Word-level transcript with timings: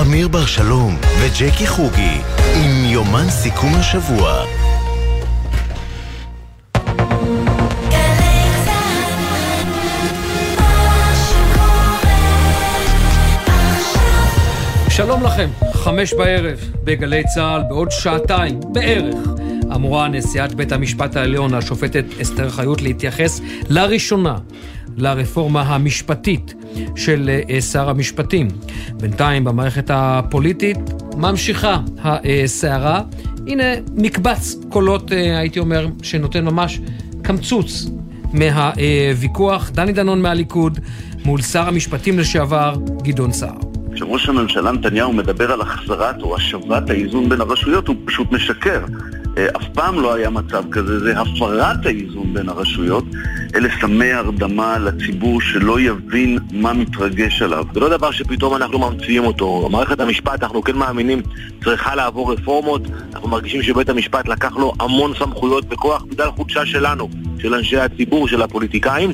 אמיר 0.00 0.28
בר 0.28 0.46
שלום 0.46 0.96
וג'קי 1.20 1.66
חוגי 1.66 2.20
עם 2.54 2.84
יומן 2.84 3.30
סיכום 3.30 3.74
השבוע. 3.74 4.44
שלום 14.88 15.22
לכם, 15.22 15.50
חמש 15.72 16.14
בערב, 16.14 16.58
בגלי 16.84 17.22
צה"ל, 17.34 17.62
בעוד 17.68 17.90
שעתיים, 17.90 18.60
בערך, 18.72 19.14
אמורה 19.74 20.08
נשיאת 20.08 20.54
בית 20.54 20.72
המשפט 20.72 21.16
העליון, 21.16 21.54
השופטת 21.54 22.04
אסתר 22.22 22.50
חיות, 22.50 22.82
להתייחס 22.82 23.40
לראשונה 23.68 24.38
לרפורמה 24.96 25.62
המשפטית 25.62 26.54
של 26.96 27.30
אה, 27.50 27.60
שר 27.60 27.90
המשפטים. 27.90 28.48
בינתיים 29.00 29.44
במערכת 29.44 29.90
הפוליטית 29.94 30.78
ממשיכה 31.16 31.78
הסערה. 32.02 33.02
הנה 33.46 33.64
מקבץ 33.96 34.56
קולות, 34.68 35.12
אה, 35.12 35.38
הייתי 35.38 35.58
אומר, 35.58 35.86
שנותן 36.02 36.44
ממש 36.44 36.80
קמצוץ 37.22 37.86
מהוויכוח. 38.32 39.70
דני 39.70 39.92
דנון 39.92 40.22
מהליכוד 40.22 40.78
מול 41.24 41.42
שר 41.42 41.68
המשפטים 41.68 42.18
לשעבר 42.18 42.76
גדעון 43.02 43.32
סער. 43.32 43.56
כשראש 43.94 44.28
הממשלה 44.28 44.72
נתניהו 44.72 45.12
מדבר 45.12 45.52
על 45.52 45.60
החזרת 45.60 46.22
או 46.22 46.36
השבת 46.36 46.90
האיזון 46.90 47.28
בין 47.28 47.40
הרשויות, 47.40 47.88
הוא 47.88 47.96
פשוט 48.04 48.32
משקר. 48.32 48.84
אה, 49.38 49.46
אף 49.56 49.68
פעם 49.74 50.00
לא 50.00 50.14
היה 50.14 50.30
מצב 50.30 50.64
כזה, 50.70 50.98
זה 50.98 51.20
הפרת 51.20 51.86
האיזון 51.86 52.34
בין 52.34 52.48
הרשויות. 52.48 53.04
אלה 53.54 53.68
סמי 53.80 54.12
הרדמה 54.12 54.78
לציבור 54.78 55.40
שלא 55.40 55.80
יבין 55.80 56.38
מה 56.52 56.72
מתרגש 56.72 57.42
עליו. 57.42 57.64
זה 57.74 57.80
לא 57.80 57.88
דבר 57.88 58.10
שפתאום 58.10 58.54
אנחנו 58.54 58.78
ממציאים 58.78 59.24
אותו. 59.24 59.68
מערכת 59.70 60.00
המשפט, 60.00 60.42
אנחנו 60.42 60.62
כן 60.62 60.76
מאמינים, 60.76 61.22
צריכה 61.64 61.94
לעבור 61.94 62.32
רפורמות. 62.32 62.82
אנחנו 63.14 63.28
מרגישים 63.28 63.62
שבית 63.62 63.88
המשפט 63.88 64.28
לקח 64.28 64.56
לו 64.56 64.72
המון 64.80 65.12
סמכויות 65.18 65.64
וכוח 65.70 66.02
בגלל 66.02 66.30
חולשה 66.30 66.66
שלנו, 66.66 67.08
של 67.38 67.54
אנשי 67.54 67.76
הציבור, 67.76 68.28
של 68.28 68.42
הפוליטיקאים. 68.42 69.12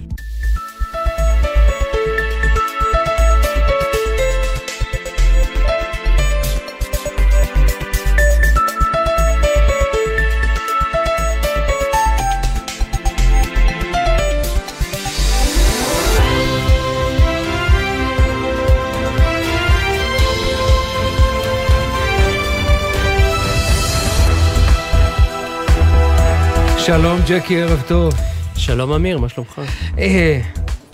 שלום 26.88 27.20
ג'קי, 27.26 27.62
ערב 27.62 27.82
טוב. 27.86 28.14
שלום 28.56 28.92
אמיר, 28.92 29.18
מה 29.18 29.28
שלומך? 29.28 29.60
אה, 29.98 30.40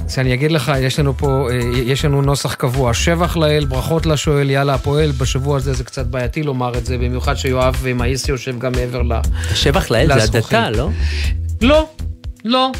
שאני 0.08 0.34
אגיד 0.34 0.52
לך, 0.52 0.72
יש 0.80 0.98
לנו 0.98 1.16
פה, 1.16 1.48
אה, 1.50 1.56
יש 1.74 2.04
לנו 2.04 2.22
נוסח 2.22 2.54
קבוע. 2.54 2.94
שבח 2.94 3.36
לאל, 3.36 3.64
ברכות 3.64 4.06
לשואל, 4.06 4.50
יאללה 4.50 4.74
הפועל. 4.74 5.10
בשבוע 5.10 5.56
הזה 5.56 5.72
זה 5.72 5.84
קצת 5.84 6.06
בעייתי 6.06 6.42
לומר 6.42 6.78
את 6.78 6.86
זה, 6.86 6.98
במיוחד 6.98 7.34
שיואב 7.34 7.86
מאיס 7.94 8.28
יושב 8.28 8.58
גם 8.58 8.72
מעבר 8.72 9.02
ל... 9.02 9.12
שבח 9.54 9.90
לאל 9.90 10.06
זה 10.06 10.22
הדתה, 10.22 10.70
לא? 10.70 10.88
לא, 11.62 11.88
לא, 12.44 12.70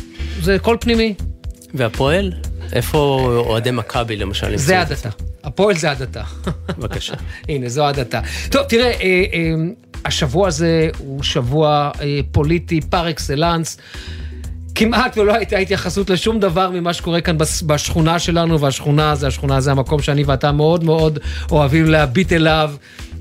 זה 0.41 0.59
קול 0.59 0.77
פנימי. 0.81 1.15
והפועל? 1.75 2.33
איפה 2.73 2.99
אוהדי 3.47 3.71
מכבי 3.71 4.17
למשל? 4.17 4.57
זה 4.57 4.81
הדתה. 4.81 5.09
הפועל 5.45 5.77
זה 5.77 5.91
הדתה. 5.91 6.23
בבקשה. 6.79 7.15
הנה, 7.49 7.69
זו 7.69 7.87
הדתה. 7.87 8.21
טוב, 8.51 8.63
תראה, 8.63 8.91
אה, 8.91 9.25
אה, 9.33 9.55
השבוע 10.05 10.49
הזה 10.49 10.89
הוא 10.99 11.23
שבוע 11.23 11.91
אה, 12.01 12.21
פוליטי 12.33 12.81
פר 12.81 13.11
אקסלנס. 13.11 13.77
כמעט 14.75 15.19
ולא 15.19 15.35
הייתה 15.35 15.57
התייחסות 15.57 16.11
לשום 16.11 16.41
דבר 16.41 16.71
ממה 16.71 16.93
שקורה 16.93 17.21
כאן 17.21 17.37
בשכונה 17.67 18.19
שלנו, 18.19 18.61
והשכונה 18.61 19.15
זה, 19.15 19.27
השכונה 19.27 19.61
זה 19.61 19.71
המקום 19.71 20.03
שאני 20.03 20.25
ואתה 20.25 20.53
מאוד 20.53 20.85
מאוד 20.85 21.19
אוהבים 21.51 21.85
להביט 21.85 22.33
אליו. 22.33 22.71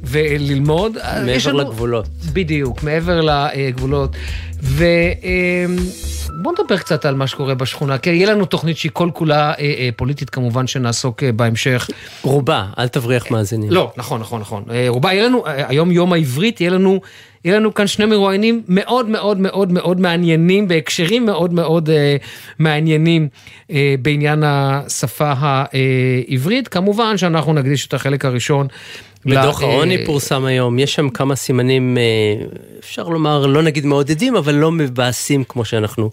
וללמוד. 0.04 0.98
מעבר 1.26 1.52
לנו, 1.52 1.60
לגבולות. 1.60 2.08
בדיוק, 2.34 2.84
מעבר 2.84 3.22
לגבולות. 3.22 4.16
ובואו 4.64 6.56
נדבר 6.60 6.78
קצת 6.78 7.06
על 7.06 7.16
מה 7.16 7.28
שקורה 7.28 7.56
בשכונה, 7.56 7.98
כי 7.98 8.10
יהיה 8.10 8.32
לנו 8.32 8.46
תוכנית 8.46 8.78
שהיא 8.78 8.92
כל 8.94 9.10
כולה 9.14 9.52
אה, 9.52 9.54
אה, 9.60 9.90
פוליטית 9.96 10.30
כמובן, 10.30 10.68
שנעסוק 10.68 11.24
אה, 11.24 11.32
בהמשך. 11.32 11.90
רובה, 12.22 12.66
אל 12.78 12.88
תבריח 12.88 13.32
מאזינים. 13.32 13.72
לא, 13.72 13.92
נכון, 13.98 14.22
נכון, 14.22 14.42
נכון. 14.42 14.64
רובה, 14.88 15.14
יהיה 15.14 15.28
לנו, 15.28 15.44
היום 15.46 15.92
יום 15.92 16.14
העברית, 16.14 16.62
יהיה 16.62 16.72
לנו... 16.72 17.00
יהיה 17.46 17.60
לנו 17.60 17.74
כאן 17.74 17.88
שני 17.88 18.06
מרואיינים 18.06 18.64
מאוד 18.68 19.10
מאוד 19.10 19.40
מאוד 19.40 19.72
מאוד 19.72 20.00
מעניינים, 20.00 20.68
בהקשרים 20.68 21.26
מאוד 21.26 21.54
מאוד 21.54 21.90
אה, 21.90 22.16
מעניינים 22.60 23.28
אה, 23.72 23.96
בעניין 24.02 24.44
השפה 24.46 25.34
העברית. 25.38 26.68
כמובן 26.68 27.18
שאנחנו 27.18 27.54
נקדיש 27.54 27.88
את 27.88 27.94
החלק 27.94 28.26
הראשון 28.26 28.68
בדוח 29.26 29.62
העוני 29.62 30.06
פורסם 30.06 30.46
היום, 30.46 30.80
יש 30.80 30.94
שם 30.94 31.10
כמה 31.10 31.36
סימנים, 31.36 31.98
אה, 31.98 32.46
אפשר 32.80 33.04
לומר, 33.04 33.46
לא 33.46 33.64
נגיד 33.64 33.86
מעודדים, 33.86 34.36
אבל 34.36 34.56
לא 34.56 34.72
מבאסים 34.72 35.44
כמו 35.44 35.66
שאנחנו 35.66 36.12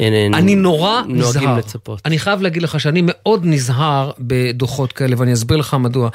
אה, 0.00 0.26
אני 0.34 0.54
נורא 0.54 1.02
נזהר. 1.08 1.58
לצפות. 1.58 2.00
אני 2.04 2.18
חייב 2.18 2.42
להגיד 2.42 2.62
לך 2.62 2.80
שאני 2.80 3.00
מאוד 3.04 3.40
נזהר 3.44 4.10
בדוחות 4.18 4.92
כאלה, 4.92 5.16
ואני 5.18 5.32
אסביר 5.32 5.56
לך 5.56 5.74
מדוע. 5.74 6.08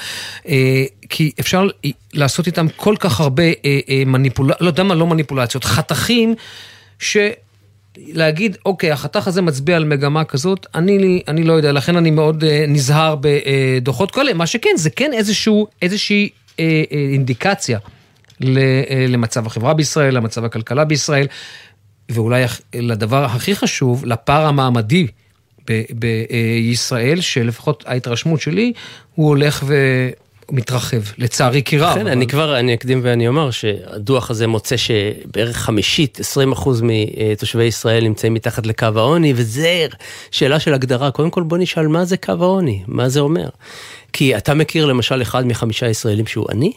אה, 0.48 0.84
כי 1.10 1.32
אפשר 1.40 1.68
לעשות 2.14 2.48
איתם 2.48 2.66
כל 2.76 2.96
כך 3.00 3.20
הרבה 3.20 3.44
מניפולציות, 4.06 4.62
לא 4.62 4.68
יודע 4.68 4.84
מה, 4.84 4.96
לא 4.96 5.08
מניפולציות, 5.08 5.64
חתכים 5.64 6.36
ש... 7.00 7.18
להגיד, 7.98 8.58
אוקיי, 8.66 8.92
החתך 8.92 9.28
הזה 9.28 9.42
מצביע 9.42 9.76
על 9.76 9.86
מגמה 9.86 10.24
כזאת, 10.24 10.66
אני, 10.76 11.22
אני 11.28 11.44
לא 11.44 11.54
יודע, 11.54 11.72
לכן 11.72 11.96
אני 11.96 12.12
מאוד 12.12 12.44
אה, 12.44 12.66
נזהר 12.68 13.16
בדוחות 13.22 14.12
כאלה. 14.12 14.34
מה 14.34 14.48
שכן, 14.48 14.70
זה 14.76 14.90
כן 14.90 15.14
איזשהו, 15.14 15.68
איזושהי 15.82 16.30
אה, 16.60 16.84
אה, 16.92 16.98
אינדיקציה 17.12 17.80
ל, 18.40 18.58
אה, 18.58 19.06
למצב 19.10 19.48
החברה 19.48 19.74
בישראל, 19.74 20.16
למצב 20.16 20.46
הכלכלה 20.46 20.86
בישראל, 20.86 21.28
ואולי 22.10 22.44
לדבר 22.76 23.26
הכי 23.26 23.56
חשוב, 23.56 24.06
לפער 24.06 24.46
המעמדי 24.46 25.08
בישראל, 25.90 27.22
שלפחות 27.22 27.84
ההתרשמות 27.88 28.42
שלי, 28.42 28.74
הוא 29.16 29.28
הולך 29.28 29.64
ו... 29.68 29.76
מתרחב, 30.52 31.02
לצערי 31.18 31.64
כי 31.64 31.78
רב. 31.78 31.94
כן, 31.94 32.02
אבל... 32.02 32.12
אני 32.12 32.28
כבר, 32.28 32.60
אני 32.60 32.74
אקדים 32.74 33.00
ואני 33.04 33.28
אומר 33.28 33.52
שהדוח 33.52 34.32
הזה 34.32 34.48
מוצא 34.48 34.78
שבערך 34.78 35.58
חמישית, 35.58 36.20
20 36.20 36.52
אחוז 36.52 36.82
מתושבי 36.84 37.64
ישראל 37.64 38.04
נמצאים 38.04 38.34
מתחת 38.34 38.66
לקו 38.66 38.88
העוני, 38.96 39.34
וזה 39.36 39.88
שאלה 40.32 40.60
של 40.60 40.74
הגדרה. 40.74 41.12
קודם 41.12 41.30
כל 41.30 41.44
בוא 41.44 41.58
נשאל 41.58 41.88
מה 41.88 42.06
זה 42.06 42.18
קו 42.18 42.34
העוני, 42.40 42.84
מה 42.88 43.10
זה 43.10 43.20
אומר. 43.20 43.50
כי 44.14 44.38
אתה 44.38 44.54
מכיר 44.54 44.86
למשל 44.86 45.22
אחד 45.22 45.48
מחמישה 45.48 45.90
ישראלים 45.90 46.28
שהוא 46.28 46.48
עני? 46.52 46.74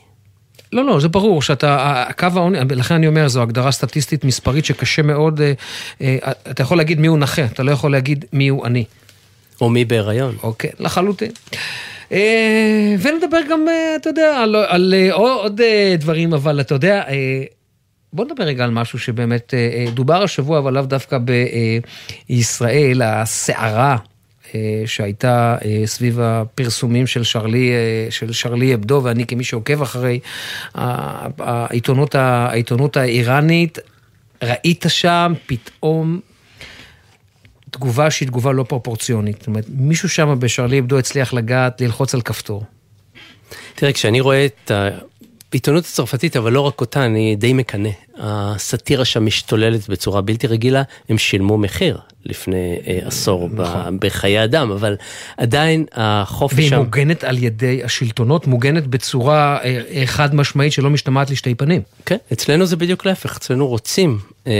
לא, 0.72 0.84
לא, 0.84 1.00
זה 1.00 1.08
ברור 1.08 1.42
שאתה, 1.42 2.04
קו 2.18 2.26
העוני, 2.34 2.58
לכן 2.70 2.94
אני 2.94 3.06
אומר, 3.06 3.28
זו 3.28 3.42
הגדרה 3.42 3.72
סטטיסטית 3.72 4.24
מספרית 4.24 4.64
שקשה 4.64 5.02
מאוד, 5.02 5.40
אה, 5.40 5.52
אה, 6.00 6.32
אתה 6.50 6.62
יכול 6.62 6.76
להגיד 6.76 7.00
מי 7.00 7.06
הוא 7.06 7.18
נכה, 7.18 7.44
אתה 7.44 7.62
לא 7.62 7.70
יכול 7.70 7.92
להגיד 7.92 8.24
מי 8.32 8.48
הוא 8.48 8.66
עני. 8.66 8.84
או 9.60 9.70
מי 9.70 9.84
בהיריון. 9.84 10.36
אוקיי, 10.42 10.70
לחלוטין. 10.78 11.30
אה, 12.14 12.94
ונדבר 13.02 13.40
גם, 13.50 13.68
אה, 13.68 13.96
אתה 13.96 14.08
יודע, 14.08 14.38
על, 14.42 14.56
על 14.56 14.94
אה, 14.96 15.12
עוד 15.12 15.60
דברים, 15.98 16.34
אבל 16.34 16.60
אתה 16.60 16.74
יודע, 16.74 17.02
בוא 18.12 18.24
נדבר 18.24 18.44
רגע 18.44 18.64
על 18.64 18.70
משהו 18.70 18.98
שבאמת 18.98 19.54
דובר 19.94 20.22
השבוע, 20.22 20.58
אבל 20.58 20.72
לאו 20.74 20.82
דווקא 20.82 21.18
בישראל, 22.28 23.02
הסערה. 23.02 23.96
שהייתה 24.86 25.56
סביב 25.86 26.20
הפרסומים 26.20 27.06
של 27.06 27.24
שרלי, 27.24 27.70
של 28.10 28.32
שרלי 28.32 28.74
אבדו, 28.74 29.00
ואני 29.04 29.26
כמי 29.26 29.44
שעוקב 29.44 29.82
אחרי 29.82 30.20
העיתונות, 30.74 32.14
העיתונות 32.14 32.96
האיראנית, 32.96 33.78
ראית 34.42 34.84
שם 34.88 35.32
פתאום 35.46 36.20
תגובה 37.74 38.10
שהיא 38.10 38.28
תגובה 38.28 38.52
לא 38.52 38.62
פרופורציונית. 38.62 39.36
זאת 39.38 39.46
אומרת, 39.46 39.64
מישהו 39.68 40.08
שם 40.08 40.36
בשרלי 40.38 40.78
אבדו 40.78 40.98
הצליח 40.98 41.34
לגעת, 41.34 41.80
ללחוץ 41.80 42.14
על 42.14 42.20
כפתור. 42.20 42.64
תראה, 43.74 43.92
כשאני 43.92 44.20
רואה 44.20 44.46
את 44.46 44.70
העיתונות 45.54 45.84
הצרפתית, 45.84 46.36
אבל 46.36 46.52
לא 46.52 46.60
רק 46.60 46.80
אותה, 46.80 47.04
אני 47.04 47.36
די 47.36 47.52
מקנא. 47.52 47.88
הסאטירה 48.18 49.04
שם 49.04 49.26
משתוללת 49.26 49.88
בצורה 49.88 50.20
בלתי 50.20 50.46
רגילה, 50.46 50.82
הם 51.08 51.18
שילמו 51.18 51.58
מחיר 51.58 51.98
לפני 52.24 52.78
אה, 52.86 52.98
עשור 53.04 53.48
נכון. 53.52 53.98
בחיי 54.00 54.44
אדם, 54.44 54.70
אבל 54.70 54.96
עדיין 55.36 55.84
החופש 55.92 56.64
שם... 56.64 56.72
והיא 56.72 56.84
מוגנת 56.84 57.24
על 57.24 57.42
ידי 57.42 57.84
השלטונות, 57.84 58.46
מוגנת 58.46 58.86
בצורה 58.86 59.58
אה, 59.64 59.80
אה, 59.90 60.02
חד 60.06 60.34
משמעית 60.34 60.72
שלא 60.72 60.90
משתמעת 60.90 61.30
לשתי 61.30 61.54
פנים. 61.54 61.82
כן, 62.06 62.16
אצלנו 62.32 62.66
זה 62.66 62.76
בדיוק 62.76 63.06
להפך, 63.06 63.36
אצלנו 63.36 63.66
רוצים 63.66 64.18
אה, 64.46 64.52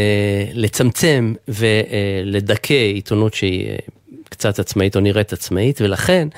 לצמצם 0.52 1.35
ולדכא 1.49 2.75
עיתונות 2.75 3.35
שהיא... 3.35 3.69
קצת 4.34 4.58
עצמאית 4.58 4.96
או 4.96 5.00
נראית 5.00 5.32
עצמאית, 5.32 5.81
ולכן 5.81 6.28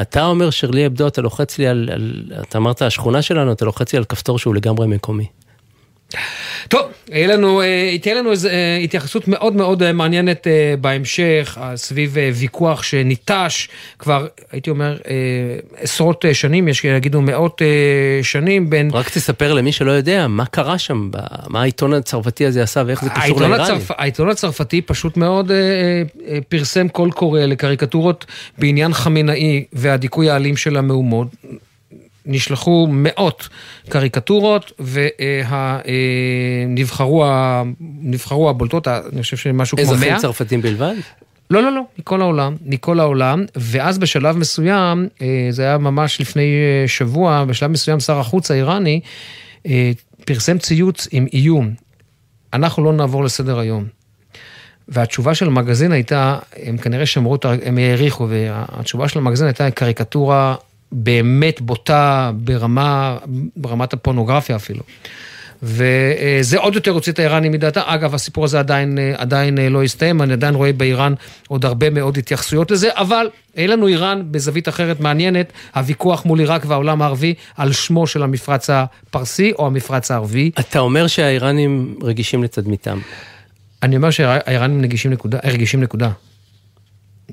אתה 0.00 0.26
אומר 0.26 0.50
שרלי 0.50 0.86
אבדו, 0.86 1.06
אתה 1.06 1.22
לוחץ 1.22 1.58
לי 1.58 1.66
על, 1.66 1.88
על, 1.92 2.22
אתה 2.42 2.58
אמרת 2.58 2.82
השכונה 2.82 3.22
שלנו, 3.22 3.52
אתה 3.52 3.64
לוחץ 3.64 3.92
לי 3.92 3.96
על 3.96 4.04
כפתור 4.04 4.38
שהוא 4.38 4.54
לגמרי 4.54 4.86
מקומי. 4.86 5.26
טוב, 6.68 6.86
יהיה 7.10 7.26
לנו, 7.26 7.62
אה, 7.62 7.96
תהיה 8.02 8.14
לנו 8.14 8.30
איזו 8.30 8.48
אה, 8.48 8.76
התייחסות 8.76 9.28
מאוד 9.28 9.56
מאוד 9.56 9.82
אה, 9.82 9.92
מעניינת 9.92 10.46
בהמשך, 10.80 11.58
סביב 11.74 12.16
ויכוח 12.34 12.82
שניטש 12.82 13.68
כבר, 13.98 14.26
הייתי 14.52 14.70
אומר, 14.70 14.96
עשרות 15.76 16.24
שנים, 16.32 16.68
יש 16.68 16.78
שיגידו 16.78 17.20
מאות 17.20 17.62
שנים 18.22 18.70
בין... 18.70 18.90
רק 18.92 19.08
תספר 19.08 19.54
למי 19.54 19.72
שלא 19.72 19.92
יודע, 19.92 20.26
מה 20.28 20.46
קרה 20.46 20.78
שם, 20.78 21.10
מה 21.48 21.60
העיתון 21.60 21.92
הצרפתי 21.92 22.46
הזה 22.46 22.62
עשה 22.62 22.82
ואיך 22.86 23.04
זה 23.04 23.10
קשור 23.10 23.40
לאיראנים. 23.40 23.64
הצרפ... 23.64 23.90
העיתון 23.90 24.28
הצרפתי 24.28 24.82
פשוט 24.82 25.16
מאוד 25.16 25.50
פרסם 26.48 26.88
קול 26.88 27.10
קורא 27.10 27.40
לקריקטורות 27.40 28.26
בעניין 28.58 28.92
חמינאי 28.92 29.64
והדיכוי 29.72 30.30
האלים 30.30 30.56
של 30.56 30.76
המהומות. 30.76 31.28
נשלחו 32.26 32.86
מאות 32.90 33.48
קריקטורות 33.88 34.72
ונבחרו 36.68 38.50
הבולטות, 38.50 38.88
אני 38.88 39.22
חושב 39.22 39.36
שמשהו 39.36 39.78
כמו 39.78 39.86
מאה. 39.86 39.94
אזרחים 39.94 40.18
צרפתים 40.18 40.62
בלבד? 40.62 40.94
לא, 41.50 41.62
לא, 41.62 41.72
לא, 41.72 41.82
מכל 41.98 42.20
העולם, 42.20 42.56
מכל 42.66 43.00
העולם, 43.00 43.44
ואז 43.56 43.98
בשלב 43.98 44.36
מסוים, 44.36 45.08
אה, 45.22 45.46
זה 45.50 45.62
היה 45.62 45.78
ממש 45.78 46.20
לפני 46.20 46.42
אה, 46.42 46.88
שבוע, 46.88 47.44
בשלב 47.44 47.70
מסוים 47.70 48.00
שר 48.00 48.18
החוץ 48.18 48.50
האיראני 48.50 49.00
אה, 49.66 49.90
פרסם 50.24 50.58
ציוץ 50.58 51.08
עם 51.10 51.26
איום, 51.32 51.74
אנחנו 52.52 52.84
לא 52.84 52.92
נעבור 52.92 53.24
לסדר 53.24 53.58
היום. 53.58 53.84
והתשובה 54.88 55.34
של 55.34 55.46
המגזין 55.46 55.92
הייתה, 55.92 56.38
הם 56.62 56.78
כנראה 56.78 57.06
שמרו, 57.06 57.36
הם 57.64 57.78
העריכו, 57.78 58.28
והתשובה 58.28 59.08
של 59.08 59.18
המגזין 59.18 59.46
הייתה 59.46 59.70
קריקטורה 59.70 60.54
באמת 60.92 61.60
בוטה 61.60 62.30
ברמה, 62.34 63.18
ברמת 63.56 63.92
הפורנוגרפיה 63.92 64.56
אפילו. 64.56 64.82
וזה 65.62 66.58
עוד 66.58 66.74
יותר 66.74 66.90
הוציא 66.90 67.12
את 67.12 67.18
האיראנים 67.18 67.52
מדעתה. 67.52 67.82
אגב, 67.86 68.14
הסיפור 68.14 68.44
הזה 68.44 68.58
עדיין, 68.58 68.98
עדיין 69.16 69.58
לא 69.58 69.82
הסתיים, 69.82 70.22
אני 70.22 70.32
עדיין 70.32 70.54
רואה 70.54 70.72
באיראן 70.72 71.14
עוד 71.48 71.64
הרבה 71.64 71.90
מאוד 71.90 72.18
התייחסויות 72.18 72.70
לזה, 72.70 72.88
אבל 72.92 73.26
אין 73.56 73.70
לנו 73.70 73.86
איראן 73.86 74.22
בזווית 74.30 74.68
אחרת 74.68 75.00
מעניינת, 75.00 75.52
הוויכוח 75.74 76.24
מול 76.24 76.38
עיראק 76.38 76.62
והעולם 76.66 77.02
הערבי 77.02 77.34
על 77.56 77.72
שמו 77.72 78.06
של 78.06 78.22
המפרץ 78.22 78.70
הפרסי 78.70 79.52
או 79.58 79.66
המפרץ 79.66 80.10
הערבי. 80.10 80.50
אתה 80.60 80.78
אומר 80.78 81.06
שהאיראנים 81.06 81.94
רגישים 82.02 82.42
לתדמיתם. 82.42 82.98
אני 83.82 83.96
אומר 83.96 84.10
שהאיראנים 84.10 84.80
נגישים 84.80 85.12
רגישים 85.44 85.80
נקודה. 85.80 86.10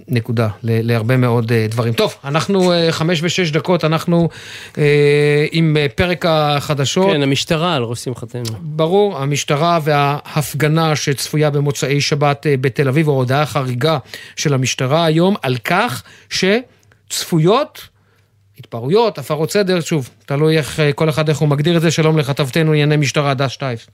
נקודה, 0.07 0.47
להרבה 0.63 1.17
מאוד 1.17 1.51
אה, 1.51 1.67
דברים. 1.69 1.93
טוב, 1.93 2.15
אנחנו 2.23 2.73
אה, 2.73 2.91
חמש 2.91 3.19
ושש 3.23 3.51
דקות, 3.51 3.85
אנחנו 3.85 4.29
אה, 4.77 5.45
עם 5.51 5.77
פרק 5.95 6.25
החדשות. 6.27 7.11
כן, 7.11 7.23
המשטרה 7.23 7.75
על 7.75 7.83
ראש 7.83 7.99
שמחתנו. 7.99 8.43
ברור, 8.61 9.17
המשטרה 9.17 9.79
וההפגנה 9.83 10.95
שצפויה 10.95 11.49
במוצאי 11.49 12.01
שבת 12.01 12.45
בתל 12.61 12.87
אביב, 12.87 13.07
או 13.07 13.13
הודעה 13.13 13.45
חריגה 13.45 13.97
של 14.35 14.53
המשטרה 14.53 15.05
היום, 15.05 15.35
על 15.41 15.57
כך 15.57 16.03
שצפויות... 16.29 17.87
התפרעויות, 18.59 19.17
הפרות 19.17 19.51
סדר, 19.51 19.81
שוב, 19.81 20.09
תלוי 20.25 20.57
איך 20.57 20.79
כל 20.95 21.09
אחד 21.09 21.29
איך 21.29 21.37
הוא 21.37 21.49
מגדיר 21.49 21.77
את 21.77 21.81
זה, 21.81 21.91
שלום 21.91 22.17
לכתבתנו 22.17 22.71
ענייני 22.71 22.97
משטרה, 22.97 23.33
דס 23.33 23.51
שטייף. 23.51 23.87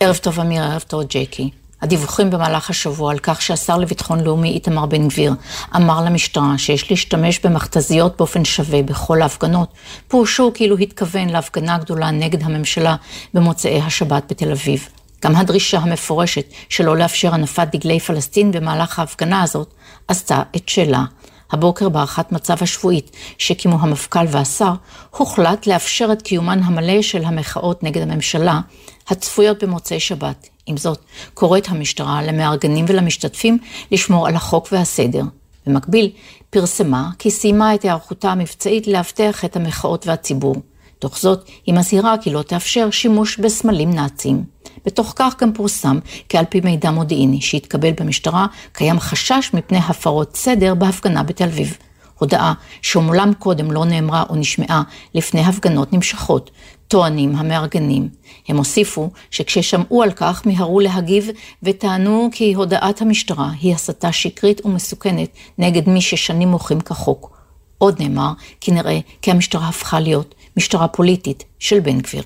ערב 0.00 0.16
טוב 0.16 0.40
אמיר, 0.40 0.62
ערב 0.62 0.84
טוב 0.88 1.02
ג'קי. 1.02 1.50
הדיווחים 1.82 2.30
במהלך 2.30 2.70
השבוע 2.70 3.12
על 3.12 3.18
כך 3.18 3.42
שהשר 3.42 3.78
לביטחון 3.78 4.20
לאומי 4.20 4.50
איתמר 4.50 4.86
בן 4.86 5.08
גביר 5.08 5.34
אמר 5.76 6.04
למשטרה 6.04 6.58
שיש 6.58 6.90
להשתמש 6.90 7.38
במכתזיות 7.38 8.16
באופן 8.18 8.44
שווה 8.44 8.82
בכל 8.82 9.22
ההפגנות, 9.22 9.72
פורשו 10.08 10.50
כאילו 10.54 10.78
התכוון 10.78 11.28
להפגנה 11.28 11.78
גדולה 11.78 12.10
נגד 12.10 12.42
הממשלה 12.42 12.96
במוצאי 13.34 13.80
השבת 13.80 14.22
בתל 14.30 14.50
אביב. 14.50 14.88
גם 15.24 15.36
הדרישה 15.36 15.78
המפורשת 15.78 16.44
שלא 16.68 16.96
לאפשר 16.96 17.34
הנפת 17.34 17.68
דגלי 17.72 18.00
פלסטין 18.00 18.52
במהלך 18.52 18.98
ההפגנה 18.98 19.42
הזאת 19.42 19.74
עשתה 20.08 20.42
את 20.56 20.68
שלה. 20.68 21.04
הבוקר 21.52 21.88
בהערכת 21.88 22.32
מצב 22.32 22.56
השבועית 22.60 23.10
שקיימו 23.38 23.78
המפכ"ל 23.80 24.24
והשר, 24.28 24.72
הוחלט 25.10 25.66
לאפשר 25.66 26.08
את 26.12 26.22
קיומן 26.22 26.62
המלא 26.62 27.02
של 27.02 27.24
המחאות 27.24 27.82
נגד 27.82 28.02
הממשלה, 28.02 28.60
הצפויות 29.08 29.64
במוצאי 29.64 30.00
שבת. 30.00 30.51
עם 30.66 30.76
זאת, 30.76 31.00
קוראת 31.34 31.68
המשטרה 31.68 32.22
למארגנים 32.22 32.84
ולמשתתפים 32.88 33.58
לשמור 33.90 34.28
על 34.28 34.36
החוק 34.36 34.68
והסדר. 34.72 35.22
במקביל, 35.66 36.10
פרסמה 36.50 37.10
כי 37.18 37.30
סיימה 37.30 37.74
את 37.74 37.82
היערכותה 37.82 38.30
המבצעית 38.30 38.86
לאבטח 38.86 39.44
את 39.44 39.56
המחאות 39.56 40.06
והציבור. 40.06 40.56
תוך 40.98 41.18
זאת, 41.18 41.48
היא 41.66 41.74
מזהירה 41.74 42.14
כי 42.18 42.30
לא 42.30 42.42
תאפשר 42.42 42.90
שימוש 42.90 43.38
בסמלים 43.38 43.90
נאציים. 43.90 44.44
בתוך 44.86 45.12
כך 45.16 45.34
גם 45.40 45.52
פורסם 45.52 45.98
כי 46.28 46.38
על 46.38 46.44
פי 46.44 46.60
מידע 46.60 46.90
מודיעיני 46.90 47.40
שהתקבל 47.40 47.90
במשטרה, 48.00 48.46
קיים 48.72 49.00
חשש 49.00 49.50
מפני 49.54 49.78
הפרות 49.78 50.36
סדר 50.36 50.74
בהפגנה 50.74 51.22
בתל 51.22 51.44
אביב. 51.44 51.76
הודעה 52.18 52.52
שמעולם 52.82 53.32
קודם 53.38 53.70
לא 53.70 53.84
נאמרה 53.84 54.24
או 54.28 54.36
נשמעה 54.36 54.82
לפני 55.14 55.40
הפגנות 55.40 55.92
נמשכות, 55.92 56.50
טוענים 56.92 57.36
המארגנים. 57.36 58.08
הם 58.48 58.56
הוסיפו 58.56 59.10
שכששמעו 59.30 60.02
על 60.02 60.12
כך 60.12 60.46
מיהרו 60.46 60.80
להגיב 60.80 61.28
וטענו 61.62 62.28
כי 62.32 62.54
הודעת 62.54 63.02
המשטרה 63.02 63.50
היא 63.60 63.74
הסתה 63.74 64.12
שקרית 64.12 64.66
ומסוכנת 64.66 65.28
נגד 65.58 65.88
מי 65.88 66.00
ששנים 66.00 66.48
מוחים 66.48 66.80
כחוק. 66.80 67.38
עוד 67.78 68.02
נאמר 68.02 68.32
כי 68.60 68.72
נראה 68.72 68.98
כי 69.22 69.30
המשטרה 69.30 69.68
הפכה 69.68 70.00
להיות 70.00 70.34
משטרה 70.56 70.88
פוליטית 70.88 71.44
של 71.58 71.80
בן 71.80 72.00
גביר. 72.00 72.22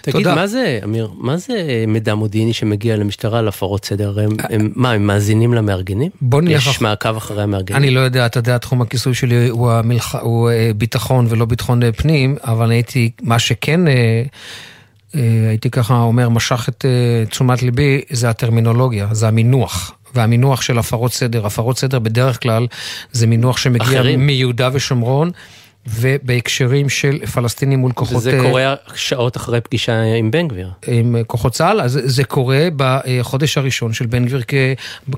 תגיד, 0.00 0.16
תודה. 0.16 0.34
מה 0.34 0.46
זה, 0.46 0.80
אמיר, 0.84 1.10
מה 1.16 1.36
זה 1.36 1.84
מידע 1.88 2.14
מודיעיני 2.14 2.52
שמגיע 2.52 2.96
למשטרה 2.96 3.38
על 3.38 3.48
הפרות 3.48 3.84
סדר? 3.84 4.20
הם, 4.20 4.30
הם, 4.38 4.72
מה, 4.74 4.92
הם 4.92 5.06
מאזינים 5.06 5.54
למארגנים? 5.54 6.10
בוא 6.20 6.42
נלך... 6.42 6.66
יש 6.66 6.80
מעקב 6.80 7.16
אחרי 7.16 7.42
המארגנים? 7.42 7.82
אני 7.82 7.90
לא 7.90 8.00
יודע, 8.00 8.26
אתה 8.26 8.38
יודע, 8.38 8.58
תחום 8.58 8.82
הכיסוי 8.82 9.14
שלי 9.14 9.48
הוא, 9.48 9.70
המלח... 9.70 10.14
הוא 10.14 10.50
אה, 10.50 10.70
ביטחון 10.76 11.26
ולא 11.28 11.44
ביטחון 11.44 11.82
אה, 11.82 11.92
פנים, 11.92 12.36
אבל 12.44 12.70
הייתי, 12.70 13.10
מה 13.22 13.38
שכן... 13.38 13.88
אה, 13.88 14.22
הייתי 15.48 15.70
ככה 15.70 15.94
אומר, 15.94 16.28
משך 16.28 16.68
את 16.68 16.84
תשומת 17.30 17.62
ליבי, 17.62 18.00
זה 18.10 18.30
הטרמינולוגיה, 18.30 19.08
זה 19.12 19.28
המינוח. 19.28 19.92
והמינוח 20.14 20.62
של 20.62 20.78
הפרות 20.78 21.12
סדר. 21.12 21.46
הפרות 21.46 21.78
סדר 21.78 21.98
בדרך 21.98 22.42
כלל 22.42 22.66
זה 23.12 23.26
מינוח 23.26 23.56
שמגיע 23.56 24.00
אחרים. 24.00 24.26
מיהודה 24.26 24.68
ושומרון. 24.72 25.30
ובהקשרים 25.86 26.88
של 26.88 27.26
פלסטינים 27.26 27.78
מול 27.78 27.92
כוחות... 27.92 28.16
וזה 28.16 28.32
אה, 28.32 28.42
קורה 28.42 28.74
שעות 28.94 29.36
אחרי 29.36 29.60
פגישה 29.60 30.02
עם 30.02 30.30
בן 30.30 30.48
גביר. 30.48 30.70
עם 30.86 31.16
כוחות 31.26 31.52
צה"ל, 31.52 31.80
אז 31.80 32.00
זה 32.04 32.24
קורה 32.24 32.68
בחודש 32.76 33.58
הראשון 33.58 33.92
של 33.92 34.06
בן 34.06 34.24
גביר 34.24 34.42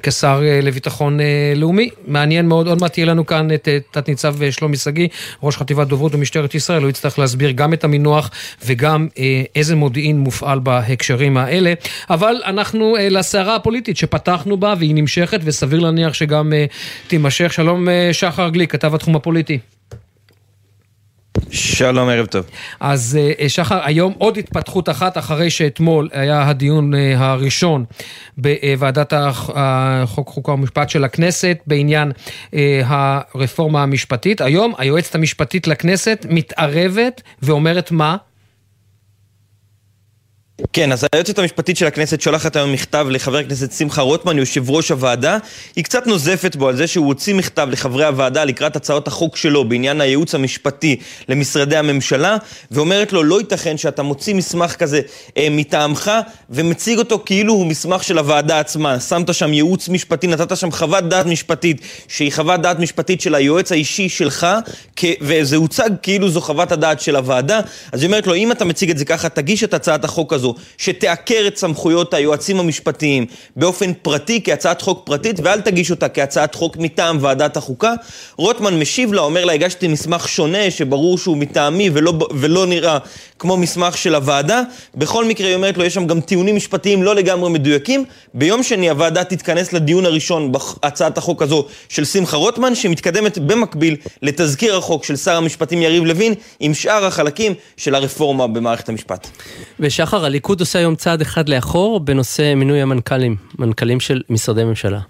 כשר 0.02 0.40
אה, 0.42 0.60
לביטחון 0.62 1.20
אה, 1.20 1.52
לאומי. 1.56 1.88
מעניין 2.06 2.48
מאוד, 2.48 2.66
עוד 2.66 2.80
מעט 2.80 2.98
יהיה 2.98 3.06
לנו 3.06 3.26
כאן 3.26 3.54
את 3.54 3.68
תת 3.90 4.08
ניצב 4.08 4.50
שלומי 4.50 4.76
שגיא, 4.76 5.08
ראש 5.42 5.56
חטיבת 5.56 5.86
דוברות 5.86 6.12
במשטרת 6.12 6.54
ישראל, 6.54 6.82
הוא 6.82 6.90
יצטרך 6.90 7.18
להסביר 7.18 7.50
גם 7.50 7.72
את 7.72 7.84
המינוח 7.84 8.30
וגם 8.64 9.08
איזה 9.56 9.76
מודיעין 9.76 10.18
מופעל 10.18 10.58
בהקשרים 10.58 11.36
האלה. 11.36 11.72
אבל 12.10 12.34
אנחנו 12.44 12.96
לסערה 13.10 13.56
הפוליטית 13.56 13.96
שפתחנו 13.96 14.56
בה 14.56 14.74
והיא 14.78 14.94
נמשכת 14.94 15.40
וסביר 15.44 15.80
להניח 15.80 16.14
שגם 16.14 16.52
תימשך. 17.08 17.52
שלום 17.52 17.88
שחר 18.12 18.48
גליק, 18.48 18.72
כתב 18.72 18.94
התחום 18.94 19.16
הפוליטי. 19.16 19.58
שלום, 21.50 22.08
ערב 22.08 22.26
טוב. 22.26 22.44
אז 22.80 23.18
אה, 23.40 23.48
שחר, 23.48 23.80
היום 23.84 24.14
עוד 24.18 24.38
התפתחות 24.38 24.88
אחת 24.88 25.18
אחרי 25.18 25.50
שאתמול 25.50 26.08
היה 26.12 26.48
הדיון 26.48 26.94
אה, 26.94 27.14
הראשון 27.18 27.84
בוועדת 28.38 29.12
החוק, 29.16 30.28
חוקה 30.28 30.52
ומשפט 30.52 30.90
של 30.90 31.04
הכנסת 31.04 31.58
בעניין 31.66 32.12
אה, 32.54 32.82
הרפורמה 32.84 33.82
המשפטית. 33.82 34.40
היום 34.40 34.72
היועצת 34.78 35.14
המשפטית 35.14 35.66
לכנסת 35.66 36.26
מתערבת 36.30 37.22
ואומרת 37.42 37.90
מה? 37.90 38.16
כן, 40.72 40.92
אז 40.92 41.06
היועצת 41.12 41.38
המשפטית 41.38 41.76
של 41.76 41.86
הכנסת 41.86 42.20
שולחת 42.20 42.56
היום 42.56 42.72
מכתב 42.72 43.06
לחבר 43.10 43.38
הכנסת 43.38 43.72
שמחה 43.72 44.02
רוטמן, 44.02 44.38
יושב 44.38 44.70
ראש 44.70 44.90
הוועדה. 44.90 45.38
היא 45.76 45.84
קצת 45.84 46.06
נוזפת 46.06 46.56
בו 46.56 46.68
על 46.68 46.76
זה 46.76 46.86
שהוא 46.86 47.06
הוציא 47.06 47.34
מכתב 47.34 47.68
לחברי 47.70 48.04
הוועדה 48.04 48.44
לקראת 48.44 48.76
הצעות 48.76 49.08
החוק 49.08 49.36
שלו 49.36 49.68
בעניין 49.68 50.00
הייעוץ 50.00 50.34
המשפטי 50.34 50.96
למשרדי 51.28 51.76
הממשלה, 51.76 52.36
ואומרת 52.70 53.12
לו, 53.12 53.22
לא 53.22 53.38
ייתכן 53.40 53.76
שאתה 53.76 54.02
מוציא 54.02 54.34
מסמך 54.34 54.72
כזה 54.74 55.00
אה, 55.36 55.48
מטעמך 55.50 56.10
ומציג 56.50 56.98
אותו 56.98 57.22
כאילו 57.26 57.52
הוא 57.52 57.66
מסמך 57.66 58.04
של 58.04 58.18
הוועדה 58.18 58.60
עצמה. 58.60 59.00
שמת 59.00 59.34
שם 59.34 59.52
ייעוץ 59.52 59.88
משפטי, 59.88 60.26
נתת 60.26 60.56
שם 60.56 60.70
חוות 60.70 61.08
דעת 61.08 61.26
משפטית, 61.26 61.80
שהיא 62.08 62.32
חוות 62.32 62.60
דעת 62.60 62.78
משפטית 62.78 63.20
של 63.20 63.34
היועץ 63.34 63.72
האישי 63.72 64.08
שלך, 64.08 64.46
כ- 64.96 65.04
וזה 65.20 65.56
הוצג 65.56 65.90
כאילו 66.02 66.30
זו 66.30 66.40
חוות 66.40 66.72
הדעת 66.72 67.00
של 67.00 67.16
הוועדה. 67.16 67.60
אז 67.92 68.00
היא 68.02 68.06
אומרת 68.06 68.26
לו, 68.26 68.34
אם 68.34 68.52
אתה 68.52 68.64
מציג 68.64 68.90
את 68.90 68.98
זה 68.98 69.04
ככה, 69.04 69.28
תגיש 69.28 69.64
את 69.64 69.74
הצעת 69.74 70.04
החוק 70.04 70.32
הזו. 70.32 70.43
הזו, 70.44 70.54
שתעקר 70.78 71.44
את 71.46 71.56
סמכויות 71.56 72.14
היועצים 72.14 72.60
המשפטיים 72.60 73.26
באופן 73.56 73.92
פרטי, 74.02 74.40
כהצעת 74.44 74.82
חוק 74.82 75.02
פרטית, 75.06 75.40
ואל 75.42 75.60
תגיש 75.60 75.90
אותה 75.90 76.08
כהצעת 76.08 76.54
חוק 76.54 76.76
מטעם 76.76 77.18
ועדת 77.20 77.56
החוקה. 77.56 77.92
רוטמן 78.36 78.78
משיב 78.78 79.12
לה, 79.12 79.20
אומר 79.20 79.44
לה, 79.44 79.52
הגשתי 79.52 79.88
מסמך 79.88 80.28
שונה, 80.28 80.70
שברור 80.70 81.18
שהוא 81.18 81.36
מטעמי 81.36 81.90
ולא, 81.92 82.12
ולא 82.34 82.66
נראה 82.66 82.98
כמו 83.38 83.56
מסמך 83.56 83.98
של 83.98 84.14
הוועדה. 84.14 84.62
בכל 84.94 85.24
מקרה, 85.24 85.46
היא 85.46 85.56
אומרת 85.56 85.78
לו, 85.78 85.84
יש 85.84 85.94
שם 85.94 86.06
גם 86.06 86.20
טיעונים 86.20 86.56
משפטיים 86.56 87.02
לא 87.02 87.14
לגמרי 87.14 87.50
מדויקים. 87.50 88.04
ביום 88.34 88.62
שני 88.62 88.90
הוועדה 88.90 89.24
תתכנס 89.24 89.72
לדיון 89.72 90.06
הראשון 90.06 90.52
בהצעת 90.52 91.18
החוק 91.18 91.42
הזו 91.42 91.66
של 91.88 92.04
שמחה 92.04 92.36
רוטמן, 92.36 92.74
שמתקדמת 92.74 93.38
במקביל 93.38 93.96
לתזכיר 94.22 94.76
החוק 94.76 95.04
של 95.04 95.16
שר 95.16 95.36
המשפטים 95.36 95.82
יריב 95.82 96.04
לוין, 96.04 96.34
עם 96.60 96.74
שאר 96.74 97.04
החלקים 97.04 97.54
של 97.76 97.94
הרפורמה 97.94 98.46
במערכת 98.46 98.88
המשפט. 98.88 99.28
ושחר, 99.80 100.24
הליכוד 100.34 100.60
עושה 100.60 100.78
היום 100.78 100.94
צעד 100.94 101.20
אחד 101.20 101.48
לאחור 101.48 102.00
בנושא 102.00 102.54
מינוי 102.54 102.82
המנכ"לים, 102.82 103.36
מנכ"לים 103.58 104.00
של 104.00 104.22
משרדי 104.30 104.64
ממשלה. 104.64 105.00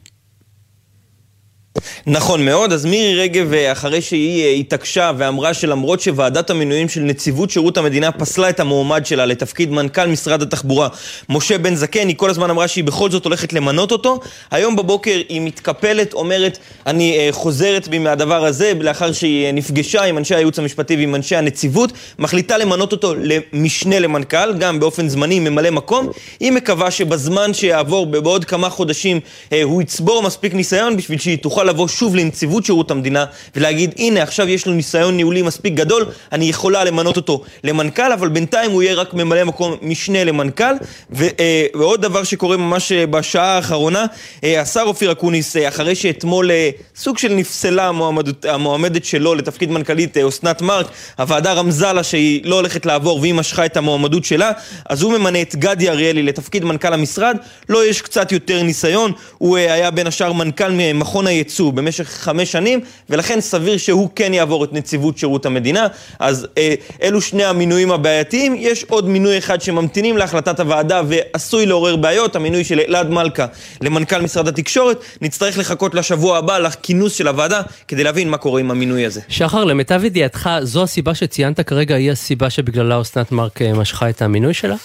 נכון 2.06 2.44
מאוד, 2.44 2.72
אז 2.72 2.84
מירי 2.84 3.20
רגב, 3.20 3.52
אה, 3.52 3.72
אחרי 3.72 4.00
שהיא 4.00 4.44
אה, 4.44 4.50
התעקשה 4.50 5.12
ואמרה 5.16 5.54
שלמרות 5.54 6.00
שוועדת 6.00 6.50
המינויים 6.50 6.88
של 6.88 7.00
נציבות 7.00 7.50
שירות 7.50 7.76
המדינה 7.76 8.12
פסלה 8.12 8.48
את 8.48 8.60
המועמד 8.60 9.06
שלה 9.06 9.26
לתפקיד 9.26 9.70
מנכ"ל 9.70 10.06
משרד 10.06 10.42
התחבורה, 10.42 10.88
משה 11.28 11.58
בן 11.58 11.74
זקן, 11.74 12.08
היא 12.08 12.16
כל 12.16 12.30
הזמן 12.30 12.50
אמרה 12.50 12.68
שהיא 12.68 12.84
בכל 12.84 13.10
זאת 13.10 13.24
הולכת 13.24 13.52
למנות 13.52 13.92
אותו. 13.92 14.20
היום 14.50 14.76
בבוקר 14.76 15.20
היא 15.28 15.40
מתקפלת, 15.40 16.12
אומרת, 16.12 16.58
אני 16.86 17.18
אה, 17.18 17.28
חוזרת 17.32 17.88
בי 17.88 17.98
מהדבר 17.98 18.44
הזה, 18.44 18.72
לאחר 18.80 19.12
שהיא 19.12 19.52
נפגשה 19.52 20.02
עם 20.04 20.18
אנשי 20.18 20.34
הייעוץ 20.34 20.58
המשפטי 20.58 20.96
ועם 20.96 21.14
אנשי 21.14 21.36
הנציבות, 21.36 21.92
מחליטה 22.18 22.58
למנות 22.58 22.92
אותו 22.92 23.14
למשנה 23.52 23.98
למנכ"ל, 23.98 24.52
גם 24.58 24.80
באופן 24.80 25.08
זמני 25.08 25.40
ממלא 25.40 25.70
מקום. 25.70 26.08
היא 26.40 26.52
מקווה 26.52 26.90
שבזמן 26.90 27.54
שיעבור, 27.54 28.06
בעוד 28.06 28.44
כמה 28.44 28.70
חודשים, 28.70 29.20
הוא 29.62 29.82
יצבור 29.82 30.22
מספיק 30.22 30.54
ניסיון 30.54 30.96
בשביל 30.96 31.18
שהיא 31.18 31.38
תוכל 31.38 31.63
לבוא 31.64 31.88
שוב 31.88 32.16
לנציבות 32.16 32.64
שירות 32.64 32.90
המדינה 32.90 33.24
ולהגיד, 33.56 33.94
הנה, 33.98 34.22
עכשיו 34.22 34.48
יש 34.48 34.66
לו 34.66 34.72
ניסיון 34.72 35.16
ניהולי 35.16 35.42
מספיק 35.42 35.74
גדול, 35.74 36.06
אני 36.32 36.44
יכולה 36.44 36.84
למנות 36.84 37.16
אותו 37.16 37.42
למנכ"ל, 37.64 38.12
אבל 38.12 38.28
בינתיים 38.28 38.70
הוא 38.70 38.82
יהיה 38.82 38.94
רק 38.94 39.14
ממלא 39.14 39.44
מקום 39.44 39.76
משנה 39.82 40.24
למנכ"ל. 40.24 40.74
ו, 41.10 41.24
אה, 41.40 41.66
ועוד 41.74 42.02
דבר 42.02 42.24
שקורה 42.24 42.56
ממש 42.56 42.92
אה, 42.92 43.06
בשעה 43.06 43.56
האחרונה, 43.56 44.06
אה, 44.44 44.60
השר 44.60 44.82
אופיר 44.86 45.12
אקוניס, 45.12 45.56
אה, 45.56 45.68
אחרי 45.68 45.94
שאתמול 45.94 46.50
אה, 46.50 46.70
סוג 46.96 47.18
של 47.18 47.32
נפסלה 47.32 47.88
המועמדת, 47.88 48.44
המועמדת 48.44 49.04
שלו 49.04 49.34
לתפקיד 49.34 49.70
מנכ"לית, 49.70 50.16
אה, 50.16 50.28
אסנת 50.28 50.62
מארק, 50.62 50.86
הוועדה 51.18 51.52
רמזה 51.52 51.92
לה 51.92 52.02
שהיא 52.02 52.40
לא 52.44 52.54
הולכת 52.54 52.86
לעבור 52.86 53.20
והיא 53.20 53.34
משכה 53.34 53.66
את 53.66 53.76
המועמדות 53.76 54.24
שלה, 54.24 54.52
אז 54.88 55.02
הוא 55.02 55.18
ממנה 55.18 55.42
את 55.42 55.56
גדי 55.56 55.88
אריאלי 55.88 56.22
לתפקיד 56.22 56.64
מנכ"ל 56.64 56.92
המשרד, 56.92 57.36
לו 57.68 57.84
יש 57.84 58.02
קצת 58.02 58.32
יותר 58.32 58.62
ניסיון, 58.62 59.12
הוא 59.38 59.58
אה, 59.58 59.72
היה 59.72 59.90
בין 59.90 60.06
השאר 60.06 60.32
מנכ"ל 60.32 60.70
מכון 60.94 61.26
הייצוא 61.54 61.72
במשך 61.72 62.08
חמש 62.08 62.52
שנים, 62.52 62.80
ולכן 63.10 63.40
סביר 63.40 63.76
שהוא 63.76 64.08
כן 64.14 64.34
יעבור 64.34 64.64
את 64.64 64.72
נציבות 64.72 65.18
שירות 65.18 65.46
המדינה. 65.46 65.86
אז 66.18 66.46
אה, 66.58 66.74
אלו 67.02 67.20
שני 67.20 67.44
המינויים 67.44 67.90
הבעייתיים. 67.90 68.56
יש 68.58 68.84
עוד 68.84 69.08
מינוי 69.08 69.38
אחד 69.38 69.60
שממתינים 69.60 70.16
להחלטת 70.16 70.60
הוועדה 70.60 71.02
ועשוי 71.08 71.66
לעורר 71.66 71.96
בעיות, 71.96 72.36
המינוי 72.36 72.64
של 72.64 72.80
אלעד 72.88 73.10
מלכה 73.10 73.46
למנכ"ל 73.80 74.22
משרד 74.22 74.48
התקשורת. 74.48 75.00
נצטרך 75.20 75.58
לחכות 75.58 75.94
לשבוע 75.94 76.38
הבא 76.38 76.58
לכינוס 76.58 77.14
של 77.14 77.28
הוועדה 77.28 77.62
כדי 77.88 78.04
להבין 78.04 78.30
מה 78.30 78.36
קורה 78.36 78.60
עם 78.60 78.70
המינוי 78.70 79.06
הזה. 79.06 79.20
שחר, 79.28 79.64
למיטב 79.64 80.04
ידיעתך, 80.04 80.50
זו 80.62 80.82
הסיבה 80.82 81.14
שציינת 81.14 81.60
כרגע, 81.60 81.94
היא 81.94 82.12
הסיבה 82.12 82.50
שבגללה 82.50 83.00
אסנת 83.00 83.32
מארק 83.32 83.62
אה, 83.62 83.72
משכה 83.72 84.08
את 84.08 84.22
המינוי 84.22 84.54
שלה? 84.54 84.76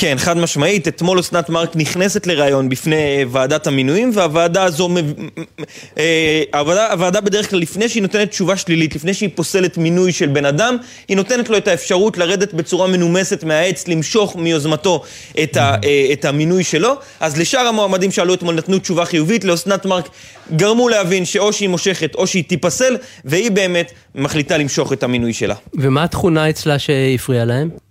כן, 0.00 0.16
חד 0.18 0.36
משמעית. 0.36 0.88
אתמול 0.88 1.20
אסנת 1.20 1.48
מארק 1.48 1.76
נכנסת 1.76 2.26
לראיון 2.26 2.68
בפני 2.68 2.96
אה, 2.96 3.22
ועדת 3.30 3.66
המינויים, 3.66 4.10
והוועדה 4.14 4.64
הזו, 4.64 4.88
אה, 5.98 6.42
הוועדה, 6.54 6.92
הוועדה 6.92 7.20
בדרך 7.20 7.50
כלל, 7.50 7.58
לפני 7.58 7.88
שהיא 7.88 8.02
נותנת 8.02 8.30
תשובה 8.30 8.56
שלילית, 8.56 8.94
לפני 8.94 9.14
שהיא 9.14 9.30
פוסלת 9.34 9.78
מינוי 9.78 10.12
של 10.12 10.26
בן 10.26 10.44
אדם, 10.44 10.76
היא 11.08 11.16
נותנת 11.16 11.50
לו 11.50 11.56
את 11.56 11.68
האפשרות 11.68 12.18
לרדת 12.18 12.54
בצורה 12.54 12.86
מנומסת 12.86 13.44
מהעץ, 13.44 13.88
למשוך 13.88 14.36
מיוזמתו 14.36 15.02
את, 15.42 15.56
ה, 15.56 15.76
אה, 15.84 16.06
את 16.12 16.24
המינוי 16.24 16.64
שלו. 16.64 16.94
אז 17.20 17.38
לשאר 17.38 17.66
המועמדים 17.66 18.10
שעלו 18.10 18.34
אתמול 18.34 18.54
נתנו 18.54 18.78
תשובה 18.78 19.04
חיובית, 19.04 19.44
לאסנת 19.44 19.86
מארק 19.86 20.08
גרמו 20.56 20.88
להבין 20.88 21.24
שאו 21.24 21.52
שהיא 21.52 21.68
מושכת 21.68 22.14
או 22.14 22.26
שהיא 22.26 22.44
תיפסל, 22.44 22.96
והיא 23.24 23.50
באמת 23.50 23.92
מחליטה 24.14 24.58
למשוך 24.58 24.92
את 24.92 25.02
המינוי 25.02 25.32
שלה. 25.32 25.54
ומה 25.74 26.04
התכונה 26.04 26.50
אצלה 26.50 26.78
שהפריעה 26.78 27.44
להם? 27.44 27.89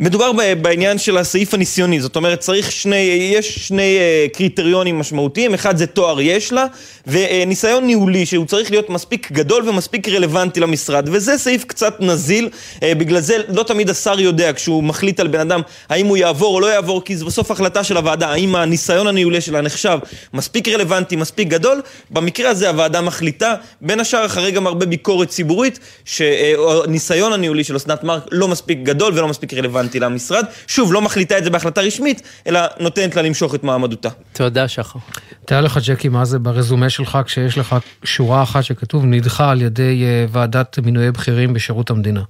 מדובר 0.00 0.30
בעניין 0.62 0.98
של 0.98 1.18
הסעיף 1.18 1.54
הניסיוני, 1.54 2.00
זאת 2.00 2.16
אומרת 2.16 2.40
צריך 2.40 2.72
שני, 2.72 2.96
יש 3.32 3.54
שני 3.58 3.98
אה, 3.98 4.26
קריטריונים 4.32 4.98
משמעותיים, 4.98 5.54
אחד 5.54 5.76
זה 5.76 5.86
תואר 5.86 6.20
יש 6.20 6.52
לה, 6.52 6.66
וניסיון 7.06 7.84
ניהולי 7.84 8.26
שהוא 8.26 8.46
צריך 8.46 8.70
להיות 8.70 8.90
מספיק 8.90 9.32
גדול 9.32 9.68
ומספיק 9.68 10.08
רלוונטי 10.08 10.60
למשרד, 10.60 11.08
וזה 11.12 11.38
סעיף 11.38 11.64
קצת 11.64 11.96
נזיל, 12.00 12.48
אה, 12.82 12.94
בגלל 12.94 13.20
זה 13.20 13.36
לא 13.48 13.62
תמיד 13.62 13.90
השר 13.90 14.20
יודע 14.20 14.52
כשהוא 14.52 14.84
מחליט 14.84 15.20
על 15.20 15.26
בן 15.28 15.40
אדם 15.40 15.60
האם 15.88 16.06
הוא 16.06 16.16
יעבור 16.16 16.54
או 16.54 16.60
לא 16.60 16.66
יעבור, 16.66 17.04
כי 17.04 17.16
זה 17.16 17.24
בסוף 17.24 17.50
החלטה 17.50 17.84
של 17.84 17.96
הוועדה, 17.96 18.28
האם 18.28 18.56
הניסיון 18.56 19.06
הניהולי 19.06 19.40
שלה 19.40 19.60
נחשב 19.60 19.98
מספיק 20.34 20.68
רלוונטי, 20.68 21.16
מספיק 21.16 21.48
גדול, 21.48 21.80
במקרה 22.10 22.50
הזה 22.50 22.68
הוועדה 22.68 23.00
מחליטה, 23.00 23.54
בין 23.80 24.00
השאר 24.00 24.26
אחרי 24.26 24.50
גם 24.50 24.66
הרבה 24.66 24.86
ביקורת 24.86 25.28
ציבורית, 25.28 25.78
שהניסיון 26.04 27.32
הניהולי 27.32 27.64
של 27.64 27.76
אסנת 27.76 28.04
מארק 28.04 28.22
לא 28.32 28.48
מספיק 28.48 28.78
גדול 28.82 29.12
ולא 29.12 29.28
מספיק 29.28 29.47
מספיק 29.48 29.58
רלוונטי 29.58 30.00
למשרד. 30.00 30.44
שוב, 30.66 30.92
לא 30.92 31.02
מחליטה 31.02 31.38
את 31.38 31.44
זה 31.44 31.50
בהחלטה 31.50 31.80
רשמית, 31.80 32.22
אלא 32.46 32.60
נותנת 32.80 33.16
לה 33.16 33.22
למשוך 33.22 33.54
את 33.54 33.64
מעמדותה. 33.64 34.08
תודה, 34.32 34.68
שחר. 34.68 34.98
תאר 35.44 35.60
לך, 35.60 35.78
ג'קי, 35.86 36.08
מה 36.08 36.24
זה 36.24 36.38
ברזומה 36.38 36.90
שלך 36.90 37.18
כשיש 37.24 37.58
לך 37.58 37.76
שורה 38.04 38.42
אחת 38.42 38.64
שכתוב 38.64 39.04
נדחה 39.04 39.50
על 39.50 39.62
ידי 39.62 40.04
אה, 40.04 40.26
ועדת 40.32 40.78
מינויי 40.78 41.12
בכירים 41.12 41.54
בשירות 41.54 41.90
המדינה. 41.90 42.22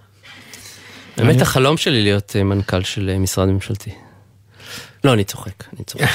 באמת 1.17 1.41
החלום 1.41 1.77
שלי 1.77 2.03
להיות 2.03 2.37
אה, 2.37 2.43
מנכ"ל 2.43 2.83
של 2.83 3.11
אה, 3.11 3.19
משרד 3.19 3.49
ממשלתי. 3.49 3.91
לא, 5.05 5.13
אני 5.13 5.25
צוחק, 5.25 5.65
אני 5.77 5.85
צוחק. 5.85 6.07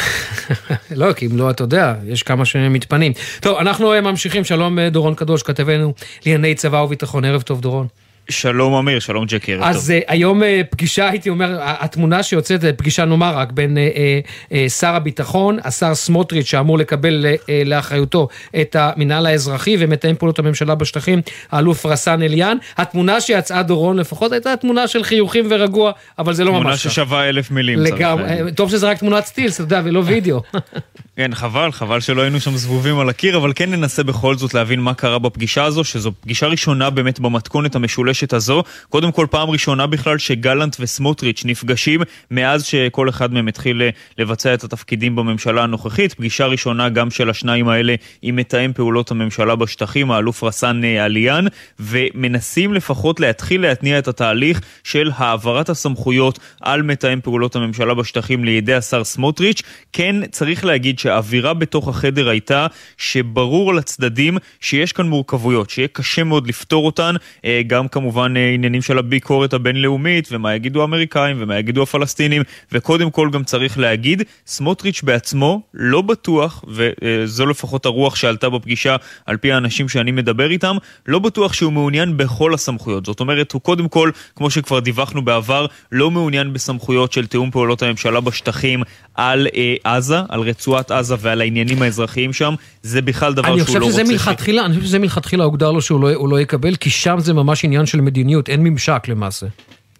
לא, 1.01 1.13
כי 1.13 1.25
אם 1.25 1.37
לא, 1.37 1.49
אתה 1.49 1.63
יודע, 1.63 1.93
יש 2.07 2.23
כמה 2.23 2.45
שמתפנים. 2.45 3.13
טוב, 3.41 3.57
אנחנו 3.57 3.93
ממשיכים. 4.01 4.43
שלום, 4.43 4.79
דורון 4.79 5.15
קדוש, 5.15 5.43
כתבנו 5.43 5.93
לענייני 6.25 6.55
צבא 6.55 6.77
וביטחון. 6.77 7.25
ערב 7.25 7.41
טוב, 7.41 7.61
דורון. 7.61 7.87
שלום 8.29 8.73
אמיר, 8.73 8.99
שלום 8.99 9.25
ג'קי, 9.25 9.53
ערב 9.53 9.61
טוב. 9.61 9.69
אז 9.69 9.93
uh, 9.99 10.03
היום 10.07 10.41
uh, 10.41 10.45
פגישה, 10.69 11.09
הייתי 11.09 11.29
אומר, 11.29 11.57
התמונה 11.61 12.23
שיוצאת, 12.23 12.63
פגישה 12.77 13.05
נאמר 13.05 13.37
רק 13.37 13.51
בין 13.51 13.77
uh, 13.77 14.49
uh, 14.49 14.53
שר 14.69 14.95
הביטחון, 14.95 15.57
השר 15.63 15.95
סמוטריץ' 15.95 16.45
שאמור 16.45 16.77
לקבל 16.77 17.25
uh, 17.25 17.51
לאחריותו 17.65 18.27
את 18.61 18.75
המינהל 18.79 19.25
האזרחי 19.25 19.75
ומתאם 19.79 20.15
פעולות 20.15 20.39
הממשלה 20.39 20.75
בשטחים, 20.75 21.21
האלוף 21.51 21.85
רסאן 21.85 22.21
אליאן. 22.21 22.57
התמונה 22.77 23.21
שיצאה 23.21 23.63
דורון 23.63 23.97
לפחות 23.97 24.31
הייתה 24.31 24.55
תמונה 24.55 24.87
של 24.87 25.03
חיוכים 25.03 25.45
ורגוע, 25.49 25.91
אבל 26.19 26.33
זה 26.33 26.43
לא 26.43 26.51
ממש 26.51 26.61
תמונה 26.61 26.77
ששווה 26.77 27.29
אלף 27.29 27.51
מילים. 27.51 27.79
לגמרי, 27.79 28.51
טוב 28.55 28.69
שזה 28.69 28.89
רק 28.89 28.97
תמונת 28.97 29.25
סטילס, 29.25 29.55
אתה 29.55 29.63
יודע, 29.63 29.81
ולא 29.83 30.01
וידאו. 30.05 30.41
כן, 31.17 31.31
חבל, 31.33 31.71
חבל 31.71 31.99
שלא 31.99 32.21
היינו 32.21 32.39
שם 32.39 32.57
זבובים 32.57 32.99
על 32.99 33.09
הקיר, 33.09 33.37
אבל 33.37 33.51
כן 33.55 33.71
ננסה 33.71 34.03
בכל 34.03 34.35
זאת 34.35 34.53
להבין 34.53 34.79
מה 34.79 34.93
קרה 34.93 35.19
בפגישה 35.19 35.63
הזו, 35.63 35.83
שזו 35.83 36.11
פגישה 36.21 36.47
ראשונה 36.47 36.89
באמת 36.89 37.19
במתכונת 37.19 37.75
המשולשת 37.75 38.12
הזו. 38.31 38.63
קודם 38.89 39.11
כל, 39.11 39.27
פעם 39.29 39.49
ראשונה 39.49 39.87
בכלל 39.87 40.17
שגלנט 40.17 40.75
וסמוטריץ' 40.79 41.45
נפגשים 41.45 42.01
מאז 42.31 42.65
שכל 42.65 43.09
אחד 43.09 43.33
מהם 43.33 43.47
התחיל 43.47 43.81
אה, 43.81 43.89
לבצע 44.17 44.53
את 44.53 44.63
התפקידים 44.63 45.15
בממשלה 45.15 45.63
הנוכחית. 45.63 46.13
פגישה 46.13 46.45
ראשונה 46.45 46.89
גם 46.89 47.11
של 47.11 47.29
השניים 47.29 47.67
האלה 47.67 47.95
עם 48.21 48.35
מתאם 48.35 48.73
פעולות 48.73 49.11
הממשלה 49.11 49.55
בשטחים, 49.55 50.11
האלוף 50.11 50.43
רסאן 50.43 50.83
אה, 50.83 51.05
עליאן, 51.05 51.45
ומנסים 51.79 52.73
לפחות 52.73 53.19
להתחיל 53.19 53.61
להתניע 53.61 53.99
את 53.99 54.07
התהליך 54.07 54.61
של 54.83 55.11
העברת 55.15 55.69
הסמכויות 55.69 56.39
על 56.61 56.81
מתאם 56.81 57.21
פעולות 57.21 57.55
הממשלה 57.55 57.93
בשטחים 57.93 58.45
לידי 58.45 58.73
השר 58.73 59.03
סמוטריץ'. 59.03 59.61
כן, 59.93 60.15
צריך 60.31 60.65
להגיד 60.65 60.99
שהאווירה 60.99 61.53
בתוך 61.53 61.87
החדר 61.87 62.29
הייתה 62.29 62.67
שברור 62.97 63.73
לצדדים 63.73 64.37
שיש 64.59 64.93
כאן 64.93 65.09
מורכבויות, 65.09 65.69
שיהיה 65.69 65.87
קשה 65.87 66.23
מאוד 66.23 66.47
לפתור 66.47 66.85
אותן, 66.85 67.15
אה, 67.45 67.61
גם 67.67 67.87
כמובן 67.87 68.02
אה, 68.17 68.53
עניינים 68.53 68.81
של 68.81 68.97
הביקורת 68.97 69.53
הבינלאומית 69.53 70.29
ומה 70.31 70.55
יגידו 70.55 70.81
האמריקאים 70.81 71.37
ומה 71.39 71.59
יגידו 71.59 71.83
הפלסטינים, 71.83 72.41
וקודם 72.71 73.11
כל 73.11 73.29
גם 73.31 73.43
צריך 73.43 73.79
להגיד, 73.79 74.23
סמוטריץ' 74.47 75.01
בעצמו 75.03 75.61
לא 75.73 76.01
בטוח, 76.01 76.63
וזו 76.67 77.45
לפחות 77.45 77.85
הרוח 77.85 78.15
שעלתה 78.15 78.49
בפגישה 78.49 78.95
על 79.25 79.37
פי 79.37 79.51
האנשים 79.51 79.89
שאני 79.89 80.11
מדבר 80.11 80.51
איתם, 80.51 80.77
לא 81.07 81.19
בטוח 81.19 81.53
שהוא 81.53 81.73
מעוניין 81.73 82.17
בכל 82.17 82.53
הסמכויות. 82.53 83.05
זאת 83.05 83.19
אומרת, 83.19 83.51
הוא 83.51 83.61
קודם 83.61 83.87
כל, 83.87 84.11
כמו 84.35 84.49
שכבר 84.49 84.79
דיווחנו 84.79 85.21
בעבר, 85.21 85.65
לא 85.91 86.11
מעוניין 86.11 86.53
בסמכויות 86.53 87.13
של 87.13 87.27
תיאום 87.27 87.51
פעולות 87.51 87.81
הממשלה 87.81 88.19
בשטחים 88.19 88.83
על 89.15 89.47
אה, 89.55 89.75
עזה, 89.83 90.17
על 90.29 90.39
רצועת 90.39 90.91
עזה 90.91 91.15
ועל 91.19 91.41
העניינים 91.41 91.81
האזרחיים 91.81 92.33
שם, 92.33 92.55
זה 92.83 93.01
בכלל 93.01 93.33
דבר 93.33 93.63
שהוא 93.63 93.79
לא 93.79 93.85
רוצה. 93.85 94.03
מלכתחילה, 94.03 94.65
אני 94.65 94.73
חושב 94.73 94.87
שזה 94.87 94.99
מלכתחילה 94.99 95.43
הוגדר 95.43 95.71
לו 95.71 95.81
שהוא 95.81 96.01
לא, 96.01 96.29
לא 96.29 96.41
יקבל, 96.41 96.75
כי 96.75 96.89
שם 96.89 97.19
זה 97.19 97.33
ממש 97.33 97.65
עניין 97.65 97.85
של 97.93 98.01
מדיניות, 98.01 98.49
אין 98.49 98.63
ממשק 98.63 99.03
למעשה. 99.07 99.47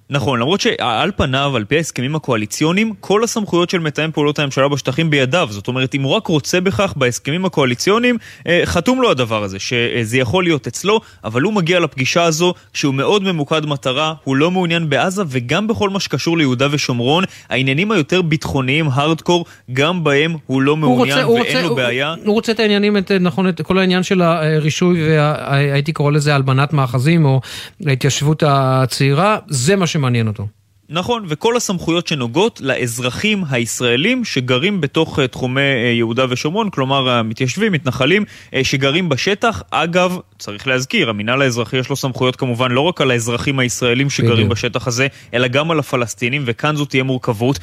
נכון, 0.09 0.39
למרות 0.39 0.61
שעל 0.61 1.11
פניו, 1.15 1.55
על 1.55 1.63
פי 1.65 1.77
ההסכמים 1.77 2.15
הקואליציוניים, 2.15 2.93
כל 2.99 3.23
הסמכויות 3.23 3.69
של 3.69 3.79
מתאם 3.79 4.11
פעולות 4.11 4.39
הממשלה 4.39 4.67
בשטחים 4.67 5.09
בידיו. 5.09 5.47
זאת 5.51 5.67
אומרת, 5.67 5.95
אם 5.95 6.01
הוא 6.01 6.11
רק 6.11 6.27
רוצה 6.27 6.61
בכך 6.61 6.93
בהסכמים 6.97 7.45
הקואליציוניים, 7.45 8.17
אה, 8.47 8.61
חתום 8.65 9.01
לו 9.01 9.11
הדבר 9.11 9.43
הזה, 9.43 9.59
שזה 9.59 10.17
יכול 10.17 10.43
להיות 10.43 10.67
אצלו, 10.67 10.99
אבל 11.23 11.41
הוא 11.41 11.53
מגיע 11.53 11.79
לפגישה 11.79 12.23
הזו 12.23 12.53
כשהוא 12.73 12.93
מאוד 12.93 13.23
ממוקד 13.23 13.65
מטרה, 13.65 14.13
הוא 14.23 14.35
לא 14.35 14.51
מעוניין 14.51 14.89
בעזה, 14.89 15.23
וגם 15.27 15.67
בכל 15.67 15.89
מה 15.89 15.99
שקשור 15.99 16.37
ליהודה 16.37 16.67
ושומרון, 16.71 17.23
העניינים 17.49 17.91
היותר 17.91 18.21
ביטחוניים, 18.21 18.87
הארדקור, 18.93 19.45
גם 19.73 20.03
בהם 20.03 20.35
הוא 20.45 20.61
לא 20.61 20.77
מעוניין 20.77 21.19
הוא 21.19 21.33
ואין 21.33 21.45
רוצה, 21.45 21.61
לו 21.61 21.67
הוא, 21.67 21.77
בעיה. 21.77 22.15
הוא 22.25 22.33
רוצה 22.33 22.51
את 22.51 22.59
העניינים, 22.59 22.97
את, 22.97 23.11
נכון, 23.11 23.49
את 23.49 23.61
כל 23.61 23.77
העניין 23.77 24.03
של 24.03 24.21
הרישוי, 24.21 25.09
והייתי 25.09 25.93
קורא 25.93 26.11
לזה 26.11 26.35
הלבנת 26.35 26.73
מאחזים, 26.73 27.25
או 27.25 27.41
ההתיישבות 27.87 28.43
הצעירה, 28.47 29.37
זה 29.47 29.75
מה 29.75 29.87
שמעניין 29.93 30.27
אותו. 30.27 30.47
נכון, 30.89 31.25
וכל 31.27 31.57
הסמכויות 31.57 32.07
שנוגעות 32.07 32.61
לאזרחים 32.61 33.43
הישראלים 33.49 34.25
שגרים 34.25 34.81
בתוך 34.81 35.19
אה, 35.19 35.27
תחומי 35.27 35.61
אה, 35.61 35.91
יהודה 35.91 36.25
ושומרון, 36.29 36.69
כלומר 36.69 37.09
המתיישבים, 37.09 37.71
מתנחלים, 37.71 38.25
אה, 38.53 38.63
שגרים 38.63 39.09
בשטח. 39.09 39.63
אגב, 39.71 40.17
צריך 40.43 40.67
להזכיר, 40.67 41.09
המינהל 41.09 41.41
האזרחי 41.41 41.77
יש 41.77 41.89
לו 41.89 41.95
סמכויות 41.95 42.35
כמובן 42.35 42.71
לא 42.71 42.81
רק 42.81 43.01
על 43.01 43.11
האזרחים 43.11 43.59
הישראלים 43.59 44.09
שגרים 44.09 44.33
בדיוק. 44.33 44.51
בשטח 44.51 44.87
הזה, 44.87 45.07
אלא 45.33 45.47
גם 45.47 45.71
על 45.71 45.79
הפלסטינים, 45.79 46.43
וכאן 46.45 46.75
זו 46.75 46.85
תהיה 46.85 47.03
מורכבות. 47.03 47.59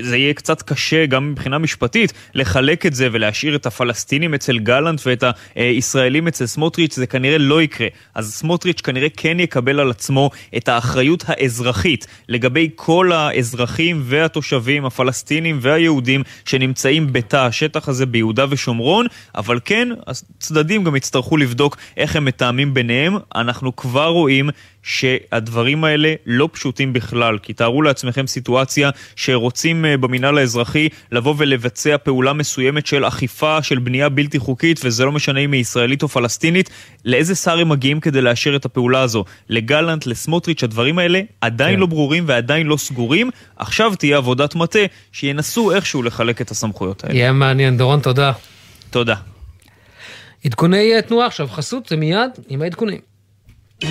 זה 0.00 0.16
יהיה 0.16 0.34
קצת 0.34 0.62
קשה, 0.62 1.06
גם 1.06 1.30
מבחינה 1.30 1.58
משפטית, 1.58 2.12
לחלק 2.34 2.86
את 2.86 2.94
זה 2.94 3.08
ולהשאיר 3.12 3.56
את 3.56 3.66
הפלסטינים 3.66 4.34
אצל 4.34 4.58
גלנט 4.58 5.00
ואת 5.06 5.24
הישראלים 5.54 6.28
אצל 6.28 6.46
סמוטריץ', 6.46 6.94
זה 6.94 7.06
כנראה 7.06 7.38
לא 7.38 7.62
יקרה. 7.62 7.88
אז 8.14 8.34
סמוטריץ' 8.34 8.80
כנראה 8.80 9.08
כן 9.16 9.40
יקבל 9.40 9.80
על 9.80 9.90
עצמו 9.90 10.30
את 10.56 10.68
האחריות 10.68 11.24
האזרחית 11.28 12.06
לגבי 12.28 12.70
כל 12.74 13.12
האזרחים 13.12 14.02
והתושבים 14.04 14.84
הפלסטינים 14.84 15.58
והיהודים 15.60 16.22
שנמצאים 16.44 17.12
בתא 17.12 17.36
השטח 17.36 17.88
הזה 17.88 18.06
ביהודה 18.06 18.44
ושומרון, 18.48 19.06
אבל 19.34 19.60
כן, 19.64 19.88
הצדדים 20.06 20.84
גם 20.84 20.96
יצטרכו 20.96 21.36
לבדוק 21.36 21.76
איך 21.96 22.16
הם 22.16 22.23
מתאמים 22.24 22.74
ביניהם. 22.74 23.16
אנחנו 23.34 23.76
כבר 23.76 24.06
רואים 24.06 24.50
שהדברים 24.82 25.84
האלה 25.84 26.14
לא 26.26 26.48
פשוטים 26.52 26.92
בכלל, 26.92 27.38
כי 27.38 27.52
תארו 27.52 27.82
לעצמכם 27.82 28.26
סיטואציה 28.26 28.90
שרוצים 29.16 29.84
אה, 29.84 29.96
במינהל 29.96 30.38
האזרחי 30.38 30.88
לבוא 31.12 31.34
ולבצע 31.38 31.96
פעולה 31.98 32.32
מסוימת 32.32 32.86
של 32.86 33.04
אכיפה 33.04 33.62
של 33.62 33.78
בנייה 33.78 34.08
בלתי 34.08 34.38
חוקית, 34.38 34.80
וזה 34.84 35.04
לא 35.04 35.12
משנה 35.12 35.40
אם 35.40 35.52
היא 35.52 35.60
ישראלית 35.60 36.02
או 36.02 36.08
פלסטינית, 36.08 36.70
לאיזה 37.04 37.34
שר 37.34 37.58
הם 37.58 37.68
מגיעים 37.68 38.00
כדי 38.00 38.20
לאשר 38.20 38.56
את 38.56 38.64
הפעולה 38.64 39.00
הזו? 39.00 39.24
לגלנט, 39.48 40.06
לסמוטריץ', 40.06 40.64
הדברים 40.64 40.98
האלה 40.98 41.20
עדיין 41.40 41.74
כן. 41.74 41.80
לא 41.80 41.86
ברורים 41.86 42.24
ועדיין 42.26 42.66
לא 42.66 42.76
סגורים. 42.76 43.30
עכשיו 43.56 43.94
תהיה 43.94 44.16
עבודת 44.16 44.54
מטה 44.54 44.78
שינסו 45.12 45.72
איכשהו 45.72 46.02
לחלק 46.02 46.40
את 46.40 46.50
הסמכויות 46.50 47.04
האלה. 47.04 47.14
יהיה 47.14 47.32
מעניין. 47.32 47.76
דורון, 47.76 48.00
תודה. 48.00 48.32
תודה. 48.90 49.33
עדכוני 50.44 51.02
תנועה 51.02 51.26
עכשיו, 51.26 51.48
חסות 51.48 51.86
זה 51.88 51.96
מיד 51.96 52.30
עם 52.48 52.62
העדכונים. 52.62 52.98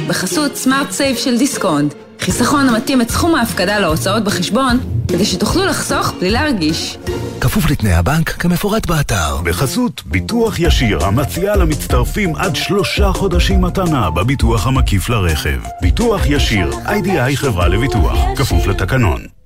בחסות 0.07 0.55
Smart 0.55 0.91
Save 0.91 1.17
של 1.17 1.38
דיסקונט, 1.38 1.93
חיסכון 2.19 2.69
המתאים 2.69 3.01
את 3.01 3.10
סכום 3.10 3.36
ההפקדה 3.36 3.79
להוצאות 3.79 4.24
בחשבון, 4.24 4.79
כדי 5.07 5.25
שתוכלו 5.25 5.65
לחסוך 5.65 6.13
בלי 6.19 6.31
להרגיש. 6.31 6.98
כפוף 7.41 7.72
לתנאי 7.72 7.93
הבנק 7.93 8.29
כמפורט 8.29 8.86
באתר. 8.86 9.38
בחסות 9.43 10.03
ביטוח 10.05 10.60
ישיר 10.60 11.05
המציע 11.05 11.55
למצטרפים 11.55 12.36
עד 12.36 12.55
שלושה 12.55 13.12
חודשים 13.13 13.62
מתנה 13.62 14.10
בביטוח 14.10 14.67
המקיף 14.67 15.10
לרכב. 15.10 15.60
ביטוח 15.81 16.22
ישיר, 16.25 16.72
IDI 16.86 17.38
חברה 17.38 17.67
לביטוח, 17.67 18.17
כפוף 18.36 18.67
לתקנון. 18.67 19.42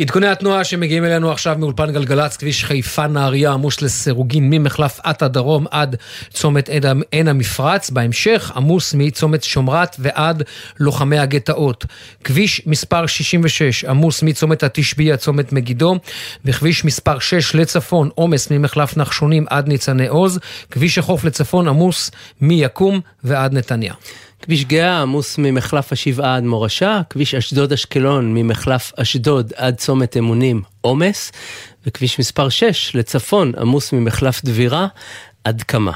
עדכוני 0.00 0.26
התנועה 0.28 0.64
שמגיעים 0.64 1.04
אלינו 1.04 1.32
עכשיו 1.32 1.56
מאולפן 1.58 1.92
גלגלצ, 1.92 2.36
כביש 2.36 2.64
חיפה 2.64 3.06
נהריה 3.06 3.52
עמוס 3.52 3.82
לסירוגין 3.82 4.50
ממחלף 4.50 5.00
עטה 5.02 5.28
דרום 5.28 5.66
עד 5.70 5.96
צומת 6.32 6.70
עין 7.10 7.28
המפרץ, 7.28 7.90
בהמשך 7.90 8.52
עמוס 8.56 8.94
מצומת 8.94 9.44
שומרת 9.44 9.96
ועד 9.98 10.42
לוחמי 10.80 11.18
הגטאות. 11.18 11.84
כביש 12.24 12.62
מספר 12.66 13.06
66 13.06 13.84
עמוס 13.84 14.22
מצומת 14.22 14.62
התשבי 14.62 15.12
עד 15.12 15.18
צומת 15.18 15.52
מגידו, 15.52 15.96
וכביש 16.44 16.84
מספר 16.84 17.18
6 17.18 17.54
לצפון 17.54 18.10
עומס 18.14 18.50
ממחלף 18.50 18.96
נחשונים 18.96 19.46
עד 19.50 19.68
ניצני 19.68 20.06
עוז, 20.06 20.38
כביש 20.70 20.98
החוף 20.98 21.24
לצפון 21.24 21.68
עמוס 21.68 22.10
מיקום 22.40 23.00
ועד 23.24 23.54
נתניה. 23.54 23.94
כביש 24.44 24.64
גאה 24.64 25.02
עמוס 25.02 25.38
ממחלף 25.38 25.92
השבעה 25.92 26.36
עד 26.36 26.42
מורשה, 26.44 27.00
כביש 27.10 27.34
אשדוד-אשקלון 27.34 28.34
ממחלף 28.34 28.92
אשדוד 28.96 29.52
עד 29.56 29.76
צומת 29.76 30.16
אמונים 30.16 30.62
עומס, 30.80 31.32
וכביש 31.86 32.18
מספר 32.18 32.48
6 32.48 32.96
לצפון 32.96 33.52
עמוס 33.58 33.92
ממחלף 33.92 34.44
דבירה 34.44 34.86
עד 35.44 35.62
קמה. 35.62 35.92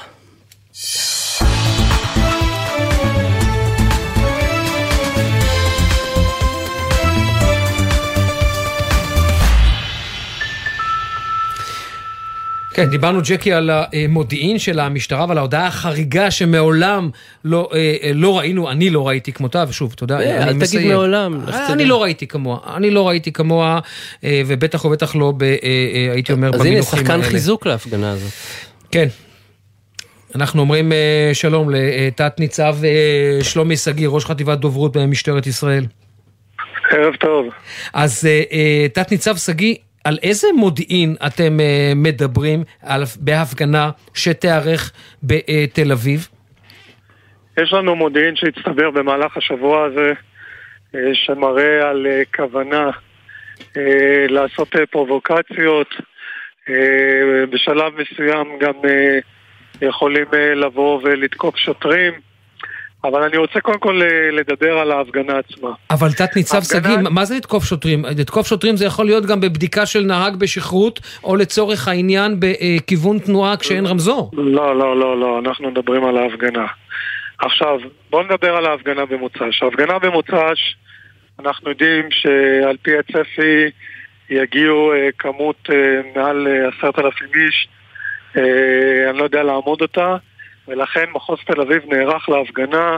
כן, 12.79 12.91
דיברנו, 12.91 13.21
ג'קי, 13.25 13.53
על 13.53 13.71
המודיעין 13.73 14.59
של 14.59 14.81
המשטרה 14.81 15.27
ועל 15.29 15.38
ההודעה 15.38 15.67
החריגה 15.67 16.31
שמעולם 16.31 17.11
לא, 17.45 17.71
אה, 17.73 17.97
אה, 18.03 18.11
לא 18.14 18.38
ראינו, 18.38 18.71
אני 18.71 18.91
לא 18.91 19.09
ראיתי 19.09 19.33
כמותה, 19.33 19.64
ושוב, 19.69 19.93
תודה, 19.93 20.21
אה, 20.21 20.43
אני 20.43 20.53
מסיים. 20.53 20.61
אל 20.61 20.67
תגיד 20.67 20.93
מעולם. 20.93 21.41
אני 21.73 21.85
לא 21.85 22.03
ראיתי 22.03 22.27
כמוה, 22.27 22.59
אני 22.77 22.91
לא 22.91 23.09
ראיתי 23.09 23.33
כמוה, 23.33 23.81
ובטח 24.23 24.85
ובטח 24.85 25.17
לא, 25.17 25.33
הייתי 26.12 26.33
אומר, 26.33 26.51
במינוחים 26.51 26.73
האלה. 26.73 26.85
אז 26.85 26.93
הנה, 26.93 27.03
שחקן 27.03 27.23
חיזוק 27.23 27.67
להפגנה 27.67 28.11
הזאת. 28.11 28.33
כן. 28.91 29.07
אנחנו 30.35 30.61
אומרים 30.61 30.93
שלום 31.33 31.71
לתת 31.71 32.41
ניצב 32.41 32.77
שלומי 33.43 33.77
שגיא, 33.77 34.09
ראש 34.09 34.25
חטיבת 34.25 34.59
דוברות 34.59 34.97
במשטרת 34.97 35.47
ישראל. 35.47 35.87
ערב 36.91 37.14
טוב. 37.14 37.47
אז 37.93 38.29
תת 38.93 39.11
ניצב 39.11 39.37
שגיא, 39.37 39.75
על 40.09 40.18
איזה 40.23 40.49
מודיעין 40.55 41.14
אתם 41.27 41.57
uh, 41.61 41.94
מדברים 41.97 42.62
על, 42.83 43.03
בהפגנה 43.21 43.90
שתיארך 44.14 44.92
בתל 45.23 45.92
אביב? 45.92 46.29
יש 47.61 47.73
לנו 47.73 47.97
מודיעין 47.97 48.37
שהצטבר 48.37 48.90
במהלך 48.90 49.37
השבוע 49.37 49.85
הזה, 49.85 50.12
uh, 50.12 50.97
שמראה 51.12 51.90
על 51.90 52.07
uh, 52.07 52.37
כוונה 52.37 52.90
לעשות 54.29 54.68
פרובוקציות. 54.90 55.94
בשלב 57.51 57.92
מסוים 57.99 58.59
גם 58.61 58.75
יכולים 59.83 60.27
לבוא 60.57 61.01
ולתקוף 61.03 61.57
שוטרים. 61.57 62.12
אבל 63.04 63.22
אני 63.22 63.37
רוצה 63.37 63.61
קודם 63.61 63.78
כל 63.78 64.02
אה, 64.02 64.30
לדבר 64.30 64.78
על 64.78 64.92
ההפגנה 64.92 65.38
עצמה. 65.38 65.70
אבל 65.90 66.12
תת 66.12 66.37
ניצב 66.37 66.62
שגיא, 66.62 66.96
מה 67.11 67.24
זה 67.24 67.37
לתקוף 67.37 67.64
שוטרים? 67.64 68.04
לתקוף 68.04 68.46
שוטרים 68.46 68.76
זה 68.76 68.84
יכול 68.84 69.06
להיות 69.06 69.26
גם 69.26 69.40
בבדיקה 69.40 69.87
של 69.87 70.00
נהג 70.00 70.37
בשכרות, 70.37 71.00
או 71.24 71.37
לצורך 71.37 71.88
העניין 71.88 72.37
בכיוון 72.38 73.18
תנועה 73.18 73.56
כשאין 73.56 73.87
רמזור. 73.87 74.30
לא, 74.32 74.78
לא, 74.78 74.96
לא, 74.96 75.20
לא, 75.20 75.38
אנחנו 75.38 75.70
מדברים 75.70 76.04
על 76.04 76.16
ההפגנה. 76.16 76.66
עכשיו, 77.38 77.78
בואו 78.11 78.22
נדבר 78.22 78.56
על 78.56 78.66
ההפגנה 78.66 79.06
במוצ"ש. 79.06 79.62
ההפגנה 79.62 79.98
במוצ"ש, 79.98 80.76
אנחנו 81.38 81.70
יודעים 81.70 82.04
שעל 82.11 82.76
פי 82.82 82.90
הצפי 82.98 83.70
יגיעו 84.30 84.92
אה, 84.92 85.08
כמות 85.18 85.70
אה, 85.70 86.00
מעל 86.16 86.46
עשרת 86.46 86.98
אלפים 86.98 87.28
איש, 87.34 87.68
אני 89.11 89.18
לא 89.18 89.24
יודע 89.24 89.42
לעמוד 89.42 89.82
אותה. 89.82 90.16
ולכן 90.68 91.04
מחוז 91.12 91.38
תל 91.46 91.61
אביב 91.61 91.83
נערך 91.88 92.28
להפגנה 92.28 92.96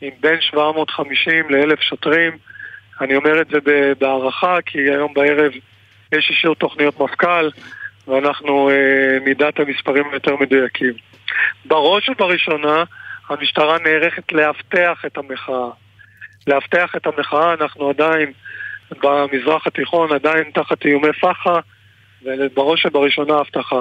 עם 0.00 0.10
בין 0.20 0.40
750 0.40 1.50
ל-1,000 1.50 1.80
שוטרים. 1.80 2.32
אני 3.00 3.16
אומר 3.16 3.40
את 3.40 3.46
זה 3.48 3.58
בהערכה, 3.98 4.58
כי 4.66 4.78
היום 4.78 5.14
בערב 5.14 5.52
יש 6.12 6.30
אישור 6.30 6.54
תוכניות 6.54 7.00
מפכ"ל, 7.00 7.48
ואנחנו 8.08 8.70
אה, 8.70 9.18
נדע 9.26 9.48
את 9.48 9.58
המספרים 9.58 10.04
היותר 10.12 10.36
מדויקים. 10.36 10.92
בראש 11.64 12.08
ובראשונה, 12.08 12.84
המשטרה 13.28 13.78
נערכת 13.78 14.32
לאבטח 14.32 15.04
את 15.06 15.18
המחאה. 15.18 15.70
לאבטח 16.46 16.96
את 16.96 17.06
המחאה, 17.06 17.54
אנחנו 17.54 17.88
עדיין 17.88 18.32
במזרח 19.02 19.66
התיכון, 19.66 20.12
עדיין 20.12 20.50
תחת 20.54 20.84
איומי 20.84 21.12
פח"ע, 21.12 21.58
ובראש 22.24 22.86
ובראשונה 22.86 23.40
אבטחה. 23.40 23.80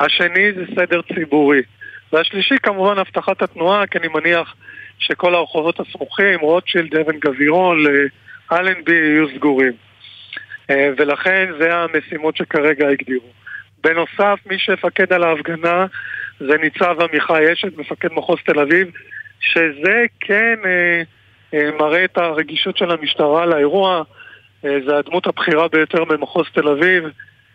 השני 0.00 0.52
זה 0.52 0.64
סדר 0.76 1.00
ציבורי. 1.14 1.62
והשלישי 2.12 2.54
כמובן 2.62 2.98
אבטחת 2.98 3.42
התנועה, 3.42 3.86
כי 3.86 3.98
אני 3.98 4.08
מניח 4.08 4.54
שכל 4.98 5.34
הרחובות 5.34 5.80
הסמוכים, 5.80 6.40
רוטשילד, 6.40 6.94
אבן 6.96 7.18
גבירון, 7.18 7.84
אלנבי 8.52 8.94
יהיו 8.94 9.26
סגורים. 9.36 9.72
אה, 10.70 10.90
ולכן 10.96 11.50
זה 11.60 11.76
המשימות 11.76 12.36
שכרגע 12.36 12.88
הגדירו. 12.88 13.28
בנוסף, 13.84 14.38
מי 14.46 14.58
שיפקד 14.58 15.12
על 15.12 15.24
ההפגנה 15.24 15.86
זה 16.40 16.56
ניצב 16.58 16.96
עמיחי 17.00 17.52
אשת, 17.52 17.76
מפקד 17.76 18.08
מחוז 18.12 18.38
תל 18.44 18.60
אביב, 18.60 18.90
שזה 19.40 20.04
כן 20.20 20.56
אה, 20.64 21.02
אה, 21.54 21.70
מראה 21.78 22.04
את 22.04 22.18
הרגישות 22.18 22.76
של 22.76 22.90
המשטרה 22.90 23.46
לאירוע. 23.46 24.02
אה, 24.64 24.78
זה 24.86 24.96
הדמות 24.96 25.26
הבכירה 25.26 25.68
ביותר 25.68 26.04
במחוז 26.04 26.46
תל 26.54 26.68
אביב, 26.68 27.04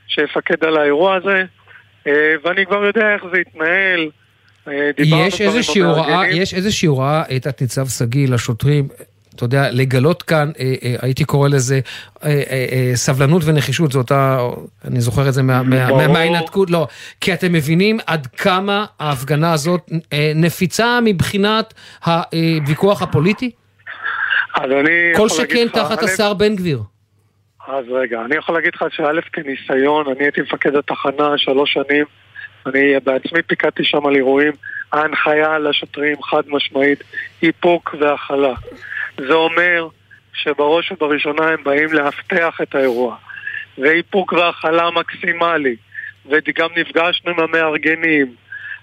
שיפקד 0.08 0.64
על 0.64 0.78
האירוע 0.78 1.16
הזה, 1.16 1.44
אה, 2.08 2.36
ואני 2.44 2.66
כבר 2.66 2.86
יודע 2.86 3.14
איך 3.14 3.24
זה 3.32 3.40
יתנהל. 3.40 4.10
אה, 4.68 4.92
יש 4.98 5.42
איזושהי 5.42 5.82
הוראה. 5.82 6.28
יש 6.28 6.54
איזושהי 6.54 6.88
הוראה, 6.88 7.24
תת-ניצב 7.42 7.88
שגיא, 7.88 8.28
לשוטרים, 8.28 8.88
אתה 9.36 9.44
יודע, 9.44 9.72
לגלות 9.72 10.24
כאן, 10.24 10.52
אה, 10.60 10.74
אה, 10.84 10.96
הייתי 11.02 11.26
קורא 11.26 11.50
לזה 11.50 11.80
אה, 12.24 12.30
אה, 12.30 12.66
אה, 12.72 12.92
סבלנות 12.96 13.42
ונחישות, 13.46 13.92
זו 13.92 14.00
אותה, 14.00 14.40
אני 14.86 15.02
זוכר 15.02 15.28
את 15.28 15.34
זה 15.34 15.44
מההינתקות, 15.44 16.70
לא, 16.70 16.88
כי 17.22 17.34
אתם 17.34 17.54
מבינים 17.54 17.98
עד 18.08 18.28
כמה 18.28 18.86
ההפגנה 19.00 19.54
הזאת 19.54 19.90
נפיצה 20.36 21.00
מבחינת 21.04 21.74
הוויכוח 22.06 23.02
הפוליטי? 23.02 23.52
אז 24.56 24.72
אני 24.72 24.92
כל 25.16 25.30
שכן 25.30 25.68
תחת 25.74 26.04
השר 26.04 26.34
בן 26.34 26.56
גביר. 26.56 26.80
אז 27.68 27.86
רגע, 27.90 28.22
אני 28.26 28.36
יכול 28.36 28.56
להגיד 28.56 28.72
לך 28.76 28.86
שא' 28.92 29.22
כניסיון, 29.34 30.06
אני 30.08 30.24
הייתי 30.24 30.42
מפקד 30.42 30.76
התחנה 30.76 31.38
שלוש 31.38 31.74
שנים, 31.74 32.06
אני 32.66 33.00
בעצמי 33.04 33.42
פיקדתי 33.42 33.84
שם 33.84 34.06
על 34.06 34.16
אירועים, 34.16 34.54
ההנחיה 34.94 35.60
לשוטרים 35.60 36.24
חד 36.24 36.42
משמעית, 36.48 37.04
איפוק 37.44 37.96
והכלה. 38.00 38.54
זה 39.18 39.34
אומר 39.34 39.88
שבראש 40.34 40.92
ובראשונה 40.92 41.48
הם 41.48 41.64
באים 41.64 41.94
לאבטח 41.94 42.62
את 42.62 42.76
האירוע, 42.76 43.16
ואיפוק 43.78 44.34
והכלה 44.34 44.90
מקסימלי, 44.92 45.76
וגם 46.26 46.70
נפגשנו 46.78 47.32
עם 47.32 47.40
המארגנים, 47.40 48.36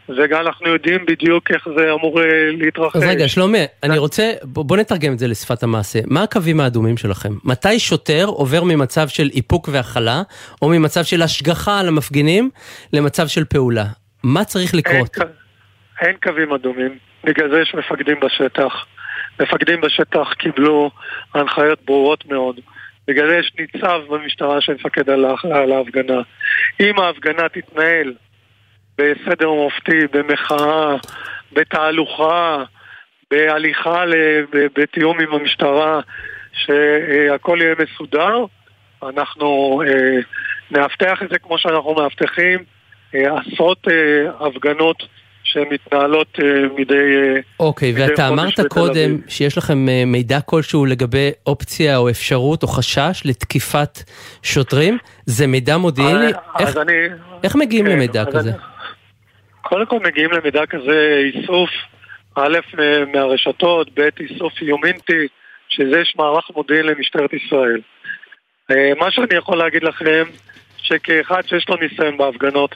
וגם 0.09 0.41
אנחנו 0.41 0.69
יודעים 0.69 1.07
בדיוק 1.07 1.51
איך 1.51 1.69
זה 1.77 1.93
אמור 1.93 2.21
אה, 2.21 2.27
להתרחש. 2.53 2.97
אז 2.97 3.03
רגע, 3.03 3.29
שלומי, 3.29 3.65
אני 3.83 3.99
רוצה, 3.99 4.33
בוא 4.43 4.65
בוא 4.65 4.77
נתרגם 4.77 5.12
את 5.12 5.19
זה 5.19 5.29
לשפת 5.29 5.62
המעשה. 5.62 5.99
מה 6.07 6.23
הקווים 6.23 6.61
האדומים 6.61 6.97
שלכם? 6.97 7.33
מתי 7.45 7.79
שוטר 7.79 8.25
עובר 8.27 8.65
ממצב 8.65 9.09
של 9.09 9.31
איפוק 9.35 9.69
והכלה, 9.73 10.23
או 10.62 10.69
ממצב 10.69 11.03
של 11.03 11.23
השגחה 11.23 11.81
על 11.81 11.88
המפגינים, 11.88 12.51
למצב 12.93 13.27
של 13.27 13.45
פעולה? 13.45 13.85
מה 14.23 14.45
צריך 14.45 14.75
לקרות? 14.75 15.19
אין, 15.21 15.29
אין 16.01 16.17
קווים 16.23 16.53
אדומים, 16.53 16.99
בגלל 17.25 17.51
זה 17.51 17.61
יש 17.61 17.75
מפקדים 17.75 18.21
בשטח. 18.21 18.85
מפקדים 19.41 19.81
בשטח 19.81 20.33
קיבלו 20.38 20.91
הנחיות 21.35 21.79
ברורות 21.85 22.27
מאוד. 22.27 22.61
בגלל 23.09 23.29
זה 23.29 23.37
יש 23.37 23.53
ניצב 23.59 24.01
במשטרה 24.11 24.61
שמפקד 24.61 25.11
על 25.11 25.73
ההפגנה. 25.73 26.21
אם 26.81 26.99
ההפגנה 26.99 27.49
תתנהל 27.49 28.15
בסדר 28.99 29.51
מופתי, 29.51 30.07
במחאה, 30.13 30.95
בתהלוכה, 31.53 32.63
בהליכה 33.31 34.03
בתיאום 34.53 35.21
עם 35.21 35.35
המשטרה, 35.35 36.01
שהכל 36.53 37.59
יהיה 37.61 37.75
מסודר, 37.79 38.45
אנחנו 39.03 39.83
אה, 39.87 40.19
נאבטח 40.71 41.23
את 41.23 41.29
זה 41.31 41.39
כמו 41.39 41.59
שאנחנו 41.59 41.95
מאבטחים 41.95 42.59
אה, 43.15 43.21
עשרות 43.41 43.79
אה, 43.91 44.47
הפגנות 44.47 44.97
שמתנהלות 45.45 46.27
אה, 46.43 46.47
מדי... 46.79 46.95
אוקיי, 47.61 47.93
מדי 47.93 48.03
ואתה 48.03 48.29
אמרת 48.29 48.61
קודם. 48.69 49.17
שיש 49.29 49.59
לכם 49.59 49.89
אה, 49.89 50.03
מידע 50.07 50.41
כלשהו 50.41 50.87
לגבי 50.87 51.31
אופציה 51.47 51.97
או 51.97 52.11
אפשרות 52.11 52.63
או 52.63 52.69
חשש 52.69 53.23
לתקיפת 53.25 53.99
שוטרים, 54.43 54.99
זה 55.27 55.47
מידע 55.47 55.77
מודיעיני? 55.77 56.33
איך- 56.59 56.77
אני... 56.77 56.93
איך 57.45 57.57
מגיעים 57.57 57.87
כן, 57.87 57.93
למידע 57.93 58.25
כזה? 58.33 58.51
אני- 58.51 58.59
קודם 59.62 59.87
כל 59.87 59.98
מגיעים 59.98 60.31
למידע 60.33 60.66
כזה 60.66 61.22
איסוף, 61.35 61.70
א', 62.37 62.59
מהרשתות, 63.12 63.88
ב', 63.94 64.09
איסוף 64.20 64.62
יומינטי, 64.62 65.27
שזה 65.68 66.01
יש 66.01 66.14
מערך 66.16 66.51
מודיעין 66.57 66.87
למשטרת 66.87 67.33
ישראל. 67.33 67.81
אה, 68.70 68.92
מה 68.98 69.11
שאני 69.11 69.35
יכול 69.35 69.59
להגיד 69.59 69.83
לכם, 69.83 70.25
שכאחד 70.77 71.42
שיש 71.46 71.68
לו 71.68 71.77
ניסיון 71.77 72.16
בהפגנות, 72.16 72.75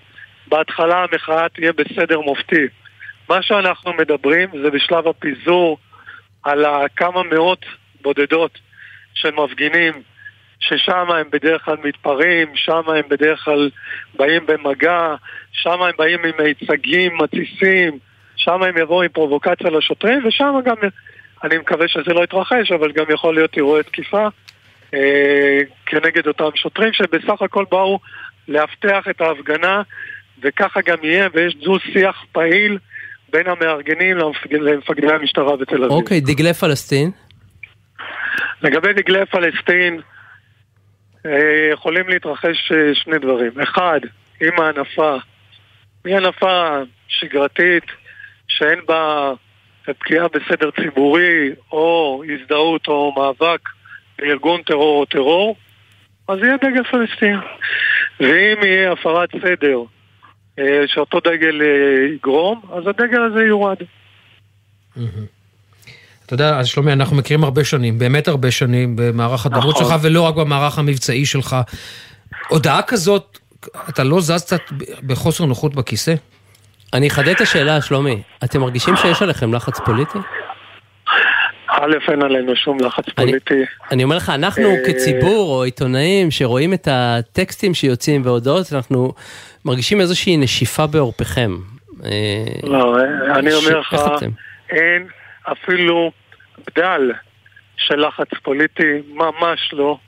בהתחלה 0.49 1.05
המחאה 1.05 1.49
תהיה 1.49 1.73
בסדר 1.73 2.21
מופתי. 2.21 2.67
מה 3.29 3.43
שאנחנו 3.43 3.93
מדברים 3.93 4.49
זה 4.63 4.71
בשלב 4.71 5.09
הפיזור 5.09 5.79
על 6.43 6.65
כמה 6.97 7.23
מאות 7.23 7.67
בודדות 8.03 8.59
של 9.15 9.31
מפגינים 9.31 9.93
ששם 10.61 11.11
הם 11.11 11.27
בדרך 11.33 11.65
כלל 11.65 11.77
מתפרעים, 11.85 12.49
שם 12.55 12.83
הם 12.87 13.03
בדרך 13.09 13.45
כלל 13.45 13.71
באים 14.17 14.47
במגע, 14.47 15.15
שם 15.53 15.83
הם 15.83 15.93
באים 15.99 16.19
עם 16.25 16.45
מיצגים 16.45 17.19
מתסיסים, 17.19 17.99
שם 18.37 18.63
הם 18.63 18.79
יבואו 18.79 19.03
עם 19.03 19.09
פרובוקציה 19.09 19.71
לשוטרים, 19.71 20.27
ושם 20.27 20.55
גם, 20.65 20.75
אני 21.45 21.59
מקווה 21.59 21.89
שזה 21.89 22.15
לא 22.15 22.25
יתרחש, 22.25 22.73
אבל 22.73 22.93
גם 22.93 23.05
יכול 23.09 23.35
להיות 23.35 23.57
אירועי 23.57 23.83
תקיפה 23.83 24.29
אה, 24.95 25.61
כנגד 25.87 26.27
אותם 26.27 26.51
שוטרים 26.55 26.93
שבסך 26.93 27.43
הכל 27.43 27.65
באו 27.71 27.99
לאבטח 28.49 29.09
את 29.11 29.21
ההפגנה, 29.21 29.83
וככה 30.43 30.81
גם 30.81 30.97
יהיה, 31.03 31.29
ויש 31.35 31.55
דו-שיח 31.57 32.25
פעיל 32.33 32.79
בין 33.33 33.47
המארגנים. 33.47 34.17
למפקדי 34.51 35.13
המשטרה 35.13 35.57
בתל 35.57 35.77
אביב. 35.77 35.91
אוקיי, 35.91 36.21
דגלי 36.21 36.55
פלסטין. 36.55 37.11
לגבי 38.63 38.93
דגלי 38.93 39.27
פלסטין, 39.27 40.01
יכולים 41.73 42.09
להתרחש 42.09 42.73
אה, 42.73 42.95
שני 42.95 43.19
דברים. 43.19 43.61
אחד, 43.61 44.01
אם 44.43 44.61
ההנפה 44.61 45.17
היא 46.05 46.17
הנפה 46.17 46.79
שגרתית, 47.09 47.85
שאין 48.49 48.79
בה 48.87 49.33
פגיעה 49.99 50.29
בסדר 50.29 50.71
ציבורי, 50.71 51.51
או 51.73 52.23
הזדהות 52.35 52.89
או 52.89 53.13
מאבק 53.17 53.69
בארגון 54.19 54.63
טרור 54.63 55.01
או 55.01 55.05
טרור, 55.05 55.57
אז 56.29 56.39
יהיה 56.39 56.57
דגל 56.57 56.85
פלסטין. 56.85 57.39
ואם 58.21 58.65
יהיה 58.65 58.93
הפרת 58.93 59.31
סדר 59.33 59.79
אה, 60.59 60.83
שאותו 60.87 61.21
דגל 61.21 61.63
אה, 61.63 62.15
יגרום, 62.15 62.61
אז 62.73 62.87
הדגל 62.87 63.23
הזה 63.23 63.45
יורד. 63.45 63.79
אתה 66.27 66.35
יודע, 66.35 66.59
אז 66.59 66.67
שלומי, 66.67 66.93
אנחנו 66.93 67.17
מכירים 67.17 67.45
הרבה 67.45 67.65
שנים, 67.65 67.99
באמת 67.99 68.29
הרבה 68.29 68.51
שנים, 68.51 68.97
במערך 68.97 69.47
הדוברות 69.47 69.75
נכון. 69.77 69.87
שלך, 69.89 69.95
ולא 70.03 70.23
רק 70.23 70.35
במערך 70.35 70.79
המבצעי 70.79 71.27
שלך. 71.27 71.57
הודעה 72.49 72.83
כזאת, 72.83 73.39
אתה 73.89 74.05
לא 74.05 74.21
זז 74.21 74.45
קצת 74.45 74.61
בחוסר 75.07 75.45
נוחות 75.45 75.75
בכיסא? 75.75 76.15
אני 76.95 77.09
אחדד 77.09 77.29
את 77.29 77.41
השאלה, 77.41 77.81
שלומי. 77.81 78.23
אתם 78.45 78.61
מרגישים 78.61 78.97
שיש 78.97 79.23
עליכם 79.23 79.55
לחץ 79.55 79.81
פוליטי? 79.85 80.19
א', 81.69 82.11
אין 82.11 82.23
עלינו 82.23 82.57
שום 82.57 82.79
לחץ 82.81 83.05
פוליטי. 83.17 83.65
אני 83.93 84.05
אומר 84.05 84.17
לך, 84.17 84.31
אנחנו 84.31 84.69
אה, 84.69 84.77
כציבור 84.87 85.55
או 85.57 85.63
עיתונאים 85.63 86.31
שרואים 86.31 86.73
את 86.75 86.89
הטקסטים 86.91 87.75
שיוצאים 87.75 88.23
והודעות, 88.25 88.73
אנחנו 88.73 89.13
מרגישים 89.65 90.01
איזושהי 90.01 90.37
נשיפה 90.37 90.87
בעורפכם. 90.87 91.57
אה, 92.05 92.11
לא, 92.63 92.97
אני 93.35 93.51
ש- 93.51 93.55
אומר 93.55 93.81
לך? 93.81 93.97
אין 94.71 95.07
אפילו 95.53 96.13
בדל 96.67 97.13
של 97.77 98.07
לחץ 98.07 98.29
פוליטי, 98.43 99.03
ממש 99.09 99.73
לא. 99.73 99.99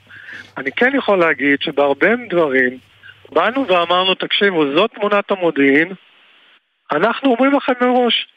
אני 0.57 0.71
כן 0.71 0.91
יכול 0.95 1.19
להגיד 1.19 1.61
שבהרבה 1.61 2.15
דברים 2.29 2.77
באנו 3.31 3.67
ואמרנו, 3.67 4.15
תקשיבו, 4.15 4.73
זאת 4.75 4.91
תמונת 4.91 5.31
המודיעין, 5.31 5.93
אנחנו 6.91 7.31
אומרים 7.31 7.53
לכם 7.53 7.73
מראש, 7.81 8.27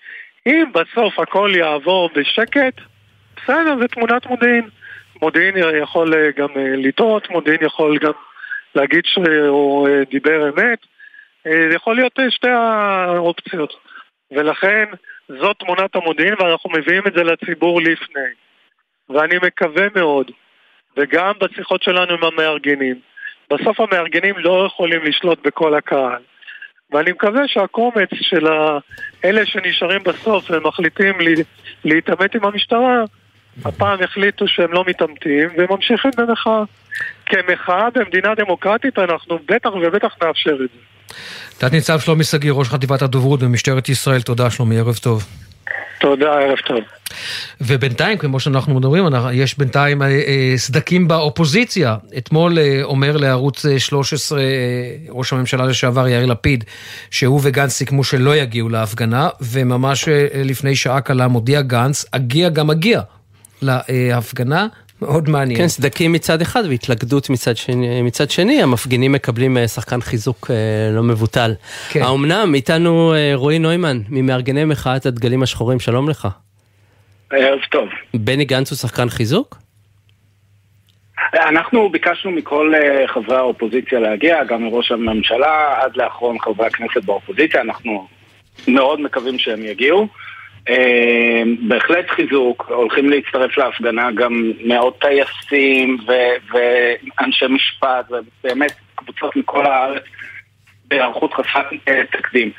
אם 0.47 0.65
בסוף 0.73 1.19
הכל 1.19 1.53
יעבור 1.57 2.11
בשקט, 2.15 2.81
בסדר, 3.37 3.77
זה 3.81 3.89
תמונת 3.89 4.27
מודיעין. 4.27 4.69
מודיעין 5.23 5.55
יכול 5.83 6.15
אה, 6.15 6.31
גם 6.37 6.49
אה, 6.57 6.77
לטעות, 6.77 7.31
מודיעין 7.31 7.61
יכול 7.63 7.99
גם 7.99 8.13
להגיד 8.75 9.05
שהוא 9.07 9.89
אה, 9.89 10.03
דיבר 10.11 10.49
אמת, 10.49 10.79
יכול 11.75 11.97
להיות 11.97 12.19
שתי 12.31 12.49
האופציות. 12.49 13.75
ולכן 14.31 14.85
זאת 15.41 15.57
תמונת 15.59 15.97
המודיעין 15.97 16.35
ואנחנו 16.39 16.71
מביאים 16.71 17.03
את 17.07 17.13
זה 17.13 17.25
לציבור 17.25 17.81
לפני. 17.81 18.31
ואני 19.11 19.35
מקווה 19.43 19.87
מאוד, 19.95 20.31
וגם 20.97 21.33
בשיחות 21.41 21.83
שלנו 21.83 22.13
עם 22.15 22.25
המארגנים, 22.25 22.97
בסוף 23.51 23.81
המארגנים 23.81 24.35
לא 24.39 24.65
יכולים 24.67 25.01
לשלוט 25.05 25.47
בכל 25.47 25.75
הקהל. 25.75 26.23
ואני 26.91 27.13
מקווה 27.13 27.49
שהקומץ 27.49 28.09
של 28.13 28.47
אלה 29.25 29.47
שנשארים 29.47 30.03
בסוף 30.03 30.51
ומחליטים 30.51 31.21
לי- 31.21 31.45
להתעמת 31.85 32.35
עם 32.35 32.45
המשטרה, 32.45 33.03
הפעם 33.65 34.03
החליטו 34.03 34.49
שהם 34.49 34.73
לא 34.73 34.85
מתעמתים 34.87 35.49
וממשיכים 35.59 36.11
במחאה. 36.17 36.63
כמחאה 37.27 37.91
במדינה 37.91 38.35
דמוקרטית 38.35 38.99
אנחנו 38.99 39.39
בטח 39.47 39.71
ובטח 39.75 40.17
נאפשר 40.23 40.55
את 40.55 40.59
זה. 40.59 40.92
תת-ניצב 41.59 42.01
שלומי 42.01 42.25
שגיא, 42.25 42.53
ראש 42.53 42.69
חטיבת 42.69 43.03
הדוברות 43.03 43.41
במשטרת 43.41 43.89
ישראל, 43.89 44.23
תודה 44.23 44.51
שלומי, 44.51 44.79
ערב 44.79 44.97
טוב. 44.97 45.27
תודה, 46.01 46.33
ערב 46.33 46.59
טוב. 46.67 46.81
ובינתיים, 47.61 48.19
כמו 48.19 48.41
שאנחנו 48.41 48.75
מדברים, 48.75 49.05
יש 49.33 49.59
בינתיים 49.59 50.03
אה, 50.03 50.09
אה, 50.09 50.53
סדקים 50.57 51.09
באופוזיציה. 51.09 51.97
אתמול 52.19 52.59
אה, 52.59 52.81
אומר 52.83 53.17
לערוץ 53.17 53.67
אה, 53.67 53.79
13 53.81 54.41
אה, 54.41 54.45
ראש 55.09 55.33
הממשלה 55.33 55.67
לשעבר 55.67 56.09
יאיר 56.09 56.27
לפיד, 56.27 56.65
שהוא 57.11 57.41
וגנץ 57.43 57.73
סיכמו 57.73 58.05
שלא 58.05 58.37
יגיעו 58.37 58.69
להפגנה, 58.69 59.29
וממש 59.41 60.09
לפני 60.45 60.77
שעה 60.77 61.01
קלה 61.01 61.29
מודיע 61.29 61.61
גנץ, 61.61 62.05
אגיע 62.13 62.49
גם 62.49 62.71
אגיע. 62.71 63.01
להפגנה, 63.63 64.67
מאוד 65.03 65.29
מעניין. 65.29 65.59
כן, 65.61 65.69
סדקים 65.69 66.13
מצד 66.13 66.41
אחד 66.41 66.63
והתלכדות 66.69 67.31
מצד 67.31 67.57
שני, 67.57 68.03
מצד 68.03 68.31
שני, 68.31 68.63
המפגינים 68.63 69.13
מקבלים 69.13 69.59
אה, 69.59 69.69
שחקן 69.69 70.01
חיזוק 70.01 70.51
אה, 70.51 70.57
לא 70.93 71.03
מבוטל. 71.03 71.53
כן. 71.91 72.03
האומנם, 72.03 72.55
איתנו 72.55 73.15
אה, 73.15 73.33
רועי 73.35 73.59
נוימן, 73.59 74.01
ממארגני 74.09 74.65
מחאת 74.65 75.07
הדגלים 75.07 75.43
השחורים, 75.43 75.81
שלום 75.81 76.09
לך. 76.09 76.29
ערב 77.31 77.59
טוב. 77.71 77.89
בני 78.15 78.45
גנץ 78.45 78.71
הוא 78.71 78.77
שחקן 78.77 79.09
חיזוק? 79.09 79.57
אנחנו 81.35 81.89
ביקשנו 81.89 82.31
מכל 82.31 82.73
חברי 83.07 83.37
האופוזיציה 83.37 84.01
להגיע, 84.01 84.45
גם 84.45 84.63
מראש 84.63 84.93
הממשלה 84.93 85.75
עד 85.83 85.97
לאחרון 85.97 86.39
חברי 86.39 86.67
הכנסת 86.67 87.05
באופוזיציה, 87.05 87.61
אנחנו 87.61 88.07
מאוד 88.69 89.01
מקווים 89.01 89.39
שהם 89.39 89.65
יגיעו. 89.65 90.09
אה, 90.69 91.43
בהחלט 91.69 92.11
חיזוק, 92.11 92.71
הולכים 92.75 93.11
להצטרף 93.11 93.59
להפגנה 93.59 94.11
גם 94.13 94.53
מאות 94.65 95.01
טייסים 95.01 95.99
ו- 96.09 96.57
ואנשי 97.21 97.45
משפט, 97.49 98.11
ובאמת 98.11 98.73
קבוצות 98.95 99.37
מכל 99.37 99.67
הארץ 99.67 100.03
בהיערכות 100.89 101.35
חסרת 101.35 101.67
אה, 101.89 102.01
תקדים. 102.13 102.51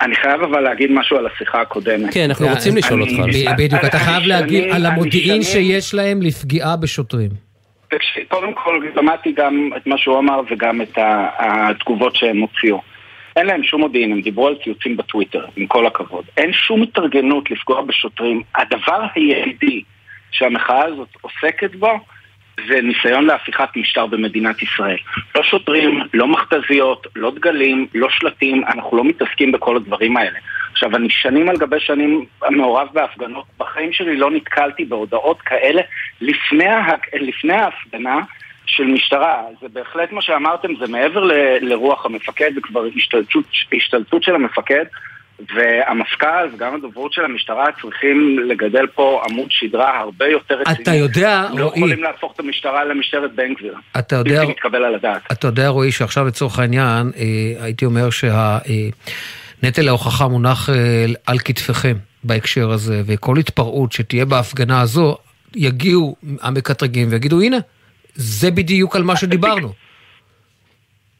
אני 0.00 0.14
חייב 0.14 0.42
אבל 0.42 0.60
להגיד 0.60 0.90
משהו 0.92 1.16
על 1.16 1.26
השיחה 1.26 1.60
הקודמת. 1.60 2.14
כן, 2.14 2.24
אנחנו 2.28 2.46
רוצים 2.48 2.76
לשאול 2.76 3.02
אותך. 3.02 3.12
אני- 3.24 3.44
בדיוק, 3.58 3.84
אתה 3.84 3.98
חייב 3.98 4.22
להגיד 4.26 4.64
על 4.74 4.86
המודיעין 4.86 5.42
שיש 5.42 5.94
להם 5.94 6.22
לפגיעה 6.22 6.76
בשוטרים. 6.76 7.30
קודם 8.28 8.52
כל 8.54 8.86
שמעתי 8.94 9.32
גם 9.36 9.70
את 9.76 9.86
מה 9.86 9.98
שהוא 9.98 10.18
אמר 10.18 10.40
וגם 10.50 10.82
את 10.82 10.98
התגובות 11.38 12.16
שהם 12.16 12.38
הוציאו. 12.38 12.80
אין 13.36 13.46
להם 13.46 13.62
שום 13.62 13.80
מודיעין, 13.80 14.12
הם 14.12 14.20
דיברו 14.20 14.46
על 14.46 14.56
ציוצים 14.64 14.96
בטוויטר, 14.96 15.44
עם 15.56 15.66
כל 15.66 15.86
הכבוד. 15.86 16.24
אין 16.36 16.52
שום 16.52 16.82
התארגנות 16.82 17.50
לפגוע 17.50 17.82
בשוטרים. 17.82 18.42
הדבר 18.54 19.06
היחידי 19.14 19.82
שהמחאה 20.30 20.84
הזאת 20.84 21.08
עוסקת 21.20 21.74
בו 21.74 21.98
זה 22.68 22.80
ניסיון 22.82 23.24
להפיכת 23.24 23.68
משטר 23.76 24.06
במדינת 24.06 24.62
ישראל. 24.62 24.96
לא 25.34 25.42
שוטרים, 25.42 26.00
לא 26.14 26.26
מכתזיות, 26.26 27.06
לא 27.16 27.30
דגלים, 27.30 27.86
לא 27.94 28.08
שלטים, 28.10 28.64
אנחנו 28.64 28.96
לא 28.96 29.04
מתעסקים 29.04 29.52
בכל 29.52 29.76
הדברים 29.76 30.16
האלה. 30.16 30.38
עכשיו, 30.72 30.96
אני 30.96 31.10
שנים 31.10 31.48
על 31.48 31.56
גבי 31.56 31.80
שנים 31.80 32.24
מעורב 32.50 32.88
בהפגנות, 32.92 33.44
בחיים 33.58 33.92
שלי 33.92 34.16
לא 34.16 34.30
נתקלתי 34.30 34.84
בהודעות 34.84 35.40
כאלה 35.40 35.82
לפני, 36.20 36.64
לפני 37.20 37.54
ההפגנה 37.54 38.20
של 38.76 38.84
משטרה. 38.84 39.42
זה 39.60 39.66
בהחלט 39.72 40.12
מה 40.12 40.22
שאמרתם, 40.22 40.68
זה 40.80 40.86
מעבר 40.92 41.24
ל- 41.24 41.58
לרוח 41.60 42.06
המפקד, 42.06 42.50
זה 42.54 42.60
כבר 42.62 42.84
השתלטות, 42.96 43.44
השתלטות 43.72 44.22
של 44.22 44.34
המפקד. 44.34 44.84
והמפכ"ל 45.54 46.54
וגם 46.54 46.74
הדוברות 46.74 47.12
של 47.12 47.24
המשטרה 47.24 47.66
צריכים 47.82 48.38
לגדל 48.48 48.86
פה 48.86 49.22
עמוד 49.30 49.46
שדרה 49.50 50.00
הרבה 50.00 50.26
יותר 50.26 50.54
רציני. 50.54 50.82
אתה 50.82 50.94
יודע, 50.94 51.46
לא 51.54 51.64
רועי, 51.64 51.78
יכולים 51.78 52.02
להפוך 52.02 52.32
את 52.34 52.40
המשטרה 52.40 52.84
למשטרת 52.84 53.34
בן 53.34 53.54
גביר. 53.54 53.74
אתה 53.98 54.16
יודע, 54.16 54.40
בלתי 54.40 54.50
מתקבל 54.50 54.84
על 54.84 54.94
הדעת. 54.94 55.22
אתה 55.32 55.46
יודע, 55.46 55.68
רועי, 55.68 55.92
שעכשיו 55.92 56.26
לצורך 56.26 56.58
העניין, 56.58 57.10
אה, 57.16 57.64
הייתי 57.64 57.84
אומר 57.84 58.08
שהנטל 58.10 59.88
ההוכחה 59.88 60.28
מונח 60.28 60.70
אה, 60.70 60.74
על 61.26 61.38
כתפיכם 61.38 61.96
בהקשר 62.24 62.70
הזה, 62.70 63.02
וכל 63.06 63.36
התפרעות 63.36 63.92
שתהיה 63.92 64.24
בהפגנה 64.24 64.80
הזו, 64.80 65.16
יגיעו 65.56 66.16
המקטרגים 66.42 67.08
ויגידו, 67.10 67.40
הנה, 67.40 67.58
זה 68.14 68.50
בדיוק 68.50 68.96
על 68.96 69.02
מה 69.02 69.16
שדיברנו. 69.16 69.68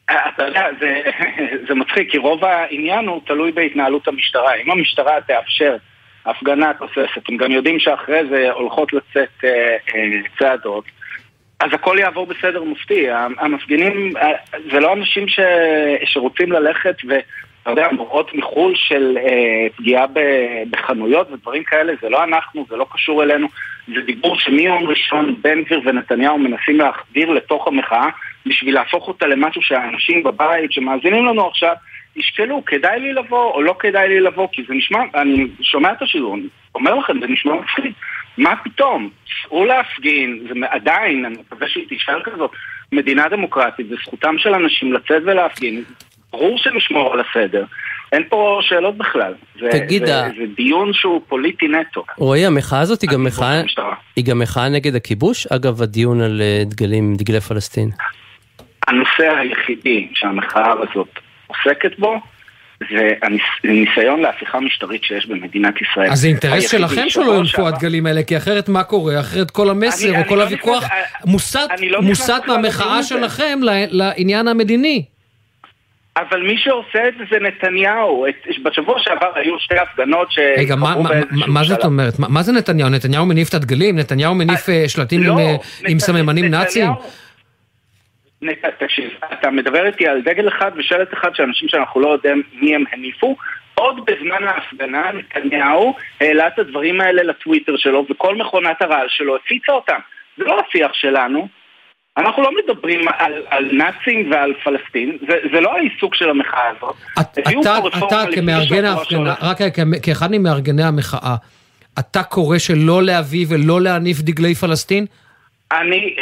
אתה 0.05 0.45
יודע, 0.45 0.65
זה, 0.79 1.01
זה 1.67 1.73
מצחיק, 1.73 2.11
כי 2.11 2.17
רוב 2.17 2.45
העניין 2.45 3.07
הוא 3.07 3.21
תלוי 3.25 3.51
בהתנהלות 3.51 4.07
המשטרה. 4.07 4.55
אם 4.55 4.71
המשטרה 4.71 5.21
תאפשר 5.27 5.75
הפגנה 6.25 6.71
תוססת, 6.73 7.29
הם 7.29 7.37
גם 7.37 7.51
יודעים 7.51 7.79
שאחרי 7.79 8.21
זה 8.29 8.51
הולכות 8.51 8.93
לצאת 8.93 9.43
אה, 9.43 9.77
אה, 9.95 10.21
צעדות, 10.39 10.85
אז 11.59 11.69
הכל 11.73 11.97
יעבור 11.99 12.25
בסדר 12.25 12.63
מופתי. 12.63 13.05
המפגינים, 13.37 14.17
אה, 14.17 14.31
זה 14.71 14.79
לא 14.79 14.93
אנשים 14.93 15.27
ש, 15.27 15.39
שרוצים 16.05 16.51
ללכת 16.51 16.95
ו... 17.09 17.13
אתה 17.63 17.71
יודע, 17.71 17.87
מורות 17.91 18.33
מחו"ל 18.33 18.73
של 18.75 19.17
אה, 19.17 19.67
פגיעה 19.75 20.05
בחנויות 20.69 21.31
ודברים 21.31 21.63
כאלה, 21.63 21.93
זה 22.01 22.09
לא 22.09 22.23
אנחנו, 22.23 22.65
זה 22.69 22.75
לא 22.75 22.85
קשור 22.93 23.23
אלינו. 23.23 23.47
זה 23.87 24.01
דיבור 24.01 24.39
שמיום 24.39 24.87
ראשון 24.87 25.35
בן 25.41 25.63
גביר 25.63 25.81
ונתניהו 25.85 26.37
מנסים 26.37 26.77
להחדיר 26.77 27.29
לתוך 27.29 27.67
המחאה 27.67 28.09
בשביל 28.45 28.73
להפוך 28.73 29.07
אותה 29.07 29.27
למשהו 29.27 29.61
שהאנשים 29.61 30.23
בבית 30.23 30.71
שמאזינים 30.71 31.25
לנו 31.25 31.47
עכשיו 31.47 31.73
ישקלו, 32.15 32.65
כדאי 32.65 32.99
לי 32.99 33.13
לבוא 33.13 33.51
או 33.53 33.61
לא 33.61 33.75
כדאי 33.79 34.09
לי 34.09 34.19
לבוא, 34.19 34.47
כי 34.51 34.63
זה 34.67 34.73
נשמע, 34.73 34.99
אני 35.15 35.47
שומע 35.61 35.91
את 35.91 36.01
השידור, 36.01 36.35
אני 36.35 36.43
אומר 36.75 36.95
לכם, 36.95 37.19
זה 37.19 37.27
נשמע 37.27 37.53
מפחיד. 37.53 37.93
מה 38.37 38.55
פתאום? 38.63 39.09
צאו 39.43 39.65
להפגין, 39.65 40.39
זה 40.47 40.53
עדיין, 40.69 41.25
אני 41.25 41.35
מקווה 41.39 41.69
שהיא 41.69 41.87
תישאר 41.87 42.21
כזאת, 42.23 42.51
מדינה 42.91 43.29
דמוקרטית, 43.29 43.87
זה 43.87 43.95
זכותם 43.95 44.37
של 44.37 44.53
אנשים 44.53 44.93
לצאת 44.93 45.21
ולהפגין. 45.25 45.83
ברור 46.31 46.57
שנשמור 46.57 47.13
על 47.13 47.19
הסדר. 47.19 47.65
אין 48.13 48.23
פה 48.29 48.59
שאלות 48.61 48.97
בכלל. 48.97 49.33
זה, 49.59 49.67
תגיד, 49.71 50.05
זה, 50.05 50.19
ה- 50.25 50.29
זה 50.37 50.43
דיון 50.55 50.91
שהוא 50.93 51.21
פוליטי 51.27 51.67
נטו. 51.67 52.03
רועי, 52.17 52.45
המחאה 52.45 52.79
הזאת 52.79 53.01
היא 53.01 53.09
גם 53.09 53.23
מחאה. 53.23 53.61
היא 54.15 54.25
גם 54.25 54.39
מחאה 54.39 54.69
נגד 54.69 54.95
הכיבוש? 54.95 55.47
אגב, 55.47 55.81
הדיון 55.81 56.21
על 56.21 56.41
אה, 56.41 56.63
דגלים, 56.65 57.15
דגלי 57.15 57.41
פלסטין. 57.41 57.89
הנושא 58.87 59.37
היחידי 59.39 60.07
שהמחאה 60.13 60.71
הזאת 60.71 61.07
עוסקת 61.47 61.99
בו 61.99 62.15
זה 62.91 63.09
הניס- 63.23 63.59
הניסיון 63.63 64.19
להפיכה 64.21 64.59
משטרית 64.59 65.03
שיש 65.03 65.25
במדינת 65.25 65.73
ישראל. 65.81 66.11
אז 66.11 66.19
זה 66.21 66.27
אינטרס. 66.27 66.71
שלכם 66.71 67.09
שלא 67.09 67.23
יונפו 67.23 67.67
הדגלים 67.67 68.05
האלה, 68.05 68.23
כי 68.23 68.37
אחרת 68.37 68.69
מה 68.69 68.83
קורה? 68.83 69.19
אחרת 69.19 69.51
כל 69.51 69.69
המסר 69.69 70.07
אני- 70.07 70.15
או 70.15 70.21
אני 70.21 70.29
כל 70.29 70.35
לא 70.35 70.43
הוויכוח 70.43 70.83
מוסט 71.25 71.55
לא 71.89 72.01
מוסט 72.01 72.29
מהמחאה. 72.47 73.03
שלכם 73.03 73.59
לעניין 73.91 74.47
המדיני. 74.47 75.05
אבל 76.17 76.41
מי 76.41 76.57
שעושה 76.57 77.07
את 77.07 77.13
זה 77.17 77.23
זה 77.31 77.39
נתניהו. 77.39 78.27
את- 78.27 78.33
בשבוע 78.63 78.99
שעבר 78.99 79.31
היו 79.35 79.59
שתי 79.59 79.77
הפגנות 79.77 80.27
רגע, 80.57 80.75
מה- 80.75 80.95
מה- 81.03 81.09
מה 81.47 81.63
זאת. 81.63 81.83
אומרת? 81.85 82.19
מה- 82.19 82.27
מה 82.29 82.41
זה 82.43 82.51
נתניהו? 82.51 82.89
נתניהו 82.89 83.25
מניף 83.25 83.49
את 83.49 83.53
הדגלים? 83.53 83.99
נתניהו 83.99 84.35
מניף 84.35 84.69
אה, 84.69 84.83
שלטים 84.87 85.23
לא, 85.23 85.31
עם, 85.33 85.37
אה, 85.39 85.53
נת- 85.53 85.61
עם 85.89 85.99
סממנים 85.99 86.45
נתניהו- 86.45 86.59
נאציים? 86.61 86.89
נת- 88.41 88.65
תקשיב, 88.79 89.09
אתה 89.33 89.51
מדבר 89.51 89.85
איתי 89.85 90.07
על 90.07 90.21
דגל 90.21 90.47
אחד 90.47 90.71
ושלט 90.75 91.13
אחד 91.13 91.35
של 91.35 91.43
אנשים 91.43 91.69
שאנחנו 91.69 92.01
לא 92.01 92.07
יודעים 92.09 92.43
מי 92.53 92.75
הם 92.75 92.83
הניפו. 92.93 93.35
עוד 93.75 94.05
בזמן 94.05 94.47
ההפגנה 94.47 95.11
נתניהו 95.13 95.93
העלה 96.21 96.47
את 96.47 96.59
הדברים 96.59 97.01
האלה 97.01 97.23
לטוויטר 97.23 97.77
שלו 97.77 98.05
וכל 98.09 98.35
מכונת 98.35 98.81
הרעל 98.81 99.05
שלו 99.09 99.35
הפיצה 99.35 99.71
אותם. 99.71 99.99
זה 100.37 100.43
לא 100.43 100.57
השיח 100.69 100.91
שלנו. 100.93 101.47
אנחנו 102.17 102.43
לא 102.43 102.49
מדברים 102.63 103.07
על, 103.17 103.33
על 103.49 103.69
נאצים 103.71 104.31
ועל 104.31 104.53
פלסטין, 104.63 105.17
זה, 105.29 105.39
זה 105.53 105.61
לא 105.61 105.75
העיסוק 105.75 106.15
של 106.15 106.29
המחאה 106.29 106.69
הזאת. 106.69 106.95
הביאו 107.17 107.61
אתה, 107.61 107.77
אתה 107.77 108.23
לפני 108.23 108.35
כמארגן 108.35 108.85
ההפגנה, 108.85 109.33
רק 109.41 109.57
כאחד 110.03 110.27
ממארגני 110.31 110.83
המחאה, 110.83 111.35
אתה 111.99 112.23
קורא 112.23 112.57
שלא 112.57 113.03
להביא 113.03 113.45
ולא 113.49 113.81
להניף 113.81 114.21
דגלי 114.21 114.55
פלסטין? 114.55 115.05
אני, 115.71 116.15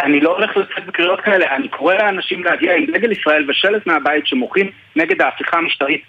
אני 0.00 0.20
לא 0.20 0.36
הולך 0.36 0.56
לצאת 0.56 0.86
בקריאות 0.86 1.20
כאלה, 1.20 1.56
אני 1.56 1.68
קורא 1.68 1.94
לאנשים 1.94 2.44
להגיע 2.44 2.76
עם 2.76 2.86
דגל 2.86 3.12
ישראל 3.12 3.50
ושלט 3.50 3.86
מהבית 3.86 4.26
שמוחים 4.26 4.70
נגד 4.96 5.22
ההפיכה 5.22 5.56
המשטרית. 5.56 6.02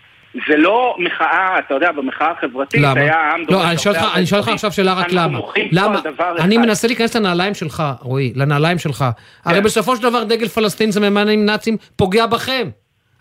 זה 0.48 0.58
לא 0.58 0.96
מחאה, 1.00 1.60
אתה 1.60 1.74
יודע, 1.74 1.91
במחאה 1.91 2.32
החברתית 2.32 2.82
למה? 2.82 3.00
היה 3.02 3.15
העם 3.17 3.39
לא, 3.41 3.46
דורש 3.46 3.65
אני 3.65 3.78
שואל 3.78 3.96
לך- 3.96 4.15
אני 4.15 4.26
שואל 4.26 4.39
לך 4.39 4.46
דברים. 4.46 4.56
עכשיו 4.56 4.72
שאלה 4.72 4.93
רק 4.93 5.08
למה. 5.12 5.39
למה? 5.72 6.00
אני 6.39 6.56
אחד. 6.56 6.65
מנסה 6.65 6.88
להיכנס 6.88 7.15
לנעליים 7.15 7.54
שלך, 7.54 7.84
רועי, 8.02 8.34
לנעליים 8.36 8.78
שלך. 8.80 9.06
הרי 9.46 9.58
כן. 9.58 9.63
בסופו 9.63 9.96
של 9.96 10.04
דבר 10.04 10.24
דגל 10.24 10.48
פלסטין 10.48 10.91
זה 10.91 11.10
ממנים 11.10 11.46
נאצים 11.46 11.78
פוגע 11.96 12.26
בכם. 12.26 12.69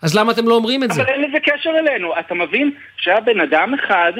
אז 0.01 0.17
למה 0.17 0.31
אתם 0.31 0.47
לא 0.47 0.55
אומרים 0.55 0.83
את 0.83 0.91
זה? 0.91 1.01
אבל 1.01 1.09
אין 1.11 1.21
לזה 1.21 1.37
קשר 1.39 1.69
אלינו. 1.79 2.13
אתה 2.19 2.35
מבין 2.35 2.71
שהיה 2.97 3.19
בן 3.19 3.39
אדם 3.41 3.73
אחד 3.73 4.11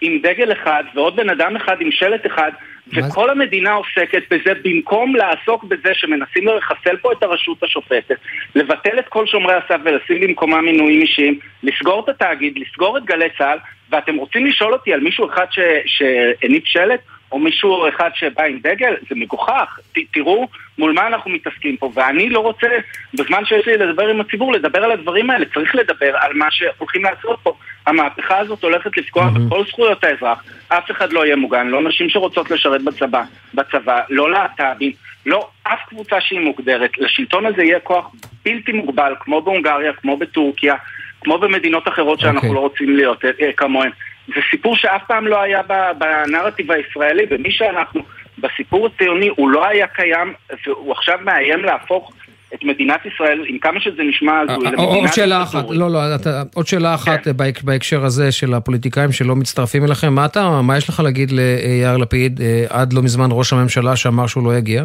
עם 0.00 0.18
דגל 0.22 0.52
אחד 0.52 0.82
ועוד 0.94 1.16
בן 1.16 1.30
אדם 1.30 1.56
אחד 1.56 1.76
עם 1.80 1.88
שלט 1.92 2.26
אחד 2.26 2.50
וכל 2.92 3.30
המדינה 3.30 3.72
עוסקת 3.72 4.22
בזה 4.30 4.52
במקום 4.64 5.14
לעסוק 5.14 5.64
בזה 5.64 5.94
שמנסים 5.94 6.48
לחסל 6.48 6.96
פה 6.96 7.12
את 7.12 7.22
הרשות 7.22 7.62
השופטת, 7.62 8.16
לבטל 8.54 8.98
את 8.98 9.08
כל 9.08 9.26
שומרי 9.26 9.54
הסף 9.54 9.80
ולשים 9.84 10.20
במקומם 10.20 10.64
מינויים 10.64 11.00
אישיים, 11.00 11.38
לסגור 11.62 12.04
את 12.04 12.08
התאגיד, 12.08 12.58
לסגור 12.58 12.98
את 12.98 13.04
גלי 13.04 13.28
צה"ל, 13.38 13.58
ואתם 13.90 14.16
רוצים 14.16 14.46
לשאול 14.46 14.72
אותי 14.72 14.92
על 14.92 15.00
מישהו 15.00 15.28
אחד. 15.28 15.46
שהניף 15.86 16.64
שלט? 16.66 17.00
או 17.32 17.38
מישהו 17.38 17.88
אחד 17.88 18.10
שבא 18.14 18.44
עם 18.44 18.58
דגל, 18.62 18.94
זה 19.08 19.14
מגוחך. 19.14 19.78
ת, 19.92 19.98
תראו 20.12 20.48
מול 20.78 20.92
מה 20.92 21.06
אנחנו 21.06 21.30
מתעסקים 21.30 21.76
פה, 21.76 21.90
ואני 21.94 22.30
לא 22.30 22.40
רוצה, 22.40 22.66
בזמן 23.14 23.44
שיש 23.44 23.66
לי 23.66 23.76
לדבר 23.76 24.08
עם 24.08 24.20
הציבור, 24.20 24.52
לדבר 24.52 24.84
על 24.84 24.92
הדברים 24.92 25.30
האלה. 25.30 25.46
צריך 25.54 25.74
לדבר 25.74 26.16
על 26.16 26.32
מה 26.34 26.46
שהולכים 26.50 27.04
לעשות 27.04 27.38
פה. 27.42 27.56
המהפכה 27.86 28.38
הזאת 28.38 28.62
הולכת 28.62 28.96
לפגוע 28.96 29.28
בכל 29.28 29.64
זכויות 29.64 30.04
האזרח. 30.04 30.44
אף 30.68 30.90
אחד 30.90 31.12
לא 31.12 31.26
יהיה 31.26 31.36
מוגן, 31.36 31.66
לא 31.66 31.82
נשים 31.82 32.08
שרוצות 32.08 32.50
לשרת 32.50 32.84
בצבא, 32.84 33.22
בצבא, 33.54 34.00
לא 34.08 34.30
להט"בים, 34.30 34.92
לא 35.26 35.48
אף 35.62 35.78
קבוצה 35.88 36.20
שהיא 36.20 36.40
מוגדרת. 36.40 36.98
לשלטון 36.98 37.46
הזה 37.46 37.62
יהיה 37.62 37.80
כוח 37.80 38.10
בלתי 38.44 38.72
מוגבל, 38.72 39.14
כמו 39.20 39.42
בהונגריה, 39.42 39.92
כמו 39.92 40.16
בטורקיה, 40.16 40.74
כמו 41.20 41.38
במדינות 41.38 41.88
אחרות 41.88 42.20
שאנחנו 42.20 42.38
אוקיי. 42.38 42.54
לא 42.54 42.60
רוצים 42.60 42.96
להיות 42.96 43.24
אה, 43.24 43.52
כמוהן. 43.56 43.90
זה 44.28 44.40
סיפור 44.50 44.76
שאף 44.76 45.02
פעם 45.06 45.26
לא 45.26 45.40
היה 45.40 45.60
בנרטיב 45.98 46.72
הישראלי, 46.72 47.26
ומי 47.30 47.52
שאנחנו 47.52 48.02
בסיפור 48.38 48.86
הציוני 48.86 49.28
הוא 49.36 49.50
לא 49.50 49.66
היה 49.66 49.86
קיים, 49.86 50.34
והוא 50.66 50.92
עכשיו 50.92 51.18
מאיים 51.24 51.64
להפוך 51.64 52.12
את 52.58 52.64
מדינת 52.64 53.00
ישראל, 53.14 53.42
עם 53.48 53.58
כמה 53.58 53.80
שזה 53.80 54.02
נשמע 54.02 54.32
הזוי, 54.40 54.66
אה, 54.66 54.70
למדינה 54.70 54.82
עוד 54.82 55.06
שאלה 55.12 55.42
אחת. 55.42 55.64
לא, 55.70 55.90
לא, 55.90 56.14
אתה- 56.14 56.42
עוד 56.54 56.66
שאלה 56.66 56.94
אחת 56.94 57.28
בהק- 57.28 57.62
בהקשר 57.62 58.04
הזה 58.04 58.32
של 58.32 58.54
הפוליטיקאים 58.54 59.12
שלא 59.12 59.36
מצטרפים 59.36 59.84
אליכם. 59.84 60.14
מה 60.14 60.24
אתה, 60.24 60.60
מה 60.62 60.76
יש 60.76 60.88
לך 60.88 61.00
להגיד 61.00 61.30
ליאיר 61.30 61.96
לפיד, 61.96 62.40
אה, 62.40 62.64
עד 62.70 62.92
לא 62.92 63.02
מזמן 63.02 63.28
ראש 63.32 63.52
הממשלה 63.52 63.96
שאמר 63.96 64.26
שהוא 64.26 64.44
לא 64.44 64.56
יגיע? 64.56 64.84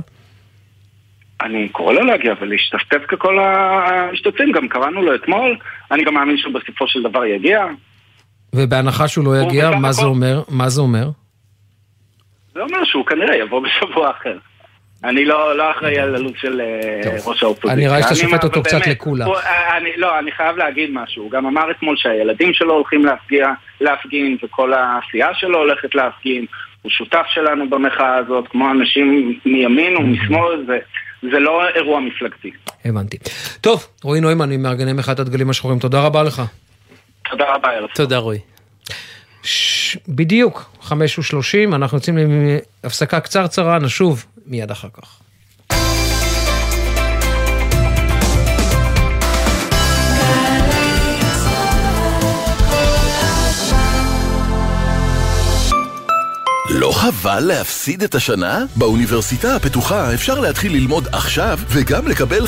אני 1.41 1.69
קורא 1.69 1.93
לו 1.93 2.01
להגיע 2.01 2.34
ולהשתתף 2.41 3.05
ככל 3.07 3.38
המשתתפים, 3.39 4.51
גם 4.51 4.67
קראנו 4.67 5.01
לו 5.01 5.15
אתמול, 5.15 5.57
אני 5.91 6.03
גם 6.03 6.13
מאמין 6.13 6.38
שהוא 6.38 6.53
בסופו 6.53 6.88
של 6.88 6.99
דבר 7.03 7.25
יגיע. 7.25 7.65
ובהנחה 8.55 9.07
שהוא 9.07 9.25
לא 9.25 9.41
יגיע, 9.41 9.69
מה 9.71 9.91
זה 9.91 10.05
אומר? 10.05 10.41
מה 10.49 10.69
זה 10.69 10.81
אומר? 10.81 11.10
זה 12.53 12.60
אומר 12.62 12.84
שהוא 12.84 13.05
כנראה 13.05 13.36
יבוא 13.38 13.62
בשבוע 13.63 14.10
אחר. 14.12 14.38
אני 15.03 15.25
לא, 15.25 15.57
לא 15.57 15.71
אחראי 15.71 15.99
על 15.99 16.15
הלו"ז 16.15 16.33
של 16.41 16.61
אה, 16.61 17.11
ראש 17.25 17.43
האופוזיציה. 17.43 17.73
אני 17.73 17.85
נראה 17.85 18.03
שאתה 18.03 18.15
שופט 18.15 18.43
אותו 18.43 18.63
קצת 18.63 18.87
לקולה. 18.87 19.25
אה, 19.25 19.77
אני, 19.77 19.89
לא, 19.97 20.19
אני 20.19 20.31
חייב 20.31 20.57
להגיד 20.57 20.89
משהו. 20.93 21.23
הוא 21.23 21.31
גם 21.31 21.45
אמר 21.45 21.71
אתמול 21.71 21.97
שהילדים 21.97 22.53
שלו 22.53 22.73
הולכים 22.73 23.05
להפגיע, 23.05 23.47
להפגין, 23.81 24.37
וכל 24.43 24.73
העשייה 24.73 25.27
שלו 25.33 25.57
הולכת 25.57 25.95
להפגין. 25.95 26.45
הוא 26.81 26.89
שותף 26.89 27.25
שלנו 27.33 27.69
במחאה 27.69 28.15
הזאת, 28.15 28.47
כמו 28.47 28.71
אנשים 28.71 29.39
מימין 29.45 29.97
ומשמאל, 29.97 30.63
זה, 30.67 30.77
זה 31.31 31.39
לא 31.39 31.67
אירוע 31.75 31.99
מפלגתי. 31.99 32.51
הבנתי. 32.85 33.17
טוב, 33.61 33.87
רועי 34.03 34.21
נוימן 34.21 34.49
ממארגני 34.49 34.93
מחאת 34.93 35.19
הדגלים 35.19 35.49
השחורים, 35.49 35.79
תודה 35.79 36.01
רבה 36.01 36.23
לך. 36.23 36.41
תודה 37.29 37.45
רבה, 37.55 37.69
ערב. 37.69 37.89
תודה 37.95 38.17
רועי. 38.17 38.39
ש... 39.43 39.97
בדיוק, 40.08 40.69
חמש 40.82 41.19
ושלושים, 41.19 41.73
אנחנו 41.73 41.97
יוצאים 41.97 42.17
להפסקה 42.84 43.19
קצרצרה, 43.19 43.80
נשוב 43.80 44.25
מיד 44.45 44.71
אחר 44.71 44.88
כך. 44.93 45.20
לא 56.73 56.91
חבל 56.91 57.39
להפסיד 57.39 58.03
את 58.03 58.15
השנה? 58.15 58.63
באוניברסיטה 58.75 59.55
הפתוחה 59.55 60.13
אפשר 60.13 60.39
להתחיל 60.39 60.73
ללמוד 60.73 61.07
עכשיו 61.12 61.60
וגם 61.69 62.07
לקבל 62.07 62.45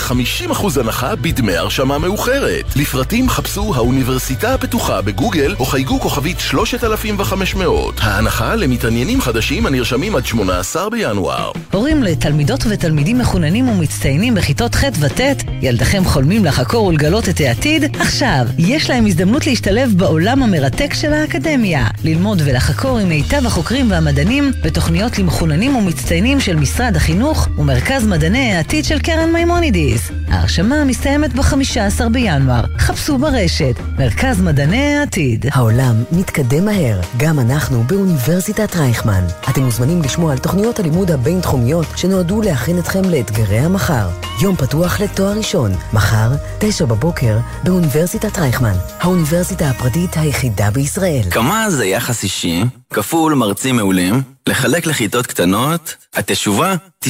50% 0.50 0.80
הנחה 0.80 1.16
בדמי 1.16 1.56
הרשמה 1.56 1.98
מאוחרת. 1.98 2.66
לפרטים 2.76 3.30
חפשו 3.30 3.76
האוניברסיטה 3.76 4.54
הפתוחה 4.54 5.02
בגוגל 5.02 5.56
או 5.60 5.66
חייגו 5.66 6.00
כוכבית 6.00 6.40
3500. 6.40 7.96
ההנחה 8.02 8.56
למתעניינים 8.56 9.22
חדשים 9.22 9.66
הנרשמים 9.66 10.16
עד 10.16 10.26
18 10.26 10.90
בינואר. 10.90 11.52
הורים 11.72 12.04
לתלמידות 12.04 12.64
ותלמידים 12.70 13.18
מחוננים 13.18 13.70
ומצטיינים 13.70 14.36
בכיתות 14.36 14.76
ח' 14.76 14.84
וט', 15.00 15.22
ילדיכם 15.62 16.06
חולמים 16.06 16.46
לחקור 16.46 16.86
ולגלות 16.86 17.30
את 17.30 17.40
העתיד? 17.40 17.96
עכשיו, 18.00 18.46
יש 18.58 18.90
להם 18.90 19.06
הזדמנות 19.06 19.48
להשתלב 19.48 19.94
בעולם 19.98 20.44
המרתק 20.44 20.94
של 20.94 21.14
האקדמיה. 21.14 21.88
ללמוד 22.04 22.42
ולחקור 22.46 22.98
עם 22.98 23.10
מיטב 23.10 23.46
החוקרים 23.46 23.90
והמדענים 24.16 24.52
בתוכניות 24.64 25.20
למחוננים 25.20 25.76
ומצטיינים 25.76 26.40
של 26.40 26.56
משרד 26.56 26.96
החינוך 26.96 27.48
ומרכז 27.58 28.08
מדעני 28.08 28.54
העתיד 28.54 28.86
של 28.86 29.00
קרן 29.00 29.34
מימונידיס. 29.34 30.12
ההרשמה 30.28 30.86
מסתיימת 30.86 31.34
ב-15 31.34 32.10
בינואר. 32.12 32.64
חפשו 32.78 33.18
ברשת, 33.18 33.76
מרכז 34.00 34.42
מדעני 34.42 34.96
העתיד. 34.96 35.46
העולם 35.52 36.04
מתקדם 36.12 36.66
מהר, 36.66 37.00
גם 37.18 37.40
אנחנו 37.40 37.84
באוניברסיטת 37.84 38.76
רייכמן. 38.76 39.24
אתם 39.50 39.64
מוזמנים 39.64 40.02
לשמוע 40.02 40.32
על 40.32 40.38
תוכניות 40.38 40.80
הלימוד 40.80 41.12
הבינתחומיות 41.12 41.86
שנועדו 41.96 42.42
להכין 42.42 42.80
אתכם 42.80 43.02
לאתגרי 43.10 43.60
המחר. 43.60 44.10
יום 44.42 44.56
פתוח 44.56 45.02
לתואר 45.02 45.38
ראשון, 45.38 45.72
מחר, 45.94 46.32
תשע 46.60 46.86
בבוקר, 46.86 47.38
באוניברסיטת 47.64 48.40
רייכמן, 48.40 48.76
האוניברסיטה 49.00 49.70
הפרטית 49.70 50.18
היחידה 50.18 50.72
בישראל. 50.72 51.24
כמה 51.32 51.70
זה 51.70 51.86
יחס 51.86 52.24
אישי, 52.24 52.64
כפול 52.94 53.34
מרצים 53.34 53.76
מעולים, 53.76 54.22
לחלק 54.48 54.86
לכיתות 54.86 55.28
קטנות, 55.28 55.96
התשובה, 56.14 56.76
90% 57.06 57.08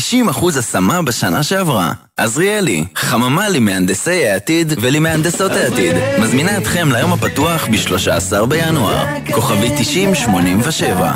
השמה 0.59 1.01
בשנה 1.01 1.43
שעברה. 1.43 1.93
עזריאלי, 2.17 2.85
חממה 2.95 3.49
למהנדסי 3.49 4.27
העתיד 4.27 4.73
ולמהנדסות 4.81 5.51
העתיד, 5.51 5.95
מזמינה 6.21 6.57
אתכם 6.57 6.91
ליום 6.91 7.13
הפתוח 7.13 7.67
ב-13 7.67 8.45
בינואר, 8.45 9.05
כוכבי 9.33 9.69
9087. 9.77 11.11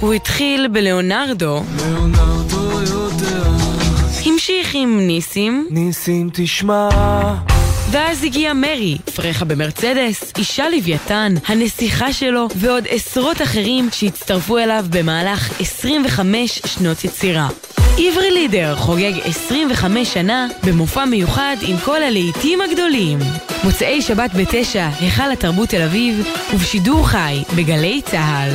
הוא 0.00 0.14
התחיל 0.14 0.68
בלאונרדו, 0.72 1.62
המשיך 4.26 4.74
עם 4.74 5.00
ניסים, 5.06 5.66
ניסים 5.70 6.30
תשמע 6.32 6.88
ואז 7.90 8.24
הגיע 8.24 8.52
מרי, 8.52 8.98
פרחה 9.14 9.44
במרצדס, 9.44 10.32
אישה 10.38 10.68
לוויתן, 10.68 11.34
הנסיכה 11.46 12.12
שלו, 12.12 12.48
ועוד 12.56 12.84
עשרות 12.90 13.42
אחרים 13.42 13.88
שהצטרפו 13.92 14.58
אליו 14.58 14.86
במהלך 14.90 15.60
25 15.60 16.60
שנות 16.66 17.04
יצירה. 17.04 17.48
עברי 17.98 18.30
לידר 18.30 18.76
חוגג 18.76 19.12
25 19.24 20.14
שנה 20.14 20.48
במופע 20.66 21.04
מיוחד 21.04 21.56
עם 21.62 21.76
כל 21.84 22.02
הלהיטים 22.02 22.60
הגדולים. 22.60 23.18
מוצאי 23.64 24.02
שבת 24.02 24.30
בתשע, 24.34 24.88
היכל 25.00 25.32
התרבות 25.32 25.68
תל 25.68 25.82
אביב, 25.82 26.28
ובשידור 26.54 27.08
חי 27.08 27.42
בגלי 27.56 28.02
צה"ל. 28.04 28.52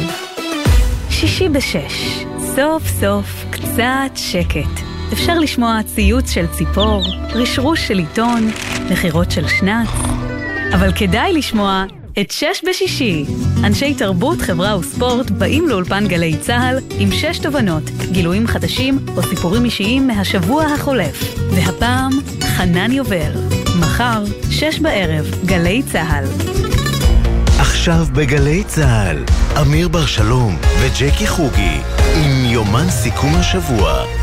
שישי 1.10 1.50
בשש, 1.50 2.24
סוף 2.56 2.84
סוף 3.00 3.46
קצת 3.52 4.12
שקט. 4.15 4.92
אפשר 5.13 5.39
לשמוע 5.39 5.80
ציוץ 5.95 6.30
של 6.32 6.47
ציפור, 6.47 7.04
רשרוש 7.34 7.88
של 7.88 7.97
עיתון, 7.97 8.52
נחירות 8.89 9.32
של 9.32 9.47
שנץ, 9.47 9.88
אבל 10.73 10.91
כדאי 10.95 11.34
לשמוע 11.34 11.86
את 12.21 12.32
שש 12.32 12.63
בשישי. 12.69 13.26
אנשי 13.63 13.93
תרבות, 13.93 14.41
חברה 14.41 14.78
וספורט 14.78 15.30
באים 15.30 15.67
לאולפן 15.67 16.08
גלי 16.08 16.38
צה"ל 16.38 16.80
עם 16.99 17.12
שש 17.12 17.39
תובנות, 17.39 17.84
גילויים 18.12 18.47
חדשים 18.47 18.99
או 19.17 19.23
סיפורים 19.23 19.65
אישיים 19.65 20.08
מהשבוע 20.08 20.65
החולף. 20.65 21.38
והפעם, 21.56 22.12
חנן 22.41 22.91
יובל. 22.91 23.32
מחר, 23.80 24.23
שש 24.49 24.80
בערב, 24.80 25.26
גלי 25.45 25.84
צה"ל. 25.91 26.26
עכשיו 27.60 28.06
בגלי 28.13 28.63
צה"ל, 28.63 29.23
אמיר 29.62 29.88
בר 29.88 30.06
שלום 30.06 30.58
וג'קי 30.82 31.28
חוגי, 31.28 31.78
עם 32.15 32.45
יומן 32.45 32.89
סיכום 32.89 33.36
השבוע. 33.36 34.22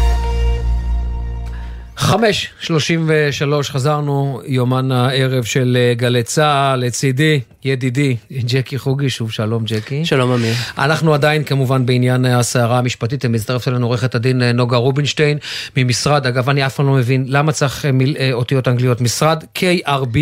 חמש, 2.01 2.49
שלושים 2.61 3.05
ושלוש, 3.09 3.71
חזרנו, 3.71 4.41
יומן 4.47 4.93
הערב 4.93 5.45
של 5.45 5.77
אה, 5.81 5.95
גלי 5.95 6.23
צה"ל, 6.23 6.81
לצידי, 6.81 7.41
ידידי, 7.65 8.17
ג'קי 8.33 8.79
חוגי, 8.79 9.11
שוב 9.11 9.33
שלום 9.33 9.65
ג'קי. 9.65 10.05
שלום 10.05 10.33
אמיר. 10.33 10.55
אנחנו 10.79 11.15
עדיין 11.15 11.45
כמובן 11.45 11.87
בעניין 11.87 12.25
הסערה 12.25 12.79
המשפטית, 12.79 13.27
מצטרפת 13.27 13.69
אלינו 13.69 13.87
עורכת 13.87 14.15
הדין 14.15 14.43
אה, 14.43 14.53
נוגה 14.53 14.77
רובינשטיין 14.77 15.39
ממשרד, 15.77 16.27
אגב 16.27 16.49
אני 16.49 16.67
אף 16.67 16.75
פעם 16.75 16.87
לא 16.87 16.93
מבין 16.93 17.25
למה 17.29 17.53
צריך 17.53 17.87
אה, 17.87 17.93
מיל, 17.93 18.17
אותיות 18.33 18.69
אנגליות, 18.69 19.01
משרד 19.01 19.45
KRB, 19.59 20.19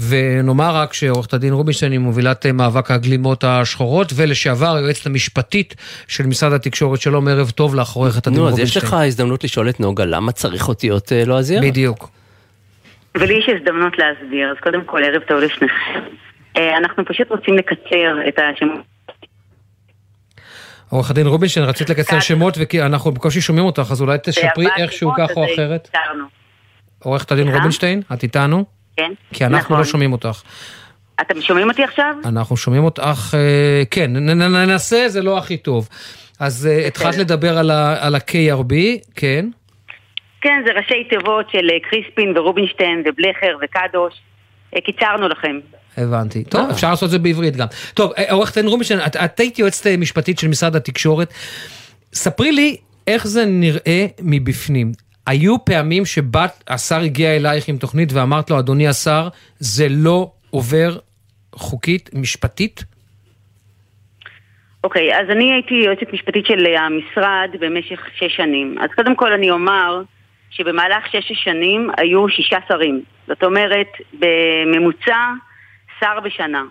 ונאמר 0.00 0.76
רק 0.76 0.92
שעורכת 0.92 1.34
הדין 1.34 1.52
רובינשטיין 1.52 1.92
היא 1.92 2.00
מובילת 2.00 2.46
אה, 2.46 2.52
מאבק 2.52 2.90
הגלימות 2.90 3.44
השחורות, 3.44 4.12
ולשעבר 4.16 4.76
היועצת 4.76 5.06
המשפטית 5.06 5.74
של 6.08 6.26
משרד 6.26 6.52
התקשורת, 6.52 7.00
שלום 7.00 7.28
ערב 7.28 7.50
טוב 7.50 7.74
לך 7.74 7.92
עורכת 7.92 8.26
הדין 8.26 8.38
נו, 8.38 8.46
אז 8.46 8.50
רובינשטיין. 8.50 8.84
יש 8.84 8.88
לך 8.88 8.94
הזדמנות 8.94 9.44
לשאול 9.44 9.68
את 9.68 9.80
נוגה 9.80 10.04
למה 10.04 10.32
צריך 10.32 10.68
אותיות 10.68 11.12
אה, 11.12 11.24
לועזיות? 11.24 11.64
בדיוק. 11.64 12.10
ולי 13.14 13.34
יש 13.34 13.48
הזדמנות 13.56 13.92
להסביר, 13.98 14.50
אז 14.50 14.56
קודם 14.62 14.84
כל 14.84 15.04
ערב 15.04 15.22
טוב 15.28 15.40
לשניכם. 15.40 16.00
אה, 16.56 16.76
אנחנו 16.76 17.04
פשוט 17.04 17.30
רוצים 17.30 17.54
לקצר 17.54 18.28
את 18.28 18.38
השמות. 18.38 18.80
עורך 20.88 21.10
הדין 21.10 21.26
רובינשטיין, 21.26 21.66
רצית 21.66 21.90
לקצר 21.90 22.20
שמות 22.20 22.54
וכי 22.60 22.82
אנחנו 22.82 23.12
בקושי 23.12 23.40
שומעים 23.40 23.66
אותך, 23.66 23.88
אז 23.90 24.00
אולי 24.00 24.18
תשפרי 24.22 24.66
איכשהו 24.76 25.12
כך 25.18 25.36
או 25.36 25.44
אחרת. 25.54 25.90
עורכת 26.98 27.32
הדין? 27.32 27.48
רובינשטיין, 27.48 28.02
את 28.12 28.22
איתנו? 28.22 28.75
כן, 28.96 29.12
כי 29.32 29.44
אנחנו 29.46 29.58
נכון. 29.64 29.78
לא 29.78 29.84
שומעים 29.84 30.12
אותך. 30.12 30.42
אתם 31.20 31.40
שומעים 31.40 31.68
אותי 31.70 31.84
עכשיו? 31.84 32.14
אנחנו 32.24 32.56
שומעים 32.56 32.84
אותך, 32.84 33.34
אה, 33.34 33.82
כן, 33.90 34.12
ננסה, 34.16 35.04
זה 35.08 35.22
לא 35.22 35.38
הכי 35.38 35.56
טוב. 35.56 35.88
אז 36.40 36.66
אה, 36.66 36.86
התחלת 36.86 37.16
לדבר 37.16 37.58
על 37.58 37.70
ה- 37.70 38.06
על 38.06 38.14
ה-KRB, 38.14 38.74
כן? 39.14 39.46
כן, 40.40 40.62
זה 40.66 40.72
ראשי 40.72 41.04
תיבות 41.10 41.46
של 41.52 41.70
אה, 41.70 41.90
קריספין 41.90 42.38
ורובינשטיין 42.38 42.98
ובלכר 43.06 43.56
וקדוש. 43.62 44.14
אה, 44.76 44.80
קיצרנו 44.80 45.28
לכם. 45.28 45.58
הבנתי. 45.96 46.44
טוב, 46.44 46.70
אפשר 46.70 46.90
לעשות 46.90 47.06
את 47.06 47.10
זה 47.10 47.18
בעברית 47.18 47.56
גם. 47.56 47.66
טוב, 47.94 48.12
אה, 48.18 48.32
עורכת 48.32 48.56
הדין 48.56 48.68
רובינשטיין, 48.70 49.00
את- 49.06 49.16
את 49.16 49.40
היית 49.40 49.58
יועצת 49.58 49.86
אה, 49.86 49.96
משפטית 49.96 50.38
של 50.38 50.48
משרד 50.48 50.76
התקשורת. 50.76 51.34
ספרי 52.12 52.52
לי 52.52 52.76
איך 53.06 53.26
זה 53.26 53.44
נראה 53.44 54.06
מבפנים. 54.22 54.92
היו 55.26 55.64
פעמים 55.64 56.04
שבת, 56.04 56.64
השר 56.68 57.00
הגיע 57.00 57.36
אלייך 57.36 57.68
עם 57.68 57.76
תוכנית 57.76 58.12
ואמרת 58.12 58.50
לו, 58.50 58.58
אדוני 58.58 58.88
השר, 58.88 59.28
זה 59.58 59.86
לא 59.90 60.30
עובר 60.50 60.98
חוקית, 61.54 62.10
משפטית? 62.14 62.84
אוקיי, 64.84 65.20
אז 65.20 65.30
אני 65.30 65.52
הייתי 65.52 65.74
יועצת 65.74 66.12
משפטית 66.12 66.46
של 66.46 66.66
המשרד 66.66 67.50
במשך 67.60 68.00
שש 68.18 68.36
שנים. 68.36 68.76
אז 68.80 68.90
קודם 68.96 69.16
כל 69.16 69.32
אני 69.32 69.50
אומר 69.50 70.02
שבמהלך 70.50 71.06
שש 71.12 71.30
השנים 71.30 71.90
היו 71.96 72.28
שישה 72.28 72.58
שרים. 72.68 73.02
זאת 73.26 73.44
אומרת, 73.44 73.88
בממוצע 74.12 75.16
שר 76.00 76.20
בשנה. 76.24 76.62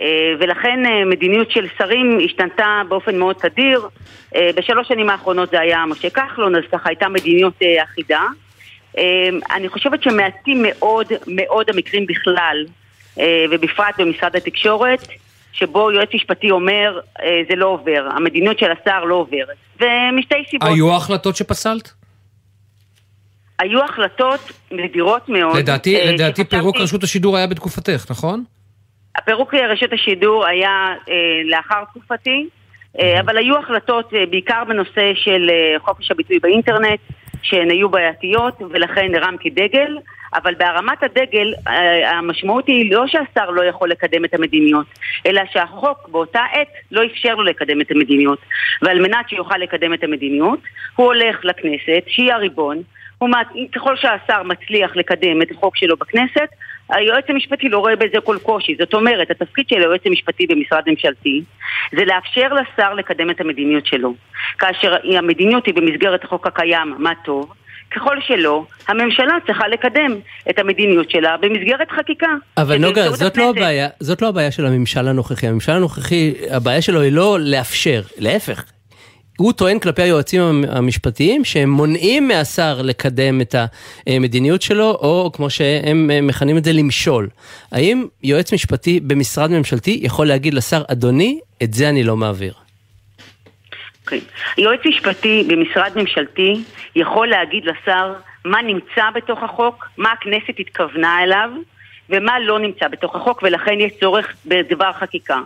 אה, 0.00 0.32
ולכן 0.40 0.86
אה, 0.86 1.04
מדיניות 1.04 1.50
של 1.50 1.66
שרים 1.78 2.18
השתנתה 2.24 2.82
באופן 2.88 3.18
מאוד 3.18 3.36
תדיר. 3.36 3.88
אה, 4.36 4.50
בשלוש 4.56 4.88
שנים 4.88 5.10
האחרונות 5.10 5.50
זה 5.50 5.60
היה 5.60 5.86
משה 5.86 6.10
כחלון, 6.10 6.56
אז 6.56 6.62
ככה 6.72 6.88
הייתה 6.88 7.08
מדיניות 7.08 7.58
אחידה. 7.84 8.22
אני 9.50 9.68
חושבת 9.68 10.02
שמעטים 10.02 10.64
מאוד 10.68 11.06
מאוד 11.26 11.70
המקרים 11.70 12.06
בכלל, 12.06 12.64
ובפרט 13.50 13.94
במשרד 13.98 14.36
התקשורת, 14.36 15.08
שבו 15.52 15.92
יועץ 15.92 16.08
משפטי 16.14 16.50
אומר 16.50 17.00
זה 17.48 17.56
לא 17.56 17.66
עובר, 17.66 18.08
המדיניות 18.16 18.58
של 18.58 18.66
השר 18.70 19.04
לא 19.04 19.14
עוברת. 19.14 19.56
ומשתי 19.80 20.34
סיבות. 20.50 20.68
היו 20.68 20.94
החלטות 20.96 21.36
שפסלת? 21.36 21.92
היו 23.58 23.84
החלטות 23.84 24.52
נדירות 24.70 25.28
מאוד. 25.28 25.56
לדעתי, 25.56 25.96
לדעתי 26.04 26.44
פירוק 26.44 26.76
רשות 26.76 27.04
השידור 27.04 27.36
היה 27.36 27.46
בתקופתך, 27.46 28.06
נכון? 28.10 28.44
הפירוק 29.18 29.54
רשת 29.54 29.92
השידור 29.92 30.46
היה 30.46 30.94
אה, 31.08 31.14
לאחר 31.44 31.84
תקופתי, 31.84 32.46
אה, 33.00 33.20
אבל 33.20 33.36
היו 33.36 33.58
החלטות 33.58 34.14
אה, 34.14 34.26
בעיקר 34.26 34.62
בנושא 34.68 35.12
של 35.14 35.50
אה, 35.50 35.78
חופש 35.78 36.10
הביטוי 36.10 36.38
באינטרנט, 36.38 37.00
שהן 37.42 37.70
היו 37.70 37.88
בעייתיות, 37.88 38.54
ולכן 38.70 39.14
הרמתי 39.14 39.50
דגל, 39.50 39.98
אבל 40.34 40.54
בהרמת 40.54 41.02
הדגל 41.02 41.52
אה, 41.68 42.10
המשמעות 42.10 42.66
היא 42.66 42.92
לא 42.94 43.06
שהשר 43.06 43.50
לא 43.50 43.64
יכול 43.64 43.90
לקדם 43.90 44.24
את 44.24 44.34
המדיניות, 44.34 44.86
אלא 45.26 45.42
שהחוק 45.52 46.08
באותה 46.08 46.42
עת 46.52 46.68
לא 46.90 47.04
אפשר 47.04 47.34
לו 47.34 47.42
לקדם 47.44 47.80
את 47.80 47.90
המדיניות. 47.90 48.38
ועל 48.82 49.00
מנת 49.00 49.28
שיוכל 49.28 49.58
לקדם 49.58 49.94
את 49.94 50.04
המדיניות, 50.04 50.58
הוא 50.96 51.06
הולך 51.06 51.44
לכנסת, 51.44 52.02
שהיא 52.06 52.32
הריבון, 52.32 52.82
ככל 53.74 53.96
שהשר 53.96 54.42
מצליח 54.42 54.96
לקדם 54.96 55.42
את 55.42 55.50
החוק 55.50 55.76
שלו 55.76 55.96
בכנסת, 55.96 56.48
היועץ 56.90 57.24
המשפטי 57.28 57.68
לא 57.68 57.78
רואה 57.78 57.96
בזה 57.96 58.20
כל 58.24 58.36
קושי. 58.42 58.76
זאת 58.78 58.94
אומרת, 58.94 59.30
התפקיד 59.30 59.68
של 59.68 59.76
היועץ 59.76 60.00
המשפטי 60.06 60.46
במשרד 60.46 60.82
ממשלתי 60.86 61.42
זה 61.96 62.04
לאפשר 62.04 62.48
לשר 62.52 62.94
לקדם 62.94 63.30
את 63.30 63.40
המדיניות 63.40 63.86
שלו. 63.86 64.14
כאשר 64.58 64.96
המדיניות 65.18 65.66
היא 65.66 65.74
במסגרת 65.74 66.24
החוק 66.24 66.46
הקיים, 66.46 66.94
מה 66.98 67.12
טוב, 67.24 67.52
ככל 67.96 68.16
שלא, 68.26 68.64
הממשלה 68.88 69.34
צריכה 69.46 69.68
לקדם 69.68 70.14
את 70.50 70.58
המדיניות 70.58 71.10
שלה 71.10 71.36
במסגרת 71.36 71.90
חקיקה. 71.90 72.26
אבל 72.56 72.78
נוגה, 72.78 73.10
זאת 73.10 73.36
לא, 73.36 73.50
הבעיה, 73.50 73.88
זאת 74.00 74.22
לא 74.22 74.28
הבעיה 74.28 74.50
של 74.50 74.66
הממשל 74.66 75.08
הנוכחי. 75.08 75.46
הממשל 75.46 75.72
הנוכחי, 75.72 76.34
הבעיה 76.50 76.82
שלו 76.82 77.00
היא 77.00 77.12
לא 77.12 77.36
לאפשר, 77.40 78.02
להפך, 78.18 78.64
הוא 79.38 79.52
טוען 79.52 79.78
כלפי 79.78 80.02
היועצים 80.02 80.64
המשפטיים 80.68 81.44
שהם 81.44 81.70
מונעים 81.70 82.28
מהשר 82.28 82.82
לקדם 82.82 83.40
את 83.40 83.54
המדיניות 84.06 84.62
שלו, 84.62 84.90
או 84.90 85.30
כמו 85.34 85.50
שהם 85.50 86.10
מכנים 86.26 86.56
את 86.56 86.64
זה, 86.64 86.72
למשול. 86.72 87.28
האם 87.72 88.06
יועץ 88.22 88.52
משפטי 88.52 89.00
במשרד 89.00 89.50
ממשלתי 89.50 90.00
יכול 90.02 90.26
להגיד 90.26 90.54
לשר, 90.54 90.82
אדוני, 90.92 91.40
את 91.62 91.74
זה 91.74 91.88
אני 91.88 92.04
לא 92.04 92.16
מעביר? 92.16 92.52
Okay. 92.52 92.56
אוקיי. 94.04 94.20
יועץ 94.58 94.80
משפטי 94.86 95.44
במשרד 95.48 95.92
ממשלתי 95.96 96.62
יכול 96.96 97.28
להגיד 97.28 97.64
לשר 97.64 98.14
מה 98.44 98.62
נמצא 98.62 99.10
בתוך 99.14 99.42
החוק, 99.42 99.86
מה 99.98 100.12
הכנסת 100.12 100.58
התכוונה 100.58 101.22
אליו 101.22 101.50
ומה 102.10 102.40
לא 102.40 102.58
נמצא 102.58 102.88
בתוך 102.88 103.16
החוק 103.16 103.42
ולכן 103.42 103.80
יש 103.80 103.92
צורך 104.00 104.36
בדבר 104.46 104.92
חקיקה. 104.92 105.40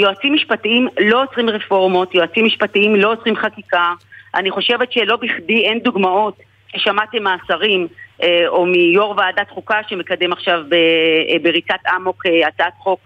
יועצים 0.00 0.34
משפטיים 0.34 0.88
לא 1.00 1.22
עוצרים 1.22 1.50
רפורמות, 1.50 2.14
יועצים 2.14 2.44
משפטיים 2.44 2.96
לא 2.96 3.12
עוצרים 3.12 3.36
חקיקה. 3.36 3.92
אני 4.34 4.50
חושבת 4.50 4.92
שלא 4.92 5.16
בכדי 5.16 5.64
אין 5.64 5.78
דוגמאות 5.78 6.34
ששמעתם 6.76 7.22
מהשרים 7.22 7.86
אה, 8.22 8.48
או 8.48 8.66
מיו"ר 8.66 9.14
ועדת 9.16 9.50
חוקה 9.50 9.80
שמקדם 9.88 10.32
עכשיו 10.32 10.60
אה, 10.72 11.38
בריצת 11.42 11.80
אמוק 11.96 12.26
אה, 12.26 12.48
הצעת 12.48 12.72
חוק 12.78 13.00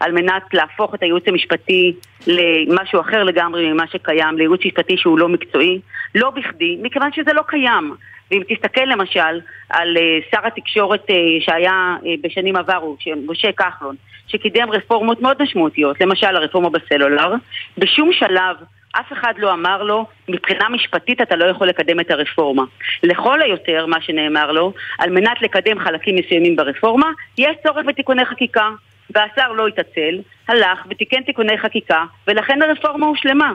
על 0.00 0.12
מנת 0.12 0.42
להפוך 0.52 0.94
את 0.94 1.02
הייעוץ 1.02 1.24
המשפטי 1.26 1.92
למשהו 2.26 3.00
אחר 3.00 3.24
לגמרי 3.24 3.72
ממה 3.72 3.86
שקיים, 3.86 4.38
לייעוץ 4.38 4.60
משפטי 4.66 4.96
שהוא 4.96 5.18
לא 5.18 5.28
מקצועי. 5.28 5.80
לא 6.14 6.30
בכדי, 6.30 6.78
מכיוון 6.82 7.12
שזה 7.12 7.32
לא 7.32 7.42
קיים. 7.46 7.94
ואם 8.30 8.42
תסתכל 8.48 8.84
למשל 8.84 9.40
על 9.70 9.96
שר 10.30 10.46
התקשורת 10.46 11.06
שהיה 11.40 11.96
בשנים 12.22 12.56
עברו, 12.56 12.96
משה 13.26 13.52
כחלון, 13.52 13.96
שקידם 14.26 14.70
רפורמות 14.70 15.22
מאוד 15.22 15.42
משמעותיות, 15.42 16.00
למשל 16.00 16.36
הרפורמה 16.36 16.70
בסלולר, 16.70 17.34
בשום 17.78 18.12
שלב 18.12 18.56
אף 18.92 19.12
אחד 19.12 19.34
לא 19.38 19.52
אמר 19.52 19.82
לו, 19.82 20.06
מבחינה 20.28 20.68
משפטית 20.68 21.20
אתה 21.20 21.36
לא 21.36 21.44
יכול 21.44 21.66
לקדם 21.66 22.00
את 22.00 22.10
הרפורמה. 22.10 22.62
לכל 23.02 23.42
היותר, 23.42 23.86
מה 23.86 24.00
שנאמר 24.00 24.52
לו, 24.52 24.72
על 24.98 25.10
מנת 25.10 25.42
לקדם 25.42 25.78
חלקים 25.78 26.16
מסוימים 26.16 26.56
ברפורמה, 26.56 27.10
יש 27.38 27.56
צורך 27.62 27.86
בתיקוני 27.86 28.24
חקיקה. 28.24 28.68
והשר 29.14 29.52
לא 29.52 29.66
התעצל, 29.66 30.20
הלך 30.48 30.86
ותיקן 30.90 31.22
תיקוני 31.22 31.58
חקיקה, 31.58 32.04
ולכן 32.26 32.62
הרפורמה 32.62 33.06
הושלמה. 33.06 33.52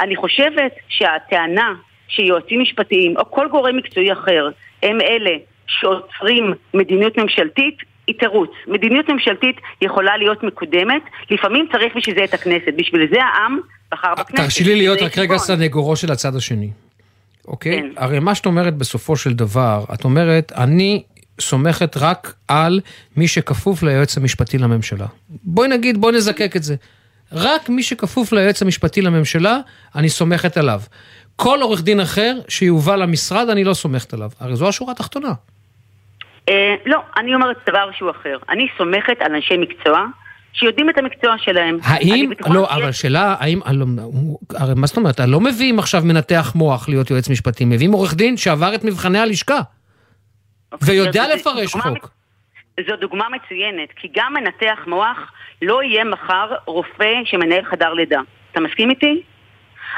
אני 0.00 0.16
חושבת 0.16 0.72
שהטענה 0.88 1.74
שיועצים 2.16 2.60
משפטיים, 2.60 3.16
או 3.16 3.30
כל 3.30 3.48
גורם 3.48 3.76
מקצועי 3.76 4.12
אחר, 4.12 4.48
הם 4.82 5.00
אלה 5.00 5.30
שעוצרים 5.66 6.52
מדיניות 6.74 7.18
ממשלתית, 7.18 7.76
היא 8.06 8.14
תירוץ. 8.18 8.50
מדיניות 8.66 9.08
ממשלתית 9.08 9.56
יכולה 9.82 10.16
להיות 10.16 10.42
מקודמת, 10.42 11.02
לפעמים 11.30 11.66
צריך 11.72 11.96
בשביל 11.96 12.16
זה 12.18 12.24
את 12.24 12.34
הכנסת. 12.34 12.72
בשביל 12.76 13.08
זה 13.12 13.22
העם 13.22 13.58
בחר 13.92 14.14
בכנסת. 14.14 14.36
תרשי 14.36 14.64
לי 14.64 14.76
להיות 14.76 15.02
רק 15.02 15.18
רגע 15.18 15.36
סנגורו 15.36 15.96
של 15.96 16.12
הצד 16.12 16.36
השני. 16.36 16.70
אוקיי? 17.48 17.80
כן. 17.80 17.88
הרי 17.96 18.18
מה 18.18 18.34
שאת 18.34 18.46
אומרת 18.46 18.76
בסופו 18.76 19.16
של 19.16 19.32
דבר, 19.32 19.84
את 19.94 20.04
אומרת, 20.04 20.52
אני 20.56 21.02
סומכת 21.40 21.96
רק 21.96 22.34
על 22.48 22.80
מי 23.16 23.28
שכפוף 23.28 23.82
ליועץ 23.82 24.16
המשפטי 24.16 24.58
לממשלה. 24.58 25.06
בואי 25.28 25.68
נגיד, 25.68 26.00
בואי 26.00 26.14
נזקק 26.14 26.56
את 26.56 26.62
זה. 26.62 26.74
רק 27.32 27.68
מי 27.68 27.82
שכפוף 27.82 28.32
ליועץ 28.32 28.62
המשפטי 28.62 29.02
לממשלה, 29.02 29.58
אני 29.96 30.08
סומכת 30.08 30.56
עליו. 30.56 30.80
כל 31.42 31.58
עורך 31.62 31.82
דין 31.82 32.00
אחר 32.00 32.34
שיובא 32.48 32.96
למשרד, 32.96 33.48
אני 33.48 33.64
לא 33.64 33.74
סומכת 33.74 34.14
עליו. 34.14 34.30
הרי 34.40 34.56
זו 34.56 34.68
השורה 34.68 34.92
התחתונה. 34.92 35.32
אה, 36.48 36.74
לא, 36.86 36.98
אני 37.16 37.34
אומרת 37.34 37.56
דבר 37.66 37.90
שהוא 37.98 38.10
אחר. 38.10 38.38
אני 38.48 38.66
סומכת 38.78 39.16
על 39.20 39.34
אנשי 39.34 39.56
מקצוע 39.56 40.06
שיודעים 40.52 40.90
את 40.90 40.98
המקצוע 40.98 41.34
שלהם. 41.38 41.78
האם, 41.82 42.30
לא. 42.54 42.70
אבל 42.70 42.92
שאלה, 42.92 43.34
האם, 43.38 43.60
לא, 43.72 43.84
הרי 44.50 44.74
מה 44.76 44.86
זאת 44.86 44.96
אומרת, 44.96 45.20
לא 45.20 45.40
מביאים 45.40 45.78
עכשיו 45.78 46.02
מנתח 46.04 46.52
מוח 46.54 46.88
להיות 46.88 47.10
יועץ 47.10 47.28
משפטי, 47.28 47.64
מביאים 47.64 47.92
עורך 47.92 48.14
דין 48.14 48.36
שעבר 48.36 48.74
את 48.74 48.84
מבחני 48.84 49.18
הלשכה. 49.18 49.60
אוקיי, 50.72 50.88
ויודע 50.88 51.34
לפרש 51.34 51.72
חוק. 51.72 52.10
זו 52.88 52.96
דוגמה 53.00 53.24
מצוינת, 53.28 53.88
כי 53.96 54.08
גם 54.16 54.34
מנתח 54.34 54.78
מוח 54.86 55.32
לא 55.62 55.82
יהיה 55.82 56.04
מחר 56.04 56.54
רופא 56.66 57.12
שמנהל 57.24 57.64
חדר 57.64 57.92
לידה. 57.92 58.20
אתה 58.52 58.60
מסכים 58.60 58.90
איתי? 58.90 59.22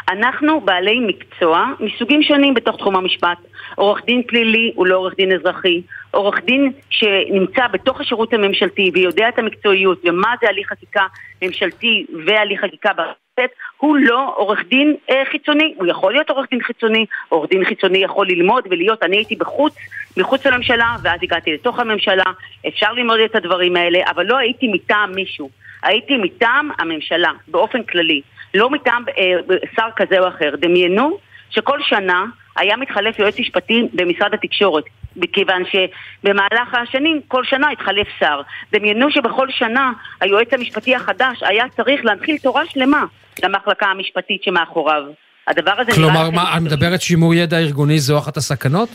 אנחנו 0.08 0.60
בעלי 0.60 1.00
מקצוע 1.00 1.66
מסוגים 1.80 2.22
שונים 2.22 2.54
בתוך 2.54 2.76
תחום 2.76 2.96
המשפט. 2.96 3.38
עורך 3.74 4.04
דין 4.04 4.22
פלילי 4.26 4.72
הוא 4.74 4.86
לא 4.86 4.96
עורך 4.96 5.14
דין 5.16 5.32
אזרחי. 5.32 5.82
עורך 6.10 6.40
דין 6.44 6.72
שנמצא 6.90 7.66
בתוך 7.72 8.00
השירות 8.00 8.32
הממשלתי 8.32 8.90
ויודע 8.94 9.28
את 9.28 9.38
המקצועיות 9.38 10.00
ומה 10.04 10.34
זה 10.40 10.48
הליך 10.48 10.68
חקיקה 10.68 11.06
ממשלתי 11.42 12.06
והליך 12.26 12.60
חקיקה 12.60 12.90
בכנסת, 12.92 13.50
הוא 13.76 13.96
לא 13.96 14.34
עורך 14.36 14.64
דין 14.68 14.94
אה, 15.10 15.22
חיצוני. 15.30 15.74
הוא 15.76 15.86
יכול 15.86 16.12
להיות 16.12 16.30
עורך 16.30 16.46
דין 16.50 16.62
חיצוני, 16.62 17.06
עורך 17.28 17.50
דין 17.50 17.64
חיצוני 17.64 17.98
יכול 17.98 18.26
ללמוד 18.28 18.64
ולהיות, 18.70 19.02
אני 19.02 19.16
הייתי 19.16 19.36
בחוץ, 19.36 19.74
מחוץ 20.16 20.46
לממשלה, 20.46 20.96
ואז 21.02 21.20
הגעתי 21.22 21.54
לתוך 21.54 21.78
הממשלה, 21.78 22.24
אפשר 22.68 22.92
ללמוד 22.92 23.20
את 23.20 23.34
הדברים 23.34 23.76
האלה, 23.76 23.98
אבל 24.10 24.26
לא 24.26 24.36
הייתי 24.36 24.68
מטעם 24.68 25.14
מישהו. 25.14 25.50
הייתי 25.82 26.16
מטעם 26.16 26.70
הממשלה, 26.78 27.30
באופן 27.48 27.82
כללי. 27.82 28.20
לא 28.54 28.70
מטעם 28.70 29.04
אה, 29.18 29.56
שר 29.76 29.88
כזה 29.96 30.18
או 30.18 30.28
אחר. 30.28 30.54
דמיינו 30.60 31.18
שכל 31.50 31.78
שנה 31.82 32.24
היה 32.56 32.76
מתחלף 32.76 33.18
יועץ 33.18 33.40
משפטי 33.40 33.82
במשרד 33.92 34.34
התקשורת, 34.34 34.84
מכיוון 35.16 35.62
שבמהלך 35.64 36.74
השנים 36.82 37.20
כל 37.28 37.44
שנה 37.44 37.70
התחלף 37.70 38.06
שר. 38.20 38.40
דמיינו 38.72 39.10
שבכל 39.10 39.50
שנה 39.50 39.92
היועץ 40.20 40.52
המשפטי 40.52 40.94
החדש 40.94 41.42
היה 41.42 41.64
צריך 41.76 42.04
להנחיל 42.04 42.38
תורה 42.38 42.62
שלמה 42.66 43.04
למחלקה 43.42 43.86
המשפטית 43.86 44.42
שמאחוריו. 44.42 45.02
הדבר 45.48 45.74
הזה 45.78 45.92
כלומר, 45.92 46.30
מה, 46.30 46.56
את 46.56 46.62
מדברת 46.62 47.02
שימור 47.02 47.34
ידע 47.34 47.58
ארגוני 47.58 47.98
זו 47.98 48.18
אחת 48.18 48.36
הסכנות? 48.36 48.88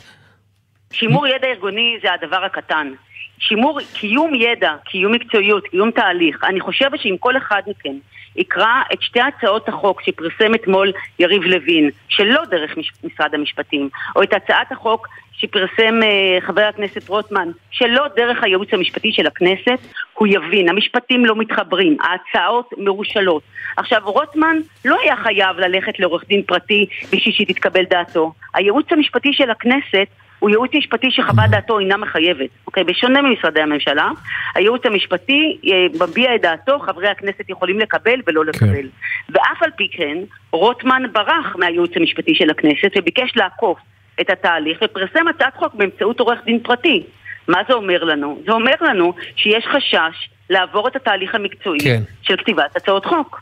שימור 0.94 1.28
ידע 1.28 1.48
ארגוני 1.48 1.98
זה 2.04 2.08
הדבר 2.14 2.44
הקטן. 2.46 2.92
שימור, 3.40 3.80
קיום 3.94 4.36
ידע, 4.36 4.74
קיום 4.86 5.14
מקצועיות, 5.14 5.68
קיום 5.68 5.92
תהליך. 5.92 6.44
אני 6.44 6.60
חושבת 6.60 7.00
שאם 7.00 7.16
כל 7.20 7.38
אחד 7.38 7.62
מכם 7.68 7.94
יקרא 8.36 8.82
את 8.94 9.02
שתי 9.02 9.20
הצעות 9.22 9.70
החוק 9.70 10.02
שפרסם 10.02 10.56
אתמול 10.56 10.92
יריב 11.20 11.44
לוין, 11.44 11.90
שלא 12.10 12.46
דרך 12.50 12.78
מש- 12.78 12.92
משרד 13.04 13.36
המשפטים, 13.36 13.90
או 14.16 14.24
את 14.24 14.34
הצעת 14.34 14.72
החוק 14.72 15.08
שפרסם 15.34 16.04
אה, 16.04 16.42
חבר 16.42 16.62
הכנסת 16.62 17.10
רוטמן, 17.10 17.50
שלא 17.72 18.06
דרך 18.16 18.44
הייעוץ 18.44 18.74
המשפטי 18.74 19.12
של 19.12 19.28
הכנסת, 19.28 19.80
הוא 20.14 20.28
יבין, 20.28 20.70
המשפטים 20.70 21.26
לא 21.26 21.36
מתחברים, 21.36 21.98
ההצעות 22.02 22.70
מרושלות. 22.78 23.44
עכשיו, 23.78 24.02
רוטמן 24.04 24.58
לא 24.86 24.98
היה 25.02 25.16
חייב 25.16 25.60
ללכת 25.60 26.00
לעורך 26.00 26.24
דין 26.28 26.44
פרטי 26.44 26.86
בשביל 27.12 27.34
שתתקבל 27.34 27.84
דעתו. 27.90 28.34
הייעוץ 28.54 28.86
המשפטי 28.92 29.34
של 29.34 29.50
הכנסת 29.50 30.08
הוא 30.40 30.50
ייעוץ 30.50 30.72
משפטי 30.74 31.12
שחוות 31.12 31.50
דעתו 31.50 31.80
אינה 31.80 31.98
מחייבת, 31.98 32.50
אוקיי? 32.68 32.84
בשונה 32.84 33.22
ממשרדי 33.22 33.62
הממשלה, 33.62 34.10
הייעוץ 34.56 34.86
המשפטי 34.86 35.58
אה, 35.68 36.08
מביע 36.08 36.36
את 36.36 36.42
דעתו, 36.42 36.80
חברי 36.80 37.08
הכנסת 37.08 37.50
יכולים 37.50 37.80
לקבל 37.80 38.22
ולא 38.28 38.46
לקבל. 38.46 38.88
ואף 39.30 39.64
על 39.64 39.72
פי 39.78 39.88
כן, 39.92 40.18
רוטמן 40.52 41.04
ברח 41.12 41.56
מהייעוץ 41.56 41.92
המשפטי 41.96 42.36
של 42.36 42.50
הכנסת 42.50 42.92
וביקש 42.98 43.32
לעקוף 43.36 43.80
את 44.22 44.30
התהליך 44.30 44.78
ופרסם 44.84 45.28
הצעת 45.28 45.56
חוק 45.56 45.74
באמצעות 45.74 46.20
עורך 46.20 46.40
דין 46.46 46.60
פרטי. 46.60 47.04
מה 47.48 47.62
זה 47.68 47.74
אומר 47.74 48.04
לנו? 48.04 48.42
זה 48.46 48.52
אומר 48.52 48.76
לנו 48.82 49.14
שיש 49.36 49.66
חשש 49.66 50.30
לעבור 50.50 50.88
את 50.88 50.96
התהליך 50.96 51.36
המקצועי 51.36 51.80
כן. 51.80 52.04
של 52.22 52.36
כתיבת 52.38 52.76
הצעות 52.76 53.06
חוק. 53.06 53.42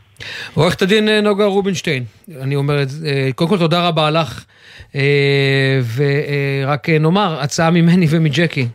עורכת 0.54 0.82
הדין 0.82 1.08
אה, 1.08 1.20
נוגה 1.20 1.44
רובינשטיין, 1.44 2.04
אני 2.40 2.56
אומר 2.56 2.82
את 2.82 2.88
זה, 2.88 3.08
אה, 3.08 3.28
קודם 3.34 3.50
כל 3.50 3.58
תודה 3.58 3.88
רבה 3.88 4.10
לך, 4.10 4.44
אה, 4.94 5.80
ורק 5.96 6.88
נאמר, 6.88 7.40
הצעה 7.40 7.70
ממני 7.70 8.06
ומג'קי. 8.10 8.68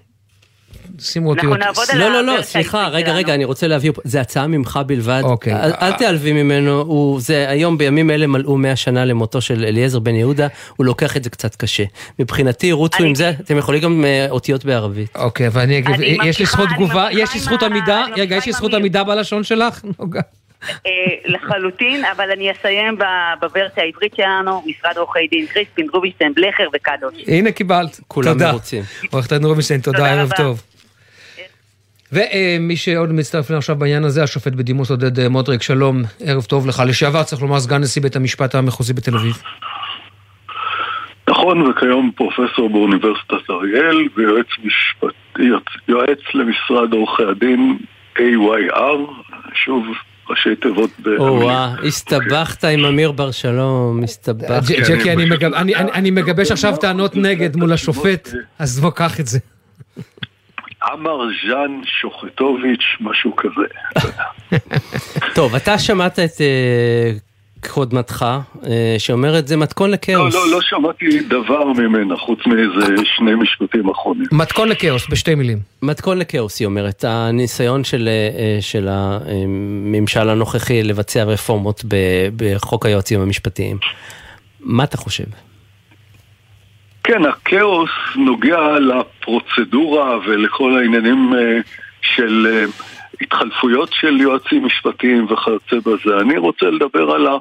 שימו 1.03 1.29
אותי... 1.29 1.41
אנחנו 1.41 1.55
נעבוד 1.55 1.85
על 1.91 1.99
לא, 1.99 2.09
לא, 2.09 2.23
לא, 2.23 2.41
סליחה, 2.41 2.87
רגע. 2.87 3.13
רגע, 3.13 3.33
אני 3.33 3.45
רוצה 3.45 3.67
להבהיר, 3.67 3.93
זה 4.03 4.21
הצעה 4.21 4.47
ממך 4.47 4.79
בלבד. 4.87 5.21
אוקיי. 5.23 5.53
אל 5.53 5.71
אל 5.81 5.91
תיעלבי 5.91 6.33
ממנו, 6.33 6.81
הוא, 6.81 7.21
זה 7.21 7.49
היום 7.49 7.77
בימים 7.77 8.11
אלה 8.11 8.27
מלאו 8.27 8.57
100 8.57 8.75
שנה 8.75 9.05
למותו 9.05 9.41
של 9.41 9.65
אליעזר 9.65 9.99
בן 9.99 10.15
יהודה, 10.15 10.47
הוא 10.75 10.85
לוקח 10.85 11.17
את 11.17 11.23
זה 11.23 11.29
קצת 11.29 11.55
קשה. 11.55 11.83
מבחינתי, 12.19 12.71
רוצו 12.71 13.03
עם 13.03 13.15
זה, 13.15 13.29
אתם 13.29 13.57
יכולים 13.57 13.81
גם 13.81 14.05
אה, 14.05 14.27
אותיות 14.29 14.65
בערבית. 14.65 15.15
אוקיי, 15.15 15.49
ואני 15.51 15.83
אני 15.85 16.17
יש 16.25 16.39
לי 16.39 16.45
זכות 16.45 16.69
תגובה, 16.75 17.07
יש 17.11 17.33
לי 17.33 17.39
זכות 17.39 17.63
עמידה, 17.63 18.05
רגע, 18.17 18.35
יש 18.35 18.45
לי 18.45 18.51
זכות 18.51 18.73
עמידה 18.73 19.03
בלשון 19.03 19.43
שלך? 19.43 19.81
נוגה. 19.99 20.21
אה, 20.69 20.91
לחלוטין, 21.25 22.05
אבל 22.05 22.31
אני 22.31 22.51
אסיים 22.51 22.97
בוורסיה 23.39 23.83
העברית 23.83 24.15
שלנו, 24.15 24.63
משרד 24.65 24.97
עורכי 24.97 25.27
דין, 25.31 25.45
קריספין, 25.45 25.87
רובינשטיין, 25.93 26.33
בלכר 26.33 26.67
וקדוש. 26.73 27.13
הנה 27.27 27.51
קיבלת, 27.51 27.99
כולם. 28.07 28.37
מרוצים. 28.39 28.83
עורכת 29.11 29.31
הדין 29.31 29.47
רובינשטיין, 29.47 29.81
תודה, 29.81 30.11
ערב. 30.11 30.29
טוב. 30.37 30.61
ומי 32.13 32.75
שעוד 32.75 33.11
מצטרף 33.11 33.49
אלינו 33.49 33.57
עכשיו 33.57 33.75
בעניין 33.75 34.03
הזה, 34.03 34.23
השופט 34.23 34.53
בדימוס 34.53 34.89
עודד 34.89 35.19
אה, 35.19 35.29
מודריק, 35.29 35.61
שלום, 35.61 36.01
ערב 36.19 36.43
טוב 36.43 36.67
לך. 36.67 36.83
לשעבר, 36.87 37.23
צריך 37.23 37.41
לומר, 37.41 37.59
סגן 37.59 37.81
נשיא 37.81 38.01
בית 38.01 38.15
המשפט 38.15 38.55
המחוזי 38.55 38.93
בתל 38.93 39.15
אביב. 39.17 39.41
נכון, 41.29 41.61
וכיום 41.61 42.11
פרופסור 42.15 42.69
באוניברסיטת 42.69 43.49
אריאל 43.49 44.07
ויועץ 44.17 44.47
משפטי, 44.63 45.43
יועץ 45.87 46.19
למשרד 46.33 46.93
עורכי 46.93 47.23
הדין 47.23 47.77
AYR, 48.17 49.11
שוב, 49.65 49.85
ראשי 50.29 50.55
תיבות 50.55 50.89
או 50.97 51.03
באנגלית. 51.03 51.43
וואה, 51.43 51.73
הסתבכת 51.87 52.63
עם 52.63 52.85
אמיר 52.85 53.11
בר 53.11 53.31
שלום, 53.31 54.03
הסתבכת. 54.03 54.63
ג'קי, 54.89 55.11
אני 55.93 56.11
מגבש 56.11 56.51
עכשיו 56.51 56.77
טענות 56.77 57.15
נגד 57.15 57.55
מול 57.55 57.73
השופט, 57.73 58.29
אז 58.59 58.79
בוא 58.79 58.91
קח 58.91 59.19
את 59.19 59.27
זה. 59.27 59.39
עמר 60.93 61.19
ז'אן 61.47 61.81
שוחטוביץ', 62.01 62.83
משהו 62.99 63.35
כזה. 63.35 63.67
טוב, 65.35 65.55
אתה 65.55 65.79
שמעת 65.79 66.19
את 66.19 66.41
אה, 66.41 67.11
קודמתך, 67.69 68.25
אה, 68.65 68.95
שאומרת 68.97 69.47
זה 69.47 69.57
מתכון 69.57 69.89
לא, 69.89 69.93
לכאוס. 69.95 70.33
לא, 70.33 70.51
לא 70.51 70.61
שמעתי 70.61 71.19
דבר 71.19 71.63
ממנה, 71.73 72.15
חוץ 72.17 72.39
מאיזה 72.45 72.95
שני 73.17 73.35
משפטים 73.35 73.89
אחרונים. 73.89 74.25
מתכון 74.31 74.69
לכאוס, 74.69 75.07
בשתי 75.09 75.35
מילים. 75.35 75.59
מתכון 75.81 76.17
לכאוס, 76.17 76.59
היא 76.59 76.65
אומרת. 76.65 77.03
הניסיון 77.07 77.83
של, 77.83 78.09
אה, 78.09 78.57
של 78.61 78.87
הממשל 78.91 80.29
הנוכחי 80.29 80.83
לבצע 80.83 81.23
רפורמות 81.23 81.83
ב- 81.87 82.27
בחוק 82.37 82.85
היועצים 82.85 83.21
המשפטיים. 83.21 83.77
מה 84.59 84.83
אתה 84.83 84.97
חושב? 84.97 85.25
כן, 87.03 87.25
הכאוס 87.25 87.89
נוגע 88.15 88.79
לפרוצדורה 88.79 90.17
ולכל 90.25 90.77
העניינים 90.77 91.33
אה, 91.33 91.59
של 92.01 92.47
אה, 92.49 92.65
התחלפויות 93.21 93.89
של 93.93 94.21
יועצים 94.21 94.65
משפטיים 94.65 95.25
וכיוצא 95.25 95.75
בזה. 95.85 96.17
אני 96.21 96.37
רוצה 96.37 96.65
לדבר 96.65 97.11
על, 97.11 97.27
ה, 97.27 97.37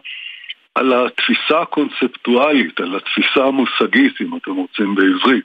על 0.75 1.07
התפיסה 1.07 1.61
הקונספטואלית, 1.61 2.81
על 2.81 2.97
התפיסה 2.97 3.45
המושגית, 3.45 4.21
אם 4.21 4.37
אתם 4.37 4.53
רוצים 4.53 4.95
בעברית. 4.95 5.45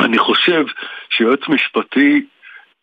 אני 0.00 0.18
חושב 0.18 0.64
שיועץ 1.10 1.40
משפטי 1.48 2.26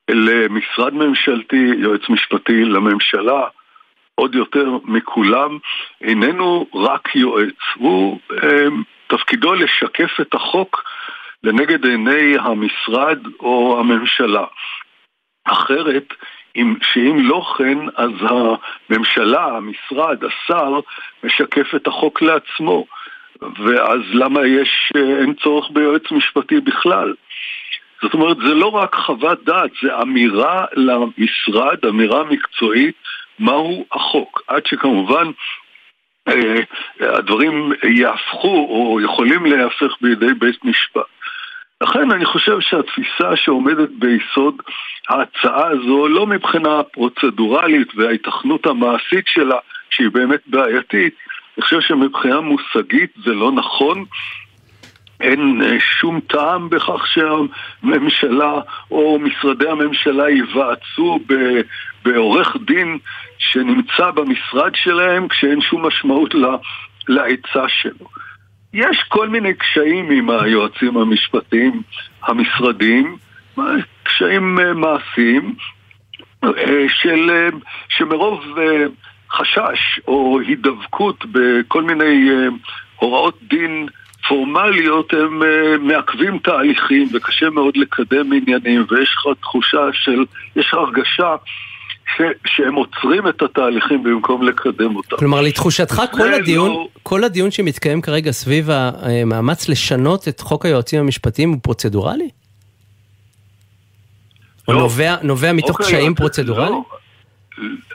למשרד 0.09 0.93
ממשלתי, 0.93 1.71
יועץ 1.77 2.09
משפטי 2.09 2.65
לממשלה, 2.65 3.47
עוד 4.15 4.35
יותר 4.35 4.77
מכולם, 4.83 5.57
איננו 6.01 6.67
רק 6.73 7.15
יועץ, 7.15 7.55
הוא 7.75 8.19
אה, 8.43 8.67
תפקידו 9.17 9.53
לשקף 9.53 10.21
את 10.21 10.33
החוק 10.33 10.83
לנגד 11.43 11.85
עיני 11.85 12.35
המשרד 12.39 13.19
או 13.39 13.79
הממשלה. 13.79 14.45
אחרת, 15.45 16.13
אם, 16.55 16.75
שאם 16.81 17.17
לא 17.19 17.53
כן, 17.57 17.77
אז 17.95 18.11
הממשלה, 18.21 19.45
המשרד, 19.45 20.23
השר, 20.23 20.79
משקף 21.23 21.75
את 21.75 21.87
החוק 21.87 22.21
לעצמו. 22.21 22.85
ואז 23.41 24.01
למה 24.13 24.47
יש, 24.47 24.91
אין 24.95 25.33
צורך 25.33 25.69
ביועץ 25.71 26.11
משפטי 26.11 26.59
בכלל? 26.59 27.13
זאת 28.01 28.13
אומרת, 28.13 28.37
זה 28.37 28.53
לא 28.53 28.67
רק 28.67 28.95
חוות 28.95 29.43
דעת, 29.43 29.71
זה 29.83 30.01
אמירה 30.01 30.65
למשרד, 30.73 31.85
אמירה 31.89 32.23
מקצועית, 32.23 32.95
מהו 33.39 33.85
החוק. 33.91 34.41
עד 34.47 34.65
שכמובן 34.65 35.31
הדברים 36.99 37.71
יהפכו 37.83 38.67
או 38.69 39.01
יכולים 39.01 39.45
להיהפך 39.45 39.95
בידי 40.01 40.33
בית 40.33 40.65
משפט. 40.65 41.01
לכן 41.81 42.11
אני 42.11 42.25
חושב 42.25 42.59
שהתפיסה 42.59 43.35
שעומדת 43.35 43.89
ביסוד 43.89 44.55
ההצעה 45.09 45.67
הזו, 45.67 46.07
לא 46.07 46.27
מבחינה 46.27 46.83
פרוצדורלית 46.83 47.87
וההיתכנות 47.95 48.65
המעשית 48.65 49.27
שלה, 49.27 49.57
שהיא 49.89 50.09
באמת 50.09 50.41
בעייתית, 50.47 51.15
אני 51.57 51.63
חושב 51.63 51.81
שמבחינה 51.81 52.41
מושגית 52.41 53.11
זה 53.25 53.33
לא 53.33 53.51
נכון. 53.51 54.05
אין 55.23 55.61
אה, 55.61 55.79
שום 55.79 56.19
טעם 56.19 56.69
בכך 56.69 57.07
שהממשלה 57.07 58.53
או 58.91 59.19
משרדי 59.19 59.69
הממשלה 59.69 60.29
ייוועצו 60.29 61.19
בעורך 62.05 62.57
דין 62.65 62.97
שנמצא 63.37 64.11
במשרד 64.11 64.75
שלהם 64.75 65.27
כשאין 65.27 65.61
שום 65.61 65.85
משמעות 65.85 66.35
לעצה 67.07 67.67
שלו. 67.67 68.07
יש 68.73 69.03
כל 69.07 69.29
מיני 69.29 69.53
קשיים 69.53 70.11
עם 70.11 70.29
היועצים 70.29 70.97
המשפטיים 70.97 71.81
המשרדיים, 72.23 73.17
קשיים 74.03 74.59
אה, 74.59 74.73
מעשיים, 74.73 75.55
אה, 76.43 76.49
של, 76.89 77.29
אה, 77.29 77.49
שמרוב 77.89 78.57
אה, 78.57 78.85
חשש 79.31 79.99
או 80.07 80.39
הידבקות 80.39 81.25
בכל 81.31 81.83
מיני 81.83 82.29
אה, 82.29 82.47
הוראות 82.95 83.39
דין 83.41 83.87
פורמליות 84.27 85.13
הם 85.13 85.43
אה, 85.43 85.77
מעכבים 85.77 86.39
תהליכים 86.39 87.09
וקשה 87.13 87.49
מאוד 87.49 87.77
לקדם 87.77 88.33
עניינים 88.33 88.85
ויש 88.89 89.09
לך 89.17 89.37
תחושה 89.41 89.81
של, 89.93 90.25
יש 90.55 90.67
לך 90.67 90.73
הרגשה 90.73 91.35
ש, 92.17 92.21
שהם 92.47 92.75
עוצרים 92.75 93.27
את 93.27 93.41
התהליכים 93.41 94.03
במקום 94.03 94.43
לקדם 94.43 94.95
אותם. 94.95 95.15
כלומר, 95.17 95.41
לתחושתך, 95.41 96.01
כל 96.11 96.33
הדיון, 96.33 96.69
לא- 96.69 96.87
כל 97.03 97.23
הדיון 97.23 97.51
שמתקיים 97.51 98.01
כרגע 98.01 98.31
סביב 98.31 98.69
המאמץ 98.69 99.69
לשנות 99.69 100.27
את 100.27 100.39
חוק 100.39 100.65
היועצים 100.65 100.99
המשפטיים 100.99 101.49
הוא 101.49 101.59
פרוצדורלי? 101.63 102.29
או 104.67 104.73
לא. 104.73 104.79
נובע, 104.79 105.15
נובע 105.23 105.53
מתוך 105.53 105.79
אוקיי, 105.79 105.85
קשיים 105.85 106.15
פרוצדורליים? 106.15 106.73
לא, 106.73 106.83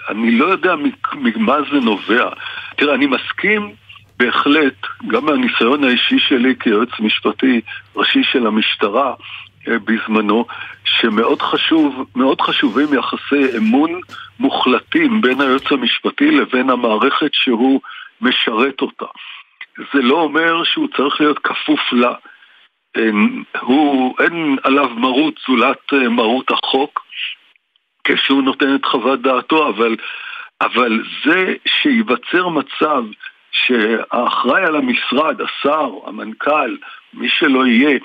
אני 0.08 0.30
לא 0.30 0.44
יודע 0.44 0.74
ממה 1.14 1.56
זה 1.72 1.80
נובע. 1.80 2.30
תראה, 2.76 2.94
אני 2.94 3.06
מסכים 3.06 3.72
בהחלט, 4.18 4.74
גם 5.06 5.24
מהניסיון 5.24 5.84
האישי 5.84 6.18
שלי 6.18 6.54
כיועץ 6.60 6.88
משפטי 7.00 7.60
ראשי 7.96 8.22
של 8.22 8.46
המשטרה 8.46 9.14
אה, 9.68 9.78
בזמנו, 9.78 10.46
שמאוד 10.84 11.42
חשוב, 11.42 12.06
מאוד 12.16 12.40
חשובים 12.40 12.94
יחסי 12.94 13.58
אמון 13.58 14.00
מוחלטים 14.40 15.20
בין 15.20 15.40
היועץ 15.40 15.72
המשפטי 15.72 16.30
לבין 16.30 16.70
המערכת 16.70 17.30
שהוא 17.32 17.80
משרת 18.20 18.80
אותה. 18.80 19.06
זה 19.78 20.02
לא 20.02 20.20
אומר 20.20 20.64
שהוא 20.64 20.88
צריך 20.96 21.20
להיות 21.20 21.38
כפוף 21.38 21.92
לה. 21.92 22.14
אין, 22.94 23.44
הוא, 23.60 24.14
אין 24.20 24.56
עליו 24.62 24.88
מרות 24.88 25.34
זולת 25.48 25.92
אה, 25.92 26.08
מרות 26.08 26.50
החוק 26.50 27.04
כשהוא 28.04 28.42
נותן 28.42 28.74
את 28.74 28.84
חוות 28.84 29.22
דעתו, 29.22 29.68
אבל, 29.68 29.96
אבל 30.60 31.02
זה 31.24 31.54
שייווצר 31.66 32.48
מצב 32.48 33.04
שהאחראי 33.66 34.64
על 34.64 34.76
המשרד, 34.76 35.40
השר, 35.40 35.90
המנכ"ל, 36.06 36.76
מי 37.14 37.28
שלא 37.38 37.66
יהיה, 37.66 37.98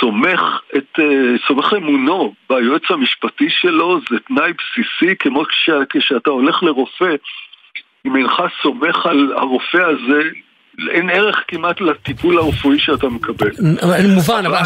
סומך, 0.00 0.40
את, 0.76 0.98
אה, 0.98 1.04
סומך 1.48 1.72
אמונו 1.76 2.34
ביועץ 2.50 2.82
המשפטי 2.90 3.48
שלו, 3.50 4.00
זה 4.10 4.16
תנאי 4.28 4.52
בסיסי, 4.52 5.16
כמו 5.18 5.44
כש, 5.44 5.70
כשאתה 5.90 6.30
הולך 6.30 6.62
לרופא, 6.62 7.14
אם 8.06 8.16
אינך 8.16 8.42
סומך 8.62 9.06
על 9.06 9.32
הרופא 9.36 9.78
הזה, 9.78 10.22
אין 10.90 11.10
ערך 11.10 11.44
כמעט 11.48 11.80
לטיפול 11.80 12.38
הרפואי 12.38 12.78
שאתה 12.78 13.08
מקבל. 13.08 13.50
מובן, 14.14 14.46
אבל 14.46 14.62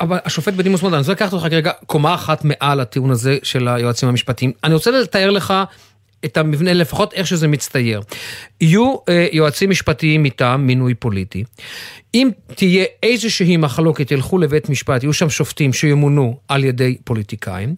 אבל 0.00 0.18
השופט 0.24 0.54
בדימוס 0.54 0.82
מודן, 0.82 0.94
אני 0.94 1.00
רוצה 1.00 1.12
לקחת 1.12 1.32
אותך 1.32 1.44
כרגע 1.44 1.70
קומה 1.86 2.14
אחת 2.14 2.44
מעל 2.44 2.80
הטיעון 2.80 3.10
הזה 3.10 3.38
של 3.42 3.68
היועצים 3.68 4.08
המשפטיים. 4.08 4.52
אני 4.64 4.74
רוצה 4.74 4.90
לתאר 4.90 5.30
לך 5.30 5.54
את 6.24 6.36
המבנה, 6.36 6.72
לפחות 6.72 7.14
איך 7.14 7.26
שזה 7.26 7.48
מצטייר. 7.48 8.02
יהיו 8.60 8.96
אה, 9.08 9.26
יועצים 9.32 9.70
משפטיים 9.70 10.22
מטעם 10.22 10.66
מינוי 10.66 10.94
פוליטי. 10.94 11.44
אם 12.14 12.30
תהיה 12.54 12.84
איזושהי 13.02 13.56
מחלוקת, 13.56 14.10
ילכו 14.10 14.38
לבית 14.38 14.68
משפט, 14.68 15.02
יהיו 15.02 15.12
שם 15.12 15.30
שופטים 15.30 15.72
שימונו 15.72 16.36
על 16.48 16.64
ידי 16.64 16.96
פוליטיקאים. 17.04 17.74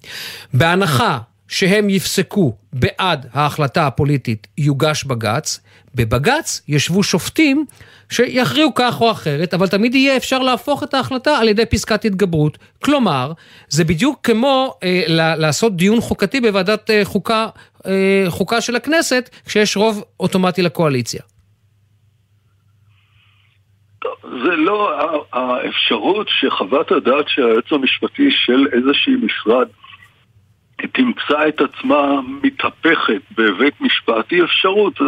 בהנחה 0.55 1.19
שהם 1.49 1.91
יפסקו 1.91 2.57
בעד 2.73 3.27
ההחלטה 3.33 3.87
הפוליטית, 3.87 4.47
יוגש 4.59 5.05
בג"ץ. 5.05 5.61
בבג"ץ 5.95 6.63
ישבו 6.69 7.03
שופטים 7.03 7.65
שיכריעו 8.11 8.75
כך 8.75 9.01
או 9.01 9.11
אחרת, 9.11 9.55
אבל 9.55 9.69
תמיד 9.69 9.95
יהיה 9.95 10.17
אפשר 10.17 10.39
להפוך 10.39 10.83
את 10.83 10.95
ההחלטה 10.95 11.39
על 11.39 11.49
ידי 11.49 11.67
פסקת 11.67 12.05
התגברות. 12.05 12.59
כלומר, 12.85 13.33
זה 13.69 13.85
בדיוק 13.85 14.19
כמו 14.23 14.75
אה, 14.83 15.03
לעשות 15.37 15.77
דיון 15.77 16.01
חוקתי 16.01 16.41
בוועדת 16.41 16.91
אה, 16.91 17.05
חוקה, 17.05 17.47
אה, 17.87 18.25
חוקה 18.29 18.61
של 18.61 18.77
הכנסת, 18.77 19.31
כשיש 19.47 19.77
רוב 19.77 20.05
אוטומטי 20.21 20.63
לקואליציה. 20.63 21.21
זה 24.23 24.57
לא 24.57 24.93
האפשרות 25.33 26.29
שחוות 26.29 26.93
הדעת 26.93 27.29
של 27.29 27.47
היועץ 27.47 27.73
המשפטי 27.73 28.31
של 28.31 28.67
איזשהי 28.73 29.15
משרד 29.23 29.69
תמצא 30.93 31.49
את 31.49 31.61
עצמה 31.61 32.21
מתהפכת 32.43 33.23
בבית 33.37 33.81
משפט, 33.81 34.31
היא 34.31 34.45
אפשרות. 34.45 35.01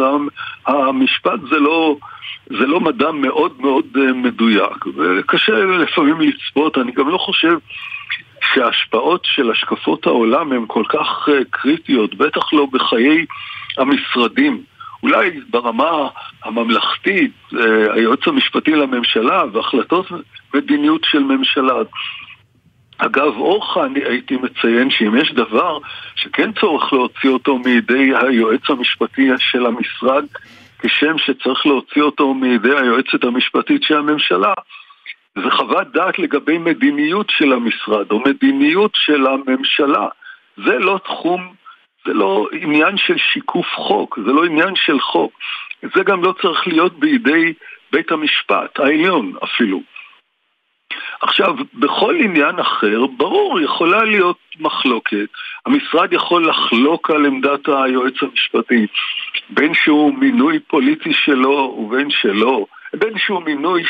המשפט 0.67 1.41
זה 1.51 1.57
לא, 1.57 1.97
זה 2.47 2.67
לא 2.67 2.81
מדע 2.81 3.11
מאוד 3.11 3.61
מאוד 3.61 3.85
אה, 3.97 4.13
מדויק, 4.13 4.87
וקשה 4.87 5.53
לפעמים 5.53 6.21
לצפות, 6.21 6.79
אני 6.79 6.93
גם 6.93 7.09
לא 7.09 7.19
חושב 7.19 7.59
שההשפעות 8.41 9.21
של 9.25 9.51
השקפות 9.51 10.07
העולם 10.07 10.53
הן 10.53 10.65
כל 10.67 10.85
כך 10.89 11.29
אה, 11.29 11.45
קריטיות, 11.51 12.15
בטח 12.15 12.53
לא 12.53 12.67
בחיי 12.73 13.27
המשרדים. 13.79 14.63
אולי 15.03 15.41
ברמה 15.51 16.09
הממלכתית, 16.45 17.33
אה, 17.55 17.95
היועץ 17.95 18.21
המשפטי 18.27 18.71
לממשלה 18.71 19.43
והחלטות 19.53 20.07
מדיניות 20.55 21.01
של 21.05 21.19
ממשלה. 21.19 21.75
אגב, 22.99 23.37
אורחה, 23.37 23.85
אני 23.85 24.01
הייתי 24.05 24.37
מציין 24.37 24.91
שאם 24.91 25.17
יש 25.17 25.33
דבר 25.33 25.79
שכן 26.15 26.53
צורך 26.53 26.93
להוציא 26.93 27.31
אותו 27.31 27.59
מידי 27.59 28.11
היועץ 28.21 28.61
המשפטי 28.69 29.29
של 29.39 29.67
המשרד, 29.67 30.25
כשם 30.79 31.19
שצריך 31.19 31.67
להוציא 31.67 32.03
אותו 32.03 32.35
מידי 32.35 32.77
היועצת 32.77 33.25
המשפטית 33.25 33.83
של 33.83 33.97
הממשלה, 33.97 34.53
זה 35.37 35.51
חוות 35.51 35.93
דעת 35.93 36.19
לגבי 36.19 36.59
מדיניות 36.59 37.31
של 37.31 37.53
המשרד 37.53 38.11
או 38.11 38.21
מדיניות 38.21 38.91
של 38.95 39.27
הממשלה. 39.27 40.09
זה 40.57 40.79
לא 40.79 41.01
תחום, 41.05 41.55
זה 42.07 42.13
לא 42.13 42.49
עניין 42.53 42.97
של 42.97 43.17
שיקוף 43.19 43.67
חוק, 43.75 44.19
זה 44.27 44.33
לא 44.33 44.45
עניין 44.45 44.75
של 44.77 45.01
חוק. 45.01 45.33
זה 45.95 46.03
גם 46.03 46.25
לא 46.25 46.35
צריך 46.43 46.67
להיות 46.67 46.99
בידי 46.99 47.53
בית 47.93 48.13
המשפט 48.13 48.81
העליון 48.81 49.33
אפילו. 49.45 49.81
עכשיו, 51.21 51.55
בכל 51.75 52.15
עניין 52.21 52.59
אחר, 52.59 53.07
ברור, 53.17 53.61
יכולה 53.61 54.05
להיות 54.05 54.39
מחלוקת. 54.61 55.29
המשרד 55.67 56.13
יכול 56.13 56.49
לחלוק 56.49 57.11
על 57.11 57.27
עמדת 57.27 57.69
היועץ 57.69 58.15
המשפטי, 58.23 58.87
בין 59.51 59.75
שהוא 59.75 60.15
מינוי 60.15 60.59
פוליטי 60.59 61.13
שלו 61.13 61.77
ובין 61.79 62.11
שלא, 62.11 62.67
בין 62.95 63.19
שהוא 63.19 63.43
מינוי 63.43 63.83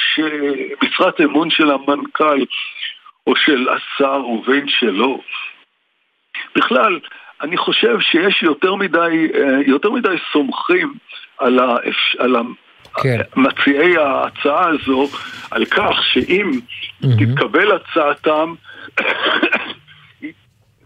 משרת 0.82 1.20
אמון 1.20 1.50
של 1.50 1.70
המנכ"ל 1.70 2.44
או 3.26 3.36
של 3.36 3.68
השר 3.68 4.26
ובין 4.26 4.68
שלא. 4.68 5.18
בכלל, 6.56 7.00
אני 7.42 7.56
חושב 7.56 8.00
שיש 8.00 8.42
יותר 8.42 8.74
מדי, 8.74 9.28
אה, 9.34 9.60
יותר 9.66 9.90
מדי 9.90 10.16
סומכים 10.32 10.94
על, 11.38 11.58
האפ... 11.58 11.96
על 12.18 12.36
כן. 13.02 13.20
מציעי 13.36 13.96
ההצעה 13.96 14.68
הזו 14.68 15.08
על 15.50 15.64
כך 15.64 16.04
שאם 16.12 16.50
mm-hmm. 16.52 17.06
תתקבל 17.18 17.72
הצעתם, 17.72 18.54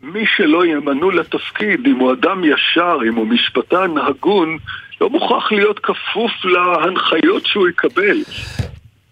מי 0.02 0.26
שלא 0.36 0.66
ימנו 0.66 1.10
לתפקיד, 1.10 1.86
אם 1.86 1.96
הוא 1.96 2.12
אדם 2.12 2.44
ישר, 2.44 2.98
אם 3.08 3.14
הוא 3.14 3.26
משפטן 3.26 3.98
הגון, 3.98 4.58
לא 5.00 5.10
מוכרח 5.10 5.52
להיות 5.52 5.78
כפוף 5.78 6.44
להנחיות 6.44 7.46
שהוא 7.46 7.68
יקבל. 7.68 8.18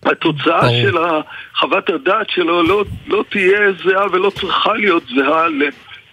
התוצאה 0.03 0.61
ברור. 0.61 0.83
של 0.83 0.97
חוות 1.55 1.91
הדעת 1.91 2.31
שלו 2.31 2.63
לא, 2.63 2.85
לא 3.07 3.25
תהיה 3.29 3.73
זהה 3.85 4.07
ולא 4.13 4.31
צריכה 4.31 4.73
להיות 4.73 5.03
זהה 5.17 5.47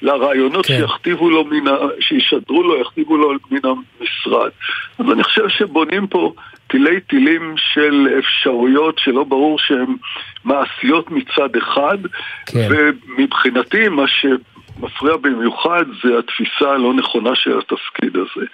לרעיונות 0.02 0.66
כן. 0.66 0.78
שיכתיבו 0.78 1.30
לו 1.30 1.46
מן 1.46 1.68
ה... 1.68 1.76
שישדרו 2.00 2.64
לו, 2.64 2.82
יכתיבו 2.82 3.18
לו 3.18 3.32
מן 3.52 3.60
המשרד. 3.64 4.52
אז 5.00 5.06
אני 5.12 5.24
חושב 5.24 5.50
שבונים 5.50 6.08
פה 6.08 6.34
תילי 6.68 7.00
תילים 7.00 7.56
של 7.58 8.08
אפשרויות 8.20 9.00
שלא 9.00 9.24
ברור 9.24 9.60
שהן 9.60 9.96
מעשיות 10.44 11.12
מצד 11.12 11.56
אחד, 11.58 11.98
כן. 12.46 12.68
ומבחינתי 12.70 13.88
מה 13.88 14.08
ש... 14.08 14.26
מפריע 14.80 15.18
במיוחד 15.18 15.84
זה 16.04 16.10
התפיסה 16.20 16.72
הלא 16.72 16.94
נכונה 16.94 17.30
של 17.34 17.60
התפקיד 17.60 18.16
הזה. 18.16 18.46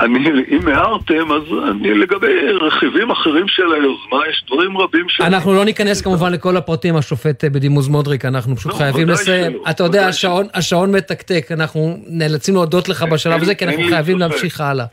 אני, 0.00 0.28
אם 0.48 0.68
הערתם, 0.68 1.32
אז 1.32 1.42
אני 1.70 1.94
לגבי 1.94 2.52
רכיבים 2.60 3.10
אחרים 3.10 3.48
של 3.48 3.72
היוזמה, 3.72 4.28
יש 4.30 4.44
דברים 4.46 4.78
רבים 4.78 5.08
ש... 5.08 5.20
אנחנו 5.20 5.54
לא 5.54 5.64
ניכנס 5.64 6.00
כמובן 6.00 6.32
לכל 6.32 6.56
הפרטים, 6.56 6.96
השופט 6.96 7.44
בדימוס 7.44 7.88
מודריק, 7.88 8.24
אנחנו 8.24 8.56
פשוט 8.56 8.72
לא, 8.72 8.78
חייבים 8.78 9.08
לסיים. 9.08 9.52
שלא, 9.52 9.70
אתה 9.70 9.84
יודע, 9.84 10.08
השעון, 10.08 10.46
השעון 10.54 10.92
מתקתק, 10.92 11.46
אנחנו 11.50 11.96
נאלצים 12.06 12.54
להודות 12.54 12.88
לך 12.88 13.02
בשלב 13.02 13.42
הזה, 13.42 13.54
כי 13.54 13.64
אנחנו 13.64 13.82
חייבים 13.88 14.18
להמשיך 14.18 14.60
הלאה. 14.60 14.86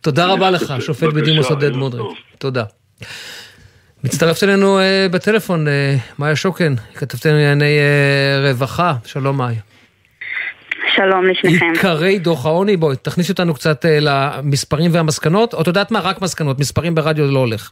תודה 0.00 0.26
רבה 0.26 0.50
לך, 0.50 0.74
שופט 0.80 1.12
בדימוס 1.12 1.50
עודד 1.50 1.76
מודריק. 1.76 2.06
תודה. 2.38 2.64
מצטרפת 4.04 4.42
אלינו 4.42 4.78
uh, 4.78 5.12
בטלפון 5.12 5.66
uh, 5.66 5.70
מאיה 6.18 6.36
שוקן, 6.36 6.74
כתבתנו 6.94 7.32
לענייני 7.32 7.78
uh, 7.78 8.48
רווחה, 8.48 8.94
שלום 9.04 9.36
מאיה. 9.36 9.65
שלום 10.96 11.26
לשניכם. 11.26 11.72
עיקרי 11.72 12.18
דוח 12.18 12.46
העוני, 12.46 12.76
בואי, 12.76 12.96
תכניסי 12.96 13.32
אותנו 13.32 13.54
קצת 13.54 13.84
uh, 13.84 13.88
למספרים 14.00 14.90
והמסקנות, 14.94 15.54
או 15.54 15.62
את 15.62 15.66
יודעת 15.66 15.90
מה? 15.90 16.00
רק 16.00 16.22
מסקנות, 16.22 16.58
מספרים 16.58 16.94
ברדיו 16.94 17.24
לא 17.26 17.38
הולך. 17.38 17.70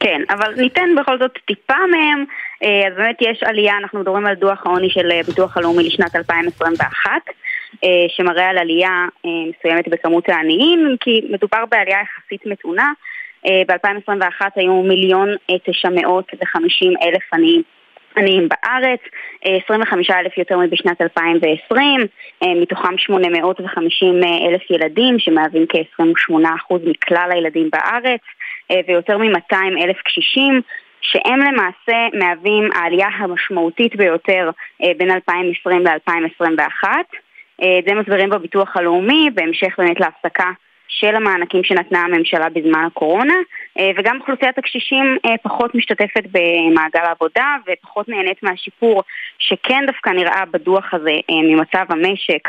כן, 0.00 0.22
אבל 0.30 0.54
ניתן 0.56 0.88
בכל 1.00 1.18
זאת 1.18 1.30
טיפה 1.46 1.74
מהם. 1.90 2.24
אז 2.62 2.96
באמת 2.96 3.16
יש 3.20 3.42
עלייה, 3.42 3.78
אנחנו 3.78 4.00
מדברים 4.00 4.26
על 4.26 4.34
דוח 4.34 4.66
העוני 4.66 4.90
של 4.90 5.08
ביטוח 5.26 5.56
הלאומי 5.56 5.82
לשנת 5.82 6.16
2021. 6.16 7.10
אה, 7.84 7.88
שמראה 8.08 8.48
על 8.48 8.58
עלייה 8.58 9.06
אה, 9.26 9.30
מסוימת 9.50 9.88
בכמות 9.88 10.28
העניים, 10.28 10.96
כי 11.00 11.20
מדובר 11.30 11.64
בעלייה 11.70 11.98
יחסית 12.00 12.46
מתונה. 12.46 12.92
אה, 13.46 13.62
ב-2021 13.68 14.46
היו 14.56 14.82
מיליון 14.82 15.28
תשע 15.64 15.88
מאות 15.88 16.30
וחמישים 16.42 16.92
אלף 17.02 17.34
עניים. 17.34 17.62
עניים 18.16 18.48
בארץ, 18.48 19.00
25 19.44 20.10
אלף 20.10 20.38
יותר 20.38 20.58
מבשנת 20.58 21.00
2020, 21.00 22.00
מתוכם 22.44 22.98
850 22.98 24.20
אלף 24.24 24.70
ילדים 24.70 25.18
שמהווים 25.18 25.66
כ-28% 25.68 26.74
מכלל 26.84 27.28
הילדים 27.32 27.70
בארץ, 27.72 28.20
ויותר 28.88 29.18
מ-200 29.18 29.84
אלף 29.84 29.96
קשישים 30.04 30.60
שהם 31.00 31.38
למעשה 31.38 32.18
מהווים 32.18 32.68
העלייה 32.74 33.08
המשמעותית 33.18 33.96
ביותר 33.96 34.50
בין 34.80 35.10
2020 35.10 35.86
ל-2021. 35.86 36.84
אה, 37.62 37.78
את 37.78 37.84
זה 37.84 37.94
מסבירים 37.94 38.30
בביטוח 38.30 38.76
הלאומי, 38.76 39.30
בהמשך 39.34 39.74
באמת 39.78 40.00
להפסקה 40.00 40.50
של 40.88 41.16
המענקים 41.16 41.64
שנתנה 41.64 42.00
הממשלה 42.00 42.48
בזמן 42.48 42.84
הקורונה, 42.84 43.34
אה, 43.34 43.40
וגם 43.96 44.20
אוכלוסיית 44.20 44.58
הקשישים 44.58 45.18
אה, 45.24 45.34
פחות 45.42 45.74
משתתפת 45.74 46.24
במעגל 46.24 47.00
העבודה 47.00 47.56
ופחות 47.66 48.08
נהנית 48.08 48.42
מהשיפור 48.42 49.02
שכן 49.38 49.86
דווקא 49.86 50.10
נראה 50.10 50.44
בדוח 50.50 50.94
הזה 50.94 51.12
ממצב 51.30 51.84
המשק 51.88 52.48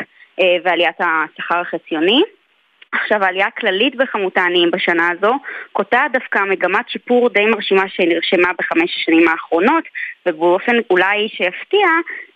ועליית 0.63 0.95
השכר 0.99 1.59
החציוני. 1.59 2.21
עכשיו, 2.93 3.23
העלייה 3.23 3.47
הכללית 3.47 3.95
בכמות 3.95 4.37
העניים 4.37 4.71
בשנה 4.71 5.09
הזו 5.11 5.33
קוטעת 5.71 6.11
דווקא 6.11 6.39
מגמת 6.39 6.89
שיפור 6.89 7.29
די 7.29 7.45
מרשימה 7.45 7.83
שנרשמה 7.87 8.51
בחמש 8.59 8.97
השנים 8.97 9.27
האחרונות, 9.27 9.83
ובאופן 10.25 10.75
אולי 10.89 11.27
שיפתיע, 11.29 11.87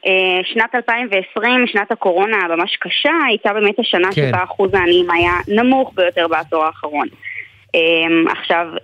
אה, 0.05 0.39
שנת 0.43 0.75
2020, 0.75 1.67
שנת 1.67 1.91
הקורונה 1.91 2.38
הממש 2.38 2.75
קשה, 2.75 3.13
הייתה 3.27 3.53
באמת 3.53 3.79
השנה 3.79 4.07
כן. 4.15 4.27
שבה 4.29 4.43
אחוז 4.43 4.73
העניים 4.73 5.11
היה 5.11 5.33
נמוך 5.47 5.91
ביותר 5.95 6.27
בעשור 6.27 6.65
האחרון. 6.65 7.07
Um, 7.76 8.32
עכשיו, 8.32 8.67
um, 8.76 8.82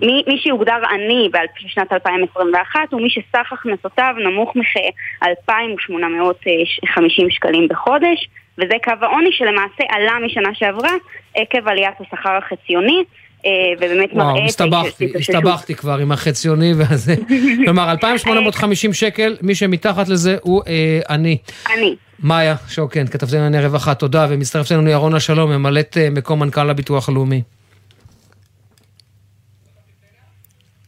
מי, 0.00 0.22
מי 0.26 0.38
שיוגדר 0.42 0.82
עני 0.90 1.28
בשנת 1.32 1.92
2021 1.92 2.80
הוא 2.90 3.00
מי 3.00 3.10
שסך 3.10 3.52
הכנסותיו 3.52 4.14
נמוך 4.24 4.56
מכ-2,850 4.56 7.30
שקלים 7.30 7.68
בחודש, 7.68 8.28
וזה 8.58 8.74
קו 8.84 8.92
העוני 9.00 9.32
שלמעשה 9.32 9.84
עלה 9.88 10.12
משנה 10.26 10.48
שעברה 10.54 10.90
עקב 11.34 11.68
עליית 11.68 11.94
השכר 12.00 12.36
החציוני. 12.36 13.04
אה, 13.46 13.50
ובאמת 13.76 14.14
מראה... 14.14 14.32
וואו, 14.32 14.44
הסתבכתי, 14.44 15.12
הסתבכתי 15.18 15.74
כבר 15.74 15.98
עם 15.98 16.12
החציוני 16.12 16.72
והזה. 16.76 17.14
כלומר, 17.64 17.90
2,850 17.90 18.92
שקל, 18.92 19.36
מי 19.42 19.54
שמתחת 19.54 20.08
לזה 20.08 20.36
הוא 20.42 20.62
אה, 20.66 21.00
עני. 21.08 21.38
עני. 21.72 21.96
מאיה 22.22 22.54
שוקן, 22.68 23.06
כתבתי 23.06 23.36
לענייני 23.36 23.66
רווחה, 23.66 23.94
תודה, 23.94 24.26
ומצטרפת 24.30 24.72
אלינו 24.72 24.90
ירונה 24.90 25.20
שלום, 25.20 25.50
ממלאת 25.50 25.96
אה, 26.00 26.10
מקום 26.10 26.40
מנכ"ל 26.40 26.70
הביטוח 26.70 27.08
הלאומי. 27.08 27.42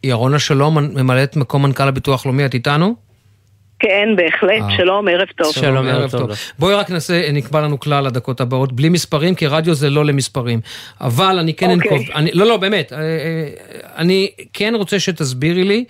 ירונה 0.05 0.39
שלום, 0.39 0.79
ממלאת 0.79 1.37
מקום 1.37 1.63
מנכ"ל 1.63 1.89
הביטוח 1.89 2.27
הלאומי, 2.27 2.47
את 2.47 2.55
איתנו? 2.55 2.95
כן, 3.79 4.09
בהחלט, 4.17 4.63
אה. 4.63 4.77
שלום, 4.77 5.09
ערב 5.09 5.29
טוב. 5.37 5.53
שלום, 5.53 5.87
ערב 5.87 6.11
טוב. 6.11 6.31
בואי 6.59 6.75
רק 6.75 6.91
נעשה, 6.91 7.33
נקבע 7.33 7.61
לנו 7.61 7.81
כלל 7.81 8.05
לדקות 8.07 8.41
הבאות, 8.41 8.73
בלי 8.73 8.89
מספרים, 8.89 9.35
כי 9.35 9.47
רדיו 9.47 9.75
זה 9.75 9.91
לא 9.91 10.05
למספרים. 10.05 10.61
אבל 11.01 11.39
אני 11.39 11.55
כן 11.55 11.71
אנקוב, 11.71 11.99
אוקיי. 12.09 12.31
לא, 12.33 12.47
לא, 12.47 12.57
באמת, 12.57 12.93
אה, 12.93 12.99
אה, 12.99 13.49
אני 13.97 14.31
כן 14.53 14.75
רוצה 14.75 15.01
שתסבירי 15.01 15.65
לי, 15.65 15.85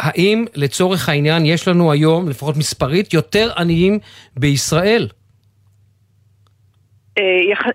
האם 0.00 0.44
לצורך 0.54 1.08
העניין 1.08 1.46
יש 1.46 1.68
לנו 1.68 1.92
היום, 1.92 2.28
לפחות 2.28 2.56
מספרית, 2.56 3.14
יותר 3.14 3.50
עניים 3.56 3.98
בישראל? 4.36 5.08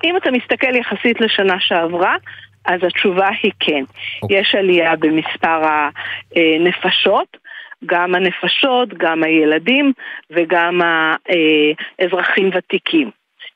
אם 0.04 0.18
אתה 0.18 0.32
מסתכל 0.32 0.76
יחסית 0.76 1.22
לשנה 1.22 1.56
שעברה, 1.60 2.16
אז 2.68 2.80
התשובה 2.84 3.30
היא 3.44 3.52
כן. 3.60 3.74
Okay. 3.74 4.24
אוקיי. 4.24 4.40
יש 4.40 4.56
עלייה 4.56 4.96
במספר 4.96 5.62
הנפשות. 6.36 7.38
גם 7.86 8.16
הנפשות, 8.16 8.90
גם 8.98 9.24
הילדים 9.24 9.94
וגם 10.32 10.82
האזרחים 12.00 12.50
ותיקים. 12.54 13.12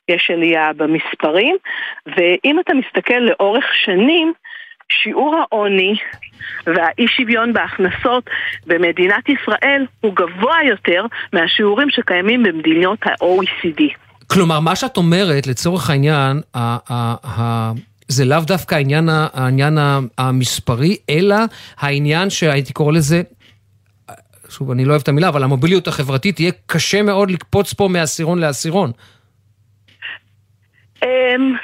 יש 0.08 0.30
עלייה 0.30 0.70
במספרים, 0.76 1.56
ואם 2.06 2.60
אתה 2.60 2.72
מסתכל 2.74 3.18
לאורך 3.18 3.64
שנים, 3.84 4.32
שיעור 5.02 5.36
העוני 5.36 5.94
והאי 6.66 7.08
שוויון 7.08 7.52
בהכנסות 7.52 8.30
במדינת 8.66 9.28
ישראל 9.28 9.86
הוא 10.00 10.14
גבוה 10.16 10.56
יותר 10.64 11.06
מהשיעורים 11.32 11.90
שקיימים 11.90 12.42
במדינות 12.42 12.98
ה-OECD. 13.06 13.82
כלומר, 14.26 14.60
מה 14.60 14.76
שאת 14.76 14.96
אומרת, 14.96 15.46
לצורך 15.46 15.90
העניין, 15.90 16.40
זה 18.08 18.24
לאו 18.24 18.40
דווקא 18.40 18.74
העניין, 18.74 19.08
העניין 19.08 19.78
המספרי, 20.18 20.96
אלא 21.10 21.36
העניין 21.78 22.30
שהייתי 22.30 22.72
קורא 22.72 22.92
לזה 22.92 23.22
שוב, 24.52 24.70
אני 24.70 24.84
לא 24.84 24.90
אוהב 24.90 25.02
את 25.02 25.08
המילה, 25.08 25.28
אבל 25.28 25.42
המוביליות 25.42 25.88
החברתית 25.88 26.40
יהיה 26.40 26.52
קשה 26.66 27.02
מאוד 27.02 27.30
לקפוץ 27.30 27.72
פה 27.72 27.88
מעשירון 27.88 28.38
לעשירון. 28.38 28.92
אמ, 31.02 31.56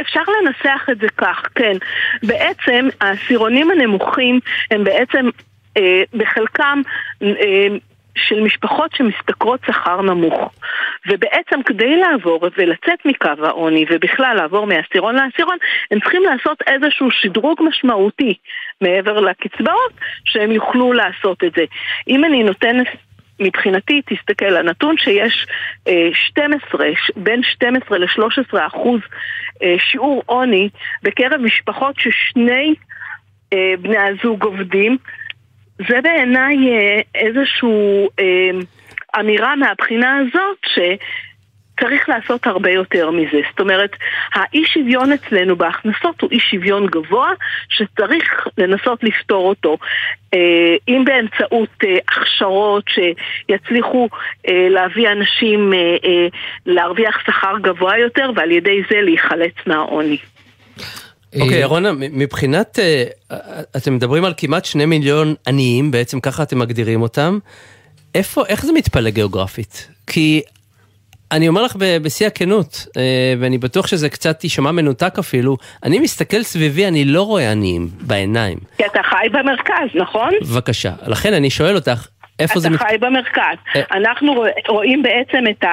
אפשר 0.00 0.20
לנסח 0.20 0.86
את 0.92 0.98
זה 1.00 1.06
כך, 1.16 1.42
כן. 1.54 1.76
בעצם 2.22 2.88
העשירונים 3.00 3.70
הנמוכים 3.70 4.40
הם 4.70 4.84
בעצם 4.84 5.28
אה, 5.76 6.02
בחלקם 6.14 6.80
אה, 7.22 7.66
של 8.16 8.40
משפחות 8.40 8.90
שמשתכרות 8.94 9.60
שכר 9.66 10.02
נמוך. 10.02 10.52
ובעצם 11.06 11.62
כדי 11.62 11.96
לעבור 11.96 12.40
ולצאת 12.56 13.04
מקו 13.04 13.46
העוני 13.46 13.84
ובכלל 13.90 14.34
לעבור 14.36 14.66
מעשירון 14.66 15.14
לעשירון, 15.14 15.56
הם 15.90 16.00
צריכים 16.00 16.22
לעשות 16.22 16.62
איזשהו 16.66 17.10
שדרוג 17.10 17.60
משמעותי 17.68 18.34
מעבר 18.80 19.20
לקצבאות, 19.20 19.92
שהם 20.24 20.52
יוכלו 20.52 20.92
לעשות 20.92 21.44
את 21.44 21.52
זה. 21.56 21.64
אם 22.08 22.24
אני 22.24 22.42
נותנת 22.42 22.86
מבחינתי, 23.40 24.02
תסתכל, 24.06 24.56
הנתון 24.56 24.96
שיש 24.98 25.46
12, 26.12 26.84
אה, 26.84 26.92
בין 27.16 27.42
12 27.42 27.98
ל-13 27.98 28.66
אחוז 28.66 29.00
אה, 29.62 29.76
שיעור 29.78 30.22
עוני 30.26 30.68
בקרב 31.02 31.40
משפחות 31.40 31.94
ששני 31.98 32.74
אה, 33.52 33.74
בני 33.80 33.98
הזוג 33.98 34.44
עובדים, 34.44 34.96
זה 35.88 36.00
בעיניי 36.02 36.56
איזושהי 37.14 38.06
אמירה 39.20 39.56
מהבחינה 39.56 40.16
הזאת 40.16 40.58
ש... 40.66 40.78
צריך 41.80 42.08
לעשות 42.08 42.46
הרבה 42.46 42.70
יותר 42.70 43.10
מזה. 43.10 43.40
זאת 43.50 43.60
אומרת, 43.60 43.96
האי 44.34 44.64
שוויון 44.66 45.12
אצלנו 45.12 45.56
בהכנסות 45.56 46.20
הוא 46.20 46.30
אי 46.32 46.40
שוויון 46.40 46.86
גבוה 46.86 47.32
שצריך 47.68 48.46
לנסות 48.58 49.04
לפתור 49.04 49.48
אותו. 49.48 49.78
אה, 50.34 50.76
אם 50.88 51.04
באמצעות 51.04 51.68
אה, 51.84 51.96
הכשרות 52.08 52.84
שיצליחו 52.88 54.08
אה, 54.48 54.68
להביא 54.70 55.08
אנשים 55.08 55.72
להרוויח 56.66 57.20
שכר 57.26 57.58
גבוה 57.62 57.98
יותר 57.98 58.30
ועל 58.36 58.50
ידי 58.50 58.82
זה 58.90 59.00
להיחלץ 59.00 59.54
מהעוני. 59.66 60.18
אוקיי, 61.40 61.60
ירונה, 61.60 61.92
מבחינת, 61.92 62.78
אתם 63.76 63.94
מדברים 63.94 64.24
על 64.24 64.34
כמעט 64.36 64.64
שני 64.64 64.86
מיליון 64.86 65.34
עניים, 65.46 65.90
בעצם 65.90 66.20
ככה 66.20 66.42
אתם 66.42 66.58
מגדירים 66.58 67.02
אותם. 67.02 67.38
איפה, 68.14 68.46
איך 68.46 68.66
זה 68.66 68.72
מתפלג 68.72 69.14
גיאוגרפית? 69.14 69.88
כי 70.06 70.42
אני 71.32 71.48
אומר 71.48 71.62
לך 71.62 71.76
בשיא 71.78 72.26
הכנות, 72.26 72.86
אה, 72.96 73.34
ואני 73.40 73.58
בטוח 73.58 73.86
שזה 73.86 74.08
קצת 74.08 74.44
יישמע 74.44 74.72
מנותק 74.72 75.18
אפילו, 75.18 75.56
אני 75.82 75.98
מסתכל 75.98 76.42
סביבי, 76.42 76.86
אני 76.86 77.04
לא 77.04 77.22
רואה 77.22 77.50
עניים 77.50 77.88
בעיניים. 78.00 78.58
כי 78.76 78.86
אתה 78.86 79.00
חי 79.10 79.28
במרכז, 79.32 80.00
נכון? 80.00 80.30
בבקשה. 80.42 80.92
לכן 81.06 81.32
אני 81.32 81.50
שואל 81.50 81.74
אותך, 81.74 82.06
איפה 82.38 82.60
זה... 82.60 82.68
אתה 82.68 82.78
חי 82.78 82.98
במרכז. 82.98 83.56
אה. 83.76 83.82
אנחנו 83.90 84.44
רואים 84.68 85.02
בעצם 85.02 85.44
את 85.50 85.64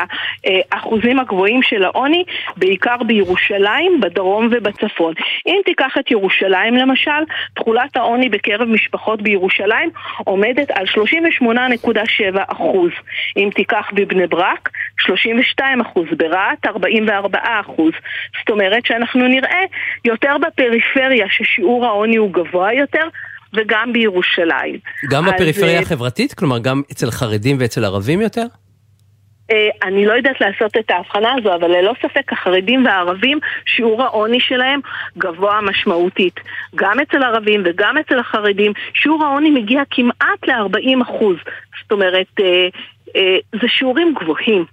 האחוזים 0.72 1.20
הגבוהים 1.20 1.62
של 1.64 1.84
העוני, 1.84 2.24
בעיקר 2.58 2.98
בירושלים, 3.08 4.02
בדרום 4.02 4.48
ובצפון. 4.52 5.14
אם 5.48 5.62
תיקח 5.66 5.98
את 6.00 6.12
ירושלים 6.12 6.74
למשל, 6.74 7.12
תכולת 7.54 7.98
העוני 7.98 8.30
בקרב 8.30 8.68
משפחות 8.68 9.22
בירושלים 9.22 9.90
עומדת 10.18 10.72
על 10.72 10.86
38.7 10.86 12.42
אחוז. 12.48 12.92
אם 13.38 13.50
תיקח 13.56 13.90
בבני 13.94 14.28
ברק, 14.28 14.70
32 15.00 15.82
אחוז, 15.82 16.06
ברהט 16.18 16.66
44 16.66 17.40
אחוז. 17.44 17.92
זאת 18.40 18.50
אומרת 18.50 18.86
שאנחנו 18.86 19.28
נראה 19.28 19.64
יותר 20.06 20.36
בפריפריה 20.38 21.26
ששיעור 21.30 21.86
העוני 21.86 22.16
הוא 22.16 22.34
גבוה 22.34 22.74
יותר, 22.74 23.08
וגם 23.56 23.94
בירושלים. 23.94 24.80
גם 25.10 25.26
בפריפריה 25.26 25.72
אז, 25.72 25.76
אה, 25.76 25.82
החברתית? 25.82 26.34
כלומר, 26.34 26.60
גם 26.60 26.82
אצל 26.92 27.12
חרדים 27.12 27.58
ואצל 27.60 27.86
ערבים 27.86 28.22
יותר? 28.22 28.46
אה, 29.52 29.70
אני 29.84 30.06
לא 30.06 30.14
יודעת 30.14 30.42
לעשות 30.42 30.78
את 30.78 30.92
ההבחנה 30.92 31.34
הזו, 31.38 31.56
אבל 31.56 31.72
ללא 31.72 31.94
ספק 32.02 32.34
החרדים 32.34 32.86
והערבים, 32.86 33.40
שיעור 33.66 34.04
העוני 34.04 34.40
שלהם 34.40 34.80
גבוה 35.18 35.62
משמעותית. 35.62 36.40
גם 36.76 37.00
אצל 37.00 37.24
ערבים 37.24 37.64
וגם 37.66 37.98
אצל 37.98 38.20
החרדים, 38.20 38.74
שיעור 38.94 39.24
העוני 39.24 39.50
מגיע 39.50 39.82
כמעט 39.90 40.48
ל-40 40.48 41.04
אחוז. 41.04 41.38
זאת 41.82 41.92
אומרת, 41.92 42.28
אה, 42.40 43.38
זה 43.62 43.68
שיעורים 43.68 44.14
גבוהים. 44.22 44.66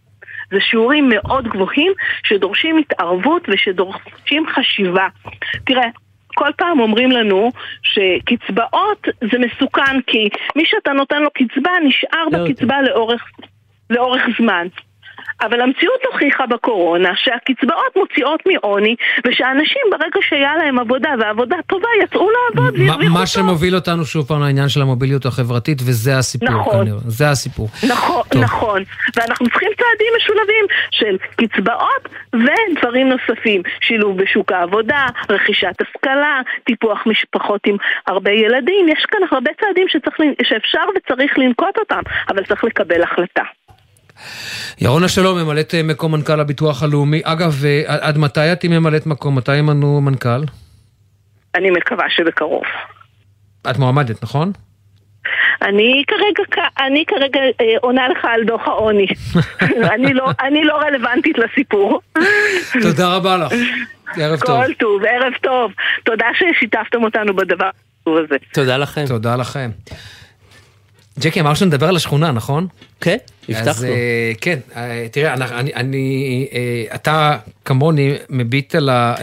זה 0.50 0.60
שיעורים 0.60 1.08
מאוד 1.08 1.48
גבוהים 1.48 1.92
שדורשים 2.22 2.78
התערבות 2.78 3.48
ושדורשים 3.48 4.46
חשיבה. 4.54 5.08
תראה, 5.64 5.88
כל 6.34 6.50
פעם 6.56 6.80
אומרים 6.80 7.10
לנו 7.10 7.50
שקצבאות 7.82 9.08
זה 9.32 9.38
מסוכן 9.38 10.00
כי 10.06 10.28
מי 10.56 10.62
שאתה 10.66 10.92
נותן 10.92 11.22
לו 11.22 11.28
קצבה 11.30 11.70
נשאר 11.84 12.28
בקצבה 12.32 12.82
לאורך, 12.82 13.24
לאורך 13.90 14.22
זמן. 14.38 14.66
אבל 15.42 15.60
המציאות 15.60 16.00
הוכיחה 16.12 16.46
בקורונה 16.46 17.12
שהקצבאות 17.16 17.96
מוציאות 17.96 18.40
מעוני, 18.46 18.96
ושאנשים 19.26 19.82
ברגע 19.90 20.20
שהיה 20.20 20.56
להם 20.56 20.78
עבודה 20.78 21.10
ועבודה 21.20 21.56
טובה 21.66 21.88
יצאו 22.02 22.28
לעבוד 22.30 22.74
והרוויחו 22.78 23.02
טוב. 23.02 23.20
מה 23.20 23.26
שמוביל 23.26 23.74
אותנו 23.74 24.04
שוב 24.04 24.26
פעם 24.28 24.40
לעניין 24.40 24.68
של 24.68 24.82
המוביליות 24.82 25.26
החברתית, 25.26 25.78
וזה 25.80 26.18
הסיפור 26.18 26.48
נכון, 26.48 26.84
כנראה, 26.84 26.98
זה 27.06 27.30
הסיפור. 27.30 27.68
נכון, 27.88 28.22
טוב. 28.30 28.42
נכון, 28.42 28.82
ואנחנו 29.16 29.46
צריכים 29.48 29.70
צעדים 29.78 30.12
משולבים 30.16 30.64
של 30.90 31.16
קצבאות 31.36 32.08
ודברים 32.32 33.08
נוספים, 33.08 33.62
שילוב 33.80 34.22
בשוק 34.22 34.52
העבודה, 34.52 35.06
רכישת 35.30 35.74
השכלה, 35.80 36.40
טיפוח 36.64 37.06
משפחות 37.06 37.60
עם 37.66 37.76
הרבה 38.06 38.30
ילדים, 38.30 38.88
יש 38.88 39.06
כאן 39.10 39.20
הרבה 39.30 39.50
צעדים 39.60 39.88
שצריך, 39.88 40.16
שאפשר 40.42 40.82
וצריך 40.96 41.38
לנקוט 41.38 41.78
אותם, 41.78 42.02
אבל 42.28 42.44
צריך 42.44 42.64
לקבל 42.64 43.02
החלטה. 43.02 43.42
ירונה 44.80 45.08
שלום, 45.08 45.38
ממלאת 45.38 45.74
אה, 45.74 45.82
מקום 45.82 46.12
מנכ"ל 46.12 46.40
הביטוח 46.40 46.82
הלאומי. 46.82 47.20
אגב, 47.24 47.64
אה, 47.64 47.82
עד 47.86 48.18
מתי 48.18 48.52
את 48.52 48.64
ממלאת 48.64 49.06
מקום? 49.06 49.38
מתי 49.38 49.56
ימנו 49.56 50.00
מנכ"ל? 50.00 50.44
אני 51.54 51.70
מקווה 51.70 52.04
שבקרוב. 52.08 52.62
את 53.70 53.78
מועמדת, 53.78 54.22
נכון? 54.22 54.52
אני 55.62 56.04
כרגע, 56.06 56.62
אני 56.80 57.04
כרגע 57.06 57.40
אה, 57.40 57.76
עונה 57.80 58.08
לך 58.08 58.24
על 58.24 58.44
דוח 58.44 58.68
העוני. 58.68 59.06
אני, 59.94 60.14
לא, 60.14 60.30
אני 60.40 60.64
לא 60.64 60.74
רלוונטית 60.74 61.36
לסיפור. 61.38 62.00
תודה 62.82 63.16
רבה 63.16 63.36
לך. 63.36 63.52
ערב 64.16 64.40
טוב. 64.40 64.64
כל 64.64 64.72
טוב, 64.72 65.02
ערב 65.04 65.32
טוב. 65.42 65.72
תודה 66.04 66.26
ששיתפתם 66.34 67.04
אותנו 67.04 67.36
בדבר 67.36 67.70
הזה. 68.06 68.36
תודה 68.52 68.76
לכם. 68.76 69.04
תודה 69.08 69.36
לכם. 69.36 69.70
ג'קי, 71.20 71.40
אמר 71.40 71.54
שנדבר 71.54 71.88
על 71.88 71.96
השכונה, 71.96 72.32
נכון? 72.32 72.66
כן, 73.00 73.16
הבטחנו. 73.48 73.70
אז 73.70 73.84
אה, 73.84 74.32
כן, 74.40 74.58
אה, 74.76 75.06
תראה, 75.10 75.34
אני, 75.34 75.74
אני, 75.74 76.46
אה, 76.52 76.94
אתה 76.94 77.36
כמוני 77.64 78.14
מביט 78.30 78.74
על 78.74 78.88
ה... 78.88 79.14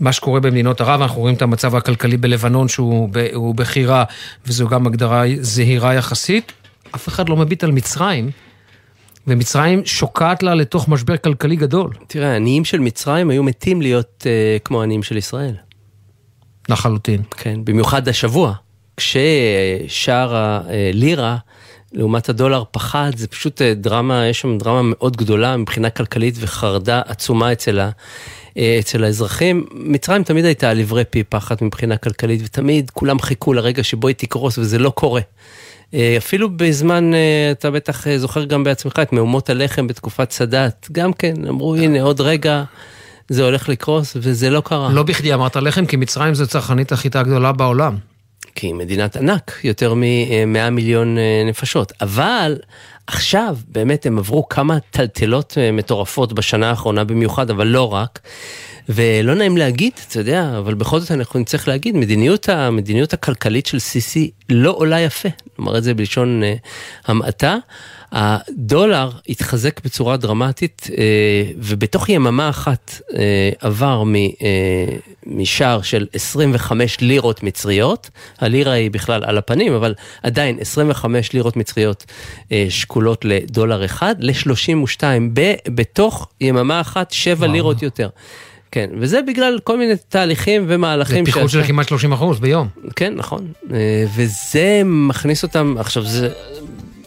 מה 0.00 0.12
שקורה 0.12 0.40
במדינות 0.40 0.80
ערב, 0.80 1.02
אנחנו 1.02 1.20
רואים 1.20 1.34
את 1.34 1.42
המצב 1.42 1.76
הכלכלי 1.76 2.16
בלבנון 2.16 2.68
שהוא 2.68 3.54
בכי 3.54 3.86
רע, 3.86 4.04
וזו 4.46 4.68
גם 4.68 4.86
הגדרה 4.86 5.24
זהירה 5.40 5.94
יחסית. 5.94 6.52
אף 6.94 7.08
אחד 7.08 7.28
לא 7.28 7.36
מביט 7.36 7.64
על 7.64 7.72
מצרים, 7.72 8.30
ומצרים 9.26 9.82
שוקעת 9.84 10.42
לה 10.42 10.54
לתוך 10.54 10.88
משבר 10.88 11.16
כלכלי 11.16 11.56
גדול. 11.56 11.90
תראה, 12.06 12.32
העניים 12.32 12.64
של 12.64 12.80
מצרים 12.80 13.30
היו 13.30 13.42
מתים 13.42 13.82
להיות 13.82 14.26
uh, 14.26 14.62
כמו 14.64 14.80
העניים 14.80 15.02
של 15.02 15.16
ישראל. 15.16 15.54
לחלוטין. 16.68 17.22
כן, 17.30 17.64
במיוחד 17.64 18.08
השבוע, 18.08 18.54
כששער 18.96 20.36
הלירה 20.36 21.36
לעומת 21.92 22.28
הדולר 22.28 22.62
פחד, 22.70 23.10
זה 23.16 23.26
פשוט 23.26 23.62
אה, 23.62 23.74
דרמה, 23.74 24.26
יש 24.26 24.40
שם 24.40 24.58
דרמה 24.58 24.80
מאוד 24.82 25.16
גדולה 25.16 25.56
מבחינה 25.56 25.90
כלכלית 25.90 26.34
וחרדה 26.40 27.00
עצומה 27.06 27.52
אצל, 27.52 27.80
ה, 27.80 27.90
אה, 28.58 28.76
אצל 28.80 29.04
האזרחים. 29.04 29.66
מצרים 29.72 30.22
תמיד 30.22 30.44
הייתה 30.44 30.70
על 30.70 30.80
עברי 30.80 31.04
פי 31.04 31.24
פחד 31.24 31.56
מבחינה 31.60 31.96
כלכלית, 31.96 32.40
ותמיד 32.44 32.90
כולם 32.90 33.18
חיכו 33.18 33.52
לרגע 33.52 33.84
שבו 33.84 34.08
היא 34.08 34.16
תקרוס, 34.16 34.58
וזה 34.58 34.78
לא 34.78 34.90
קורה. 34.90 35.20
אה, 35.94 36.14
אפילו 36.18 36.50
בזמן, 36.50 37.10
אתה 37.50 37.70
בטח 37.70 38.16
זוכר 38.16 38.44
גם 38.44 38.64
בעצמך 38.64 38.98
את 39.02 39.12
מהומות 39.12 39.50
הלחם 39.50 39.86
בתקופת 39.86 40.30
סאדאת, 40.30 40.88
גם 40.92 41.12
כן, 41.12 41.34
אמרו 41.48 41.74
הנה 41.74 42.02
עוד 42.02 42.20
רגע. 42.20 42.64
זה 43.28 43.44
הולך 43.44 43.68
לקרוס, 43.68 44.16
וזה 44.16 44.50
לא 44.50 44.60
קרה. 44.60 44.92
לא 44.92 45.02
בכדי 45.02 45.34
אמרת 45.34 45.56
לחם, 45.56 45.86
כי 45.86 45.96
מצרים 45.96 46.34
זו 46.34 46.46
צרכנית 46.46 46.92
החיטה 46.92 47.20
הגדולה 47.20 47.52
בעולם. 47.52 47.96
כי 48.56 48.66
היא 48.66 48.74
מדינת 48.74 49.16
ענק, 49.16 49.60
יותר 49.64 49.94
מ-100 49.94 50.70
מיליון 50.70 51.18
אה, 51.18 51.42
נפשות. 51.46 51.92
אבל 52.00 52.58
עכשיו 53.06 53.56
באמת 53.68 54.06
הם 54.06 54.18
עברו 54.18 54.48
כמה 54.48 54.80
טלטלות 54.90 55.54
אה, 55.58 55.72
מטורפות 55.72 56.32
בשנה 56.32 56.70
האחרונה 56.70 57.04
במיוחד, 57.04 57.50
אבל 57.50 57.66
לא 57.66 57.92
רק. 57.92 58.20
ולא 58.88 59.34
נעים 59.34 59.56
להגיד, 59.56 59.92
אתה 60.08 60.18
יודע, 60.18 60.58
אבל 60.58 60.74
בכל 60.74 61.00
זאת 61.00 61.10
אנחנו 61.10 61.40
נצטרך 61.40 61.68
להגיד, 61.68 61.96
מדיניות, 61.96 62.48
המדיניות 62.48 63.12
הכלכלית 63.12 63.66
של 63.66 63.78
סיסי 63.78 64.30
לא 64.48 64.70
עולה 64.70 65.00
יפה, 65.00 65.28
נאמר 65.58 65.78
את 65.78 65.84
זה 65.84 65.94
בלשון 65.94 66.42
uh, 66.42 66.68
המעטה. 67.10 67.56
הדולר 68.18 69.10
התחזק 69.28 69.80
בצורה 69.84 70.16
דרמטית, 70.16 70.86
אה, 70.98 71.04
ובתוך 71.56 72.08
יממה 72.08 72.48
אחת 72.48 73.00
אה, 73.14 73.50
עבר 73.60 74.02
אה, 74.14 74.96
משער 75.26 75.82
של 75.82 76.06
25 76.12 77.00
לירות 77.00 77.42
מצריות, 77.42 78.10
הלירה 78.38 78.72
היא 78.72 78.90
בכלל 78.90 79.24
על 79.24 79.38
הפנים, 79.38 79.72
אבל 79.72 79.94
עדיין 80.22 80.58
25 80.60 81.32
לירות 81.32 81.56
מצריות 81.56 82.04
שקולות 82.68 83.24
לדולר 83.24 83.84
אחד, 83.84 84.14
ל-32, 84.18 85.02
בתוך 85.68 86.28
יממה 86.40 86.80
אחת 86.80 87.10
7 87.10 87.38
וואו. 87.38 87.52
לירות 87.52 87.82
יותר. 87.82 88.08
כן, 88.70 88.90
וזה 89.00 89.22
בגלל 89.22 89.58
כל 89.64 89.78
מיני 89.78 89.94
תהליכים 90.08 90.64
ומהלכים. 90.68 91.24
זה 91.26 91.32
פיחות 91.32 91.50
של 91.50 91.62
כמעט 91.62 91.88
30 91.88 92.12
אחוז 92.12 92.40
ביום. 92.40 92.68
כן, 92.96 93.14
נכון. 93.16 93.52
וזה 94.16 94.82
מכניס 94.84 95.42
אותם, 95.42 95.74
עכשיו 95.78 96.02
זה... 96.04 96.30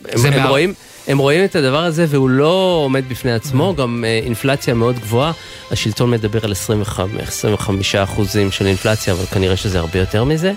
הם, 0.09 0.33
הם 0.33 0.47
רואים... 0.47 0.73
הם 1.09 1.17
רואים 1.17 1.45
את 1.45 1.55
הדבר 1.55 1.83
הזה 1.83 2.05
והוא 2.09 2.29
לא 2.29 2.81
עומד 2.85 3.03
בפני 3.09 3.31
עצמו, 3.31 3.75
גם 3.75 4.05
אה, 4.07 4.19
אינפלציה 4.23 4.73
מאוד 4.73 4.99
גבוהה. 4.99 5.31
השלטון 5.71 6.11
מדבר 6.11 6.39
על 6.43 6.51
25, 6.51 7.21
25 7.27 7.95
אחוזים 7.95 8.51
של 8.51 8.65
אינפלציה, 8.65 9.13
אבל 9.13 9.25
כנראה 9.25 9.57
שזה 9.57 9.79
הרבה 9.79 9.99
יותר 9.99 10.23
מזה. 10.23 10.53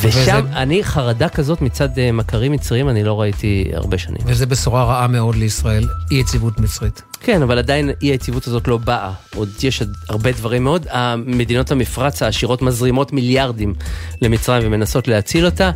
ושם 0.00 0.46
אני, 0.52 0.84
חרדה 0.84 1.28
כזאת 1.28 1.62
מצד 1.62 1.98
אה, 1.98 2.12
מכרים 2.12 2.52
מצריים, 2.52 2.88
אני 2.88 3.04
לא 3.04 3.20
ראיתי 3.20 3.70
הרבה 3.72 3.98
שנים. 3.98 4.20
וזו 4.24 4.46
בשורה 4.46 4.84
רעה 4.84 5.06
מאוד 5.06 5.36
לישראל, 5.36 5.88
אי 6.10 6.16
יציבות 6.16 6.60
מצרית. 6.60 7.02
כן, 7.20 7.42
אבל 7.42 7.58
עדיין 7.58 7.90
אי 8.02 8.06
היציבות 8.06 8.46
הזאת 8.46 8.68
לא 8.68 8.76
באה. 8.76 9.12
עוד 9.34 9.48
יש 9.62 9.82
הרבה 10.08 10.32
דברים 10.32 10.64
מאוד. 10.64 10.86
המדינות 10.90 11.70
המפרץ 11.70 12.22
העשירות 12.22 12.62
מזרימות 12.62 13.12
מיליארדים 13.12 13.74
למצרים 14.22 14.62
ומנסות 14.66 15.08
להציל 15.08 15.46
אותה. 15.46 15.70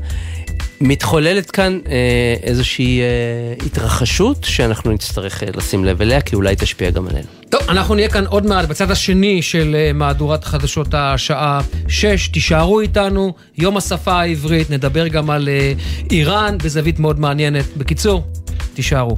מתחוללת 0.86 1.50
כאן 1.50 1.78
אה, 1.88 2.34
איזושהי 2.42 3.00
אה, 3.00 3.06
התרחשות 3.66 4.44
שאנחנו 4.44 4.92
נצטרך 4.92 5.42
אה, 5.42 5.48
לשים 5.54 5.84
לב 5.84 6.02
אליה, 6.02 6.20
כי 6.20 6.36
אולי 6.36 6.54
תשפיע 6.56 6.90
גם 6.90 7.08
עלינו. 7.08 7.26
טוב, 7.48 7.60
אנחנו 7.68 7.94
נהיה 7.94 8.08
כאן 8.08 8.26
עוד 8.26 8.46
מעט 8.46 8.68
בצד 8.68 8.90
השני 8.90 9.42
של 9.42 9.74
אה, 9.78 9.92
מהדורת 9.92 10.44
חדשות 10.44 10.88
השעה 10.92 11.60
6. 11.88 12.28
תישארו 12.28 12.80
איתנו, 12.80 13.34
יום 13.58 13.76
השפה 13.76 14.12
העברית, 14.12 14.70
נדבר 14.70 15.08
גם 15.08 15.30
על 15.30 15.48
אה, 15.48 15.72
איראן 16.10 16.58
בזווית 16.58 16.98
מאוד 16.98 17.20
מעניינת. 17.20 17.64
בקיצור, 17.76 18.24
תישארו. 18.74 19.16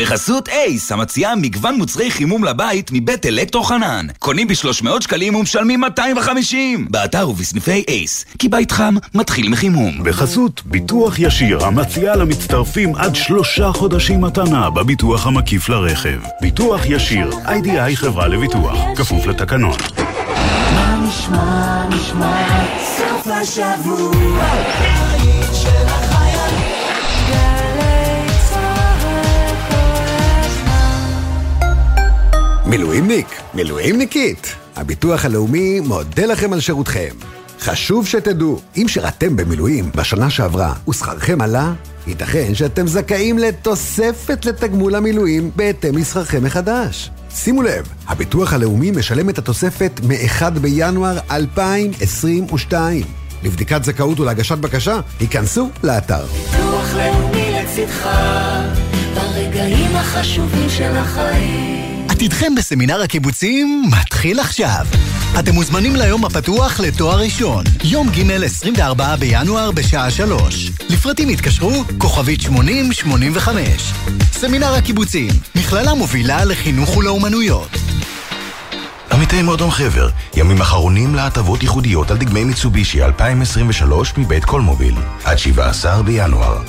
בחסות 0.00 0.48
אייס, 0.48 0.92
המציעה 0.92 1.34
מגוון 1.36 1.74
מוצרי 1.74 2.10
חימום 2.10 2.44
לבית 2.44 2.90
מבית 2.92 3.26
אלקטרו 3.26 3.62
חנן. 3.62 4.06
קונים 4.18 4.48
ב-300 4.48 5.00
שקלים 5.00 5.34
ומשלמים 5.34 5.80
250. 5.80 6.86
באתר 6.90 7.28
ובסניפי 7.28 7.84
אייס, 7.88 8.24
כי 8.38 8.48
בית 8.48 8.72
חם 8.72 8.94
מתחיל 9.14 9.48
מחימום. 9.48 10.04
בחסות 10.04 10.62
ביטוח 10.64 11.18
ישיר, 11.18 11.64
המציעה 11.64 12.16
למצטרפים 12.16 12.94
עד 12.94 13.14
שלושה 13.14 13.72
חודשים 13.72 14.20
מתנה 14.20 14.70
בביטוח 14.70 15.26
המקיף 15.26 15.68
לרכב. 15.68 16.20
ביטוח 16.40 16.80
ישיר, 16.86 17.30
איי-די-איי 17.46 17.96
חברה 17.96 18.28
לביטוח, 18.28 18.78
כפוף 18.96 19.26
לתקנון. 19.26 19.78
מה 20.74 21.00
נשמע, 21.08 21.88
נשמע, 21.88 22.64
סוף 22.96 23.26
השבוע 23.26 25.09
מילואימניק, 32.70 33.26
מילואימניקית, 33.54 34.54
הביטוח 34.76 35.24
הלאומי 35.24 35.80
מודה 35.80 36.26
לכם 36.26 36.52
על 36.52 36.60
שירותכם. 36.60 37.14
חשוב 37.60 38.06
שתדעו, 38.06 38.60
אם 38.76 38.88
שירתם 38.88 39.36
במילואים 39.36 39.90
בשנה 39.96 40.30
שעברה 40.30 40.74
ושכרכם 40.88 41.40
עלה, 41.40 41.72
ייתכן 42.06 42.54
שאתם 42.54 42.86
זכאים 42.86 43.38
לתוספת 43.38 44.44
לתגמול 44.44 44.94
המילואים 44.94 45.50
בהתאם 45.56 45.96
לשכרכם 45.96 46.44
מחדש. 46.44 47.10
שימו 47.30 47.62
לב, 47.62 47.88
הביטוח 48.06 48.52
הלאומי 48.52 48.90
משלם 48.90 49.28
את 49.28 49.38
התוספת 49.38 50.00
מ-1 50.02 50.50
בינואר 50.50 51.18
2022. 51.30 53.02
לבדיקת 53.42 53.84
זכאות 53.84 54.20
ולהגשת 54.20 54.58
בקשה, 54.58 55.00
היכנסו 55.20 55.68
לאתר. 55.82 56.24
ביטוח 56.26 56.94
לאומי 56.94 57.52
לצדך, 57.52 58.08
ברגעים 59.14 59.96
החשובים 59.96 60.68
של 60.68 60.96
החיים. 60.96 61.89
עתידכם 62.20 62.54
בסמינר 62.54 63.02
הקיבוצים 63.02 63.82
מתחיל 63.90 64.40
עכשיו. 64.40 64.86
אתם 65.38 65.54
מוזמנים 65.54 65.96
ליום 65.96 66.24
הפתוח 66.24 66.80
לתואר 66.80 67.18
ראשון, 67.18 67.64
יום 67.84 68.08
ג' 68.10 68.30
24 68.44 69.16
בינואר 69.16 69.70
בשעה 69.70 70.10
3. 70.10 70.70
לפרטים 70.88 71.28
התקשרו, 71.28 71.84
כוכבית 71.98 72.40
8085. 72.40 73.92
סמינר 74.32 74.74
הקיבוצים, 74.74 75.30
מכללה 75.54 75.94
מובילה 75.94 76.44
לחינוך 76.44 76.96
ולאומנויות. 76.96 77.70
עמיתי 79.12 79.42
מועדון 79.42 79.70
חבר, 79.70 80.08
ימים 80.36 80.60
אחרונים 80.60 81.14
להטבות 81.14 81.62
ייחודיות 81.62 82.10
על 82.10 82.16
דגמי 82.16 82.44
מיצובישי 82.44 83.04
2023 83.04 84.12
מבית 84.16 84.44
קולמוביל, 84.44 84.94
עד 85.24 85.38
17 85.38 86.02
בינואר. 86.02 86.62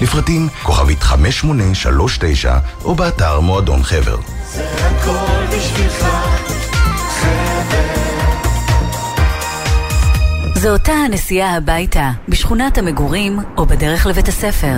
לפרטים 0.00 0.48
כוכבית 0.62 1.02
5839 1.02 2.58
או 2.84 2.94
באתר 2.94 3.40
מועדון 3.40 3.82
חבר. 3.82 4.16
זה 4.54 4.64
הכל 4.78 5.56
בשבילך, 5.56 6.06
זו 10.54 10.68
אותה 10.68 10.92
הנסיעה 10.92 11.56
הביתה, 11.56 12.10
בשכונת 12.28 12.78
המגורים 12.78 13.38
או 13.56 13.66
בדרך 13.66 14.06
לבית 14.06 14.28
הספר. 14.28 14.76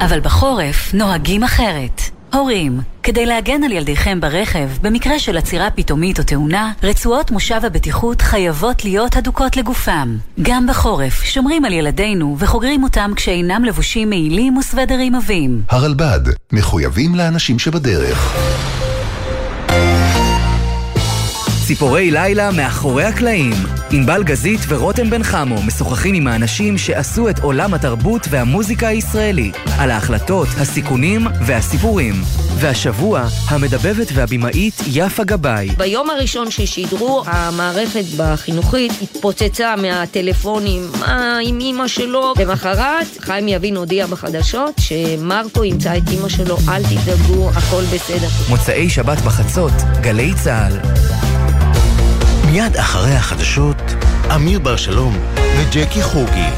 אבל 0.00 0.20
בחורף 0.20 0.94
נוהגים 0.94 1.42
אחרת. 1.42 2.00
הורים, 2.32 2.80
כדי 3.02 3.26
להגן 3.26 3.64
על 3.64 3.72
ילדיכם 3.72 4.20
ברכב, 4.20 4.68
במקרה 4.82 5.18
של 5.18 5.36
עצירה 5.36 5.70
פתאומית 5.70 6.18
או 6.18 6.24
תאונה, 6.24 6.72
רצועות 6.82 7.30
מושב 7.30 7.60
הבטיחות 7.64 8.22
חייבות 8.22 8.84
להיות 8.84 9.16
הדוקות 9.16 9.56
לגופם. 9.56 10.16
גם 10.42 10.66
בחורף, 10.66 11.22
שומרים 11.22 11.64
על 11.64 11.72
ילדינו 11.72 12.36
וחוגרים 12.38 12.82
אותם 12.82 13.10
כשאינם 13.16 13.64
לבושים 13.64 14.10
מעילים 14.10 14.56
וסוודרים 14.56 15.14
עבים. 15.14 15.62
הרלב"ד, 15.70 16.20
מחויבים 16.52 17.14
לאנשים 17.14 17.58
שבדרך. 17.58 18.36
ציפורי 21.66 22.10
לילה 22.10 22.50
מאחורי 22.50 23.04
הקלעים. 23.04 23.52
ענבל 23.90 24.22
גזית 24.22 24.60
ורותם 24.68 25.10
בן 25.10 25.22
חמו 25.22 25.62
משוחחים 25.62 26.14
עם 26.14 26.26
האנשים 26.26 26.78
שעשו 26.78 27.28
את 27.28 27.38
עולם 27.38 27.74
התרבות 27.74 28.26
והמוזיקה 28.30 28.88
הישראלי, 28.88 29.52
על 29.78 29.90
ההחלטות, 29.90 30.48
הסיכונים 30.60 31.26
והסיפורים. 31.46 32.14
והשבוע, 32.58 33.26
המדבבת 33.48 34.06
והבימאית 34.14 34.74
יפה 34.86 35.24
גבאי. 35.24 35.68
ביום 35.68 36.10
הראשון 36.10 36.50
ששידרו, 36.50 37.22
המערכת 37.26 38.04
בחינוכית 38.16 38.92
התפוצצה 39.02 39.76
מהטלפונים, 39.76 40.82
מה 41.00 41.38
עם 41.42 41.60
אימא 41.60 41.88
שלו? 41.88 42.34
למחרת, 42.38 43.06
חיים 43.20 43.48
יבין 43.48 43.76
הודיע 43.76 44.06
בחדשות 44.06 44.74
שמרקו 44.78 45.64
ימצא 45.64 45.96
את 45.96 46.02
אימא 46.10 46.28
שלו, 46.28 46.56
אל 46.68 46.82
תדאגו, 46.82 47.50
הכל 47.50 47.82
בסדר. 47.94 48.28
מוצאי 48.48 48.90
שבת 48.90 49.18
בחצות, 49.18 49.72
גלי 50.00 50.32
צה"ל. 50.44 50.78
מיד 52.56 52.76
אחרי 52.76 53.14
החדשות, 53.14 53.76
אמיר 54.34 54.58
בר 54.58 54.76
שלום 54.76 55.14
וג'קי 55.38 56.02
חוגי. 56.02 56.48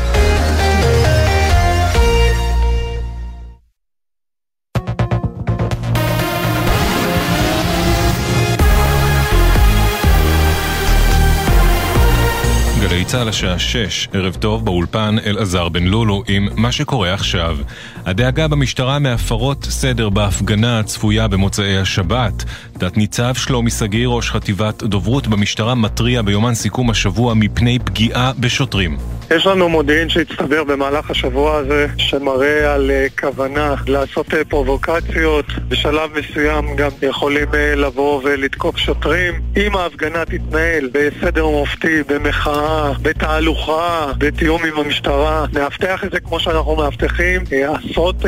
צה"ל 13.08 13.28
השעה 13.28 13.58
6, 13.58 14.08
ערב 14.12 14.34
טוב 14.34 14.64
באולפן 14.64 15.16
אלעזר 15.26 15.68
בן 15.68 15.84
לולו 15.84 16.22
עם 16.28 16.48
מה 16.56 16.72
שקורה 16.72 17.14
עכשיו. 17.14 17.58
הדאגה 18.06 18.48
במשטרה 18.48 18.98
מהפרות 18.98 19.64
סדר 19.64 20.08
בהפגנה 20.08 20.80
הצפויה 20.80 21.28
במוצאי 21.28 21.78
השבת. 21.78 22.44
תת-ניצב 22.72 23.34
שלומי 23.34 23.70
שגיא, 23.70 24.06
ראש 24.06 24.30
חטיבת 24.30 24.82
דוברות 24.82 25.26
במשטרה, 25.26 25.74
מתריע 25.74 26.22
ביומן 26.22 26.54
סיכום 26.54 26.90
השבוע 26.90 27.34
מפני 27.34 27.78
פגיעה 27.78 28.32
בשוטרים. 28.40 28.96
יש 29.30 29.46
לנו 29.46 29.68
מודיעין 29.68 30.08
שהצטבר 30.08 30.64
במהלך 30.64 31.10
השבוע 31.10 31.56
הזה, 31.56 31.86
שמראה 31.96 32.74
על 32.74 32.90
uh, 32.90 33.20
כוונה 33.20 33.74
לעשות 33.86 34.34
uh, 34.34 34.36
פרובוקציות. 34.48 35.44
בשלב 35.68 36.10
מסוים 36.18 36.76
גם 36.76 36.90
יכולים 37.02 37.48
uh, 37.48 37.56
לבוא 37.76 38.20
ולתקוף 38.24 38.76
שוטרים. 38.76 39.34
אם 39.56 39.76
ההפגנה 39.76 40.24
תתנהל 40.24 40.90
בסדר 40.92 41.46
מופתי, 41.46 42.02
במחאה, 42.02 42.92
בתהלוכה, 43.02 44.12
בתיאום 44.18 44.64
עם 44.64 44.78
המשטרה, 44.78 45.46
נאבטח 45.52 46.04
את 46.04 46.10
זה 46.12 46.20
כמו 46.20 46.40
שאנחנו 46.40 46.76
מאבטחים. 46.76 47.42
עשרות 47.68 48.24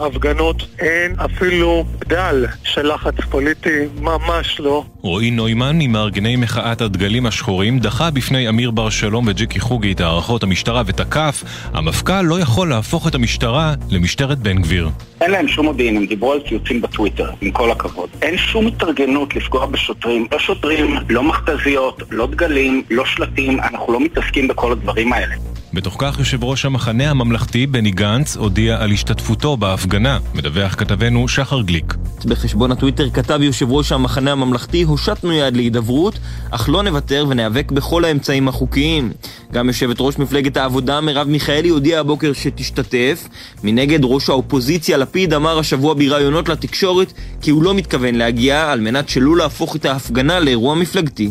הפגנות, 0.00 0.62
אין 0.78 1.14
אפילו 1.24 1.84
בדל 1.98 2.46
של 2.64 2.94
לחץ 2.94 3.14
פוליטי, 3.30 3.86
ממש 4.00 4.60
לא. 4.60 4.84
רועי 5.02 5.30
נוימן, 5.30 5.76
ממארגני 5.78 6.36
מחאת 6.36 6.80
הדגלים 6.80 7.26
השחורים, 7.26 7.78
דחה 7.78 8.10
בפני 8.10 8.48
אמיר 8.48 8.70
בר 8.70 8.90
שלום 8.90 9.24
וג'קי 9.28 9.60
חוגי 9.60 9.92
את 9.92 10.00
הערכות 10.00 10.42
המשטרה 10.42 10.82
ותקף, 10.86 11.44
המפכ"ל 11.72 12.22
לא 12.22 12.40
יכול 12.40 12.68
להפוך 12.68 13.08
את 13.08 13.14
המשטרה 13.14 13.74
למשטרת 13.90 14.38
בן 14.38 14.62
גביר. 14.62 14.90
אין 15.20 15.30
להם 15.30 15.48
שום 15.48 15.66
מודיעין, 15.66 15.96
הם 15.96 16.06
דיברו 16.06 16.32
על 16.32 16.40
ציוצים 16.48 16.80
בטוויטר, 16.80 17.30
עם 17.40 17.50
כל 17.50 17.70
הכבוד. 17.70 18.08
אין 18.22 18.38
שום 18.38 18.66
התארגנות 18.66 19.36
לפגוע 19.36 19.66
בשוטרים, 19.66 20.26
לא 20.32 20.38
שוטרים, 20.38 20.96
לא 21.08 21.22
מכתזיות, 21.22 22.02
לא 22.10 22.26
דגלים, 22.26 22.82
לא 22.90 23.04
שלטים, 23.04 23.60
אנחנו 23.60 23.92
לא 23.92 24.00
מתעסקים 24.00 24.48
בכל 24.48 24.72
הדברים 24.72 25.12
האלה. 25.12 25.34
בתוך 25.72 25.96
כך 25.98 26.18
יושב 26.18 26.44
ראש 26.44 26.64
המחנה 26.64 27.10
הממלכתי 27.10 27.66
בני 27.66 27.90
גנץ 27.90 28.36
הודיע 28.36 28.82
על 28.82 28.90
השתתפותו 28.90 29.56
בהפגנה, 29.56 30.18
מדווח 30.34 30.74
כתבנו 30.74 31.28
שחר 31.28 31.62
גליק. 31.62 31.94
בחשבון 32.24 32.72
הטוויטר 32.72 33.10
כתב 33.10 33.38
יושב 33.42 33.72
ראש 33.72 33.92
המחנה 33.92 34.32
הממלכתי 34.32 34.84
הושטנו 34.90 35.32
יד 35.32 35.56
להידברות, 35.56 36.18
אך 36.50 36.68
לא 36.68 36.82
נוותר 36.82 37.26
וניאבק 37.28 37.72
בכל 37.72 38.04
האמצעים 38.04 38.48
החוקיים. 38.48 39.12
גם 39.52 39.68
יושבת 39.68 39.96
ראש 40.00 40.18
מפלגת 40.18 40.56
העבודה 40.56 41.00
מרב 41.00 41.28
מיכאלי 41.28 41.68
הודיעה 41.68 42.00
הבוקר 42.00 42.32
שתשתתף. 42.32 43.28
מנגד 43.64 44.00
ראש 44.02 44.28
האופוזיציה 44.28 44.96
לפיד 44.96 45.34
אמר 45.34 45.58
השבוע 45.58 45.94
בראיונות 45.94 46.48
לתקשורת 46.48 47.12
כי 47.40 47.50
הוא 47.50 47.62
לא 47.62 47.74
מתכוון 47.74 48.14
להגיע 48.14 48.70
על 48.70 48.80
מנת 48.80 49.08
שלא 49.08 49.36
להפוך 49.36 49.76
את 49.76 49.84
ההפגנה 49.84 50.40
לאירוע 50.40 50.74
מפלגתי. 50.74 51.30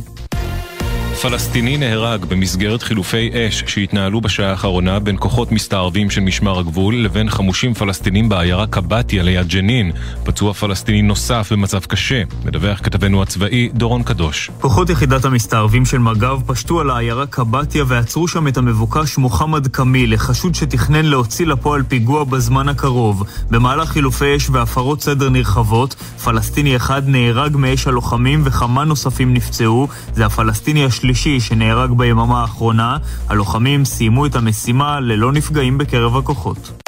פלסטיני 1.21 1.77
נהרג 1.77 2.25
במסגרת 2.25 2.83
חילופי 2.83 3.29
אש 3.33 3.63
שהתנהלו 3.67 4.21
בשעה 4.21 4.49
האחרונה 4.49 4.99
בין 4.99 5.15
כוחות 5.19 5.51
מסתערבים 5.51 6.09
של 6.09 6.21
משמר 6.21 6.59
הגבול 6.59 6.95
לבין 6.95 7.29
חמושים 7.29 7.73
פלסטינים 7.73 8.29
בעיירה 8.29 8.67
קבטיה 8.67 9.23
ליד 9.23 9.47
ג'נין. 9.47 9.91
פצוע 10.23 10.53
פלסטיני 10.53 11.01
נוסף 11.01 11.51
במצב 11.51 11.79
קשה, 11.79 12.23
מדווח 12.45 12.79
כתבנו 12.83 13.21
הצבאי 13.21 13.69
דורון 13.73 14.03
קדוש. 14.03 14.51
כוחות 14.61 14.89
יחידת 14.89 15.25
המסתערבים 15.25 15.85
של 15.85 15.97
מג"ב 15.97 16.39
פשטו 16.45 16.79
על 16.79 16.89
העיירה 16.89 17.25
קבטיה 17.25 17.83
ועצרו 17.87 18.27
שם 18.27 18.47
את 18.47 18.57
המבוקש 18.57 19.17
מוחמד 19.17 19.67
קמיל, 19.67 20.13
לחשוד 20.13 20.55
שתכנן 20.55 21.05
להוציא 21.05 21.45
לפועל 21.45 21.83
פיגוע 21.83 22.23
בזמן 22.23 22.69
הקרוב. 22.69 23.23
במהלך 23.49 23.89
חילופי 23.89 24.35
אש 24.35 24.49
והפרות 24.49 25.01
סדר 25.01 25.29
נרחבות, 25.29 25.95
פלסטיני 26.23 26.75
אחד 26.75 27.01
נהרג 27.05 27.57
מאש 27.57 27.87
הלוחמים 27.87 28.41
וכמה 28.45 28.83
נוספים 28.83 29.33
נפצעו. 29.33 29.87
זה 30.13 30.25
הפלסטיני 30.25 30.85
השלישי 30.85 31.08
השלישי 31.09 31.39
שנהרג 31.39 31.91
ביממה 31.91 32.41
האחרונה, 32.41 32.97
הלוחמים 33.29 33.85
סיימו 33.85 34.25
את 34.25 34.35
המשימה 34.35 34.99
ללא 34.99 35.31
נפגעים 35.31 35.77
בקרב 35.77 36.17
הכוחות. 36.17 36.83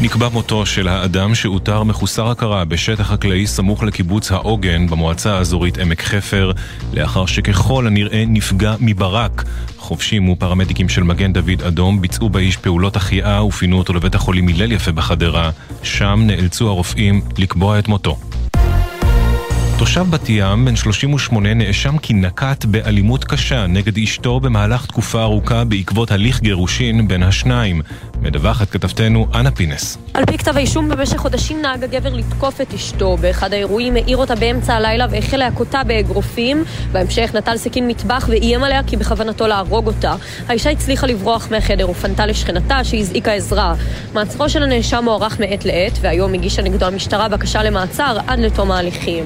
נקבע 0.00 0.28
מותו 0.28 0.66
של 0.66 0.88
האדם 0.88 1.34
שאותר 1.34 1.82
מחוסר 1.82 2.30
הכרה 2.30 2.64
בשטח 2.64 3.06
חקלאי 3.06 3.46
סמוך 3.46 3.82
לקיבוץ 3.82 4.32
העוגן 4.32 4.86
במועצה 4.86 5.36
האזורית 5.36 5.78
עמק 5.78 6.02
חפר, 6.02 6.52
לאחר 6.92 7.26
שככל 7.26 7.86
הנראה 7.86 8.24
נפגע 8.26 8.74
מברק. 8.80 9.44
חובשים 9.76 10.28
ופרמדיקים 10.28 10.88
של 10.88 11.02
מגן 11.02 11.32
דוד 11.32 11.62
אדום 11.66 12.00
ביצעו 12.00 12.28
באיש 12.28 12.56
פעולות 12.56 12.96
החייאה 12.96 13.44
ופינו 13.44 13.78
אותו 13.78 13.92
לבית 13.92 14.14
החולים 14.14 14.48
הלל 14.48 14.72
יפה 14.72 14.92
בחדרה, 14.92 15.50
שם 15.82 16.20
נאלצו 16.26 16.68
הרופאים 16.68 17.20
לקבוע 17.38 17.78
את 17.78 17.88
מותו. 17.88 18.16
תושב 19.78 20.06
בת 20.10 20.28
ים, 20.28 20.64
בן 20.64 20.76
38, 20.76 21.54
נאשם 21.54 21.98
כי 21.98 22.14
נקט 22.14 22.64
באלימות 22.64 23.24
קשה 23.24 23.66
נגד 23.66 23.98
אשתו 23.98 24.40
במהלך 24.40 24.86
תקופה 24.86 25.22
ארוכה 25.22 25.64
בעקבות 25.64 26.10
הליך 26.10 26.40
גירושין 26.40 27.08
בין 27.08 27.22
השניים. 27.22 27.82
מדווחת 28.22 28.70
כתבתנו 28.70 29.26
אנה 29.34 29.50
פינס. 29.50 29.98
על 30.14 30.26
פי 30.26 30.38
כתב 30.38 30.56
האישום, 30.56 30.88
במשך 30.88 31.16
חודשים 31.16 31.62
נהג 31.62 31.84
הגבר 31.84 32.14
לתקוף 32.14 32.60
את 32.60 32.74
אשתו. 32.74 33.16
באחד 33.16 33.52
האירועים 33.52 33.96
העיר 33.96 34.16
אותה 34.16 34.34
באמצע 34.34 34.74
הלילה 34.74 35.06
והחל 35.10 35.36
להכותה 35.36 35.84
באגרופים. 35.84 36.64
בהמשך 36.92 37.30
נטל 37.34 37.56
סכין 37.56 37.88
מטבח 37.88 38.26
ואיים 38.28 38.64
עליה 38.64 38.82
כי 38.82 38.96
בכוונתו 38.96 39.46
להרוג 39.46 39.86
אותה. 39.86 40.14
האישה 40.48 40.70
הצליחה 40.70 41.06
לברוח 41.06 41.48
מהחדר 41.50 41.90
ופנתה 41.90 42.26
לשכנתה 42.26 42.84
שהזעיקה 42.84 43.32
עזרה. 43.32 43.74
מעצרו 44.14 44.48
של 44.48 44.62
הנאשם 44.62 45.04
מוארך 45.04 45.40
מעת 45.40 45.64
לעת, 45.64 45.98
והיום 46.00 46.34
הגישה 46.34 46.62
נגדו 46.62 46.86
המשטרה 46.86 47.28
בקשה 47.28 47.62
למעצר 47.62 48.18
עד 48.26 48.38
לתום 48.38 48.70
ההליכים. 48.70 49.24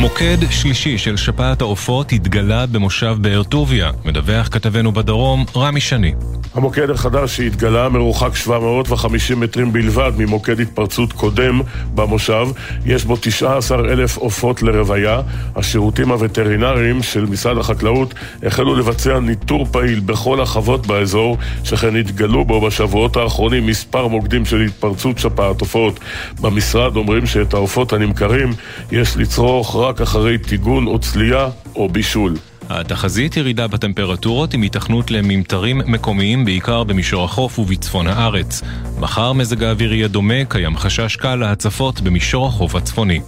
מוקד 0.00 0.36
שלישי 0.50 0.98
של 0.98 1.16
שפעת 1.16 1.60
העופות 1.60 2.12
התגלה 2.12 2.66
במושב 2.66 3.16
באר 3.20 3.42
טוביה, 3.42 3.90
מדווח 4.04 4.48
כתבנו 4.48 4.92
בדרום, 4.92 5.44
רמי 5.56 5.80
שני. 5.80 6.14
המוקד 6.54 6.90
החדש 6.90 7.36
שהתגלה 7.36 7.88
מרוחק 7.88 8.34
750 8.34 9.40
מטרים 9.40 9.72
בלבד 9.72 10.12
ממוקד 10.18 10.60
התפרצות 10.60 11.12
קודם 11.12 11.60
במושב. 11.94 12.46
יש 12.86 13.04
בו 13.04 13.16
19 13.20 13.78
אלף 13.78 14.16
עופות 14.16 14.62
לרוויה. 14.62 15.20
השירותים 15.56 16.12
הווטרינריים 16.12 17.02
של 17.02 17.26
משרד 17.26 17.58
החקלאות 17.58 18.14
החלו 18.42 18.76
לבצע 18.76 19.20
ניטור 19.20 19.66
פעיל 19.70 20.00
בכל 20.00 20.40
החוות 20.40 20.86
באזור, 20.86 21.38
שכן 21.64 21.96
התגלו 21.96 22.44
בו 22.44 22.60
בשבועות 22.60 23.16
האחרונים 23.16 23.66
מספר 23.66 24.06
מוקדים 24.06 24.44
של 24.44 24.60
התפרצות 24.60 25.18
שפעת 25.18 25.60
עופות. 25.60 26.00
במשרד 26.40 26.96
אומרים 26.96 27.26
שאת 27.26 27.54
העופות 27.54 27.92
הנמכרים 27.92 28.52
יש 28.92 29.16
לצרוך 29.16 29.74
רק 29.88 30.00
אחרי 30.00 30.38
טיגון 30.38 30.86
או 30.86 30.98
צלייה 30.98 31.48
או 31.76 31.88
בישול. 31.88 32.34
התחזית 32.68 33.36
ירידה 33.36 33.66
בטמפרטורות 33.66 34.54
עם 34.54 34.62
התכנות 34.62 35.10
לממטרים 35.10 35.78
מקומיים 35.86 36.44
בעיקר 36.44 36.84
במישור 36.84 37.24
החוף 37.24 37.58
ובצפון 37.58 38.06
הארץ. 38.06 38.62
מחר 38.98 39.32
מזג 39.32 39.62
האוויר 39.62 39.92
יהיה 39.92 40.08
דומה, 40.08 40.44
קיים 40.48 40.76
חשש 40.76 41.16
קל 41.16 41.34
להצפות 41.34 42.00
במישור 42.00 42.46
החוף 42.46 42.74
הצפוני. 42.74 43.20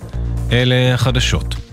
אלה 0.53 0.95
החדשות. 0.95 1.68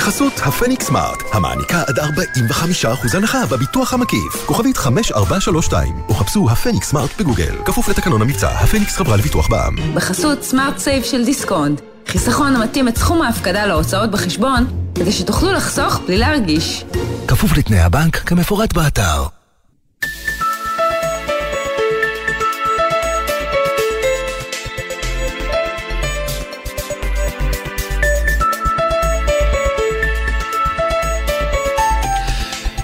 בחסות 0.00 0.32
הפניקס 0.42 0.86
Smart, 0.86 1.22
המעניקה 1.32 1.82
עד 1.86 1.98
45% 1.98 3.16
הנחה 3.16 3.46
בביטוח 3.46 3.94
המקיף. 3.94 4.46
כוכבית 4.46 4.76
5432, 4.76 5.94
או 6.08 6.14
חפשו 6.14 6.50
הפניקס 6.50 6.88
Smart 6.90 7.10
בגוגל. 7.18 7.54
כפוף 7.64 7.88
לתקנון 7.88 8.22
המבצע, 8.22 8.48
הפניקס 8.48 8.96
חברה 8.96 9.16
לביטוח 9.16 9.48
בע"מ. 9.48 9.94
בחסות 9.94 10.42
Smart 10.42 10.78
Save 10.78 11.04
של 11.04 11.24
דיסקונט, 11.24 11.80
חיסכון 12.06 12.56
המתאים 12.56 12.88
את 12.88 12.98
סכום 12.98 13.22
ההפקדה 13.22 13.66
להוצאות 13.66 14.10
בחשבון, 14.10 14.66
כדי 14.94 15.12
שתוכלו 15.12 15.52
לחסוך 15.52 16.00
בלי 16.06 16.18
להרגיש. 16.18 16.84
כפוף 17.28 17.56
לתנאי 17.56 17.80
הבנק 17.80 18.16
כמפורט 18.16 18.72
באתר. 18.72 19.39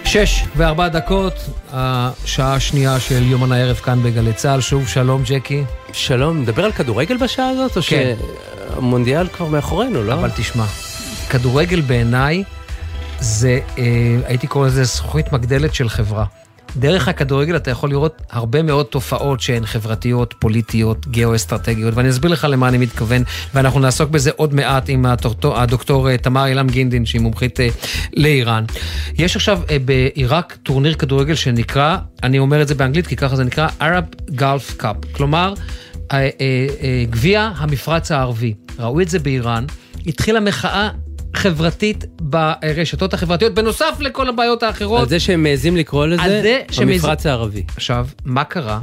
שש 0.06 0.44
וארבע 0.56 0.88
דקות, 0.88 1.34
השעה 1.72 2.54
השנייה 2.54 3.00
של 3.00 3.22
יומן 3.22 3.52
הערב 3.52 3.76
כאן 3.76 4.02
בגלי 4.02 4.32
צה"ל. 4.32 4.60
שוב, 4.60 4.88
שלום 4.88 5.22
ג'קי. 5.24 5.64
שלום, 5.92 6.42
נדבר 6.42 6.64
על 6.64 6.72
כדורגל 6.72 7.16
בשעה 7.16 7.48
הזאת, 7.48 7.76
או 7.76 7.82
כן. 7.82 8.14
שהמונדיאל 8.74 9.28
כבר 9.28 9.46
מאחורינו, 9.46 10.02
לא? 10.02 10.12
אבל 10.12 10.30
תשמע, 10.36 10.64
כדורגל 11.30 11.80
בעיניי 11.80 12.44
זה, 13.20 13.60
אה, 13.78 13.84
הייתי 14.26 14.46
קורא 14.46 14.66
לזה 14.66 14.84
זכוכית 14.84 15.32
מגדלת 15.32 15.74
של 15.74 15.88
חברה. 15.88 16.24
דרך 16.76 17.08
הכדורגל 17.08 17.56
אתה 17.56 17.70
יכול 17.70 17.90
לראות 17.90 18.22
הרבה 18.30 18.62
מאוד 18.62 18.86
תופעות 18.86 19.40
שהן 19.40 19.66
חברתיות, 19.66 20.34
פוליטיות, 20.38 21.06
גיאו-אסטרטגיות, 21.06 21.94
ואני 21.94 22.10
אסביר 22.10 22.30
לך 22.30 22.46
למה 22.50 22.68
אני 22.68 22.78
מתכוון, 22.78 23.22
ואנחנו 23.54 23.80
נעסוק 23.80 24.10
בזה 24.10 24.30
עוד 24.36 24.54
מעט 24.54 24.88
עם 24.88 25.06
הדוקטור, 25.44 26.10
אה, 26.10 26.18
תמר 26.18 26.46
אילם 26.46 26.66
גינדין, 26.66 27.06
שהיא 27.06 27.20
מומחית 27.20 27.60
אה, 27.60 27.68
לאיראן. 28.16 28.64
יש 29.14 29.36
עכשיו 29.36 29.60
אה, 29.70 29.76
בעיראק 29.78 30.56
טורניר 30.62 30.94
כדורגל 30.94 31.34
שנקרא, 31.34 31.96
אני 32.22 32.38
אומר 32.38 32.62
את 32.62 32.68
זה 32.68 32.74
באנגלית 32.74 33.06
כי 33.06 33.16
ככה 33.16 33.36
זה 33.36 33.44
נקרא, 33.44 33.68
Arab 33.80 34.32
Gulf 34.32 34.82
Cup, 34.82 35.06
כלומר, 35.12 35.54
גביע 37.10 37.50
המפרץ 37.56 38.12
הערבי. 38.12 38.54
ראו 38.78 39.00
את 39.00 39.08
זה 39.08 39.18
באיראן, 39.18 39.64
התחילה 40.06 40.40
מחאה 40.40 40.90
חברתית 41.36 42.04
ברשתות 42.20 43.14
החברתיות, 43.14 43.54
בנוסף 43.54 43.96
לכל 44.00 44.28
הבעיות 44.28 44.62
האחרות. 44.62 45.00
על 45.02 45.08
זה 45.08 45.20
שהם 45.20 45.42
מעזים 45.42 45.76
לקרוא 45.76 46.06
לזה 46.06 46.22
המפרץ 46.78 47.26
הערבי. 47.26 47.62
עכשיו, 47.76 48.06
מה 48.24 48.44
קרה? 48.44 48.80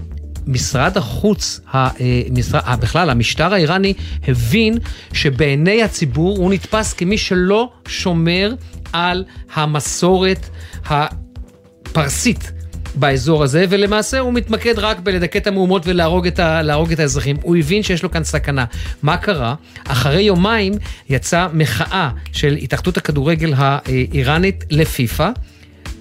משרד 0.47 0.97
החוץ, 0.97 1.59
ה- 1.73 1.77
אה, 1.77 2.21
אה, 2.67 2.75
בכלל, 2.75 3.09
המשטר 3.09 3.53
האיראני 3.53 3.93
הבין 4.27 4.77
שבעיני 5.13 5.83
הציבור 5.83 6.37
הוא 6.37 6.53
נתפס 6.53 6.93
כמי 6.93 7.17
שלא 7.17 7.69
שומר 7.87 8.53
על 8.93 9.23
המסורת 9.53 10.49
הפרסית. 10.85 12.51
באזור 12.95 13.43
הזה, 13.43 13.65
ולמעשה 13.69 14.19
הוא 14.19 14.33
מתמקד 14.33 14.79
רק 14.79 14.99
בלדכא 14.99 15.37
את 15.37 15.47
המהומות 15.47 15.87
ולהרוג 15.87 16.27
את, 16.27 16.39
ה, 16.39 16.61
את 16.93 16.99
האזרחים. 16.99 17.37
הוא 17.41 17.55
הבין 17.55 17.83
שיש 17.83 18.03
לו 18.03 18.11
כאן 18.11 18.23
סכנה. 18.23 18.65
מה 19.03 19.17
קרה? 19.17 19.55
אחרי 19.87 20.21
יומיים 20.21 20.73
יצאה 21.09 21.47
מחאה 21.53 22.09
של 22.31 22.53
התאחדות 22.53 22.97
הכדורגל 22.97 23.53
האיראנית 23.57 24.63
לפיפ"א. 24.69 25.29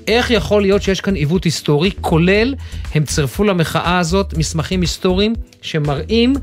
איך 0.09 0.31
יכול 0.31 0.63
להיות 0.63 0.83
שיש 0.83 1.01
כאן 1.01 1.15
עיוות 1.15 1.45
היסטורי, 1.45 1.91
כולל 2.01 2.55
הם 2.95 3.05
צירפו 3.05 3.45
למחאה 3.45 3.99
הזאת 3.99 4.35
מסמכים 4.37 4.81
היסטוריים 4.81 5.35
שמראים 5.63 6.35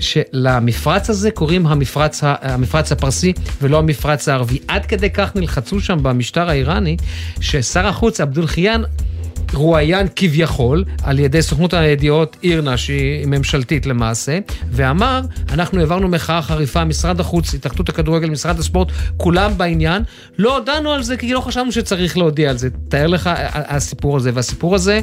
שלמפרץ 0.00 1.10
הזה 1.10 1.30
קוראים 1.30 1.66
המפרץ, 1.66 2.20
המפרץ 2.22 2.92
הפרסי 2.92 3.32
ולא 3.62 3.78
המפרץ 3.78 4.28
הערבי. 4.28 4.58
עד 4.68 4.86
כדי 4.86 5.10
כך 5.10 5.36
נלחצו 5.36 5.80
שם 5.80 5.98
במשטר 6.02 6.48
האיראני, 6.48 6.96
ששר 7.40 7.86
החוץ 7.86 8.20
עבדול 8.20 8.46
חיאן 8.46 8.82
רואיין 9.54 10.06
כביכול 10.16 10.84
על 11.02 11.18
ידי 11.18 11.42
סוכנות 11.42 11.74
הידיעות 11.74 12.36
אירנה, 12.42 12.76
שהיא 12.76 13.26
ממשלתית 13.26 13.86
למעשה, 13.86 14.38
ואמר, 14.70 15.20
אנחנו 15.50 15.80
העברנו 15.80 16.08
מחאה 16.08 16.42
חריפה, 16.42 16.84
משרד 16.84 17.20
החוץ, 17.20 17.54
התאחדות 17.54 17.88
הכדורגל, 17.88 18.30
משרד 18.30 18.58
הספורט, 18.58 18.88
כולם 19.16 19.58
בעניין, 19.58 20.02
לא 20.38 20.58
הודענו 20.58 20.92
על 20.92 21.02
זה 21.02 21.16
כי 21.16 21.32
לא 21.32 21.40
חשבנו 21.40 21.72
שצריך 21.72 22.18
להודיע 22.18 22.50
על 22.50 22.58
זה. 22.58 22.68
תאר 22.88 23.06
לך 23.06 23.30
הסיפור 23.52 24.16
הזה, 24.16 24.30
והסיפור 24.34 24.74
הזה 24.74 25.00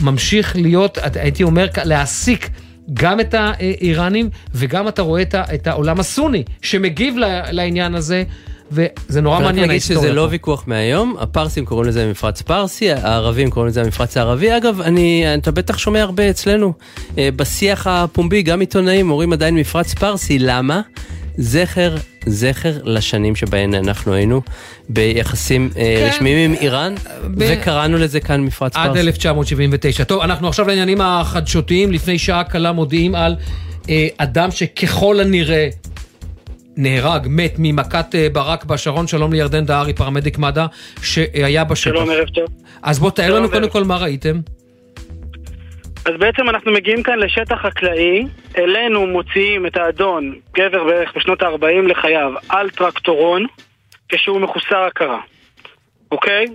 ממשיך 0.00 0.56
להיות, 0.56 0.98
הייתי 1.14 1.42
אומר, 1.42 1.66
להעסיק 1.84 2.50
גם 2.92 3.20
את 3.20 3.34
האיראנים, 3.38 4.30
וגם 4.54 4.88
אתה 4.88 5.02
רואה 5.02 5.22
את 5.32 5.66
העולם 5.66 6.00
הסוני, 6.00 6.44
שמגיב 6.62 7.14
לעניין 7.50 7.94
הזה. 7.94 8.24
וזה 8.74 9.20
נורא 9.20 9.40
מעניין 9.40 9.56
נגיד 9.56 9.70
ההיסטוריה. 9.70 10.02
שזה 10.02 10.12
לא 10.12 10.22
פה. 10.22 10.28
ויכוח 10.30 10.64
מהיום, 10.66 11.16
הפרסים 11.20 11.64
קוראים 11.64 11.88
לזה 11.88 12.10
מפרץ 12.10 12.42
פרסי, 12.42 12.90
הערבים 12.92 13.50
קוראים 13.50 13.68
לזה 13.68 13.80
המפרץ 13.82 14.16
הערבי. 14.16 14.56
אגב, 14.56 14.80
אני, 14.80 15.24
אתה 15.34 15.50
בטח 15.50 15.78
שומע 15.78 16.00
הרבה 16.02 16.30
אצלנו, 16.30 16.72
אה, 17.18 17.28
בשיח 17.36 17.86
הפומבי, 17.86 18.42
גם 18.42 18.60
עיתונאים 18.60 19.10
אומרים 19.10 19.32
עדיין 19.32 19.54
מפרץ 19.54 19.94
פרסי, 19.94 20.38
למה? 20.38 20.80
זכר, 21.38 21.94
זכר 22.26 22.72
לשנים 22.84 23.36
שבהן 23.36 23.74
אנחנו 23.74 24.14
היינו 24.14 24.42
ביחסים 24.88 25.70
אה, 25.76 25.96
כן. 25.98 26.06
רשמיים 26.08 26.50
עם 26.50 26.56
איראן, 26.60 26.94
ב- 27.24 27.44
וקראנו 27.48 27.98
לזה 27.98 28.20
כאן 28.20 28.40
מפרץ 28.40 28.76
עד 28.76 28.86
פרסי. 28.88 29.00
1979. 29.00 30.04
טוב, 30.04 30.20
אנחנו 30.20 30.48
עכשיו 30.48 30.68
לעניינים 30.68 31.00
החדשותיים. 31.00 31.92
לפני 31.92 32.18
שעה 32.18 32.44
קלה 32.44 32.72
מודיעים 32.72 33.14
על 33.14 33.36
אה, 33.90 34.08
אדם 34.18 34.50
שככל 34.50 35.20
הנראה 35.20 35.68
נהרג, 36.76 37.26
מת 37.30 37.54
ממכת 37.58 38.14
אה, 38.14 38.26
ברק 38.32 38.64
בשרון. 38.64 39.06
שלום 39.06 39.32
לירדן 39.32 39.64
דהרי, 39.64 39.94
פרמדיק 39.94 40.38
מד"א, 40.38 40.66
שהיה 41.02 41.64
בשטח. 41.64 41.90
שלום, 41.90 42.10
ערב 42.10 42.28
טוב. 42.28 42.48
אז 42.82 42.98
בוא 42.98 43.10
תאר 43.10 43.34
לנו. 43.34 43.50
קודם 43.50 43.70
כל 43.70 43.84
מה 43.84 43.96
ראיתם. 43.96 44.36
אז 46.06 46.12
בעצם 46.18 46.48
אנחנו 46.48 46.72
מגיעים 46.72 47.02
כאן 47.02 47.18
לשטח 47.18 47.54
חקלאי, 47.54 48.26
אלינו 48.58 49.06
מוציאים 49.06 49.66
את 49.66 49.76
האדון, 49.76 50.34
גבר 50.56 50.84
בערך 50.84 51.12
בשנות 51.16 51.42
ה-40 51.42 51.88
לחייו, 51.88 52.32
על 52.48 52.70
טרקטורון, 52.70 53.46
כשהוא 54.08 54.40
מחוסר 54.40 54.78
הכרה, 54.78 55.20
אוקיי? 56.12 56.46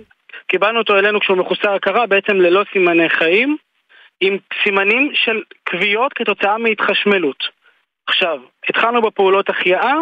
קיבלנו 0.46 0.78
אותו 0.78 0.98
אלינו 0.98 1.20
כשהוא 1.20 1.36
מחוסר 1.36 1.74
הכרה, 1.74 2.06
בעצם 2.06 2.36
ללא 2.36 2.62
סימני 2.72 3.08
חיים, 3.08 3.56
עם 4.20 4.36
סימנים 4.64 5.10
של 5.14 5.42
כוויות 5.70 6.12
כתוצאה 6.12 6.58
מהתחשמלות. 6.58 7.59
עכשיו, 8.10 8.38
התחלנו 8.68 9.02
בפעולות 9.02 9.48
החייאה, 9.50 9.94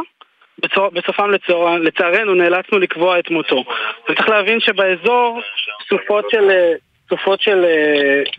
בצור- 0.62 0.90
בסופם 0.90 1.30
לצור... 1.30 1.70
לצערנו 1.78 2.34
נאלצנו 2.34 2.78
לקבוע 2.78 3.18
את 3.18 3.30
מותו. 3.30 3.64
וצריך 4.10 4.28
להבין 4.28 4.60
שבאזור 4.60 5.40
סופות 5.88 6.24
של, 6.30 6.50
סופות 7.08 7.40
של 7.40 7.64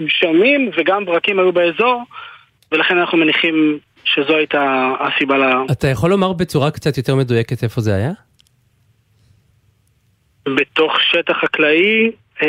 גשמים 0.01 0.71
וגם 0.77 1.05
ברקים 1.05 1.39
היו 1.39 1.51
באזור, 1.51 2.03
ולכן 2.71 2.97
אנחנו 2.97 3.17
מניחים 3.17 3.79
שזו 4.03 4.35
הייתה 4.35 4.91
הסיבה 4.99 5.37
ל... 5.37 5.43
אתה 5.71 5.87
יכול 5.87 6.09
לומר 6.09 6.33
בצורה 6.33 6.71
קצת 6.71 6.97
יותר 6.97 7.15
מדויקת 7.15 7.63
איפה 7.63 7.81
זה 7.81 7.95
היה? 7.95 8.11
בתוך 10.55 10.93
שטח 11.01 11.37
חקלאי, 11.41 12.11
אה, 12.43 12.47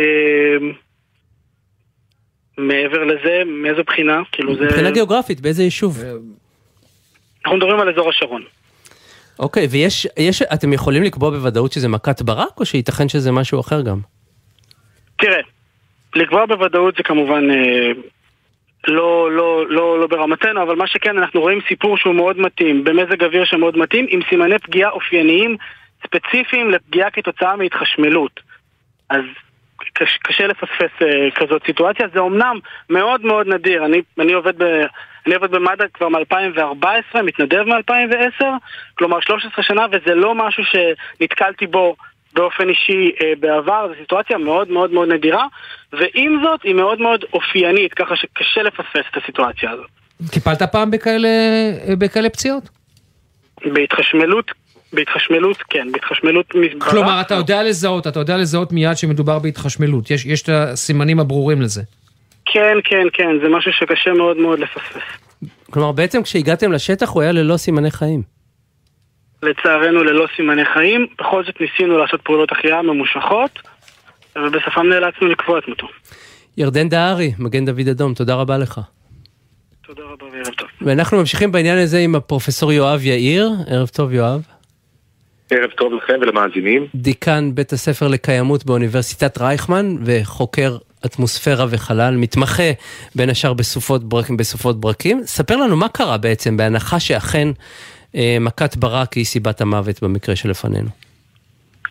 מעבר 2.58 3.04
לזה, 3.04 3.42
מאיזו 3.46 3.82
בחינה? 3.86 4.22
כאילו 4.32 4.56
זה... 4.56 4.64
מבחינה 4.64 4.90
גיאוגרפית, 4.90 5.40
באיזה 5.40 5.62
יישוב? 5.62 6.04
אנחנו 7.44 7.56
מדברים 7.58 7.80
על 7.80 7.88
אזור 7.88 8.08
השרון. 8.08 8.42
אוקיי, 9.38 9.66
ויש, 9.70 10.06
יש, 10.16 10.42
אתם 10.42 10.72
יכולים 10.72 11.02
לקבוע 11.02 11.30
בוודאות 11.30 11.72
שזה 11.72 11.88
מכת 11.88 12.22
ברק, 12.22 12.60
או 12.60 12.64
שייתכן 12.64 13.08
שזה 13.08 13.32
משהו 13.32 13.60
אחר 13.60 13.82
גם? 13.82 13.98
תראה, 15.18 15.40
לקבוע 16.14 16.46
בוודאות 16.46 16.96
זה 16.96 17.02
כמובן 17.02 17.50
אה, 17.50 17.92
לא, 18.88 19.32
לא, 19.32 19.66
לא, 19.68 20.00
לא 20.00 20.06
ברמתנו, 20.06 20.62
אבל 20.62 20.76
מה 20.76 20.86
שכן, 20.86 21.18
אנחנו 21.18 21.40
רואים 21.40 21.58
סיפור 21.68 21.96
שהוא 21.96 22.14
מאוד 22.14 22.38
מתאים, 22.38 22.84
במזג 22.84 23.24
אוויר 23.24 23.44
שמאוד 23.44 23.78
מתאים, 23.78 24.06
עם 24.08 24.20
סימני 24.28 24.58
פגיעה 24.58 24.90
אופייניים 24.90 25.56
ספציפיים 26.06 26.70
לפגיעה 26.70 27.10
כתוצאה 27.10 27.56
מהתחשמלות. 27.56 28.40
אז 29.10 29.24
קש, 29.94 30.18
קשה 30.22 30.46
לפספס 30.46 31.02
אה, 31.02 31.30
כזאת 31.34 31.62
סיטואציה, 31.66 32.06
זה 32.14 32.20
אומנם 32.20 32.58
מאוד 32.90 33.24
מאוד 33.24 33.46
נדיר, 33.46 33.84
אני, 33.84 34.00
אני 34.18 34.32
עובד 34.32 34.62
ב... 34.62 34.64
אני 35.26 35.34
עובד 35.34 35.50
במד"א 35.50 35.84
כבר 35.94 36.08
מ-2014, 36.08 37.22
מתנדב 37.22 37.62
מ-2010, 37.62 38.44
כלומר 38.94 39.20
13 39.20 39.64
שנה, 39.64 39.86
וזה 39.92 40.14
לא 40.14 40.34
משהו 40.34 40.62
שנתקלתי 40.64 41.66
בו 41.66 41.96
באופן 42.32 42.68
אישי 42.68 43.10
אה, 43.22 43.32
בעבר, 43.40 43.88
זו 43.88 43.94
סיטואציה 44.00 44.38
מאוד 44.38 44.70
מאוד 44.70 44.92
מאוד 44.92 45.08
נדירה, 45.08 45.46
ועם 45.92 46.40
זאת 46.44 46.62
היא 46.62 46.74
מאוד 46.74 47.00
מאוד 47.00 47.24
אופיינית, 47.32 47.94
ככה 47.94 48.16
שקשה 48.16 48.62
לפספס 48.62 49.04
את 49.10 49.22
הסיטואציה 49.22 49.70
הזאת. 49.70 49.86
טיפלת 50.30 50.62
פעם 50.62 50.90
בכאלה, 50.90 51.28
בכאלה 51.98 52.30
פציעות? 52.30 52.68
בהתחשמלות, 53.64 54.50
בהתחשמלות 54.92 55.56
כן, 55.70 55.92
בהתחשמלות 55.92 56.46
מברק. 56.54 56.90
כלומר, 56.90 57.20
אתה 57.20 57.34
יודע 57.34 57.62
לזהות, 57.62 58.06
אתה 58.06 58.20
יודע 58.20 58.36
לזהות 58.36 58.72
מיד 58.72 58.96
שמדובר 58.96 59.38
בהתחשמלות. 59.38 60.10
יש, 60.10 60.26
יש 60.26 60.42
את 60.42 60.48
הסימנים 60.48 61.20
הברורים 61.20 61.62
לזה. 61.62 61.82
כן, 62.52 62.76
כן, 62.84 63.06
כן, 63.12 63.30
זה 63.42 63.48
משהו 63.48 63.72
שקשה 63.72 64.12
מאוד 64.12 64.36
מאוד 64.36 64.58
לפספס. 64.58 65.02
כלומר, 65.70 65.92
בעצם 65.92 66.22
כשהגעתם 66.22 66.72
לשטח 66.72 67.10
הוא 67.10 67.22
היה 67.22 67.32
ללא 67.32 67.56
סימני 67.56 67.90
חיים. 67.90 68.22
לצערנו 69.42 70.04
ללא 70.04 70.26
סימני 70.36 70.64
חיים. 70.64 71.06
בכל 71.18 71.44
זאת 71.44 71.60
ניסינו 71.60 71.98
לעשות 71.98 72.20
פעולות 72.22 72.52
החייאה 72.52 72.82
ממושכות, 72.82 73.58
ובסופם 74.36 74.86
נאלצנו 74.88 75.28
לקבוע 75.28 75.58
את 75.58 75.68
מותו. 75.68 75.86
ירדן 76.56 76.88
דהרי, 76.88 77.32
מגן 77.38 77.64
דוד 77.64 77.88
אדום, 77.88 78.14
תודה 78.14 78.34
רבה 78.34 78.58
לך. 78.58 78.80
תודה 79.86 80.02
רבה 80.02 80.26
וערב 80.32 80.54
טוב. 80.56 80.68
ואנחנו 80.80 81.18
ממשיכים 81.18 81.52
בעניין 81.52 81.78
הזה 81.78 81.98
עם 81.98 82.14
הפרופסור 82.14 82.72
יואב 82.72 83.04
יאיר. 83.04 83.50
ערב 83.66 83.88
טוב, 83.88 84.12
יואב. 84.12 84.42
ערב 85.50 85.70
טוב 85.70 85.92
לכם 85.92 86.14
ולמאזינים. 86.20 86.86
דיקן 86.94 87.50
בית 87.54 87.72
הספר 87.72 88.08
לקיימות 88.08 88.64
באוניברסיטת 88.64 89.38
רייכמן 89.38 89.96
וחוקר 90.04 90.76
אטמוספירה 91.06 91.66
וחלל, 91.70 92.16
מתמחה 92.16 92.70
בין 93.14 93.30
השאר 93.30 93.52
בסופות 93.52 94.04
ברקים, 94.04 94.36
בסופות 94.36 94.80
ברקים. 94.80 95.22
ספר 95.24 95.56
לנו 95.56 95.76
מה 95.76 95.88
קרה 95.88 96.18
בעצם, 96.18 96.56
בהנחה 96.56 97.00
שאכן 97.00 97.48
אה, 98.14 98.36
מכת 98.40 98.76
ברק 98.76 99.12
היא 99.12 99.24
סיבת 99.24 99.60
המוות 99.60 100.02
במקרה 100.02 100.36
שלפנינו. 100.36 100.88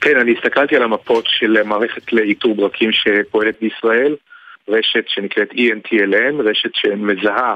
כן, 0.02 0.20
אני 0.20 0.34
הסתכלתי 0.38 0.76
על 0.76 0.84
המפות 0.84 1.26
של 1.28 1.64
מערכת 1.64 2.14
לאיתור 2.14 2.56
ברקים 2.56 2.90
שפועלת 2.92 3.56
בישראל, 3.62 4.16
רשת 4.70 5.04
שנקראת 5.08 5.52
ENTLN, 5.52 6.42
רשת 6.50 6.70
שמזהה 6.74 7.56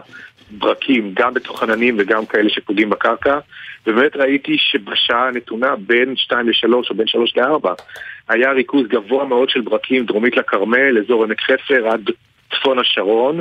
ברקים 0.58 1.12
גם 1.14 1.34
בתוך 1.34 1.64
עננים 1.64 1.96
וגם 2.00 2.26
כאלה 2.26 2.50
שפוגעים 2.50 2.90
בקרקע, 2.90 3.40
ובאמת 3.88 4.16
ראיתי 4.16 4.58
שבשעה 4.58 5.28
הנתונה 5.28 5.76
בין 5.76 6.16
2 6.16 6.50
ל-3 6.50 6.74
או 6.90 6.96
בין 6.96 7.08
3 7.08 7.38
ל-4 7.38 7.70
היה 8.30 8.52
ריכוז 8.52 8.88
גבוה 8.88 9.26
מאוד 9.26 9.50
של 9.50 9.62
ברקים 9.62 10.06
דרומית 10.06 10.38
לכרמל, 10.38 10.98
אזור 10.98 11.24
עמק 11.24 11.42
חפר 11.42 11.88
עד 11.88 12.10
צפון 12.54 12.80
השרון. 12.80 13.40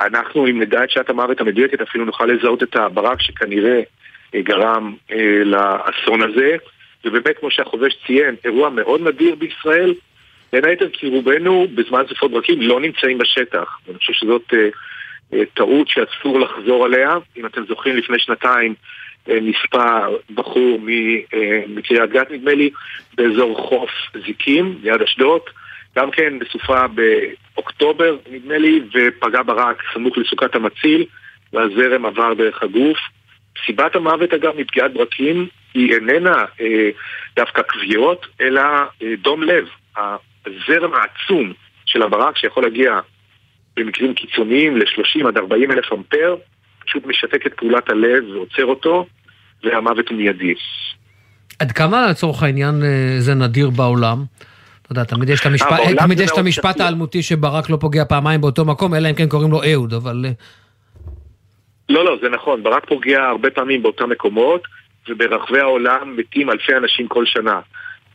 אנחנו, 0.00 0.46
אם 0.46 0.62
נדע 0.62 0.84
את 0.84 0.90
שעת 0.90 1.10
המוות 1.10 1.40
המדויקת, 1.40 1.80
אפילו 1.80 2.04
נוכל 2.04 2.26
לזהות 2.26 2.62
את 2.62 2.76
הברק 2.76 3.20
שכנראה 3.20 3.80
אה, 4.34 4.42
גרם 4.42 4.94
אה, 5.12 5.44
לאסון 5.44 6.22
הזה. 6.22 6.56
ובאמת, 7.04 7.38
כמו 7.40 7.50
שהחובש 7.50 7.96
ציין, 8.06 8.34
אירוע 8.44 8.70
מאוד 8.70 9.00
נדיר 9.00 9.34
בישראל, 9.34 9.94
בין 10.52 10.64
היתר 10.64 10.88
כי 10.92 11.08
רובנו 11.08 11.66
בזמן 11.74 12.02
סופות 12.08 12.30
ברקים 12.30 12.62
לא 12.62 12.80
נמצאים 12.80 13.18
בשטח. 13.18 13.78
אני 13.88 13.98
חושב 13.98 14.12
שזאת 14.12 14.54
אה, 14.54 14.68
טעות 15.54 15.88
שאסור 15.88 16.40
לחזור 16.40 16.84
עליה. 16.84 17.16
אם 17.36 17.46
אתם 17.46 17.64
זוכרים, 17.68 17.96
לפני 17.96 18.18
שנתיים 18.18 18.74
אה, 19.28 19.38
נספה 19.42 20.06
בחור 20.34 20.78
אה, 21.34 21.62
מקריית 21.68 22.10
גת 22.10 22.30
נדמה 22.30 22.54
לי, 22.54 22.70
באזור 23.14 23.68
חוף 23.68 23.90
זיקים, 24.26 24.78
ליד 24.82 25.02
אשדוד, 25.02 25.40
גם 25.96 26.10
כן 26.10 26.38
בסופה 26.38 26.84
באוקטובר 26.88 28.16
נדמה 28.30 28.58
לי, 28.58 28.80
ופגע 28.94 29.42
ברק 29.42 29.82
סמוך 29.94 30.18
לסוכת 30.18 30.54
המציל, 30.54 31.04
והזרם 31.52 32.06
עבר 32.06 32.34
דרך 32.34 32.62
הגוף. 32.62 32.98
סיבת 33.66 33.96
המוות 33.96 34.34
אגב 34.34 34.52
מפגיעת 34.56 34.92
ברקים 34.92 35.46
היא 35.74 35.94
איננה 35.94 36.44
אה, 36.60 36.90
דווקא 37.36 37.62
כוויות, 37.62 38.26
אלא 38.40 38.62
אה, 39.02 39.14
דום 39.22 39.42
לב. 39.42 39.68
הזרם 40.46 40.94
העצום 40.94 41.52
של 41.86 42.02
הברק 42.02 42.36
שיכול 42.36 42.62
להגיע 42.62 43.00
במקרים 43.76 44.14
קיצוניים 44.14 44.76
ל-30 44.76 45.28
עד 45.28 45.36
40 45.36 45.70
אלף 45.70 45.92
אמפר, 45.92 46.36
פשוט 46.86 47.06
משתק 47.06 47.46
את 47.46 47.54
פעולת 47.54 47.90
הלב 47.90 48.24
ועוצר 48.32 48.64
אותו, 48.64 49.06
והמוות 49.64 50.08
הוא 50.08 50.16
מיידי. 50.16 50.54
עד 51.58 51.72
כמה 51.72 52.06
לצורך 52.10 52.42
העניין 52.42 52.82
אה, 52.82 53.16
זה 53.18 53.34
נדיר 53.34 53.70
בעולם? 53.70 54.24
אתה 54.82 54.92
יודע, 54.92 55.04
תמיד 55.04 55.28
יש 55.28 55.40
את 55.40 55.46
המשפט, 55.46 55.80
אה, 55.80 55.96
תמיד 55.98 56.20
יש 56.20 56.30
את 56.30 56.38
המשפט 56.38 56.80
האלמותי 56.80 57.22
שברק 57.22 57.70
לא 57.70 57.76
פוגע 57.76 58.04
פעמיים 58.04 58.40
באותו 58.40 58.64
מקום, 58.64 58.94
אלא 58.94 59.10
אם 59.10 59.14
כן 59.14 59.28
קוראים 59.28 59.50
לו 59.50 59.60
אהוד, 59.72 59.94
אבל... 59.94 60.24
אה, 60.24 60.30
לא, 61.88 62.04
לא, 62.04 62.16
זה 62.22 62.28
נכון, 62.28 62.62
ברק 62.62 62.88
פוגע 62.88 63.22
הרבה 63.22 63.50
פעמים 63.50 63.82
באותם 63.82 64.10
מקומות, 64.10 64.62
וברחבי 65.08 65.60
העולם 65.60 66.16
מתים 66.16 66.50
אלפי 66.50 66.76
אנשים 66.76 67.08
כל 67.08 67.26
שנה. 67.26 67.60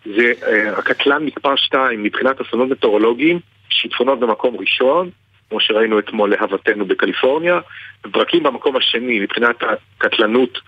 זה 0.05 0.31
הקטלן 0.77 1.25
מספר 1.25 1.55
2 1.55 2.03
מבחינת 2.03 2.41
אסונות 2.41 2.69
מטאורולוגיים, 2.69 3.39
שיטפונות 3.69 4.19
במקום 4.19 4.57
ראשון, 4.59 5.09
כמו 5.49 5.59
שראינו 5.59 5.99
אתמול 5.99 6.29
להוותנו 6.29 6.85
בקליפורניה, 6.85 7.59
וברקים 8.05 8.43
במקום 8.43 8.75
השני 8.75 9.19
מבחינת 9.19 9.55
הקטלנות 9.61 10.59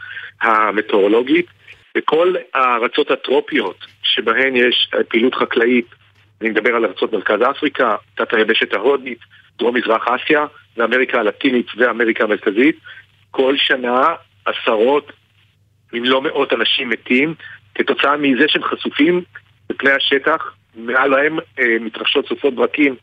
המטאורולוגית, 0.42 1.46
וכל 1.98 2.36
הארצות 2.54 3.12
הטרופיות 3.12 3.86
שבהן 4.04 4.56
יש 4.56 4.92
פעילות 5.08 5.36
חקלאית, 5.36 5.86
אני 6.42 6.50
מדבר 6.50 6.76
על 6.76 6.86
ארצות 6.86 7.14
מרכז 7.14 7.40
אפריקה, 7.52 7.96
תת 8.16 8.34
היבשת 8.34 8.74
ההודית, 8.74 9.20
דרום 9.58 9.76
מזרח 9.76 10.08
אסיה, 10.08 10.46
ואמריקה 10.78 11.20
הלטינית 11.20 11.68
ואמריקה 11.78 12.24
המרכזית, 12.24 12.78
כל 13.32 13.58
שנה 13.58 14.02
עשרות, 14.46 15.12
אם 15.94 16.04
לא 16.04 16.22
מאות 16.22 16.54
אנשים 16.54 16.90
מתים, 16.90 17.34
כתוצאה 17.76 18.18
מזה 18.18 18.46
שהם 18.48 18.64
חשופים 18.64 19.22
בפני 19.70 19.92
השטח, 19.92 20.54
מעליהם 20.76 21.40
אה, 21.60 21.78
מתרחשות 21.80 22.28
סופות 22.28 22.56
ברקים 22.56 22.96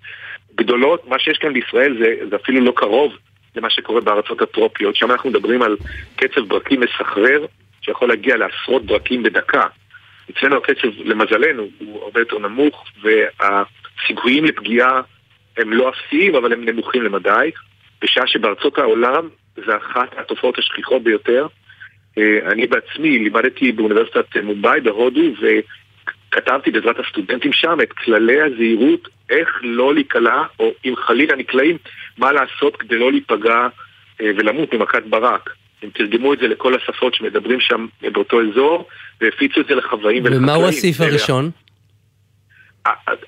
גדולות, 0.59 1.09
מה 1.09 1.19
שיש 1.19 1.39
כאן 1.39 1.53
בישראל 1.53 1.97
זה, 1.99 2.15
זה 2.31 2.37
אפילו 2.37 2.61
לא 2.61 2.73
קרוב 2.77 3.13
למה 3.57 3.71
שקורה 3.71 4.01
בארצות 4.01 4.43
הטרופיות, 4.43 4.97
שם 4.97 5.11
אנחנו 5.11 5.31
מדברים 5.31 5.63
על 5.63 5.77
קצב 6.17 6.41
ברקים 6.41 6.81
מסחרר, 6.81 7.47
שיכול 7.81 8.09
להגיע 8.09 8.37
לעשרות 8.37 8.87
ברקים 8.87 9.23
בדקה. 9.23 9.63
אצלנו 10.31 10.57
הקצב, 10.57 10.89
למזלנו, 11.05 11.69
הוא 11.79 12.03
הרבה 12.03 12.21
יותר 12.21 12.39
נמוך, 12.39 12.85
והסיכויים 13.03 14.45
לפגיעה 14.45 15.01
הם 15.57 15.73
לא 15.73 15.89
אפסיים, 15.91 16.35
אבל 16.35 16.53
הם 16.53 16.65
נמוכים 16.65 17.03
למדי, 17.03 17.51
בשעה 18.03 18.27
שבארצות 18.27 18.79
העולם 18.79 19.29
זה 19.57 19.77
אחת 19.77 20.19
התופעות 20.19 20.59
השכיחות 20.59 21.03
ביותר. 21.03 21.47
אה, 22.19 22.39
אני 22.53 22.67
בעצמי 22.67 23.19
לימדתי 23.19 23.73
באוניברסיטת 23.73 24.37
מומבאי 24.37 24.81
בהודו, 24.81 25.21
וכתבתי 26.29 26.71
בעזרת 26.71 26.97
הסטודנטים 26.99 27.53
שם 27.53 27.79
את 27.83 27.93
כללי 27.93 28.43
הזהירות 28.43 29.09
איך 29.31 29.49
לא 29.63 29.95
להיקלע, 29.95 30.43
או 30.61 30.73
אם 30.85 30.95
חלילה 30.97 31.37
נקלעים, 31.37 31.77
מה 32.19 32.33
לעשות 32.33 32.77
כדי 32.77 32.99
לא 32.99 33.11
להיפגע 33.11 33.69
אה, 34.21 34.31
ולמות 34.37 34.75
ממכת 34.75 35.03
ברק. 35.07 35.51
הם 35.83 35.91
תרגמו 35.91 36.35
את 36.35 36.39
זה 36.39 36.49
לכל 36.49 36.75
השפות 36.75 37.15
שמדברים 37.15 37.61
שם 37.61 37.87
באותו 38.13 38.41
אזור, 38.43 38.89
והפיצו 39.21 39.61
את 39.61 39.67
זה 39.67 39.75
לחוואים 39.75 40.23
ולחקלאים. 40.25 40.45
ומהו 40.45 40.69
הסעיף 40.69 41.01
הראשון? 41.01 41.51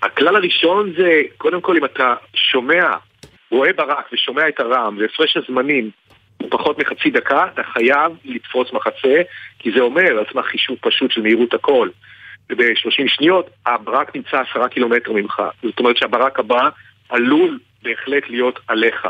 הכלל 0.02 0.36
הראשון 0.36 0.92
זה, 0.96 1.22
קודם 1.38 1.60
כל 1.60 1.76
אם 1.76 1.84
אתה 1.84 2.14
שומע, 2.34 2.90
רואה 3.50 3.72
ברק 3.72 4.08
ושומע 4.12 4.48
את 4.48 4.60
הרעם, 4.60 4.98
והפרש 4.98 5.36
הזמנים 5.36 5.90
הוא 6.40 6.48
פחות 6.50 6.78
מחצי 6.78 7.10
דקה, 7.10 7.46
אתה 7.54 7.62
חייב 7.72 8.12
לתפוס 8.24 8.72
מחצה, 8.72 9.22
כי 9.58 9.70
זה 9.72 9.80
אומר, 9.80 10.18
על 10.18 10.24
סמך 10.32 10.46
חישוב 10.46 10.76
פשוט 10.80 11.10
של 11.10 11.22
מהירות 11.22 11.54
הכל, 11.54 11.88
וב-30 12.58 13.08
שניות, 13.08 13.50
הברק 13.66 14.16
נמצא 14.16 14.42
עשרה 14.50 14.68
קילומטר 14.68 15.12
ממך. 15.12 15.42
זאת 15.62 15.78
אומרת 15.78 15.96
שהברק 15.96 16.38
הבא 16.38 16.68
עלול 17.08 17.58
בהחלט 17.82 18.22
להיות 18.28 18.60
עליך. 18.68 19.08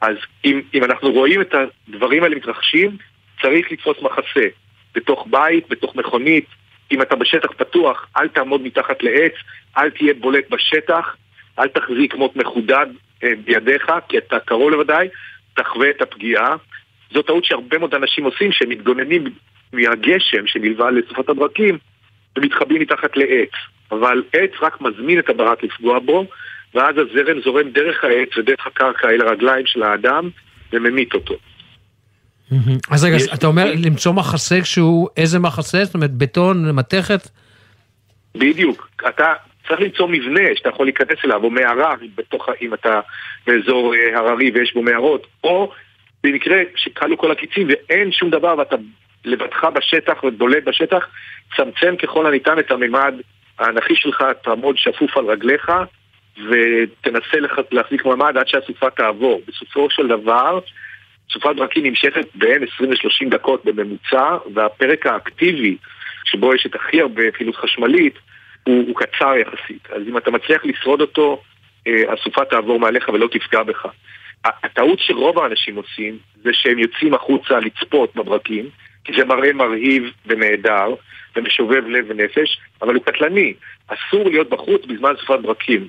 אז 0.00 0.16
אם, 0.44 0.60
אם 0.74 0.84
אנחנו 0.84 1.12
רואים 1.12 1.40
את 1.40 1.54
הדברים 1.54 2.22
האלה 2.22 2.36
מתרחשים, 2.36 2.96
צריך 3.42 3.72
לתפוס 3.72 3.96
מחסה. 4.02 4.46
בתוך 4.94 5.26
בית, 5.30 5.68
בתוך 5.68 5.96
מכונית, 5.96 6.46
אם 6.92 7.02
אתה 7.02 7.16
בשטח 7.16 7.48
פתוח, 7.56 8.06
אל 8.16 8.28
תעמוד 8.28 8.62
מתחת 8.62 9.02
לעץ, 9.02 9.32
אל 9.78 9.90
תהיה 9.90 10.14
בולט 10.14 10.50
בשטח, 10.50 11.16
אל 11.58 11.68
תחזיק 11.68 12.14
מוט 12.14 12.36
מחודד 12.36 12.86
אה, 13.24 13.32
בידיך, 13.44 13.92
כי 14.08 14.18
אתה 14.18 14.40
קרוב 14.40 14.70
לוודאי, 14.70 15.08
תחווה 15.54 15.90
את 15.90 16.02
הפגיעה. 16.02 16.56
זו 17.12 17.22
טעות 17.22 17.44
שהרבה 17.44 17.78
מאוד 17.78 17.94
אנשים 17.94 18.24
עושים, 18.24 18.52
שהם 18.52 18.68
מתגוננים 18.68 19.24
מהגשם 19.72 20.46
שנלווה 20.46 20.90
לסופת 20.90 21.28
הברקים, 21.28 21.78
ומתחבאים 22.38 22.80
מתחת 22.80 23.16
לעץ. 23.16 23.50
אבל 23.92 24.22
עץ 24.32 24.50
רק 24.60 24.80
מזמין 24.80 25.18
את 25.18 25.28
הברק 25.28 25.62
לפגוע 25.62 25.98
בו, 25.98 26.26
ואז 26.74 26.94
הזרם 26.98 27.40
זורם 27.44 27.70
דרך 27.70 28.04
העץ 28.04 28.36
ודרך 28.36 28.66
הקרקע 28.66 29.08
אל 29.08 29.20
הרגליים 29.20 29.66
של 29.66 29.82
האדם 29.82 30.30
וממית 30.72 31.14
אותו. 31.14 31.34
אז 32.90 33.04
רגע, 33.04 33.16
אתה 33.34 33.46
אומר 33.46 33.72
למצוא 33.76 34.12
מחסה 34.12 34.64
שהוא 34.64 35.08
איזה 35.16 35.38
מחסה? 35.38 35.84
זאת 35.84 35.94
אומרת 35.94 36.10
בטון, 36.10 36.70
מתכת? 36.76 37.28
בדיוק. 38.34 38.90
אתה 39.08 39.32
צריך 39.68 39.80
למצוא 39.80 40.08
מבנה 40.08 40.40
שאתה 40.54 40.68
יכול 40.68 40.86
להיכנס 40.86 41.18
אליו, 41.24 41.44
או 41.44 41.50
מערה, 41.50 41.94
בתוך, 42.14 42.48
אם 42.62 42.74
אתה 42.74 43.00
באזור 43.46 43.94
אה, 43.94 44.18
הררי 44.18 44.50
ויש 44.54 44.74
בו 44.74 44.82
מערות, 44.82 45.26
או 45.44 45.72
במקרה 46.24 46.56
שכלו 46.76 47.18
כל 47.18 47.30
הקיצים 47.30 47.68
ואין 47.68 48.12
שום 48.12 48.30
דבר 48.30 48.54
ואתה 48.58 48.76
לבדך 49.24 49.64
בשטח 49.64 50.24
ובולט 50.24 50.64
בשטח, 50.64 51.08
צמצם 51.56 51.96
ככל 51.96 52.26
הניתן 52.26 52.58
את 52.58 52.70
הממד 52.70 53.14
האנכי 53.58 53.96
שלך, 53.96 54.24
תעמוד 54.42 54.76
שפוף 54.78 55.16
על 55.16 55.24
רגליך 55.24 55.72
ותנסה 56.36 57.38
להחזיק 57.72 58.04
מעמד 58.04 58.36
עד 58.36 58.48
שהסופה 58.48 58.90
תעבור. 58.90 59.42
בסופו 59.48 59.90
של 59.90 60.08
דבר, 60.08 60.58
סופת 61.32 61.56
ברקים 61.56 61.86
נמשכת 61.86 62.26
בין 62.34 62.62
20 62.74 62.92
ל-30 62.92 63.30
דקות 63.30 63.64
בממוצע, 63.64 64.36
והפרק 64.54 65.06
האקטיבי, 65.06 65.76
שבו 66.24 66.54
יש 66.54 66.66
את 66.66 66.74
הכי 66.74 67.00
הרבה 67.00 67.22
פעילות 67.32 67.56
חשמלית, 67.56 68.14
הוא, 68.64 68.84
הוא 68.86 68.96
קצר 68.96 69.32
יחסית. 69.36 69.88
אז 69.90 70.02
אם 70.08 70.16
אתה 70.16 70.30
מצליח 70.30 70.64
לשרוד 70.64 71.00
אותו, 71.00 71.42
אה, 71.86 72.12
הסופה 72.12 72.44
תעבור 72.44 72.80
מעליך 72.80 73.08
ולא 73.08 73.28
תפגע 73.32 73.62
בך. 73.62 73.86
הטעות 74.44 74.98
שרוב 74.98 75.38
האנשים 75.38 75.76
עושים, 75.76 76.18
זה 76.42 76.50
שהם 76.52 76.78
יוצאים 76.78 77.14
החוצה 77.14 77.60
לצפות 77.60 78.16
בברקים, 78.16 78.68
כי 79.04 79.12
זה 79.18 79.24
מראה 79.24 79.52
מרהיב 79.52 80.02
ונהדר, 80.26 80.94
ומשובב 81.36 81.82
לב 81.86 82.04
ונפש, 82.08 82.58
אבל 82.82 82.94
הוא 82.94 83.04
קטלני. 83.04 83.54
אסור 83.86 84.30
להיות 84.30 84.50
בחוץ 84.50 84.82
בזמן 84.86 85.12
סופת 85.20 85.40
ברקים. 85.42 85.88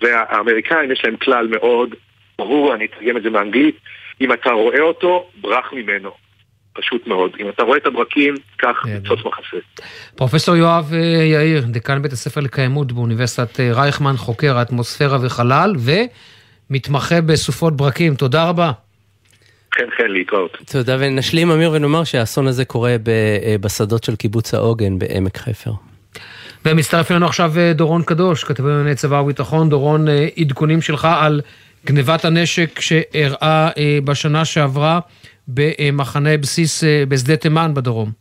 והאמריקאים 0.00 0.92
יש 0.92 1.04
להם 1.04 1.16
כלל 1.16 1.48
מאוד 1.50 1.94
ברור, 2.38 2.74
אני 2.74 2.84
אתרגם 2.84 3.16
את 3.16 3.22
זה 3.22 3.30
מאנגלית, 3.30 3.76
אם 4.20 4.32
אתה 4.32 4.50
רואה 4.50 4.80
אותו, 4.80 5.30
ברח 5.40 5.72
ממנו. 5.72 6.10
פשוט 6.72 7.06
מאוד. 7.06 7.30
אם 7.40 7.48
אתה 7.48 7.62
רואה 7.62 7.78
את 7.78 7.86
הברקים, 7.86 8.34
קח 8.56 8.76
ניצוץ 8.86 9.18
מחסה. 9.24 9.56
פרופסור 10.16 10.56
יואב 10.56 10.92
אה, 10.92 11.24
יאיר, 11.24 11.64
דיקן 11.66 12.02
בית 12.02 12.12
הספר 12.12 12.40
לקיימות 12.40 12.92
באוניברסיטת 12.92 13.60
אה, 13.60 13.70
רייכמן, 13.72 14.16
חוקר 14.16 14.58
האטמוספירה 14.58 15.18
וחלל, 15.22 15.72
ומתמחה 16.70 17.20
בסופות 17.20 17.76
ברקים. 17.76 18.14
תודה 18.14 18.48
רבה. 18.48 18.72
כן, 19.72 19.84
כן, 19.98 20.10
להתראות. 20.10 20.56
תודה, 20.72 20.96
ונשלים 21.00 21.50
אמיר 21.50 21.70
ונאמר 21.72 22.04
שהאסון 22.04 22.46
הזה 22.46 22.64
קורה 22.64 22.96
ב- 23.02 23.08
אה, 23.08 23.56
בשדות 23.60 24.04
של 24.04 24.16
קיבוץ 24.16 24.54
העוגן 24.54 24.98
בעמק 24.98 25.36
חפר. 25.38 25.72
ומצטרף 26.64 27.10
אלינו 27.10 27.26
עכשיו 27.26 27.52
אה, 27.58 27.72
דורון 27.72 28.02
קדוש, 28.02 28.44
כתבי 28.44 28.68
לענייני 28.68 28.94
צבא 28.94 29.16
וביטחון. 29.16 29.68
דורון, 29.68 30.08
אה, 30.08 30.28
עדכונים 30.38 30.82
שלך 30.82 31.08
על 31.20 31.40
גנבת 31.86 32.24
הנשק 32.24 32.80
שאירעה 32.80 33.70
בשנה 34.04 34.44
שעברה 34.44 35.00
במחנה 35.48 36.36
בסיס 36.36 36.84
בשדה 37.08 37.36
תימן 37.36 37.74
בדרום. 37.74 38.19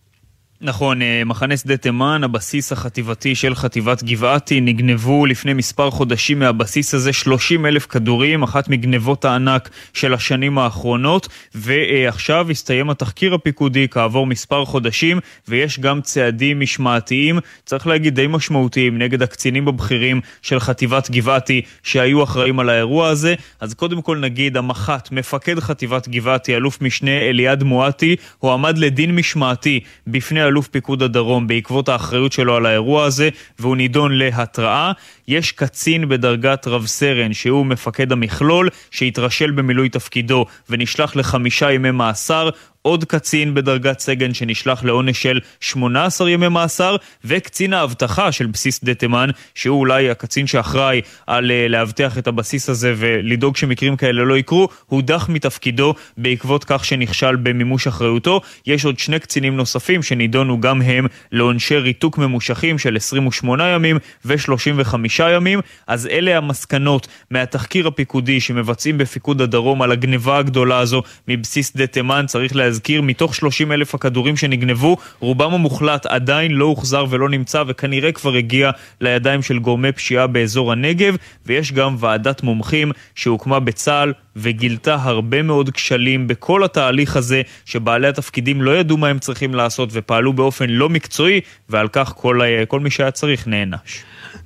נכון, 0.61 1.01
אה, 1.01 1.21
מחנה 1.25 1.57
שדה 1.57 1.77
תימן, 1.77 2.21
הבסיס 2.23 2.71
החטיבתי 2.71 3.35
של 3.35 3.55
חטיבת 3.55 4.03
גבעתי, 4.03 4.61
נגנבו 4.61 5.25
לפני 5.25 5.53
מספר 5.53 5.91
חודשים 5.91 6.39
מהבסיס 6.39 6.93
הזה 6.93 7.13
30 7.13 7.65
אלף 7.65 7.85
כדורים, 7.85 8.43
אחת 8.43 8.67
מגנבות 8.67 9.25
הענק 9.25 9.69
של 9.93 10.13
השנים 10.13 10.57
האחרונות, 10.57 11.27
ועכשיו 11.55 12.51
הסתיים 12.51 12.89
התחקיר 12.89 13.33
הפיקודי 13.33 13.87
כעבור 13.91 14.27
מספר 14.27 14.65
חודשים, 14.65 15.19
ויש 15.47 15.79
גם 15.79 16.01
צעדים 16.01 16.59
משמעתיים, 16.59 17.39
צריך 17.65 17.87
להגיד 17.87 18.15
די 18.15 18.27
משמעותיים, 18.27 18.97
נגד 18.97 19.21
הקצינים 19.21 19.67
הבכירים 19.67 20.21
של 20.41 20.59
חטיבת 20.59 21.09
גבעתי 21.09 21.61
שהיו 21.83 22.23
אחראים 22.23 22.59
על 22.59 22.69
האירוע 22.69 23.07
הזה. 23.07 23.35
אז 23.59 23.73
קודם 23.73 24.01
כל 24.01 24.17
נגיד, 24.17 24.57
המח"ט, 24.57 25.11
מפקד 25.11 25.59
חטיבת 25.59 26.07
גבעתי, 26.07 26.55
אלוף 26.55 26.81
משנה 26.81 27.19
אליעד 27.19 27.63
מואטי, 27.63 28.15
הוא 28.39 28.53
עמד 28.53 28.77
לדין 28.77 29.15
משמעתי 29.15 29.79
בפני 30.07 30.48
אלוף 30.49 30.67
פיקוד 30.67 31.03
הדרום 31.03 31.47
בעקבות 31.47 31.89
האחריות 31.89 32.31
שלו 32.31 32.55
על 32.55 32.65
האירוע 32.65 33.05
הזה, 33.05 33.29
והוא 33.59 33.75
נידון 33.75 34.17
להתראה. 34.17 34.91
יש 35.27 35.51
קצין 35.51 36.09
בדרגת 36.09 36.67
רב 36.67 36.85
סרן, 36.85 37.33
שהוא 37.33 37.65
מפקד 37.65 38.11
המכלול, 38.11 38.69
שהתרשל 38.91 39.51
במילוי 39.51 39.89
תפקידו 39.89 40.45
ונשלח 40.69 41.15
לחמישה 41.15 41.71
ימי 41.71 41.91
מאסר. 41.91 42.49
עוד 42.89 43.05
קצין 43.05 43.53
בדרגת 43.53 43.99
סגן 43.99 44.33
שנשלח 44.33 44.83
לעונש 44.83 45.23
של 45.23 45.39
18 45.59 46.29
ימי 46.29 46.47
מאסר, 46.47 46.95
וקצין 47.25 47.73
האבטחה 47.73 48.31
של 48.31 48.45
בסיס 48.45 48.75
שדה 48.75 48.93
תימן, 48.93 49.29
שהוא 49.55 49.79
אולי 49.79 50.09
הקצין 50.09 50.47
שאחראי 50.47 51.01
על 51.27 51.51
uh, 51.51 51.69
לאבטח 51.69 52.17
את 52.17 52.27
הבסיס 52.27 52.69
הזה 52.69 52.93
ולדאוג 52.97 53.57
שמקרים 53.57 53.95
כאלה 53.95 54.23
לא 54.23 54.37
יקרו, 54.37 54.69
הודח 54.85 55.29
מתפקידו 55.29 55.93
בעקבות 56.17 56.63
כך 56.63 56.85
שנכשל 56.85 57.35
במימוש 57.35 57.87
אחריותו. 57.87 58.41
יש 58.65 58.85
עוד 58.85 58.99
שני 58.99 59.19
קצינים 59.19 59.57
נוספים 59.57 60.03
שנידונו 60.03 60.61
גם 60.61 60.81
הם 60.81 61.07
לעונשי 61.31 61.77
ריתוק 61.77 62.17
ממושכים 62.17 62.77
של 62.77 62.95
28 62.95 63.67
ימים 63.67 63.97
ו-35 64.25 64.95
ימים. 65.31 65.59
אז 65.87 66.07
אלה 66.07 66.37
המסקנות 66.37 67.07
מהתחקיר 67.31 67.87
הפיקודי 67.87 68.39
שמבצעים 68.39 68.97
בפיקוד 68.97 69.41
הדרום 69.41 69.81
על 69.81 69.91
הגניבה 69.91 70.37
הגדולה 70.37 70.79
הזו 70.79 71.03
מבסיס 71.27 71.67
שדה 71.67 71.87
תימן. 71.87 72.25
צריך 72.27 72.55
להזכיר, 72.55 72.78
מתוך 72.87 73.35
30 73.35 73.71
אלף 73.71 73.95
הכדורים 73.95 74.37
שנגנבו, 74.37 74.97
רובם 75.19 75.53
המוחלט 75.53 76.05
עדיין 76.05 76.51
לא 76.51 76.65
הוחזר 76.65 77.05
ולא 77.09 77.29
נמצא 77.29 77.63
וכנראה 77.67 78.11
כבר 78.11 78.33
הגיע 78.33 78.71
לידיים 79.01 79.41
של 79.41 79.59
גורמי 79.59 79.91
פשיעה 79.91 80.27
באזור 80.27 80.71
הנגב, 80.71 81.15
ויש 81.45 81.71
גם 81.71 81.95
ועדת 81.99 82.43
מומחים 82.43 82.91
שהוקמה 83.15 83.59
בצה"ל 83.59 84.13
וגילתה 84.35 84.97
הרבה 85.01 85.41
מאוד 85.41 85.69
כשלים 85.69 86.27
בכל 86.27 86.63
התהליך 86.63 87.15
הזה, 87.15 87.41
שבעלי 87.65 88.07
התפקידים 88.07 88.61
לא 88.61 88.77
ידעו 88.77 88.97
מה 88.97 89.07
הם 89.07 89.19
צריכים 89.19 89.55
לעשות 89.55 89.89
ופעלו 89.91 90.33
באופן 90.33 90.69
לא 90.69 90.89
מקצועי, 90.89 91.41
ועל 91.69 91.87
כך 91.87 92.13
כל, 92.15 92.39
כל 92.67 92.79
מי 92.79 92.91
שהיה 92.91 93.11
צריך 93.11 93.47
נענש. 93.47 94.03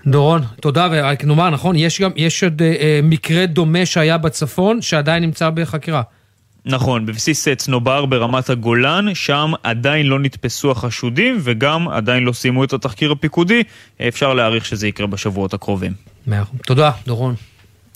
דורון, 0.07 0.41
תודה, 0.61 0.87
ורק 0.91 1.25
נאמר, 1.25 1.49
נכון, 1.49 1.75
יש 1.75 2.01
גם, 2.01 2.11
יש 2.15 2.43
עוד 2.43 2.61
אה, 2.61 2.99
מקרה 3.03 3.45
דומה 3.45 3.85
שהיה 3.85 4.17
בצפון, 4.17 4.81
שעדיין 4.81 5.23
נמצא 5.23 5.49
בחקירה. 5.49 6.01
נכון, 6.65 7.05
בבסיס 7.05 7.47
צנובר 7.47 8.05
ברמת 8.05 8.49
הגולן, 8.49 9.15
שם 9.15 9.51
עדיין 9.63 10.05
לא 10.05 10.19
נתפסו 10.19 10.71
החשודים 10.71 11.39
וגם 11.43 11.89
עדיין 11.89 12.23
לא 12.23 12.33
סיימו 12.33 12.63
את 12.63 12.73
התחקיר 12.73 13.11
הפיקודי, 13.11 13.63
אפשר 14.07 14.33
להעריך 14.33 14.65
שזה 14.65 14.87
יקרה 14.87 15.07
בשבועות 15.07 15.53
הקרובים. 15.53 15.91
מאה 16.27 16.41
אחוז. 16.41 16.59
תודה, 16.65 16.91
דורון. 17.05 17.35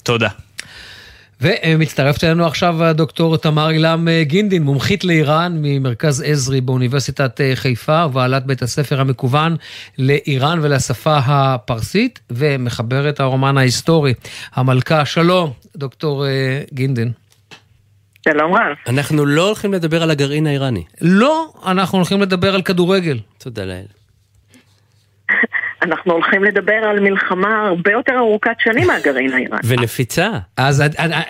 תודה. 0.03 0.29
ומצטרפת 1.41 2.23
אלינו 2.23 2.45
עכשיו 2.45 2.83
הדוקטור 2.83 3.37
תמר 3.37 3.69
אילם 3.69 4.07
גינדין, 4.21 4.63
מומחית 4.63 5.03
לאיראן 5.03 5.57
ממרכז 5.61 6.23
עזרי 6.27 6.61
באוניברסיטת 6.61 7.41
חיפה, 7.55 8.05
ובעלת 8.05 8.45
בית 8.45 8.61
הספר 8.61 9.01
המקוון 9.01 9.55
לאיראן 9.97 10.59
ולשפה 10.61 11.17
הפרסית, 11.25 12.19
ומחברת 12.29 13.19
הרומן 13.19 13.57
ההיסטורי, 13.57 14.13
המלכה. 14.53 15.05
שלום, 15.05 15.53
דוקטור 15.75 16.25
גינדין. 16.73 17.11
שלום 18.31 18.53
רב. 18.53 18.75
אנחנו 18.87 19.25
לא 19.25 19.47
הולכים 19.47 19.73
לדבר 19.73 20.03
על 20.03 20.11
הגרעין 20.11 20.47
האיראני. 20.47 20.83
לא, 21.01 21.53
אנחנו 21.65 21.97
הולכים 21.97 22.21
לדבר 22.21 22.55
על 22.55 22.61
כדורגל. 22.61 23.19
תודה 23.37 23.65
לאל. 23.65 23.85
אנחנו 25.83 26.13
הולכים 26.13 26.43
לדבר 26.43 26.73
על 26.73 26.99
מלחמה 26.99 27.67
הרבה 27.67 27.91
יותר 27.91 28.13
ארוכת 28.17 28.51
שנים 28.59 28.87
מהגרעין 28.87 29.33
האיראני. 29.33 29.61
ונפיצה. 29.65 30.29
אז 30.57 30.83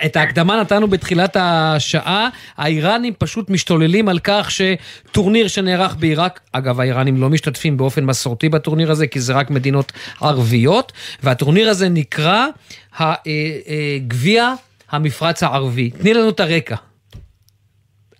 את 0.06 0.16
ההקדמה 0.16 0.60
נתנו 0.60 0.88
בתחילת 0.88 1.36
השעה, 1.40 2.28
האיראנים 2.56 3.14
פשוט 3.18 3.50
משתוללים 3.50 4.08
על 4.08 4.18
כך 4.24 4.50
שטורניר 4.50 5.48
שנערך 5.48 5.96
בעיראק, 5.96 6.40
אגב 6.52 6.80
האיראנים 6.80 7.20
לא 7.20 7.28
משתתפים 7.30 7.76
באופן 7.76 8.04
מסורתי 8.04 8.48
בטורניר 8.48 8.90
הזה, 8.90 9.06
כי 9.06 9.20
זה 9.20 9.32
רק 9.32 9.50
מדינות 9.50 9.92
ערביות, 10.20 10.92
והטורניר 11.22 11.68
הזה 11.68 11.88
נקרא 11.88 12.46
גביע 14.06 14.52
המפרץ 14.90 15.42
הערבי. 15.42 15.90
תני 15.90 16.14
לנו 16.14 16.28
את 16.28 16.40
הרקע. 16.40 16.76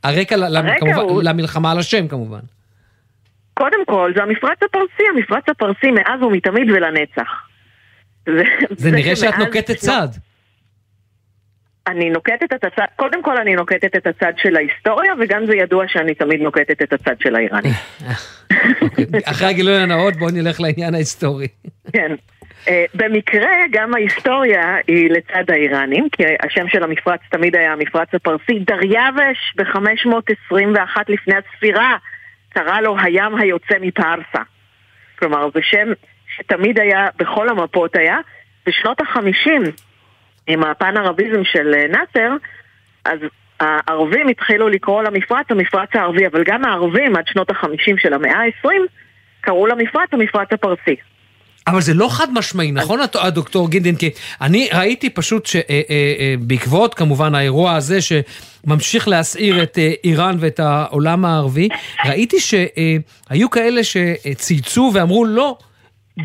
הרקע, 0.04 0.36
הרקע 0.36 0.78
כמובן, 0.80 0.98
הוא... 0.98 1.22
למלחמה 1.22 1.70
על 1.70 1.78
השם 1.78 2.08
כמובן. 2.08 2.40
קודם 3.54 3.84
כל, 3.86 4.12
זה 4.16 4.22
המפרץ 4.22 4.58
הפרסי, 4.62 5.02
המפרץ 5.14 5.44
הפרסי 5.48 5.90
מאז 5.90 6.22
ומתמיד 6.22 6.70
ולנצח. 6.70 7.48
זה, 8.26 8.42
זה 8.70 8.90
נראה 8.90 9.16
שאת 9.16 9.34
נוקטת 9.38 9.76
צד. 9.76 10.08
אני 11.86 12.10
נוקטת 12.10 12.52
את 12.54 12.64
הצד, 12.64 12.84
קודם 12.96 13.22
כל 13.22 13.36
אני 13.36 13.54
נוקטת 13.54 13.96
את 13.96 14.06
הצד 14.06 14.32
של 14.36 14.56
ההיסטוריה, 14.56 15.12
וגם 15.20 15.46
זה 15.46 15.56
ידוע 15.56 15.84
שאני 15.88 16.14
תמיד 16.14 16.40
נוקטת 16.40 16.82
את 16.82 16.92
הצד 16.92 17.14
של 17.20 17.36
האיראנים. 17.36 17.72
אוקיי, 18.82 19.06
אחרי 19.24 19.48
הגילוי 19.48 19.76
הנאות 19.76 20.16
בואו 20.16 20.30
נלך 20.30 20.60
לעניין 20.60 20.94
ההיסטורי. 20.94 21.48
כן. 21.92 22.14
Uh, 22.68 22.70
במקרה 22.94 23.52
גם 23.70 23.94
ההיסטוריה 23.94 24.76
היא 24.86 25.10
לצד 25.10 25.50
האיראנים, 25.50 26.08
כי 26.12 26.22
השם 26.42 26.68
של 26.68 26.82
המפרץ 26.82 27.20
תמיד 27.30 27.56
היה 27.56 27.72
המפרץ 27.72 28.08
הפרסי. 28.14 28.58
דריווש 28.58 29.54
ב-521 29.56 31.02
לפני 31.08 31.34
הספירה 31.36 31.96
קרא 32.48 32.80
לו 32.80 32.96
הים 32.98 33.34
היוצא 33.36 33.74
מפרסה. 33.80 34.42
כלומר, 35.18 35.48
זה 35.54 35.60
שם 35.62 35.88
שתמיד 36.36 36.80
היה, 36.80 37.06
בכל 37.16 37.48
המפות 37.48 37.96
היה. 37.96 38.18
בשנות 38.66 39.00
החמישים, 39.00 39.62
עם 40.46 40.64
הפן 40.64 40.96
ערביזם 40.96 41.44
של 41.44 41.74
נאסר, 41.88 42.36
אז 43.04 43.18
הערבים 43.60 44.28
התחילו 44.28 44.68
לקרוא 44.68 45.02
למפרץ 45.02 45.46
המפרץ 45.50 45.88
הערבי, 45.94 46.26
אבל 46.26 46.44
גם 46.44 46.64
הערבים 46.64 47.16
עד 47.16 47.26
שנות 47.26 47.50
החמישים 47.50 47.98
של 47.98 48.12
המאה 48.12 48.38
העשרים 48.38 48.86
קראו 49.40 49.66
למפרץ 49.66 50.08
המפרץ 50.12 50.52
הפרסי. 50.52 50.96
אבל 51.68 51.80
זה 51.80 51.94
לא 51.94 52.08
חד 52.10 52.32
משמעי, 52.32 52.72
נכון 52.72 53.00
הדוקטור 53.14 53.70
גינדין? 53.70 53.96
כי 53.96 54.10
אני 54.40 54.68
ראיתי 54.72 55.10
פשוט 55.10 55.46
שבעקבות 55.46 56.94
כמובן 56.94 57.34
האירוע 57.34 57.74
הזה 57.74 57.98
שממשיך 58.00 59.08
להסעיר 59.08 59.62
את 59.62 59.78
איראן 60.04 60.36
ואת 60.40 60.60
העולם 60.60 61.24
הערבי, 61.24 61.68
ראיתי 62.04 62.36
שהיו 62.40 63.50
כאלה 63.50 63.80
שצייצו 63.84 64.90
ואמרו 64.94 65.24
לא. 65.24 65.56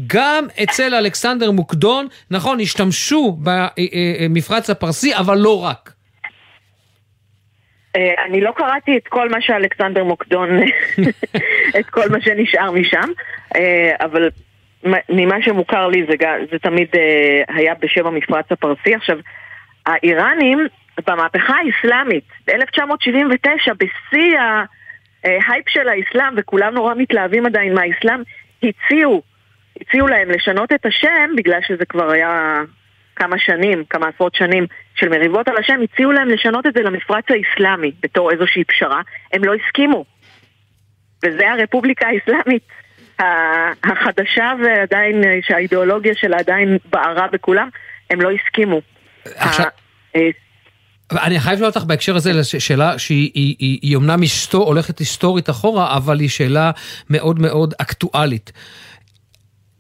גם 0.08 0.46
אצל 0.64 0.96
אלכסנדר 0.96 1.52
מוקדון, 1.52 2.08
נכון, 2.32 2.60
השתמשו 2.60 3.38
במפרץ 3.42 4.70
הפרסי, 4.70 5.16
אבל 5.16 5.38
לא 5.38 5.64
רק. 5.64 5.94
אני 8.28 8.42
לא 8.42 8.52
קראתי 8.56 8.98
את 8.98 9.08
כל 9.08 9.30
מה 9.30 9.42
שאלכסנדר 9.42 10.04
מוקדון, 10.04 10.50
את 11.80 11.86
כל 11.92 12.10
מה 12.10 12.22
שנשאר 12.22 12.72
משם, 12.72 13.10
אבל 14.00 14.30
ממה 15.10 15.42
שמוכר 15.42 15.88
לי 15.88 16.06
זה, 16.10 16.14
זה 16.52 16.60
תמיד 16.60 16.88
היה 17.48 17.74
בשם 17.80 18.08
המפרץ 18.08 18.46
הפרסי. 18.52 18.96
עכשיו, 18.96 19.18
האיראנים 19.86 20.68
במהפכה 21.08 21.54
האסלאמית, 21.54 22.24
ב-1979, 22.48 23.74
בשיא 23.74 24.40
הייפ 25.24 25.70
של 25.70 25.90
האסלאם, 25.90 26.34
וכולם 26.38 26.74
נורא 26.74 26.94
מתלהבים 26.98 27.46
עדיין 27.46 27.74
מהאסלאם, 27.74 28.22
הציעו, 28.64 29.22
הציעו 29.82 30.08
להם 30.08 30.30
לשנות 30.30 30.74
את 30.74 30.86
השם, 30.86 31.30
בגלל 31.38 31.60
שזה 31.68 31.86
כבר 31.86 32.12
היה 32.12 32.62
כמה 33.16 33.40
שנים, 33.40 33.84
כמה 33.90 34.08
עשרות 34.08 34.36
שנים 34.36 34.66
של 34.96 35.10
מריבות 35.10 35.48
על 35.48 35.58
השם, 35.58 35.80
הציעו 35.84 36.12
להם 36.12 36.30
לשנות 36.30 36.66
את 36.66 36.74
זה 36.74 36.82
למפרץ 36.82 37.26
האסלאמי 37.30 37.92
בתור 38.02 38.32
איזושהי 38.32 38.64
פשרה, 38.64 39.02
הם 39.34 39.44
לא 39.44 39.54
הסכימו. 39.54 40.06
וזה 41.26 41.52
הרפובליקה 41.52 42.08
האסלאמית 42.08 42.64
החדשה 43.84 44.54
ועדיין, 44.64 45.22
שהאידיאולוגיה 45.42 46.14
שלה 46.16 46.38
עדיין 46.38 46.78
בערה 46.92 47.28
בכולם, 47.34 47.70
הם 48.10 48.22
לא 48.22 48.30
הסכימו. 48.32 48.82
עכשיו... 49.36 49.66
אני 51.12 51.40
חייב 51.40 51.56
לשאול 51.56 51.68
אותך 51.70 51.84
בהקשר 51.84 52.16
הזה 52.16 52.44
שאלה 52.44 53.00
שהיא 53.00 53.32
היא, 53.34 53.56
היא, 53.60 53.80
היא 53.82 53.96
אומנם 53.96 54.20
הולכת 54.54 55.00
היסטורית 55.00 55.50
אחורה, 55.50 55.98
אבל 55.98 56.20
היא 56.20 56.30
שאלה 56.30 56.72
מאוד 57.10 57.40
מאוד 57.40 57.74
אקטואלית. 57.78 58.52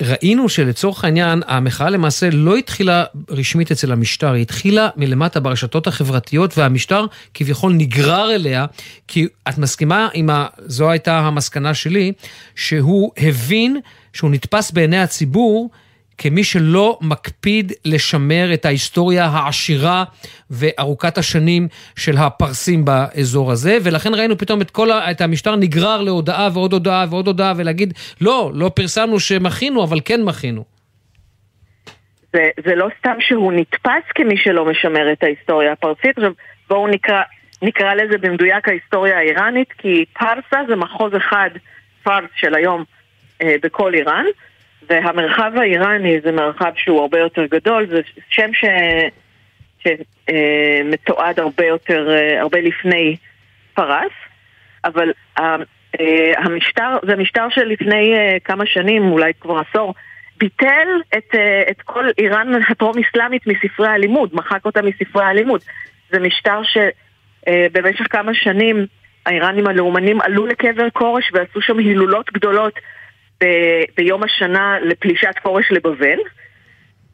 ראינו 0.01 0.49
שלצורך 0.49 1.03
העניין, 1.03 1.41
המחאה 1.47 1.89
למעשה 1.89 2.29
לא 2.31 2.55
התחילה 2.55 3.03
רשמית 3.29 3.71
אצל 3.71 3.91
המשטר, 3.91 4.31
היא 4.33 4.41
התחילה 4.41 4.89
מלמטה 4.95 5.39
ברשתות 5.39 5.87
החברתיות, 5.87 6.57
והמשטר 6.57 7.05
כביכול 7.33 7.73
נגרר 7.73 8.35
אליה, 8.35 8.65
כי 9.07 9.27
את 9.49 9.57
מסכימה 9.57 10.07
עם 10.13 10.29
ה... 10.29 10.47
זו 10.65 10.89
הייתה 10.89 11.19
המסקנה 11.19 11.73
שלי, 11.73 12.11
שהוא 12.55 13.11
הבין 13.17 13.79
שהוא 14.13 14.31
נתפס 14.31 14.71
בעיני 14.71 14.99
הציבור 14.99 15.69
כמי 16.18 16.44
שלא 16.44 16.98
מקפיד 17.02 17.72
לשמר 17.85 18.53
את 18.53 18.65
ההיסטוריה 18.65 19.26
העשירה 19.26 20.03
וארוכת 20.49 21.18
השנים 21.18 21.68
של 21.95 22.18
הפרסים 22.18 22.85
באזור 22.85 23.52
הזה, 23.52 23.77
ולכן 23.84 24.14
ראינו 24.14 24.38
פתאום 24.38 24.61
את 24.61 24.72
כל, 24.72 24.91
ה, 24.91 25.11
את 25.11 25.22
המשטר 25.22 25.56
נגרר 25.56 26.02
להודעה 26.02 26.49
ועוד 26.53 26.73
הודעה 26.73 27.06
ועוד 27.10 27.27
הודעה, 27.27 27.53
ולהגיד, 27.57 27.94
לא, 28.22 28.52
לא 28.53 28.69
פרסמנו 28.69 29.19
שמחינו, 29.19 29.84
אבל 29.84 29.98
כן 30.06 30.23
מחינו. 30.23 30.64
זה, 32.34 32.49
זה 32.65 32.76
לא 32.76 32.88
סתם 32.99 33.15
שהוא 33.19 33.53
נתפס 33.53 34.03
כמי 34.15 34.38
שלא 34.38 34.65
משמר 34.65 35.11
את 35.11 35.23
ההיסטוריה 35.23 35.72
הפרסית, 35.72 36.18
עכשיו 36.18 36.31
בואו 36.69 36.88
נקרא, 36.88 37.22
נקרא 37.61 37.94
לזה 37.94 38.18
במדויק 38.18 38.68
ההיסטוריה 38.68 39.18
האיראנית, 39.18 39.73
כי 39.77 40.06
פרסה 40.19 40.60
זה 40.68 40.76
מחוז 40.76 41.15
אחד, 41.18 41.49
פרס 42.03 42.30
של 42.35 42.56
היום, 42.56 42.84
אה, 43.41 43.56
בכל 43.64 43.94
איראן. 43.94 44.26
והמרחב 44.89 45.51
האיראני 45.55 46.19
זה 46.23 46.31
מרחב 46.31 46.72
שהוא 46.76 47.01
הרבה 47.01 47.19
יותר 47.19 47.45
גדול, 47.45 47.88
זה 47.88 48.01
שם 48.30 48.49
ש... 48.53 48.65
שמתועד 49.84 51.39
הרבה 51.39 51.65
יותר, 51.65 52.10
אה, 52.10 52.41
הרבה 52.41 52.60
לפני 52.61 53.15
פרס, 53.73 54.11
אבל 54.85 55.11
אה, 55.39 55.55
המשטר, 56.38 56.97
זה 57.07 57.15
משטר 57.15 57.49
שלפני 57.49 58.14
אה, 58.14 58.38
כמה 58.43 58.65
שנים, 58.65 59.11
אולי 59.11 59.31
כבר 59.39 59.61
עשור, 59.69 59.93
ביטל 60.38 60.88
את, 61.18 61.35
את 61.72 61.81
כל 61.81 62.05
איראן 62.18 62.53
הטרום-אסלאמית 62.69 63.47
מספרי 63.47 63.88
הלימוד, 63.88 64.30
מחק 64.34 64.65
אותה 64.65 64.81
מספרי 64.81 65.23
הלימוד. 65.23 65.61
זה 66.11 66.19
משטר 66.19 66.61
שבמשך 66.64 68.05
כמה 68.10 68.34
שנים 68.34 68.85
האיראנים 69.26 69.68
הלאומנים 69.68 70.22
עלו 70.22 70.45
לקבר 70.45 70.89
כורש 70.93 71.31
ועשו 71.34 71.61
שם 71.61 71.77
הילולות 71.77 72.34
גדולות 72.34 72.73
ב- 73.43 73.83
ביום 73.97 74.23
השנה 74.23 74.77
לפלישת 74.81 75.39
כורש 75.43 75.71
לבבל, 75.71 76.17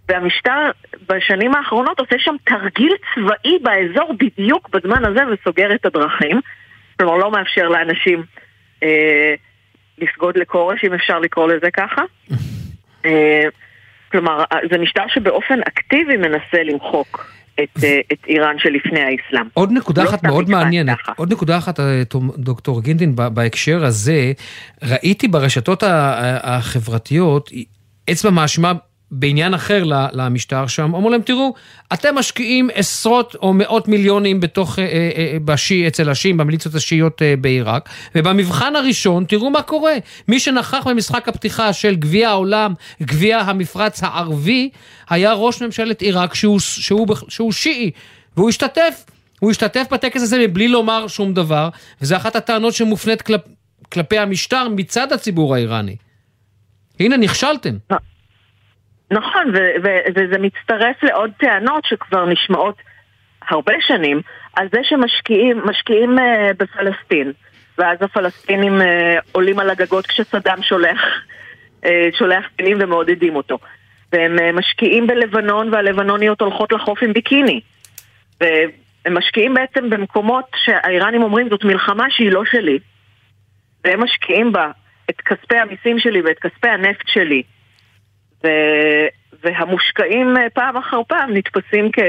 והמשטר 0.10 0.72
בשנים 1.10 1.56
האחרונות 1.56 2.00
עושה 2.00 2.16
שם 2.20 2.36
תרגיל 2.44 2.94
צבאי 3.16 3.60
באזור 3.62 4.14
בדיוק 4.20 4.70
בזמן 4.70 5.06
הזה 5.06 5.20
וסוגר 5.32 5.76
את 5.76 5.86
הדרכים. 5.86 6.40
כלומר, 7.00 7.18
לא 7.18 7.32
מאפשר 7.32 7.68
לאנשים 7.68 8.24
אה, 8.84 9.34
לסגוד 9.98 10.38
לכורש, 10.38 10.84
אם 10.84 10.94
אפשר 10.94 11.20
לקרוא 11.20 11.48
לזה 11.48 11.72
ככה. 11.72 12.02
אה, 13.06 13.44
כלומר, 14.12 14.44
זה 14.72 14.78
משטר 14.78 15.08
שבאופן 15.08 15.60
אקטיבי 15.68 16.18
מנסה 16.18 16.64
למחוק 16.64 17.39
את, 17.64 17.84
אה, 17.84 18.00
את 18.14 18.18
איראן 18.28 18.56
שלפני 18.60 19.00
האסלאם. 19.00 19.48
עוד 19.54 19.72
נקודה 19.72 20.04
לא 20.04 20.10
אחת 20.10 20.24
מאוד 20.24 20.50
מעניינת, 20.50 20.98
עוד 21.16 21.34
נקודה 21.34 21.58
אחת, 21.58 21.80
אה, 21.80 22.04
דוקטור 22.38 22.82
גינדין, 22.82 23.16
בהקשר 23.16 23.86
הזה, 23.86 24.32
ראיתי 24.84 25.28
ברשתות 25.28 25.84
החברתיות 26.44 27.52
אצבע 28.12 28.30
מאשימה 28.30 28.74
בעניין 29.12 29.54
אחר 29.54 29.84
למשטר 30.14 30.68
שם, 30.68 30.96
אמרו 30.96 31.10
להם, 31.10 31.22
תראו, 31.22 31.54
אתם 31.94 32.16
משקיעים 32.16 32.70
עשרות 32.74 33.36
או 33.36 33.54
מאות 33.54 33.88
מיליונים 33.88 34.40
בתוך, 34.40 34.80
אה, 34.80 34.84
אה, 34.86 35.10
אה, 35.16 35.38
בשי, 35.46 35.88
אצל 35.88 36.10
השיעים, 36.10 36.38
במיליציות 36.38 36.76
השיעיות 36.76 37.22
בעיראק, 37.42 37.90
ובמבחן 38.16 38.76
הראשון, 38.76 39.26
תראו 39.26 39.50
מה 39.50 39.62
קורה. 39.62 39.94
מי 40.28 40.40
שנכח 40.40 40.88
במשחק 40.88 41.28
הפתיחה 41.28 41.74
של 41.74 41.96
גביע 41.96 42.30
העולם, 42.30 42.74
גביע 43.04 43.40
המפרץ 43.40 44.04
הערבי, 44.04 44.70
היה 45.10 45.34
ראש 45.34 45.62
ממשלת 45.62 46.02
עיראק 46.02 46.34
שהוא, 46.34 46.60
שהוא, 46.60 47.08
שהוא 47.28 47.52
שיעי, 47.52 47.92
והוא 48.38 48.50
השתתף. 48.50 49.06
הוא 49.40 49.52
השתתף 49.52 49.88
בטקס 49.92 50.22
הזה 50.22 50.38
מבלי 50.40 50.68
לומר 50.68 51.08
שום 51.08 51.34
דבר, 51.34 51.70
וזו 52.02 52.16
אחת 52.16 52.36
הטענות 52.36 52.74
שמופנית 52.74 53.22
כלפ, 53.22 53.42
כלפי 53.92 54.18
המשטר 54.18 54.68
מצד 54.70 55.14
הציבור 55.14 55.56
האיראני. 55.56 55.96
הנה, 57.00 57.18
נכשלתם. 57.18 57.78
נכון, 59.12 59.54
וזה 60.16 60.38
מצטרף 60.40 61.04
לעוד 61.04 61.32
טענות 61.40 61.86
שכבר 61.86 62.26
נשמעות 62.26 62.76
הרבה 63.50 63.74
שנים, 63.80 64.22
על 64.54 64.68
זה 64.72 64.80
שמשקיעים 64.84 65.62
משקיעים, 65.66 66.18
uh, 66.20 66.22
בפלסטין, 66.58 67.32
ואז 67.78 67.98
הפלסטינים 68.02 68.82
uh, 68.82 68.86
עולים 69.32 69.60
על 69.60 69.70
הגגות 69.70 70.08
כשסדאם 70.08 70.62
שולח, 70.62 71.02
uh, 71.84 71.88
שולח 72.18 72.46
טילים 72.56 72.78
ומעודדים 72.82 73.36
אותו. 73.36 73.58
והם 74.14 74.40
uh, 74.40 74.58
משקיעים 74.58 75.08
בלבנון 75.08 75.74
והלבנוניות 75.74 76.42
הולכות 76.42 76.72
לחוף 76.72 77.04
עם 77.04 77.14
ביקיני. 77.14 77.62
והם 78.42 79.18
משקיעים 79.18 79.54
בעצם 79.54 79.90
במקומות 79.90 80.46
שהאיראנים 80.56 81.24
אומרים 81.24 81.50
זאת 81.50 81.64
מלחמה 81.64 82.06
שהיא 82.10 82.32
לא 82.32 82.46
שלי. 82.46 82.80
והם 83.84 84.04
משקיעים 84.04 84.52
בה 84.52 84.72
את 85.10 85.22
כספי 85.22 85.58
המיסים 85.58 86.00
שלי 86.00 86.22
ואת 86.22 86.40
כספי 86.40 86.70
הנפט 86.70 87.08
שלי. 87.08 87.44
ו... 88.44 88.48
והמושקעים 89.44 90.38
אה, 90.38 90.50
פעם 90.54 90.78
אחר 90.78 91.02
פעם 91.08 91.34
נתפסים 91.34 91.90
כ... 91.94 92.00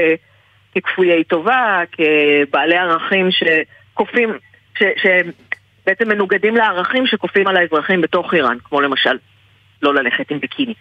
ככפויי 0.75 1.23
טובה, 1.23 1.81
כבעלי 1.91 2.77
ערכים 2.77 3.29
שכופים, 3.31 4.29
ש... 4.77 4.83
שבעצם 5.01 6.07
מנוגדים 6.09 6.55
לערכים 6.55 7.07
שכופים 7.07 7.47
על 7.47 7.57
האזרחים 7.57 8.01
בתוך 8.01 8.33
איראן, 8.33 8.57
כמו 8.63 8.81
למשל 8.81 9.17
לא 9.81 9.95
ללכת 9.95 10.31
עם 10.31 10.39
ביקיני. 10.39 10.73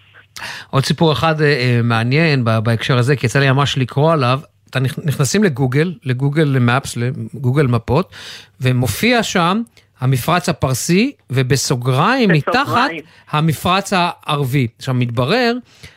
עוד 0.71 0.85
סיפור 0.85 1.13
אחד 1.13 1.41
אה, 1.41 1.81
מעניין 1.85 2.45
בהקשר 2.45 2.99
הזה, 2.99 3.17
כי 3.17 3.27
יצא 3.27 3.39
לי 3.39 3.51
ממש 3.51 3.79
לקרוא 3.79 4.13
עליו. 4.13 4.41
אתה 4.71 4.81
נכנסים 4.81 5.45
לגוגל, 5.45 5.95
לגוגל 6.05 6.59
מפס, 6.61 6.97
לגוגל 6.97 7.67
מפות, 7.67 8.13
ומופיע 8.61 9.23
שם 9.23 9.63
המפרץ 10.01 10.49
הפרסי, 10.49 11.13
ובסוגריים 11.31 12.31
מתחת 12.31 12.91
המפרץ 13.31 13.93
הערבי. 13.97 14.67
עכשיו, 14.79 14.95
מתברר 14.95 15.55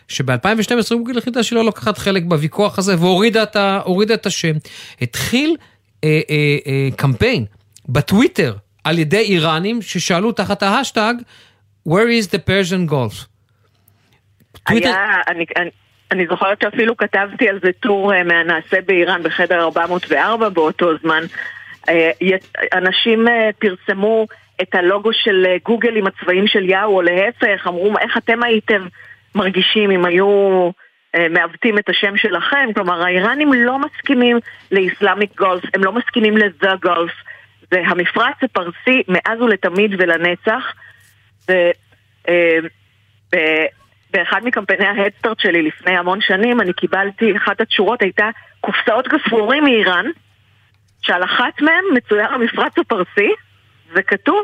שב-2012 0.07 0.95
גוגל 0.95 1.17
החליטה 1.17 1.43
שלא 1.43 1.65
לוקחת 1.65 1.97
חלק 1.97 2.23
בוויכוח 2.23 2.79
הזה 2.79 2.95
והורידה 2.99 3.43
את, 3.43 3.55
ה, 3.55 3.81
את 4.13 4.25
השם. 4.25 4.53
התחיל 5.01 5.55
אה, 6.03 6.21
אה, 6.29 6.57
אה, 6.67 6.89
קמפיין 6.97 7.45
בטוויטר 7.89 8.55
על 8.83 8.99
ידי 8.99 9.17
איראנים 9.17 9.81
ששאלו 9.81 10.31
תחת 10.31 10.63
ההשטג 10.63 11.13
Where 11.87 12.09
is 12.21 12.27
the 12.27 12.39
Persian 12.47 12.91
Gulf? 12.91 13.25
היה, 14.67 14.95
אני, 15.27 15.45
אני, 15.57 15.69
אני 16.11 16.27
זוכרת 16.27 16.61
שאפילו 16.63 16.97
כתבתי 16.97 17.49
על 17.49 17.59
זה 17.63 17.69
טור 17.79 18.13
אה, 18.13 18.23
מהנעשה 18.23 18.77
באיראן 18.85 19.23
בחדר 19.23 19.63
404 19.63 20.49
באותו 20.49 20.89
זמן. 21.01 21.23
אה, 21.89 22.11
אנשים 22.73 23.27
אה, 23.27 23.49
פרסמו 23.59 24.27
את 24.61 24.75
הלוגו 24.75 25.13
של 25.13 25.45
אה, 25.47 25.55
גוגל 25.65 25.95
עם 25.95 26.07
הצבעים 26.07 26.47
של 26.47 26.69
יאהו, 26.69 26.95
או 26.95 27.01
להפך, 27.01 27.67
אמרו 27.67 27.97
איך 28.01 28.17
אתם 28.17 28.43
הייתם 28.43 28.87
מרגישים 29.35 29.91
אם 29.91 30.05
היו 30.05 30.69
מעוותים 31.29 31.77
את 31.77 31.89
השם 31.89 32.17
שלכם. 32.17 32.73
כלומר, 32.75 33.03
האיראנים 33.03 33.53
לא 33.53 33.79
מסכימים 33.79 34.39
לאסלאמיק 34.71 35.37
גולף, 35.37 35.63
הם 35.73 35.83
לא 35.83 35.91
מסכימים 35.91 36.37
לזה 36.37 36.67
גולף. 36.81 37.11
זה 37.71 37.81
המפרץ 37.85 38.35
הפרסי 38.41 39.03
מאז 39.07 39.41
ולתמיד 39.41 39.95
ולנצח. 39.97 40.73
ובאחד 44.09 44.41
מקמפייני 44.43 44.85
ההדסטארט 44.85 45.39
שלי 45.39 45.61
לפני 45.61 45.97
המון 45.97 46.21
שנים, 46.21 46.61
אני 46.61 46.73
קיבלתי, 46.73 47.37
אחת 47.37 47.61
התשורות 47.61 48.01
הייתה 48.01 48.29
קופסאות 48.61 49.07
גפרורים 49.07 49.63
מאיראן. 49.63 50.05
שעל 51.03 51.23
אחת 51.23 51.61
מהם 51.61 51.83
מצויר 51.97 52.25
המפרץ 52.33 52.73
הפרסי, 52.77 53.29
וכתוב 53.95 54.35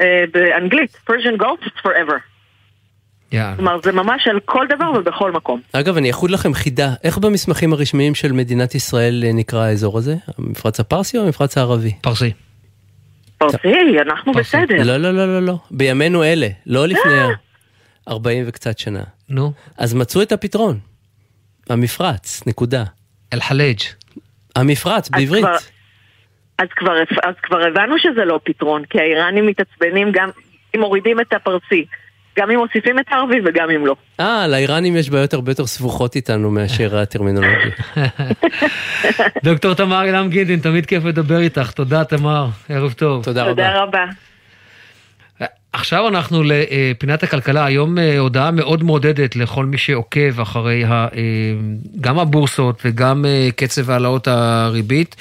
אה, 0.00 0.24
באנגלית, 0.32 0.96
Persian 1.10 1.40
Gulf 1.42 1.66
is 1.66 1.86
forever. 1.86 2.18
כלומר, 3.56 3.80
זה 3.82 3.92
ממש 3.92 4.26
על 4.28 4.40
כל 4.44 4.66
דבר 4.76 4.92
ובכל 4.94 5.32
מקום. 5.32 5.60
אגב, 5.72 5.96
אני 5.96 6.10
אחוד 6.10 6.30
לכם 6.30 6.54
חידה, 6.54 6.94
איך 7.04 7.18
במסמכים 7.18 7.72
הרשמיים 7.72 8.14
של 8.14 8.32
מדינת 8.32 8.74
ישראל 8.74 9.24
אה, 9.26 9.32
נקרא 9.32 9.60
האזור 9.60 9.98
הזה? 9.98 10.14
המפרץ 10.38 10.80
הפרסי 10.80 11.18
או 11.18 11.24
המפרץ 11.24 11.58
הערבי? 11.58 11.92
פרסי. 12.00 12.32
פרסי, 13.38 13.68
אנחנו 14.06 14.32
בסדר. 14.32 14.82
לא, 14.84 14.96
לא, 14.96 15.10
לא, 15.14 15.26
לא, 15.26 15.42
לא. 15.46 15.58
בימינו 15.70 16.24
אלה, 16.24 16.48
לא 16.66 16.86
לפני 16.88 17.12
40 18.08 18.44
וקצת 18.48 18.78
שנה. 18.78 19.02
נו. 19.28 19.52
אז 19.78 19.94
מצאו 19.94 20.22
את 20.22 20.32
הפתרון. 20.32 20.78
המפרץ, 21.68 22.42
נקודה. 22.46 22.84
אל-חלאג'. 23.32 23.78
המפרץ, 24.56 25.08
בעברית. 25.08 25.44
כבר- 25.44 25.56
אז 26.58 26.68
כבר, 26.76 26.96
אז 27.22 27.34
כבר 27.42 27.62
הבנו 27.66 27.98
שזה 27.98 28.24
לא 28.24 28.40
פתרון, 28.44 28.84
כי 28.90 29.00
האיראנים 29.00 29.46
מתעצבנים 29.46 30.12
גם 30.12 30.28
אם 30.74 30.80
מורידים 30.80 31.20
את 31.20 31.32
הפרסי. 31.32 31.84
גם 32.38 32.50
אם 32.50 32.58
מוסיפים 32.58 32.98
את 32.98 33.04
הערבי 33.10 33.40
וגם 33.44 33.70
אם 33.70 33.86
לא. 33.86 33.94
אה, 34.20 34.46
לאיראנים 34.48 34.96
יש 34.96 35.10
בעיות 35.10 35.34
הרבה 35.34 35.50
יותר 35.50 35.66
סבוכות 35.66 36.16
איתנו 36.16 36.50
מאשר 36.50 36.98
הטרמינולוגיה. 36.98 37.72
דוקטור 39.44 39.74
תמר 39.74 40.04
אילם 40.04 40.28
גינדין, 40.28 40.60
תמיד 40.60 40.86
כיף 40.86 41.04
לדבר 41.04 41.40
איתך. 41.40 41.70
תודה, 41.70 42.04
תמר. 42.04 42.46
ערב 42.68 42.92
טוב. 42.92 43.24
תודה 43.24 43.44
תודה 43.44 43.82
רבה. 43.82 44.04
עכשיו 45.72 46.08
אנחנו 46.08 46.42
לפינת 46.44 47.22
הכלכלה, 47.22 47.64
היום 47.64 47.98
אה, 47.98 48.18
הודעה 48.18 48.50
מאוד 48.50 48.82
מעודדת 48.82 49.36
לכל 49.36 49.66
מי 49.66 49.78
שעוקב 49.78 50.40
אחרי 50.40 50.84
ה, 50.84 50.90
אה, 50.90 51.08
גם 52.00 52.18
הבורסות 52.18 52.82
וגם 52.84 53.24
אה, 53.24 53.48
קצב 53.56 53.90
העלאות 53.90 54.28
הריבית. 54.28 55.16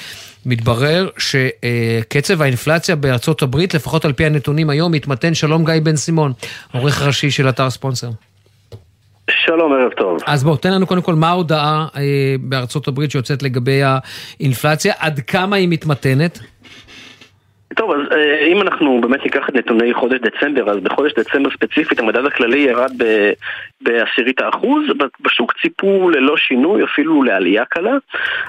מתברר 0.46 1.10
שקצב 1.18 2.42
האינפלציה 2.42 2.96
בארצות 2.96 3.42
הברית, 3.42 3.74
לפחות 3.74 4.06
על 4.06 4.14
פי 4.14 4.26
הנתונים 4.26 4.70
היום, 4.70 4.92
מתמתן. 4.92 5.34
שלום 5.34 5.66
גיא 5.66 5.74
בן 5.84 5.96
סימון, 5.96 6.34
עורך 6.74 7.02
ראשי 7.02 7.32
של 7.32 7.50
אתר 7.50 7.70
ספונסר. 7.70 8.10
שלום, 9.46 9.74
ערב 9.74 9.92
טוב. 9.98 10.18
אז 10.26 10.44
בוא, 10.44 10.58
תן 10.58 10.74
לנו 10.74 10.88
קודם 10.88 11.02
כל 11.02 11.16
מה 11.16 11.30
ההודעה 11.30 11.88
אה, 11.96 12.02
בארצות 12.40 12.88
הברית 12.88 13.12
שיוצאת 13.12 13.44
לגבי 13.44 13.82
האינפלציה, 13.84 14.94
עד 15.00 15.20
כמה 15.20 15.56
היא 15.56 15.68
מתמתנת? 15.68 16.40
טוב, 17.76 17.91
אז 17.91 17.99
אה, 18.11 18.45
אם 18.45 18.61
אנחנו 18.61 19.02
באמת 19.02 19.23
ניקח 19.23 19.49
את 19.49 19.56
נתוני 19.56 19.93
חודש 19.93 20.19
דצמבר, 20.19 20.69
אז 20.69 20.77
בחודש 20.77 21.14
דצמבר 21.14 21.49
ספציפית 21.52 21.99
המדד 21.99 22.26
הכללי 22.26 22.60
ירד 22.60 22.91
בעשירית 23.81 24.41
האחוז, 24.41 24.84
בשוק 25.22 25.53
ציפו 25.61 26.10
ללא 26.10 26.38
שינוי, 26.38 26.84
אפילו 26.84 27.23
לעלייה 27.23 27.65
קלה, 27.65 27.98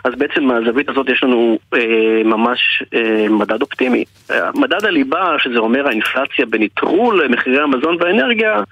אז 0.05 0.15
בעצם 0.15 0.45
מהזווית 0.45 0.89
הזאת 0.89 1.09
יש 1.09 1.23
לנו 1.25 1.59
אה, 1.75 2.23
ממש 2.25 2.83
אה, 2.95 3.27
מדד 3.31 3.63
אופטימי. 3.63 4.05
אה, 4.31 4.51
מדד 4.55 4.85
הליבה, 4.85 5.37
שזה 5.39 5.59
אומר 5.59 5.87
האינפלציה 5.87 6.47
בנטרול 6.47 7.29
מחירי 7.29 7.61
המזון 7.61 7.97
והאנרגיה, 8.01 8.63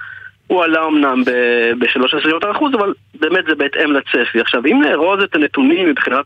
הוא 0.50 0.64
עלה 0.64 0.86
אמנם 0.86 1.22
בשלוש 1.78 2.14
עשיריות 2.14 2.44
האחוז, 2.44 2.74
אבל 2.74 2.92
באמת 3.20 3.44
זה 3.48 3.54
בהתאם 3.54 3.92
לצפי. 3.92 4.40
עכשיו, 4.40 4.66
אם 4.66 4.82
נארוז 4.82 5.22
את 5.22 5.34
הנתונים 5.34 5.88
מבחינת 5.88 6.24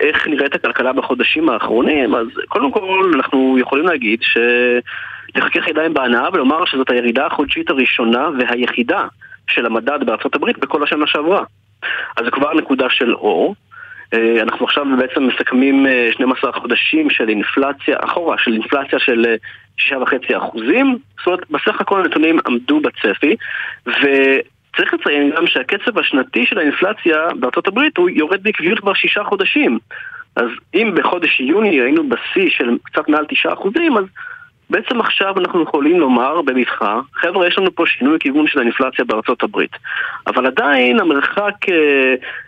איך 0.00 0.26
נראית 0.28 0.54
הכלכלה 0.54 0.92
בחודשים 0.92 1.48
האחרונים, 1.48 2.14
אז 2.14 2.26
קודם 2.48 2.72
כל 2.72 3.12
אנחנו 3.14 3.58
יכולים 3.58 3.86
להגיד 3.86 4.20
שלחכך 4.22 5.68
ידיים 5.68 5.94
בהנאה 5.94 6.28
ולומר 6.32 6.64
שזאת 6.64 6.90
הירידה 6.90 7.26
החודשית 7.26 7.70
הראשונה 7.70 8.28
והיחידה 8.38 9.06
של 9.50 9.66
המדד 9.66 9.98
בארצות 10.06 10.34
הברית 10.34 10.58
בכל 10.58 10.82
השנה 10.82 11.06
שעברה. 11.06 11.44
אז 12.16 12.24
זה 12.24 12.30
כבר 12.30 12.54
נקודה 12.54 12.86
של 12.90 13.14
אור. 13.14 13.54
אה, 14.14 14.42
אנחנו 14.42 14.66
עכשיו 14.66 14.84
בעצם 14.98 15.22
מסכמים 15.26 15.86
אה, 15.86 16.08
12 16.12 16.52
חודשים 16.52 17.10
של 17.10 17.28
אינפלציה, 17.28 17.96
אחורה, 18.00 18.38
של 18.38 18.52
אינפלציה 18.52 18.98
של 18.98 19.26
אה, 19.26 19.34
שישה 19.78 19.98
וחצי 19.98 20.36
אחוזים, 20.36 20.98
זאת 21.18 21.26
אומרת, 21.26 21.50
בסך 21.50 21.80
הכל 21.80 22.00
הנתונים 22.00 22.38
עמדו 22.46 22.80
בצפי, 22.80 23.36
וצריך 23.86 24.94
לציין 24.94 25.30
גם 25.36 25.46
שהקצב 25.46 25.98
השנתי 25.98 26.46
של 26.46 26.58
האינפלציה 26.58 27.16
בארצות 27.40 27.68
הברית 27.68 27.96
הוא 27.96 28.08
יורד 28.10 28.42
בעקביות 28.42 28.80
כבר 28.80 28.94
שישה 28.94 29.24
חודשים. 29.24 29.78
אז 30.36 30.48
אם 30.74 30.94
בחודש 30.94 31.40
יוני 31.40 31.80
היינו 31.80 32.08
בשיא 32.08 32.50
של 32.50 32.76
קצת 32.82 33.08
מעל 33.08 33.26
תשעה 33.28 33.52
אחוזים, 33.52 33.96
אז 33.96 34.04
בעצם 34.70 35.00
עכשיו 35.00 35.38
אנחנו 35.38 35.62
יכולים 35.62 36.00
לומר 36.00 36.42
בבטחה, 36.42 37.00
חבר'ה, 37.14 37.48
יש 37.48 37.58
לנו 37.58 37.74
פה 37.74 37.84
שינוי 37.86 38.18
כיוון 38.20 38.46
של 38.46 38.58
האינפלציה 38.58 39.04
בארצות 39.04 39.42
הברית. 39.42 39.70
אבל 40.26 40.46
עדיין 40.46 41.00
המרחק 41.00 41.68
אה, 41.68 41.74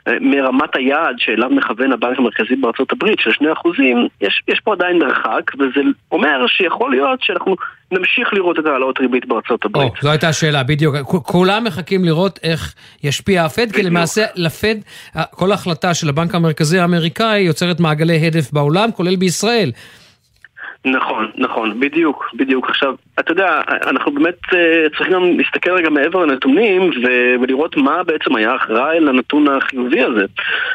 אה, 0.08 0.18
מרמת 0.20 0.76
היעד 0.76 1.14
שאליו 1.18 1.50
מכוון 1.50 1.92
הבנק 1.92 2.18
המרכזי 2.18 2.56
בארצות 2.56 2.92
הברית 2.92 3.20
של 3.20 3.32
שני 3.32 3.52
אחוזים, 3.52 4.08
יש, 4.20 4.42
יש 4.48 4.60
פה 4.64 4.72
עדיין 4.72 4.98
מרחק, 4.98 5.50
וזה 5.58 5.80
אומר 6.12 6.46
שיכול 6.46 6.90
להיות 6.90 7.22
שאנחנו 7.22 7.56
נמשיך 7.92 8.32
לראות 8.32 8.58
את 8.58 8.66
העלאות 8.66 9.00
ריבית 9.00 9.26
בארצות 9.26 9.64
הברית. 9.64 9.92
או, 9.92 10.02
זו 10.02 10.10
הייתה 10.10 10.28
השאלה, 10.28 10.62
בדיוק. 10.62 10.96
כולם 11.06 11.64
מחכים 11.64 12.04
לראות 12.04 12.38
איך 12.42 12.74
ישפיע 13.04 13.44
הפד, 13.44 13.72
כי 13.72 13.82
למעשה 13.82 14.24
לפד, 14.34 14.74
כל 15.30 15.52
החלטה 15.52 15.94
של 15.94 16.08
הבנק 16.08 16.34
המרכזי 16.34 16.78
האמריקאי 16.78 17.40
יוצרת 17.40 17.80
מעגלי 17.80 18.26
הדף 18.26 18.52
בעולם, 18.52 18.92
כולל 18.92 19.16
בישראל. 19.16 19.70
נכון, 20.84 21.30
נכון, 21.36 21.80
בדיוק, 21.80 22.30
בדיוק. 22.34 22.68
עכשיו, 22.68 22.94
אתה 23.18 23.32
יודע, 23.32 23.60
אנחנו 23.86 24.12
באמת 24.12 24.38
אה, 24.54 24.86
צריכים 24.96 25.12
גם 25.12 25.22
להסתכל 25.38 25.70
רגע 25.70 25.90
מעבר 25.90 26.26
לנתונים 26.26 26.90
ולראות 27.40 27.76
מה 27.76 28.02
בעצם 28.02 28.36
היה 28.36 28.56
אחראי 28.56 29.00
לנתון 29.00 29.48
החיובי 29.48 30.02
הזה. 30.02 30.24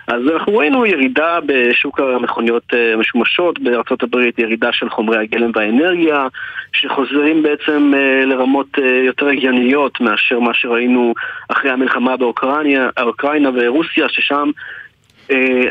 אז 0.07 0.22
אנחנו 0.34 0.57
ראינו 0.57 0.86
ירידה 0.86 1.40
בשוק 1.45 1.99
המכוניות 1.99 2.64
אה, 2.73 2.94
המשומשות 2.94 3.60
בארצות 3.60 4.03
הברית, 4.03 4.40
ירידה 4.40 4.69
של 4.72 4.90
חומרי 4.90 5.18
הגלם 5.18 5.52
והאנרגיה, 5.56 6.27
שחוזרים 6.73 7.44
בעצם 7.44 7.91
אה, 7.95 8.26
לרמות 8.26 8.77
יותר 9.06 9.27
הגיוניות 9.27 10.02
מאשר 10.02 10.40
מה 10.40 10.53
שראינו 10.53 11.14
אחרי 11.49 11.72
המלחמה 11.72 12.18
באוקראינה 12.18 12.90
אוקראינה 13.02 13.49
ורוסיה, 13.53 14.10
ששם 14.10 14.52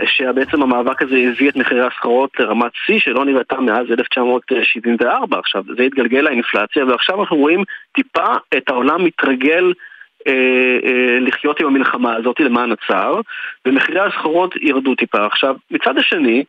שבעצם 0.07 0.63
המאבק 0.63 1.03
הזה 1.03 1.17
הביא 1.17 1.49
את 1.49 1.57
מחירי 1.57 1.87
הסחורות 1.87 2.31
לרמת 2.39 2.73
שיא 2.87 2.99
שלא 2.99 3.25
נראתה 3.25 3.61
מאז 3.61 3.87
1974. 3.91 5.39
עכשיו, 5.39 5.63
זה 5.77 5.83
התגלגל 5.83 6.21
לאינפלציה, 6.21 6.85
ועכשיו 6.85 7.21
אנחנו 7.21 7.37
רואים 7.37 7.65
טיפה 7.93 8.35
את 8.57 8.69
העולם 8.69 9.05
מתרגל 9.05 9.73
אה, 10.27 10.33
אה, 10.85 11.19
לחיות 11.21 11.61
עם 11.61 11.67
המלחמה 11.67 12.17
הזאת 12.17 12.41
למען 12.41 12.73
הצער, 12.73 13.21
ומחירי 13.67 14.01
הסחורות 14.01 14.55
ירדו 14.61 14.95
טיפה. 14.95 15.27
עכשיו, 15.27 15.57
מצד 15.71 15.99
השני, 15.99 16.45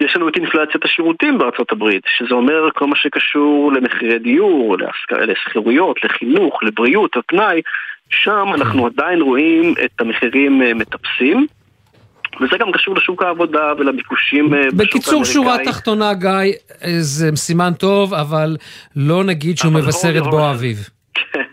יש 0.00 0.16
לנו 0.16 0.28
את 0.28 0.36
אינפלציית 0.36 0.84
השירותים 0.84 1.38
בארצות 1.38 1.72
הברית, 1.72 2.02
שזה 2.16 2.34
אומר 2.34 2.68
כל 2.74 2.86
מה 2.86 2.96
שקשור 2.96 3.72
למחירי 3.72 4.18
דיור, 4.18 4.76
לשכירויות, 5.10 6.04
לחינוך, 6.04 6.62
לבריאות, 6.62 7.16
לפנאי, 7.16 7.60
שם 8.10 8.46
אנחנו 8.54 8.86
עדיין 8.86 9.22
רואים 9.22 9.74
את 9.84 10.00
המחירים 10.00 10.62
אה, 10.62 10.74
מטפסים. 10.74 11.46
וזה 12.40 12.56
גם 12.60 12.72
קשור 12.72 12.94
לשוק 12.96 13.22
העבודה 13.22 13.72
ולביקושים 13.78 14.54
אה, 14.54 14.60
בשוק 14.66 14.74
בקיצור, 14.74 15.14
האמריקאי. 15.14 15.34
שורה 15.34 15.56
תחתונה, 15.64 16.14
גיא, 16.14 16.30
אה, 16.30 16.96
זה 16.98 17.30
סימן 17.36 17.72
טוב, 17.78 18.14
אבל 18.14 18.56
לא 18.96 19.24
נגיד 19.24 19.58
שהוא 19.58 19.72
אבל 19.72 19.80
מבשר 19.80 20.18
את 20.18 20.22
בוא 20.22 20.28
ירוק. 20.30 20.40
האביב. 20.40 20.88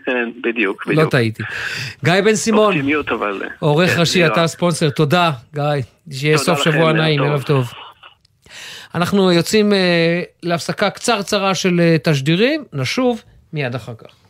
כן, 0.06 0.30
בדיוק, 0.40 0.86
לא 0.86 0.92
בדיוק. 0.92 1.10
טעיתי. 1.10 1.42
גיא 2.04 2.20
בן 2.24 2.34
סימון, 2.34 2.66
אופטימיות 2.66 3.08
אבל... 3.08 3.42
עורך 3.58 3.90
כן, 3.90 4.00
ראשי. 4.00 4.26
אתה 4.26 4.46
ספונסר, 4.46 4.90
תודה, 4.90 5.30
גיא. 5.54 5.62
שיהיה 6.12 6.38
סוף 6.38 6.62
שבוע 6.62 6.92
נעים. 6.92 7.22
ערב 7.22 7.42
טוב. 7.42 7.72
אנחנו 8.94 9.32
יוצאים 9.32 9.72
אה, 9.72 10.22
להפסקה 10.42 10.90
קצרצרה 10.90 11.54
של 11.54 11.80
אה, 11.80 11.96
תשדירים, 12.02 12.64
נשוב 12.72 13.22
מיד 13.52 13.74
אחר 13.74 13.94
כך. 13.98 14.23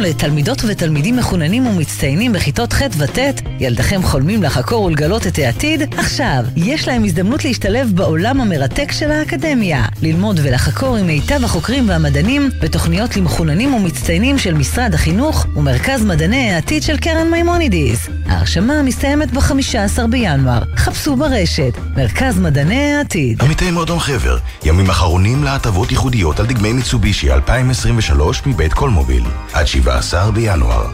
לתלמידות 0.00 0.62
ותלמידים 0.66 1.16
מחוננים 1.16 1.66
ומצטיינים 1.66 2.32
בכיתות 2.32 2.72
ח' 2.72 2.82
וט', 2.98 3.18
ילדיכם 3.60 4.02
חולמים 4.02 4.42
לחקור 4.42 4.84
ולגלות 4.84 5.26
את 5.26 5.38
העתיד? 5.38 5.94
עכשיו, 5.98 6.44
יש 6.56 6.88
להם 6.88 7.04
הזדמנות 7.04 7.44
להשתלב 7.44 7.92
בעולם 7.94 8.40
המרתק 8.40 8.92
של 8.92 9.10
האקדמיה. 9.10 9.84
ללמוד 10.02 10.40
ולחקור 10.42 10.96
עם 10.96 11.06
מיטב 11.06 11.44
החוקרים 11.44 11.88
והמדענים 11.88 12.50
בתוכניות 12.62 13.16
למחוננים 13.16 13.74
ומצטיינים 13.74 14.38
של 14.38 14.54
משרד 14.54 14.94
החינוך 14.94 15.46
ומרכז 15.56 16.04
מדעני 16.04 16.52
העתיד 16.52 16.82
של 16.82 16.96
קרן 16.96 17.30
מימונידיס. 17.30 18.08
ההרשמה 18.26 18.82
מסתיימת 18.82 19.32
ב-15 19.32 20.06
בינואר. 20.10 20.62
חפשו 20.76 21.16
ברשת, 21.16 21.72
מרכז 21.96 22.38
מדעני 22.38 22.92
העתיד. 22.92 23.42
עמיתי 23.42 23.70
מועדון 23.70 23.98
חבר, 23.98 24.38
ימים 24.64 24.90
אחרונים 24.90 25.44
להטבות 25.44 25.90
ייחודיות 25.90 26.40
על 26.40 26.46
דגמי 26.46 26.72
מיצובישי 26.72 27.32
2023 27.32 28.42
מבית 28.46 28.72
קולמוביל, 28.72 29.22
עד 29.52 29.66
17 29.90 30.30
בינואר. 30.30 30.86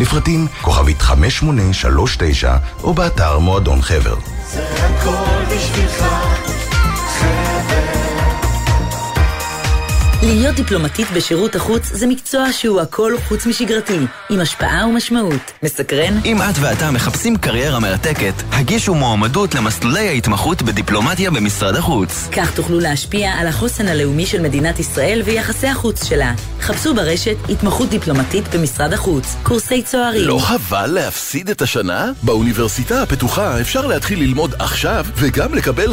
לפרטים 0.00 0.46
כוכבית 0.62 1.02
5839 1.02 2.56
או 2.82 2.94
באתר 2.94 3.38
מועדון 3.38 3.82
חבר. 3.82 4.14
זה 4.52 4.66
הכל 4.76 5.44
בשבילך, 5.54 6.04
להיות 10.22 10.56
דיפלומטית 10.56 11.06
בשירות 11.16 11.56
החוץ 11.56 11.82
זה 11.92 12.06
מקצוע 12.06 12.52
שהוא 12.52 12.80
הכל 12.80 13.14
חוץ 13.28 13.46
משגרתי, 13.46 13.98
עם 14.30 14.40
השפעה 14.40 14.86
ומשמעות. 14.86 15.52
מסקרן? 15.62 16.18
אם 16.24 16.42
את 16.42 16.54
ואתה 16.60 16.90
מחפשים 16.90 17.36
קריירה 17.36 17.80
מרתקת, 17.80 18.34
הגישו 18.52 18.94
מועמדות 18.94 19.54
למסלולי 19.54 20.08
ההתמחות 20.08 20.62
בדיפלומטיה 20.62 21.30
במשרד 21.30 21.76
החוץ. 21.76 22.28
כך 22.32 22.54
תוכלו 22.54 22.80
להשפיע 22.80 23.30
על 23.30 23.46
החוסן 23.46 23.88
הלאומי 23.88 24.26
של 24.26 24.42
מדינת 24.42 24.78
ישראל 24.78 25.22
ויחסי 25.24 25.66
החוץ 25.66 26.04
שלה. 26.04 26.34
חפשו 26.60 26.94
ברשת 26.94 27.36
התמחות 27.48 27.88
דיפלומטית 27.88 28.54
במשרד 28.54 28.92
החוץ, 28.92 29.36
קורסי 29.42 29.82
צוערים. 29.82 30.28
לא 30.28 30.38
חבל 30.38 30.86
להפסיד 30.86 31.50
את 31.50 31.62
השנה? 31.62 32.12
באוניברסיטה 32.22 33.02
הפתוחה 33.02 33.60
אפשר 33.60 33.86
להתחיל 33.86 34.18
ללמוד 34.18 34.54
עכשיו 34.58 35.06
וגם 35.16 35.54
לקבל 35.54 35.90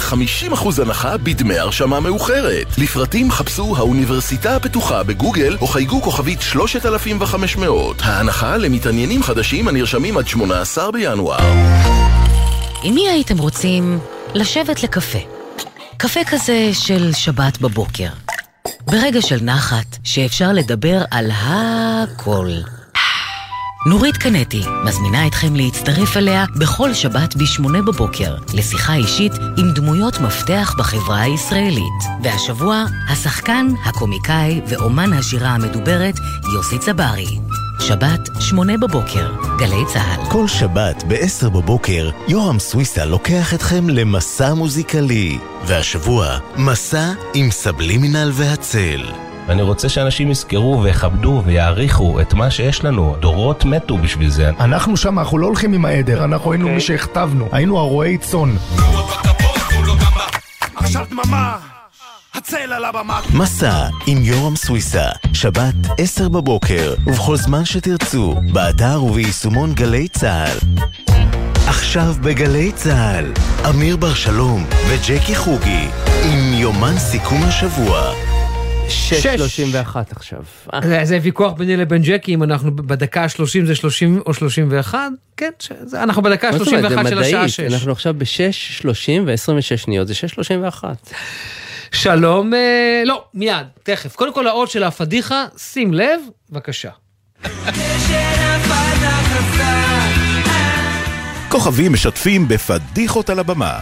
50% 0.51 0.81
הנחה 0.81 1.17
בדמי 1.17 1.57
הרשמה 1.59 1.99
מאוחרת. 1.99 2.67
לפרטים 2.77 3.31
חפשו 3.31 3.75
האוניברסיטה 3.77 4.18
הפתוחה 4.55 5.03
בגוגל 5.03 5.57
או 5.61 5.67
חייגו 5.67 6.01
כוכבית 6.01 6.41
3500. 6.41 8.01
ההנחה 8.01 8.57
למתעניינים 8.57 9.23
חדשים 9.23 9.67
הנרשמים 9.67 10.17
עד 10.17 10.27
18 10.27 10.91
בינואר. 10.91 11.37
עם 12.83 12.93
מי 12.93 13.09
הייתם 13.09 13.37
רוצים 13.37 13.99
לשבת 14.33 14.83
לקפה? 14.83 15.19
קפה 15.97 16.19
כזה 16.29 16.69
של 16.73 17.13
שבת 17.13 17.57
בבוקר. 17.61 18.09
ברגע 18.85 19.21
של 19.21 19.39
נחת, 19.41 19.97
שאפשר 20.03 20.51
לדבר 20.53 21.01
על 21.11 21.31
הכל. 21.33 22.49
נורית 23.85 24.17
קנטי 24.17 24.61
מזמינה 24.85 25.27
אתכם 25.27 25.55
להצטרף 25.55 26.17
אליה 26.17 26.45
בכל 26.59 26.93
שבת 26.93 27.35
ב-8 27.35 27.81
בבוקר 27.87 28.35
לשיחה 28.53 28.95
אישית 28.95 29.31
עם 29.57 29.71
דמויות 29.75 30.19
מפתח 30.19 30.75
בחברה 30.77 31.21
הישראלית. 31.21 32.03
והשבוע, 32.23 32.85
השחקן, 33.09 33.67
הקומיקאי 33.85 34.61
ואומן 34.67 35.13
השירה 35.13 35.49
המדוברת 35.49 36.15
יוסי 36.53 36.79
צברי. 36.79 37.39
שבת, 37.79 38.29
שמונה 38.39 38.77
בבוקר, 38.77 39.31
גלי 39.59 39.85
צה"ל. 39.93 40.29
כל 40.31 40.47
שבת 40.47 41.03
ב-10 41.07 41.49
בבוקר, 41.49 42.09
יורם 42.27 42.59
סוויסה 42.59 43.05
לוקח 43.05 43.53
אתכם 43.53 43.89
למסע 43.89 44.53
מוזיקלי. 44.53 45.39
והשבוע, 45.65 46.37
מסע 46.57 47.11
עם 47.33 47.51
סבלימינל 47.51 48.31
והצל. 48.33 49.28
ואני 49.49 49.61
רוצה 49.61 49.89
שאנשים 49.89 50.31
יזכרו 50.31 50.81
ויכבדו 50.83 51.41
ויעריכו 51.45 52.21
את 52.21 52.33
מה 52.33 52.51
שיש 52.51 52.83
לנו. 52.83 53.15
דורות 53.19 53.65
מתו 53.65 53.97
בשביל 53.97 54.29
זה. 54.29 54.49
אנחנו 54.59 54.97
שם, 54.97 55.19
אנחנו 55.19 55.37
לא 55.37 55.45
הולכים 55.47 55.73
עם 55.73 55.85
העדר, 55.85 56.23
אנחנו 56.23 56.51
היינו 56.51 56.69
מי 56.69 56.81
שהכתבנו. 56.81 57.49
היינו 57.51 57.77
הרועי 57.77 58.17
צאן. 58.17 58.55
עכשיו 60.75 61.05
דממה, 61.09 61.57
הצל 62.33 62.73
על 62.73 62.85
הבמה. 62.85 63.19
מסע 63.33 63.87
עם 64.07 64.17
יורם 64.21 64.55
סוויסה, 64.55 65.09
שבת, 65.33 65.75
10 65.97 66.29
בבוקר, 66.29 66.93
ובכל 67.07 67.35
זמן 67.35 67.65
שתרצו, 67.65 68.35
באתר 68.53 69.03
וביישומון 69.03 69.73
גלי 69.73 70.07
צה"ל. 70.07 70.57
עכשיו 71.67 72.13
בגלי 72.21 72.71
צה"ל, 72.71 73.25
אמיר 73.69 73.97
בר 73.97 74.13
שלום 74.13 74.65
וג'קי 74.87 75.35
חוגי, 75.35 75.87
עם 76.23 76.53
יומן 76.53 76.97
סיכום 76.97 77.43
השבוע. 77.43 78.28
6.31 78.89 80.11
עכשיו. 80.15 80.39
זה- 80.83 81.01
זה 81.03 81.19
ויכוח 81.21 81.53
ביני 81.53 81.77
לבין 81.77 82.01
ג'קי, 82.01 82.33
אם 82.33 82.43
אנחנו 82.43 82.75
בדקה 82.75 83.23
ה-30 83.23 83.65
זה 83.65 83.75
30 83.75 84.21
או 84.25 84.33
31? 84.33 84.97
כן, 85.37 85.49
אנחנו 85.93 86.21
בדקה 86.21 86.51
מה 86.51 86.57
זאת 86.57 86.67
אומרת? 86.67 86.83
ה-31 86.91 87.03
זה 87.03 87.09
של 87.09 87.19
השעה 87.19 87.39
מדעית, 87.41 87.49
6. 87.53 87.59
אנחנו 87.59 87.91
עכשיו 87.91 88.13
ב-6.30 88.13 88.85
ו-26 89.25 89.77
שניות, 89.77 90.07
זה 90.07 90.13
6.31. 90.13 90.83
שלום, 91.91 92.53
אה, 92.53 93.01
לא, 93.05 93.23
מיד, 93.33 93.53
תכף. 93.83 94.15
קודם 94.15 94.33
כל 94.33 94.47
האות 94.47 94.69
של 94.69 94.83
הפדיחה, 94.83 95.45
שים 95.57 95.93
לב, 95.93 96.19
בבקשה. 96.49 96.89
כוכבים 101.49 101.93
משתפים 101.93 102.47
בפדיחות 102.47 103.29
על 103.29 103.39
הבמה. 103.39 103.79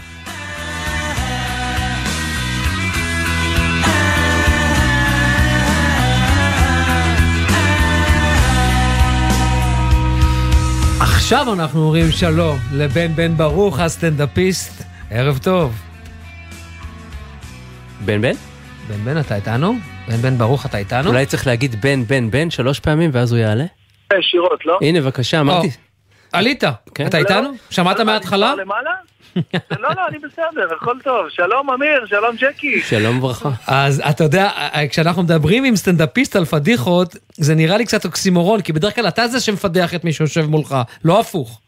עכשיו 11.02 11.54
אנחנו 11.54 11.84
אומרים 11.84 12.12
שלום 12.12 12.58
לבן 12.74 13.16
בן 13.16 13.38
ברוך, 13.38 13.80
הסטנדאפיסט. 13.80 14.84
ערב 15.12 15.40
טוב. 15.44 15.76
בן 18.06 18.22
בן? 18.22 18.34
בן 18.88 18.98
בן, 19.04 19.20
אתה 19.20 19.36
איתנו? 19.36 19.74
בן 20.08 20.18
בן 20.18 20.38
ברוך, 20.38 20.66
אתה 20.66 20.78
איתנו? 20.78 21.10
אולי 21.10 21.26
צריך 21.26 21.48
להגיד 21.48 21.82
בן 21.82 22.04
בן 22.04 22.32
בן 22.32 22.50
שלוש 22.50 22.80
פעמים 22.80 23.10
ואז 23.14 23.32
הוא 23.32 23.40
יעלה? 23.40 23.66
ישירות, 24.20 24.66
לא? 24.66 24.78
הנה 24.82 25.02
בבקשה, 25.02 25.40
אמרתי. 25.40 25.70
עלית, 26.34 26.64
כן. 26.96 27.08
אתה 27.08 27.18
איתנו? 27.18 27.50
שמעת 27.70 28.00
מההתחלה? 28.00 28.56
למעלה? 28.56 28.92
לא, 29.84 29.90
לא, 29.96 30.08
אני 30.08 30.20
בסדר, 30.20 30.68
הכל 30.76 30.96
טוב. 31.04 31.30
שלום 31.30 31.70
אמיר, 31.70 32.06
שלום 32.06 32.36
ג'קי. 32.36 32.82
שלום 32.82 33.18
וברכה. 33.18 33.50
אז 33.68 34.04
אתה 34.10 34.24
יודע, 34.24 34.50
כשאנחנו 34.90 35.24
מדברים 35.24 35.64
עם 35.64 35.76
סטנדאפיסט 35.76 36.36
על 36.36 36.46
פדיחות, 36.46 37.16
זה 37.34 37.56
נראה 37.56 37.78
לי 37.78 37.86
קצת 37.86 38.06
אוקסימורון, 38.06 38.62
כי 38.62 38.74
בדרך 38.74 38.96
כלל 38.96 39.08
אתה 39.08 39.28
זה 39.28 39.40
שמפדח 39.40 39.96
את 39.96 40.04
מי 40.04 40.14
שיושב 40.14 40.42
מולך, 40.42 40.76
לא 41.06 41.20
הפוך. 41.20 41.62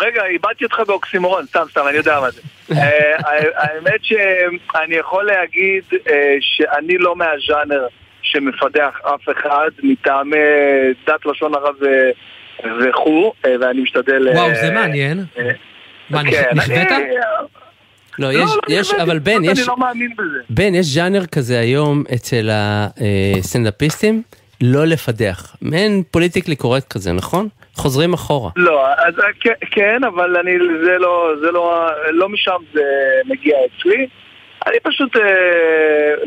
רגע, 0.00 0.24
איבדתי 0.26 0.64
אותך 0.64 0.80
באוקסימורון, 0.86 1.46
סתם, 1.46 1.62
סתם, 1.70 1.80
אני 1.88 1.96
יודע 1.96 2.20
מה 2.20 2.30
זה. 2.30 2.40
אה, 2.72 3.40
האמת 3.56 4.00
שאני 4.02 4.94
יכול 4.94 5.24
להגיד 5.24 5.82
אה, 6.10 6.36
שאני 6.40 6.98
לא 6.98 7.16
מהז'אנר 7.16 7.86
שמפדח 8.22 9.00
אף 9.02 9.28
אחד 9.32 9.70
מטעמי 9.82 10.36
דת, 11.06 11.26
לשון 11.26 11.54
הרע 11.54 11.70
וכו', 12.80 13.32
אה, 13.46 13.54
ואני 13.60 13.80
משתדל... 13.80 14.28
וואו, 14.34 14.54
זה 14.54 14.70
מעניין. 14.70 15.24
אה, 16.14 16.22
מה, 16.22 16.30
כן, 16.30 16.44
נכווית? 16.56 16.88
לא, 18.18 18.28
לא, 18.28 18.32
יש, 18.32 18.50
לא 18.50 18.60
יש, 18.68 18.94
אבל 18.94 19.18
בן, 19.18 19.44
יש, 19.44 19.58
אני 19.58 19.66
לא 19.68 19.76
מאמין 19.76 20.10
בזה. 20.18 20.38
בן, 20.50 20.74
יש 20.74 20.86
ז'אנר 20.86 21.26
כזה 21.26 21.58
היום 21.60 22.04
אצל 22.14 22.48
הסטנדאפיסטים, 23.38 24.22
לא 24.62 24.84
לפדח. 24.84 25.56
מעין 25.62 26.02
פוליטיקלי 26.10 26.56
קורקט 26.56 26.92
כזה, 26.92 27.12
נכון? 27.12 27.48
חוזרים 27.74 28.12
אחורה. 28.12 28.50
לא, 28.56 28.86
אז 28.92 29.18
אה, 29.18 29.24
כן- 29.40 29.66
כן, 29.70 30.04
אבל 30.04 30.36
אני, 30.36 30.50
זה 30.84 30.98
לא, 30.98 31.32
זה 31.40 31.50
לא, 31.50 31.86
לא 32.10 32.28
משם 32.28 32.56
זה 32.74 32.82
מגיע 33.24 33.56
אצלי. 33.66 34.06
אני 34.66 34.76
פשוט 34.82 35.16
אה, 35.16 35.22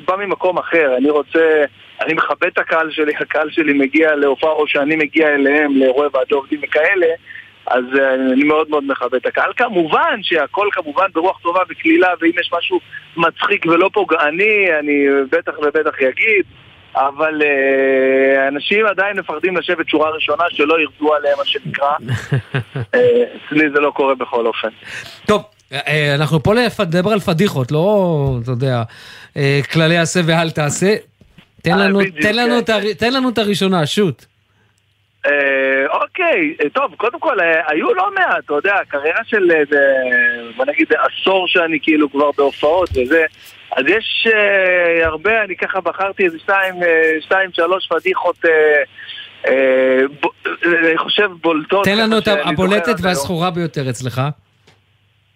בא 0.07 0.15
ממקום 0.25 0.57
אחר, 0.57 0.93
אני 0.97 1.09
רוצה, 1.09 1.63
אני 2.01 2.13
מכבד 2.13 2.47
את 2.53 2.57
הקהל 2.57 2.91
שלי, 2.91 3.13
הקהל 3.19 3.49
שלי 3.51 3.73
מגיע 3.73 4.15
להופעה, 4.15 4.51
או 4.51 4.67
שאני 4.67 4.95
מגיע 4.95 5.27
אליהם 5.27 5.77
לאירועי 5.77 6.09
ועדי 6.13 6.33
עובדים 6.35 6.59
וכאלה, 6.63 7.07
אז 7.67 7.83
אה, 7.99 8.13
אני 8.13 8.43
מאוד 8.43 8.69
מאוד 8.69 8.83
מכבד 8.87 9.15
את 9.15 9.25
הקהל. 9.25 9.51
כמובן 9.57 10.19
שהכל 10.21 10.67
כמובן 10.71 11.07
ברוח 11.13 11.39
טובה 11.39 11.59
וקלילה, 11.69 12.07
ואם 12.21 12.31
יש 12.39 12.49
משהו 12.57 12.79
מצחיק 13.17 13.65
ולא 13.65 13.89
פוגעני, 13.93 14.67
אני 14.79 15.05
בטח 15.31 15.59
ובטח 15.59 15.95
אגיד. 16.01 16.45
אבל 16.95 17.41
אה, 17.41 18.47
אנשים 18.47 18.85
עדיין 18.85 19.19
מפחדים 19.19 19.57
לשבת 19.57 19.89
שורה 19.89 20.09
ראשונה 20.09 20.43
שלא 20.49 20.75
ירדו 20.81 21.13
עליהם 21.13 21.37
מה 21.37 21.45
שנקרא. 21.45 21.91
אה, 22.95 23.23
אצלי 23.35 23.69
זה 23.73 23.79
לא 23.79 23.91
קורה 23.95 24.15
בכל 24.15 24.47
אופן. 24.47 24.67
טוב, 25.25 25.43
אה, 25.73 26.15
אנחנו 26.15 26.43
פה 26.43 26.53
לדבר 26.53 27.11
על 27.11 27.19
פדיחות, 27.19 27.71
לא, 27.71 28.37
אתה 28.43 28.51
יודע, 28.51 28.83
כללי 29.71 29.97
עשה 29.97 30.19
ואל 30.25 30.49
תעשה. 30.49 30.95
תן 31.61 31.79
לנו, 31.79 31.99
תן 32.21 32.35
לנו, 32.35 32.65
כן. 32.65 32.93
תן 32.93 33.13
לנו 33.13 33.29
את 33.29 33.37
הראשונה, 33.37 33.85
שוט. 33.85 34.25
אה, 35.25 35.85
אוקיי, 36.01 36.55
אה, 36.63 36.69
טוב, 36.69 36.95
קודם 36.97 37.19
כל, 37.19 37.39
אה, 37.39 37.61
היו 37.67 37.93
לא 37.93 38.09
מעט, 38.15 38.45
אתה 38.45 38.53
יודע, 38.53 38.75
קריירה 38.87 39.21
של 39.25 39.51
איזה, 39.51 39.93
בוא 40.55 40.65
נגיד 40.65 40.87
עשור 40.93 41.47
שאני 41.47 41.79
כאילו 41.81 42.11
כבר 42.11 42.31
בהופעות 42.37 42.89
וזה, 42.89 43.25
אז 43.71 43.85
יש 43.87 44.27
אה, 44.33 45.05
הרבה, 45.05 45.43
אני 45.43 45.55
ככה 45.55 45.81
בחרתי 45.81 46.25
איזה 46.25 46.39
שתיים, 46.39 46.83
אה, 46.83 47.11
שתיים, 47.21 47.49
שלוש 47.53 47.87
פדיחות, 47.87 48.35
אה, 48.45 48.83
אה, 49.47 49.99
ב- 50.21 50.47
אה, 50.47 50.89
אני 50.89 50.97
חושב 50.97 51.29
בולטות. 51.41 51.85
תן 51.85 51.97
לנו 51.97 52.17
את 52.17 52.27
הבולטת. 52.27 52.95
והזכורה 53.01 53.51
ביותר 53.51 53.89
אצלך. 53.89 54.21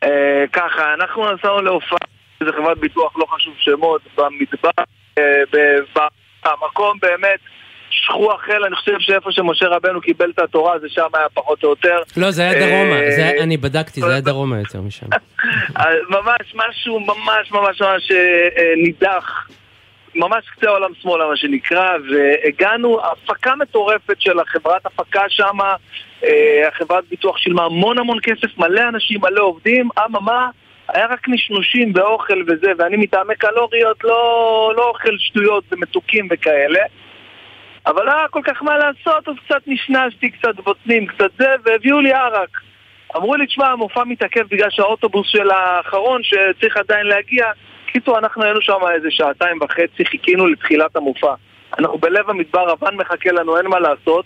אה, 0.03 0.43
ככה, 0.53 0.93
אנחנו 0.93 1.34
נסענו 1.34 1.61
להופעה, 1.61 1.97
איזה 2.41 2.51
חברת 2.51 2.77
ביטוח, 2.77 3.18
לא 3.18 3.26
חשוב 3.26 3.53
שמות, 3.57 4.01
במדבר, 4.18 4.84
אה, 5.18 5.23
במקום 6.45 6.97
באמת, 7.01 7.39
שכוח 8.05 8.41
חיל, 8.41 8.63
אני 8.67 8.75
חושב 8.75 8.91
שאיפה 8.99 9.31
שמשה 9.31 9.67
רבנו 9.67 10.01
קיבל 10.01 10.29
את 10.29 10.39
התורה, 10.39 10.79
זה 10.79 10.87
שם 10.89 11.07
היה 11.13 11.29
פחות 11.33 11.63
או 11.63 11.69
יותר. 11.69 12.01
לא, 12.17 12.31
זה 12.31 12.41
היה 12.41 12.53
אה, 12.53 12.59
דרומה, 12.59 12.95
היה- 12.99 13.43
אני 13.43 13.57
בדקתי, 13.57 14.01
זה 14.01 14.11
היה 14.11 14.21
דרומה 14.21 14.59
יותר 14.59 14.81
משם. 14.81 15.05
אה, 15.79 15.85
ממש 16.09 16.55
משהו 16.55 16.99
ממש 16.99 17.51
ממש 17.51 17.81
ממש 17.81 18.11
אה, 18.11 18.17
אה, 18.57 18.73
נידח, 18.83 19.47
ממש 20.15 20.45
קצה 20.55 20.67
העולם 20.67 20.89
שמאלה 21.01 21.27
מה 21.27 21.37
שנקרא, 21.37 21.89
והגענו, 22.11 22.99
הפקה 23.05 23.55
מטורפת 23.55 24.21
של 24.21 24.39
החברת 24.39 24.85
הפקה 24.85 25.21
שמה, 25.29 25.75
אה, 26.23 26.67
החברת 26.67 27.03
ביטוח 27.09 27.37
שילמה 27.37 27.63
המון 27.63 27.97
המון 27.99 28.17
כסף, 28.23 28.57
מלא 28.57 28.81
אנשים, 28.89 29.21
מלא 29.21 29.41
עובדים, 29.43 29.89
אממה, 30.05 30.49
היה 30.87 31.05
רק 31.09 31.29
נשנושים 31.29 31.91
ואוכל 31.95 32.41
וזה, 32.47 32.71
ואני 32.77 32.97
מטעמי 32.97 33.35
קלוריות 33.35 34.03
לא, 34.03 34.73
לא 34.77 34.89
אוכל 34.89 35.17
שטויות 35.17 35.63
ומתוקים 35.71 36.27
וכאלה. 36.31 36.79
אבל 37.88 38.05
לא 38.05 38.11
היה 38.11 38.27
כל 38.27 38.41
כך 38.43 38.64
מה 38.64 38.77
לעשות, 38.77 39.27
אז 39.27 39.35
קצת 39.45 39.61
נשנשתי, 39.68 40.30
קצת 40.30 40.55
בוטנים, 40.55 41.05
קצת 41.05 41.30
זה, 41.39 41.55
והביאו 41.65 41.99
לי 41.99 42.14
ערק. 42.14 42.49
אמרו 43.15 43.35
לי, 43.35 43.45
תשמע, 43.45 43.68
המופע 43.68 44.03
מתעכב 44.03 44.47
בגלל 44.51 44.69
שהאוטובוס 44.69 45.27
של 45.27 45.51
האחרון 45.51 46.22
שצריך 46.23 46.77
עדיין 46.77 47.05
להגיע. 47.05 47.45
קיצור, 47.85 48.18
אנחנו 48.18 48.43
היינו 48.43 48.61
שם 48.61 48.80
איזה 48.95 49.07
שעתיים 49.11 49.57
וחצי, 49.61 50.05
חיכינו 50.05 50.47
לתחילת 50.47 50.95
המופע. 50.95 51.34
אנחנו 51.80 51.97
בלב 51.97 52.30
המדבר, 52.30 52.73
אבן 52.73 52.95
מחכה 52.95 53.31
לנו, 53.31 53.57
אין 53.57 53.68
מה 53.68 53.80
לעשות. 53.80 54.26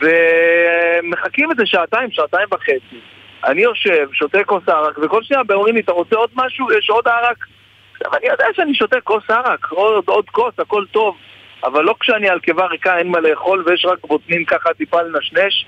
ומחכים 0.00 1.50
איזה 1.50 1.66
שעתיים, 1.66 2.10
שעתיים 2.10 2.48
וחצי. 2.52 3.00
אני 3.44 3.62
יושב, 3.62 4.08
שותה 4.12 4.44
כוס 4.44 4.68
ערק, 4.68 4.98
וכל 4.98 5.22
שניה 5.22 5.40
אומרים 5.50 5.74
לי, 5.74 5.80
אתה 5.80 5.92
רוצה 5.92 6.16
עוד 6.16 6.30
משהו? 6.34 6.72
יש 6.72 6.90
עוד 6.90 7.08
ערק? 7.08 7.46
עכשיו, 7.92 8.14
אני 8.14 8.28
יודע 8.28 8.44
שאני 8.56 8.74
שותה 8.74 9.00
כוס 9.00 9.30
ערק, 9.30 9.66
עוד, 9.70 10.04
עוד 10.06 10.30
כוס, 10.30 10.54
הכל 10.58 10.84
טוב. 10.90 11.16
אבל 11.64 11.84
לא 11.84 11.94
כשאני 12.00 12.28
על 12.28 12.40
קיבה 12.40 12.66
ריקה, 12.66 12.98
אין 12.98 13.08
מה 13.08 13.20
לאכול, 13.20 13.64
ויש 13.66 13.84
רק 13.84 13.98
בוטנים 14.04 14.44
ככה 14.44 14.74
טיפה 14.74 15.02
לנשנש. 15.02 15.66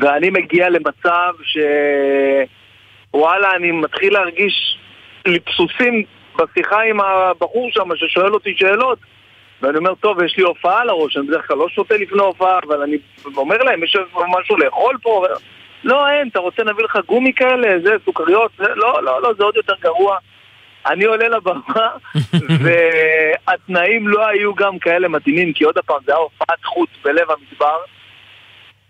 ואני 0.00 0.30
מגיע 0.30 0.68
למצב 0.70 1.32
ש... 1.42 1.58
וואלה, 3.14 3.48
אני 3.56 3.70
מתחיל 3.70 4.12
להרגיש 4.12 4.78
לבסוסים 5.26 6.04
בשיחה 6.36 6.82
עם 6.82 7.00
הבחור 7.00 7.70
שם 7.72 7.96
ששואל 7.96 8.34
אותי 8.34 8.54
שאלות 8.56 8.98
ואני 9.62 9.78
אומר, 9.78 9.94
טוב, 9.94 10.22
יש 10.22 10.36
לי 10.36 10.42
הופעה 10.42 10.80
על 10.80 10.88
הראש, 10.88 11.16
אני 11.16 11.26
בדרך 11.26 11.48
כלל 11.48 11.56
לא 11.56 11.68
שותה 11.68 11.96
לפני 11.96 12.22
הופעה, 12.22 12.58
אבל 12.66 12.82
אני 12.82 12.96
אומר 13.36 13.58
להם, 13.58 13.84
יש 13.84 13.96
משהו 14.38 14.56
לאכול 14.56 14.96
פה? 15.02 15.26
לא, 15.84 16.08
אין, 16.08 16.28
אתה 16.28 16.40
רוצה 16.40 16.64
נביא 16.64 16.84
לך 16.84 16.98
גומי 17.06 17.32
כאלה, 17.32 17.68
זה, 17.84 17.90
סוכריות? 18.04 18.50
זה, 18.58 18.64
לא, 18.74 19.02
לא, 19.02 19.22
לא, 19.22 19.34
זה 19.34 19.44
עוד 19.44 19.56
יותר 19.56 19.74
גרוע. 19.80 20.16
אני 20.86 21.04
עולה 21.04 21.28
לבמה, 21.28 21.88
והתנאים 22.62 24.08
לא 24.08 24.26
היו 24.26 24.54
גם 24.54 24.78
כאלה 24.78 25.08
מתאימים, 25.08 25.52
כי 25.52 25.64
עוד 25.64 25.78
פעם, 25.86 25.98
זה 26.06 26.12
היה 26.12 26.20
הופעת 26.20 26.64
חוץ 26.64 26.90
בלב 27.04 27.30
המדבר, 27.30 27.78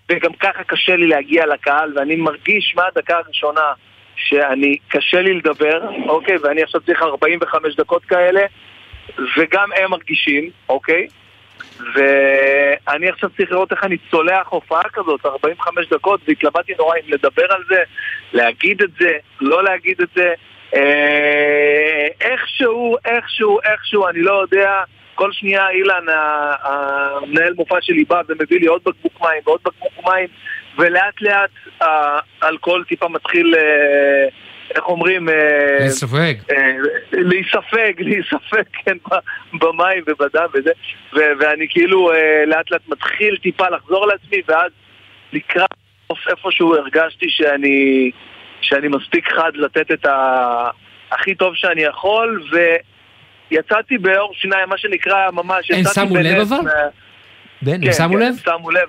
וגם 0.08 0.32
ככה 0.32 0.64
קשה 0.64 0.96
לי 0.96 1.06
להגיע 1.06 1.46
לקהל, 1.46 1.92
ואני 1.98 2.16
מרגיש 2.16 2.74
מהדקה 2.76 3.16
הראשונה 3.16 3.72
שאני, 4.16 4.76
קשה 4.88 5.20
לי 5.20 5.34
לדבר, 5.34 5.80
אוקיי, 6.08 6.36
ואני 6.42 6.62
עכשיו 6.62 6.80
צריך 6.80 7.02
45 7.02 7.76
דקות 7.76 8.04
כאלה, 8.04 8.40
וגם 9.36 9.68
הם 9.76 9.90
מרגישים, 9.90 10.50
אוקיי? 10.68 11.06
ואני 11.94 13.08
עכשיו 13.08 13.30
צריך 13.36 13.52
לראות 13.52 13.72
איך 13.72 13.84
אני 13.84 13.96
צולח 14.10 14.48
הופעה 14.48 14.82
כזאת, 14.92 15.26
45 15.26 15.88
דקות, 15.88 16.20
והתלבטתי 16.28 16.72
נורא 16.78 16.96
אם 16.96 17.12
לדבר 17.12 17.52
על 17.52 17.62
זה, 17.68 17.82
להגיד 18.32 18.82
את 18.82 18.90
זה, 19.00 19.10
לא 19.40 19.64
להגיד 19.64 20.00
את 20.00 20.08
זה. 20.14 20.34
אה, 20.74 22.06
איכשהו, 22.20 22.96
איכשהו, 23.04 23.58
איכשהו, 23.64 24.08
אני 24.08 24.22
לא 24.22 24.42
יודע, 24.42 24.82
כל 25.14 25.32
שנייה 25.32 25.70
אילן, 25.70 26.06
המנהל 26.62 27.54
מופע 27.56 27.76
שלי 27.80 28.04
בא 28.04 28.22
ומביא 28.28 28.60
לי 28.60 28.66
עוד 28.66 28.82
בקבוק 28.84 29.20
מים 29.20 29.40
ועוד 29.46 29.60
בקבוק 29.64 29.92
מים, 30.06 30.28
ולאט 30.78 31.20
לאט 31.20 31.50
האלכוהול 32.42 32.84
טיפה 32.84 33.08
מתחיל... 33.08 33.54
אה, 33.54 34.28
איך 34.74 34.88
אומרים? 34.88 35.28
אה, 35.28 35.78
להיספג. 35.80 36.34
להיספג, 37.12 37.92
להיספג, 38.08 38.62
כן, 38.72 38.96
במים 39.52 40.02
ובדם 40.06 40.46
וזה. 40.54 40.70
ואני 41.12 41.66
כאילו 41.70 42.10
לאט 42.46 42.70
לאט 42.70 42.88
מתחיל 42.88 43.36
טיפה 43.36 43.68
לחזור 43.68 44.06
לעצמי, 44.06 44.42
ואז 44.48 44.72
לקראת 45.32 45.68
איפשהו 46.30 46.74
הרגשתי 46.74 47.26
שאני, 47.28 48.10
שאני 48.62 48.88
מספיק 48.88 49.28
חד 49.32 49.50
לתת 49.54 49.90
את 49.92 50.06
ה... 50.06 50.68
הכי 51.10 51.34
טוב 51.34 51.54
שאני 51.54 51.82
יכול, 51.82 52.42
ויצאתי 53.50 53.98
באור 53.98 54.34
שיניים, 54.34 54.68
מה 54.68 54.78
שנקרא 54.78 55.30
ממש... 55.30 55.70
הם 55.70 55.84
שמו 55.94 56.16
לב 56.16 56.40
אבל? 56.40 56.70
בן, 57.62 57.72
הם 57.72 57.84
כן, 57.84 57.92
שמו 57.92 58.12
כן, 58.12 58.18
לב? 58.18 58.34
שמו 58.44 58.70
לב, 58.70 58.88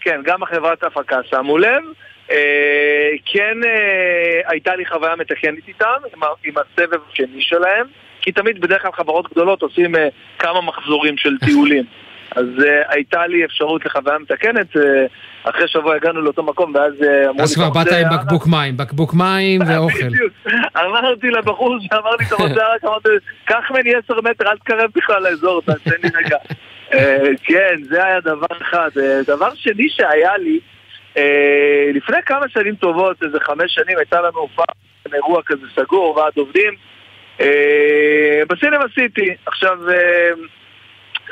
כן, 0.00 0.20
גם 0.24 0.42
החברת 0.42 0.82
ההפקה 0.82 1.16
שמו 1.30 1.58
לב. 1.58 1.82
אה, 2.30 3.10
כן 3.24 3.64
אה, 3.64 4.50
הייתה 4.50 4.76
לי 4.76 4.86
חוויה 4.86 5.16
מתקנת 5.16 5.68
איתם, 5.68 5.86
עם, 6.14 6.22
עם 6.44 6.54
הסבב 6.56 6.98
השני 7.12 7.42
שלהם, 7.42 7.86
כי 8.20 8.32
תמיד 8.32 8.60
בדרך 8.60 8.82
כלל 8.82 8.92
חברות 8.92 9.32
גדולות 9.32 9.62
עושים 9.62 9.96
אה, 9.96 10.08
כמה 10.38 10.60
מחזורים 10.60 11.16
של 11.16 11.38
טיולים. 11.44 11.84
אז 12.36 12.44
הייתה 12.88 13.26
לי 13.26 13.44
אפשרות 13.44 13.86
לחוויה 13.86 14.18
מתקנת, 14.18 14.66
אחרי 15.44 15.68
שבוע 15.68 15.94
הגענו 15.94 16.20
לאותו 16.20 16.42
מקום 16.42 16.74
ואז 16.74 16.92
אמרו 17.02 17.36
לי... 17.36 17.42
אז 17.42 17.54
כבר 17.54 17.70
באת 17.70 17.92
עם 17.92 18.18
בקבוק 18.18 18.46
מים, 18.46 18.76
בקבוק 18.76 19.14
מים 19.14 19.60
ואוכל. 19.68 20.06
אמרתי 20.76 21.30
לבחור 21.30 21.78
שאמר 21.80 22.16
לי, 22.16 22.26
אתה 22.26 22.34
רוצה 22.34 22.74
רק, 22.74 22.84
אמרתי, 22.84 23.08
קח 23.44 23.70
ממני 23.70 23.94
עשר 23.94 24.20
מטר, 24.20 24.50
אל 24.50 24.58
תקרב 24.58 24.90
בכלל 24.96 25.22
לאזור, 25.22 25.62
תעשה 25.62 25.90
לי 26.02 26.08
רגע. 26.14 26.36
כן, 27.48 27.82
זה 27.82 28.04
היה 28.04 28.20
דבר 28.20 28.46
אחד. 28.62 28.90
דבר 29.26 29.54
שני 29.54 29.88
שהיה 29.88 30.36
לי, 30.38 30.60
אה, 31.16 31.90
לפני 31.94 32.16
כמה 32.26 32.48
שנים 32.48 32.74
טובות, 32.74 33.22
איזה 33.22 33.38
חמש 33.40 33.74
שנים, 33.74 33.98
הייתה 33.98 34.20
לנו 34.20 34.38
הופעה, 34.38 34.74
אירוע 35.14 35.42
כזה 35.46 35.66
סגור, 35.76 36.16
ועד 36.16 36.32
עובדים, 36.36 36.74
אה, 37.40 38.42
בסינמה 38.48 38.84
סיטי. 38.94 39.34
עכשיו, 39.46 39.90
אה, 39.90 40.30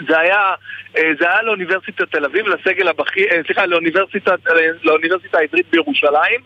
זה 0.08 0.18
היה, 0.18 0.54
זה 0.92 1.30
היה 1.30 1.42
לאוניברסיטת 1.42 2.10
תל 2.10 2.24
אביב, 2.24 2.46
לסגל 2.46 2.88
הבכיר, 2.88 3.26
סליחה, 3.46 3.66
לאוניברסיטה, 3.66 4.34
לאוניברסיטה 4.82 5.38
העברית 5.38 5.66
בירושלים, 5.70 6.40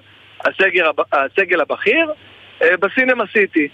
הסגל, 0.45 0.87
הסגל 1.13 1.61
הבכיר, 1.61 2.13
בסינמה 2.61 3.25
סיטי. 3.33 3.69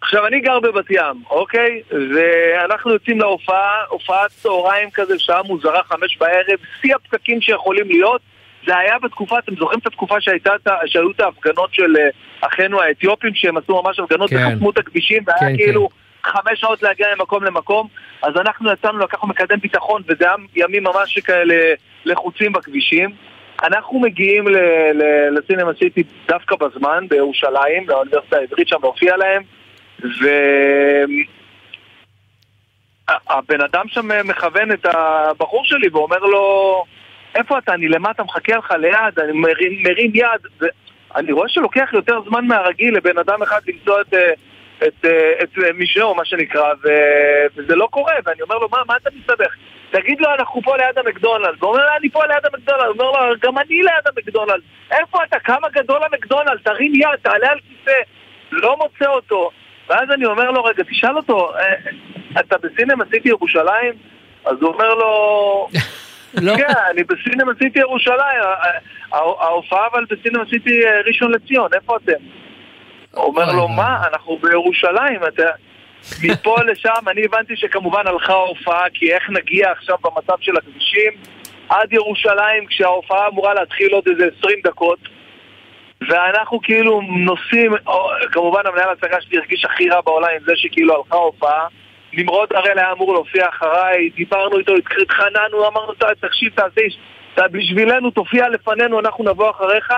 עכשיו, 0.00 0.26
אני 0.26 0.40
גר 0.40 0.60
בבת 0.60 0.90
ים, 0.90 1.22
אוקיי? 1.30 1.82
ואנחנו 2.14 2.92
יוצאים 2.92 3.20
להופעה, 3.20 3.84
הופעת 3.88 4.30
צהריים 4.30 4.90
כזה, 4.90 5.18
שעה 5.18 5.42
מוזרה, 5.42 5.82
חמש 5.82 6.18
בערב, 6.18 6.58
שיא 6.80 6.94
הפקקים 6.94 7.40
שיכולים 7.40 7.88
להיות. 7.88 8.20
זה 8.66 8.76
היה 8.76 8.98
בתקופה, 8.98 9.38
אתם 9.38 9.56
זוכרים 9.56 9.78
את 9.78 9.86
התקופה 9.86 10.20
שהייתה, 10.20 10.52
שהיו 10.86 11.10
את 11.10 11.20
ההפגנות 11.20 11.74
של 11.74 11.96
אה, 11.96 12.08
אחינו 12.40 12.82
האתיופים, 12.82 13.34
שהם 13.34 13.56
עשו 13.56 13.82
ממש 13.82 13.98
הפגנות 13.98 14.30
כן. 14.30 14.36
וחסמו 14.36 14.70
את 14.70 14.78
הכבישים, 14.78 15.22
והיה 15.26 15.38
כן, 15.40 15.56
כאילו 15.56 15.88
חמש 16.24 16.60
שעות 16.60 16.82
להגיע 16.82 17.06
ממקום 17.14 17.44
למקום, 17.44 17.88
אז 18.22 18.36
אנחנו 18.36 18.72
יצאנו, 18.72 18.98
לקחנו 18.98 19.28
מקדם 19.28 19.58
ביטחון, 19.60 20.02
וזה 20.08 20.24
היה 20.24 20.34
ימים 20.56 20.84
ממש 20.84 21.18
כאלה 21.18 21.74
לחוצים 22.04 22.52
בכבישים. 22.52 23.10
אנחנו 23.62 24.00
מגיעים 24.00 24.44
לסינמה 25.30 25.72
סיטי 25.78 26.02
דווקא 26.28 26.56
בזמן, 26.56 27.06
בירושלים, 27.08 27.88
לאוניברסיטה 27.88 28.36
העברית 28.36 28.68
שם 28.68 28.76
להופיע 28.82 29.16
להם, 29.16 29.42
והבן 33.08 33.60
אדם 33.60 33.84
שם 33.88 34.08
מכוון 34.24 34.72
את 34.72 34.86
הבחור 34.86 35.64
שלי 35.64 35.88
ואומר 35.88 36.18
לו, 36.18 36.84
איפה 37.34 37.58
אתה? 37.58 37.74
אני 37.74 37.88
למטה, 37.88 38.22
מחכה 38.22 38.56
לך 38.56 38.70
ליד, 38.70 39.18
אני 39.18 39.32
מרים, 39.32 39.82
מרים 39.82 40.10
יד. 40.14 40.46
ו... 40.60 40.66
אני 41.16 41.32
רואה 41.32 41.48
שלוקח 41.48 41.90
יותר 41.92 42.20
זמן 42.28 42.46
מהרגיל 42.46 42.96
לבן 42.96 43.18
אדם 43.18 43.42
אחד 43.42 43.60
למצוא 43.66 44.00
את, 44.00 44.14
אה, 44.14 44.32
את, 44.86 45.04
אה, 45.04 45.32
את, 45.42 45.48
את 45.58 45.74
משנו, 45.78 46.14
מה 46.14 46.24
שנקרא, 46.24 46.72
ו... 46.84 46.88
וזה 47.56 47.76
לא 47.76 47.88
קורה, 47.90 48.14
ואני 48.24 48.42
אומר 48.42 48.58
לו, 48.58 48.68
מה, 48.70 48.78
מה 48.86 48.96
אתה 48.96 49.10
מסתבך? 49.20 49.54
תגיד 49.90 50.20
לו, 50.20 50.28
אנחנו 50.38 50.62
פה 50.62 50.76
ליד 50.76 50.98
המקדונלד. 50.98 51.56
הוא 51.60 51.70
אומר 51.70 51.84
לו, 51.84 51.92
אני 52.00 52.10
פה 52.10 52.26
ליד 52.26 52.46
המקדונלד. 52.52 52.86
הוא 52.86 53.08
אומר 53.08 53.28
לו, 53.28 53.34
גם 53.42 53.58
אני 53.58 53.74
ליד 53.74 54.06
המקדונלד. 54.16 54.60
איפה 54.90 55.24
אתה? 55.24 55.38
כמה 55.38 55.68
גדול 55.68 56.00
המקדונלד? 56.12 56.58
תרים 56.64 56.94
יד, 56.94 57.18
תעלה 57.22 57.50
על 57.50 57.58
כיסא. 57.68 57.98
לא 58.52 58.76
מוצא 58.76 59.06
אותו. 59.06 59.50
ואז 59.88 60.10
אני 60.10 60.26
אומר 60.26 60.50
לו, 60.50 60.64
רגע, 60.64 60.82
תשאל 60.90 61.16
אותו, 61.16 61.54
אה, 61.56 61.74
אתה 62.40 62.56
בסינמה 62.58 63.04
סיטי 63.10 63.28
ירושלים? 63.28 63.92
אז 64.44 64.56
הוא 64.60 64.72
אומר 64.72 64.94
לו... 64.94 65.68
לא. 66.42 66.56
כן, 66.56 66.72
אני 66.90 67.04
בסינמה 67.04 67.52
סיטי 67.62 67.78
ירושלים, 67.78 68.40
ההופעה 69.12 69.86
אבל 69.92 70.04
בסינמה 70.10 70.44
סיטי 70.50 70.86
אה, 70.86 71.00
ראשון 71.06 71.32
לציון, 71.32 71.68
איפה 71.74 71.96
אתם? 71.96 72.22
אומר 73.14 73.52
לו, 73.52 73.68
מה, 73.68 74.02
אנחנו 74.12 74.38
בירושלים, 74.38 75.20
אתה... 75.28 75.50
מפה 76.22 76.56
לשם, 76.68 77.08
אני 77.08 77.24
הבנתי 77.24 77.56
שכמובן 77.56 78.06
הלכה 78.06 78.32
ההופעה, 78.32 78.84
כי 78.94 79.12
איך 79.12 79.30
נגיע 79.30 79.70
עכשיו 79.70 79.96
במצב 80.02 80.34
של 80.40 80.56
הכבישים 80.56 81.12
עד 81.68 81.92
ירושלים, 81.92 82.66
כשההופעה 82.66 83.28
אמורה 83.28 83.54
להתחיל 83.54 83.92
עוד 83.92 84.04
איזה 84.08 84.28
20 84.38 84.58
דקות, 84.64 84.98
ואנחנו 86.08 86.60
כאילו 86.62 87.00
נוסעים, 87.00 87.72
כמובן 88.32 88.60
המנהל 88.64 88.88
ההצגה 88.88 89.20
שלי 89.20 89.38
הרגיש 89.38 89.64
הכי 89.64 89.88
רע 89.88 90.00
בעולם 90.00 90.28
עם 90.36 90.44
זה 90.46 90.52
שכאילו 90.56 90.96
הלכה 90.96 91.16
ההופעה. 91.16 91.66
נמרוד 92.12 92.48
הראל 92.52 92.78
היה 92.78 92.92
אמור 92.92 93.12
להופיע 93.12 93.48
אחריי, 93.48 94.10
דיברנו 94.16 94.58
איתו, 94.58 94.72
התחננו, 95.02 95.68
אמרנו, 95.68 95.92
תקשיב, 96.20 96.52
תעשה, 96.54 96.80
בשבילנו, 97.52 98.10
תופיע 98.10 98.48
לפנינו, 98.48 99.00
אנחנו 99.00 99.24
נבוא 99.24 99.50
אחריך. 99.50 99.92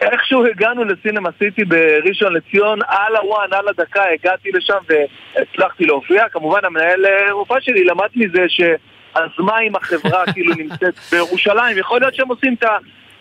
איכשהו 0.00 0.46
הגענו 0.46 0.84
לסינמה 0.84 1.30
סיטי 1.38 1.64
בראשון 1.64 2.32
לציון, 2.32 2.78
על 2.86 3.16
הוואן, 3.16 3.52
על 3.52 3.68
הדקה, 3.68 4.02
הגעתי 4.14 4.50
לשם 4.54 4.78
והצלחתי 4.88 5.84
להופיע. 5.84 6.28
כמובן, 6.28 6.64
המנהל 6.64 7.06
אה, 7.06 7.60
שלי 7.60 7.84
למד 7.84 8.08
מזה 8.14 8.44
שאז 8.48 9.30
מה 9.38 9.60
אם 9.60 9.76
החברה 9.76 10.24
כאילו 10.32 10.54
נמצאת 10.54 10.94
בירושלים, 11.12 11.78
יכול 11.78 12.00
להיות 12.00 12.14
שהם 12.14 12.28
עושים 12.28 12.54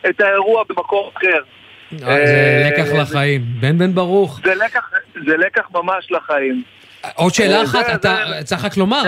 את 0.10 0.22
האירוע 0.22 0.64
במקום 0.70 1.10
אחר. 1.18 1.40
זה 1.92 2.08
אה, 2.08 2.70
לקח 2.72 2.94
לחיים. 2.94 3.42
בן 3.60 3.78
בן 3.78 3.94
ברוך. 3.94 4.40
זה 5.26 5.38
לקח 5.38 5.70
ממש 5.74 6.12
לחיים. 6.12 6.64
עוד 7.16 7.34
שאלה 7.34 7.58
אה, 7.58 7.64
אחת, 7.64 7.86
אתה 7.94 8.18
צריך 8.44 8.66
רק 8.66 8.78
לומר, 8.78 9.04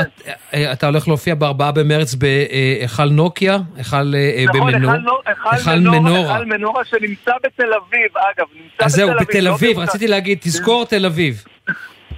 אה, 0.53 0.71
אתה 0.71 0.85
הולך 0.85 1.07
להופיע 1.07 1.35
בארבעה 1.35 1.71
במרץ 1.71 2.15
בהיכל 2.15 3.09
נוקיה, 3.09 3.57
היכל 3.75 4.13
אה, 4.15 4.45
נכון, 4.47 4.71
במנור, 4.73 4.91
היכל 5.25 5.75
נו- 5.75 5.93
היכל 6.15 6.45
מנורה, 6.45 6.85
שנמצא 6.85 7.31
בתל 7.43 7.73
אביב, 7.73 8.17
אגב, 8.17 8.45
נמצא 8.55 8.85
אז 8.85 8.91
זהו, 8.91 9.09
בתל 9.09 9.19
בתל 9.23 9.39
לא 9.39 9.49
אביב, 9.49 9.59
בירושלים. 9.69 9.89
רציתי 9.89 10.07
להגיד, 10.07 10.37
תזכור 10.41 10.85
תל 10.85 11.05
אביב. 11.05 11.43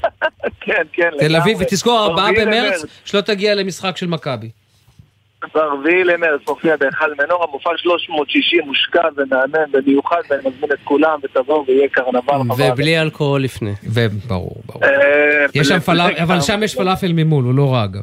כן, 0.62 0.82
כן, 0.94 1.10
תל 1.20 1.36
אביב. 1.36 1.58
ותזכור 1.62 2.06
ארבעה 2.06 2.32
במרץ. 2.32 2.86
שלא 3.06 3.22
תגיע 3.22 3.56
למשחק 3.56 3.98
של 3.98 4.08
מכבי. 4.08 4.50
ברביעי 5.56 6.04
למרץ 6.04 6.42
מופיע 6.48 6.76
בהיכל 6.78 7.06
מנורה, 7.24 7.48
מופע 7.52 7.70
360 7.78 8.62
מושקע 8.66 9.02
ומהמם 9.18 9.70
ומיוחד, 9.74 10.18
ואני 10.30 10.42
מזמין 10.50 10.72
את 10.72 10.78
כולם, 10.84 11.20
ותבואו 11.24 11.66
ויהיה 11.68 11.88
קרנבל 11.90 12.34
חבל. 12.56 12.72
ובלי 12.74 13.02
אלכוהול 13.02 13.44
לפני. 13.44 13.74
וברור, 13.84 14.62
ברור. 14.66 14.84
אה, 14.84 15.46
יש 15.56 15.68
שם 15.68 15.80
פלאפל, 15.80 16.22
אבל 16.24 16.42
שם 16.42 16.64
יש 16.64 16.76
פלאפל 16.76 17.14
ממול, 17.14 17.44
הוא 17.44 17.54
לא 17.56 17.74
רע 17.74 17.84
אגב. 17.84 18.02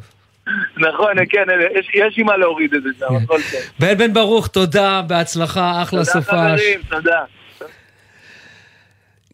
נכון, 0.77 1.13
כן, 1.31 1.45
יש- 1.81 1.91
יש 1.95 2.15
עם 2.19 2.27
מה 2.27 2.37
להוריד 2.37 2.75
את 2.75 2.83
זה 2.83 2.89
שם, 2.99 3.15
הכל 3.25 3.39
טוב. 3.53 3.61
בן 3.81 3.99
בן 3.99 4.13
ברוך, 4.15 4.47
תודה, 4.47 5.03
בהצלחה, 5.07 5.83
אחלה 5.83 6.01
תודה 6.05 6.13
סופש. 6.13 6.29
חברים, 6.29 6.81
תודה. 6.89 7.21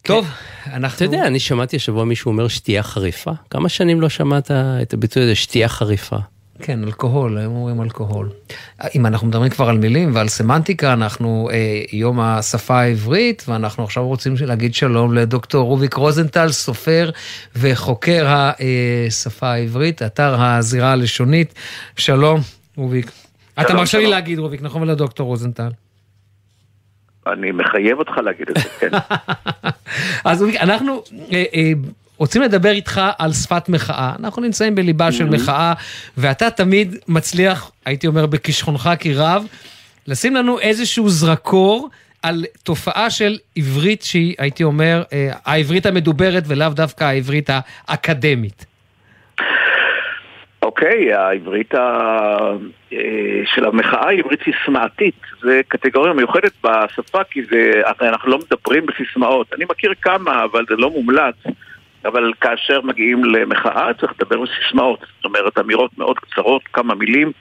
טוב, 0.03 0.27
אנחנו... 0.73 0.97
אתה 0.97 1.05
יודע, 1.05 1.27
אני 1.27 1.41
שמעתי 1.41 1.77
השבוע 1.77 2.05
מישהו 2.05 2.31
אומר 2.31 2.49
שתייה 2.49 2.83
חריפה. 2.83 3.31
כמה 3.51 3.69
שנים 3.69 4.01
לא 4.01 4.09
שמעת 4.09 4.51
את 4.83 4.93
הביטוי 4.95 5.23
הזה, 5.23 5.35
שתייה 5.35 5.69
חריפה? 5.69 6.17
כן, 6.63 6.85
אלכוהול, 6.85 7.39
הם 7.39 7.51
אומרים 7.51 7.83
אלכוהול. 7.83 8.29
אם 8.95 9.07
אנחנו 9.07 9.27
מדברים 9.27 9.51
כבר 9.51 9.69
על 9.69 9.79
מילים 9.79 10.15
ועל 10.15 10.29
סמנטיקה, 10.29 10.93
אנחנו 10.93 11.49
אה, 11.53 11.83
יום 11.93 12.21
השפה 12.21 12.81
העברית, 12.81 13.45
ואנחנו 13.49 13.85
עכשיו 13.85 14.07
רוצים 14.07 14.35
להגיד 14.47 14.75
שלום 14.75 15.15
לדוקטור 15.15 15.69
רוביק 15.69 15.95
רוזנטל, 15.95 16.49
סופר 16.49 17.11
וחוקר 17.57 18.27
השפה 18.29 19.47
העברית, 19.47 20.03
אתר 20.03 20.35
הזירה 20.39 20.93
הלשונית. 20.93 21.55
שלום, 21.97 22.41
רוביק. 22.77 23.11
אתה 23.55 23.69
שלום, 23.69 23.77
מרשה 23.77 23.99
לי. 23.99 24.07
להגיד, 24.07 24.39
רוביק, 24.39 24.63
נכון? 24.63 24.83
ולדוקטור 24.83 25.27
רוזנטל. 25.27 25.69
אני 27.27 27.53
מחייב 27.53 27.99
אותך 27.99 28.13
להגיד 28.25 28.51
את 28.51 28.57
זה, 28.57 28.69
כן. 28.81 28.89
אז 30.31 30.45
אנחנו 30.61 31.03
אה, 31.33 31.45
אה, 31.55 31.73
רוצים 32.17 32.43
לדבר 32.43 32.71
איתך 32.71 33.01
על 33.19 33.33
שפת 33.33 33.69
מחאה. 33.69 34.13
אנחנו 34.21 34.43
נמצאים 34.43 34.75
בליבה 34.75 35.13
של 35.13 35.25
מחאה, 35.25 35.73
ואתה 36.17 36.51
תמיד 36.51 36.97
מצליח, 37.09 37.71
הייתי 37.85 38.07
אומר 38.07 38.27
בכישרונך 38.27 38.91
כי 38.99 39.15
רב, 39.15 39.47
לשים 40.07 40.35
לנו 40.35 40.61
איזשהו 40.61 41.09
זרקור 41.09 41.89
על 42.23 42.45
תופעה 42.63 43.11
של 43.11 43.37
עברית 43.57 44.03
שהיא, 44.03 44.35
הייתי 44.39 44.65
אומר, 44.65 45.03
אה, 45.13 45.31
העברית 45.45 45.87
המדוברת 45.87 46.43
ולאו 46.47 46.69
דווקא 46.69 47.05
העברית 47.05 47.51
האקדמית. 47.89 48.67
אוקיי, 50.63 51.15
העברית 51.15 51.75
ה... 51.75 51.79
אה, 52.93 52.99
של 53.45 53.65
המחאה 53.65 54.09
היא 54.09 54.21
עברית 54.25 54.41
סיסמאתית. 54.45 55.21
זה 55.43 55.61
קטגוריה 55.69 56.13
מיוחדת 56.13 56.53
בשפה, 56.65 57.25
כי 57.31 57.41
זה... 57.51 57.83
אנחנו 58.01 58.31
לא 58.31 58.39
מדברים 58.39 58.87
בסיסמאות. 58.87 59.53
אני 59.57 59.65
מכיר 59.71 59.93
כמה, 60.03 60.45
אבל 60.45 60.65
זה 60.69 60.77
לא 60.77 60.91
מומלץ. 60.91 61.35
אבל 62.05 62.33
כאשר 62.41 62.81
מגיעים 62.81 63.25
למחאה 63.25 63.95
צריך 64.01 64.13
לדבר 64.19 64.41
בסיסמאות. 64.41 65.01
זאת 65.17 65.25
אומרת, 65.25 65.59
אמירות 65.59 65.99
מאוד 65.99 66.19
קצרות, 66.19 66.63
כמה 66.73 66.95
מילים 66.95 67.33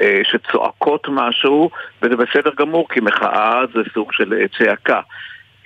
אה, 0.00 0.20
שצועקות 0.24 1.06
משהו, 1.08 1.70
וזה 2.02 2.16
בסדר 2.16 2.50
גמור, 2.58 2.88
כי 2.88 3.00
מחאה 3.00 3.60
זה 3.74 3.80
סוג 3.94 4.12
של 4.12 4.32
אה, 4.32 4.44
צעקה. 4.58 5.00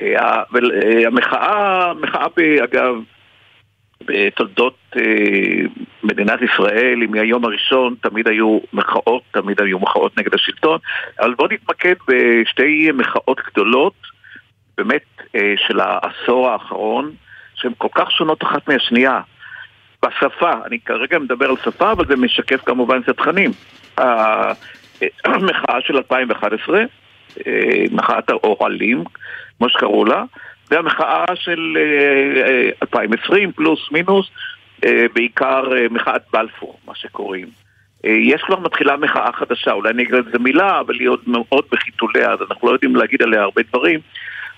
אה, 0.02 0.22
ה- 0.24 0.42
והמחאה, 0.52 1.92
מחאה, 1.94 2.26
ב- 2.36 2.62
אגב, 2.62 2.94
בתולדות 4.04 4.76
אה, 4.96 5.66
מדינת 6.02 6.40
ישראל, 6.42 7.02
אם 7.04 7.10
מהיום 7.10 7.44
הראשון 7.44 7.94
תמיד 8.00 8.28
היו 8.28 8.58
מחאות, 8.72 9.22
תמיד 9.30 9.60
היו 9.60 9.78
מחאות 9.78 10.18
נגד 10.18 10.34
השלטון, 10.34 10.78
אבל 11.20 11.34
בואו 11.34 11.48
נתמקד 11.52 11.94
בשתי 12.08 12.90
מחאות 12.94 13.40
גדולות, 13.52 13.94
באמת 14.78 15.04
אה, 15.34 15.54
של 15.66 15.80
העשור 15.80 16.48
האחרון, 16.48 17.12
שהן 17.60 17.72
כל 17.78 17.89
כך 17.94 18.10
שונות 18.10 18.43
אחת 18.43 18.68
מהשנייה. 18.68 19.20
בשפה, 20.05 20.52
אני 20.66 20.78
כרגע 20.80 21.18
מדבר 21.18 21.47
על 21.48 21.56
שפה, 21.64 21.93
אבל 21.93 22.06
זה 22.06 22.16
משקף 22.16 22.60
כמובן 22.66 23.01
את 23.01 23.09
התכנים. 23.09 23.51
המחאה 25.24 25.80
של 25.80 25.97
2011, 25.97 26.80
אה, 27.47 27.85
מחאת 27.90 28.30
האוהלים, 28.30 29.05
כמו 29.59 29.68
שקראו 29.68 30.05
לה, 30.05 30.24
והמחאה 30.70 31.24
של 31.35 31.76
אה, 31.76 32.43
אה, 32.48 32.70
2020 32.82 33.52
פלוס 33.52 33.89
מינוס, 33.93 34.30
אה, 34.85 35.06
בעיקר 35.14 35.64
אה, 35.76 35.86
מחאת 35.90 36.22
בלפור, 36.32 36.78
מה 36.86 36.94
שקוראים. 36.94 37.48
אה, 38.05 38.10
יש 38.10 38.43
כבר 38.43 38.59
מתחילה 38.59 38.97
מחאה 38.97 39.32
חדשה, 39.32 39.72
אולי 39.72 39.90
אני 39.90 40.02
אגיד 40.02 40.14
על 40.14 40.24
זה 40.32 40.39
מילה, 40.39 40.80
אבל 40.80 40.94
היא 40.94 41.09
עוד 41.09 41.20
מאוד 41.26 41.64
בחיתוליה, 41.72 42.32
אז 42.32 42.39
אנחנו 42.51 42.68
לא 42.68 42.72
יודעים 42.72 42.97
להגיד 42.97 43.22
עליה 43.22 43.43
הרבה 43.43 43.62
דברים. 43.62 44.01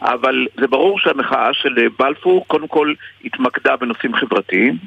אבל 0.03 0.47
זה 0.61 0.67
ברור 0.67 0.99
שהמחאה 0.99 1.51
של 1.53 1.79
אה, 1.79 1.85
בלפור 1.99 2.45
קודם 2.47 2.69
כל 2.69 2.95
התמקדה 3.25 3.77
בנושאים 3.77 4.15
חברתיים, 4.15 4.79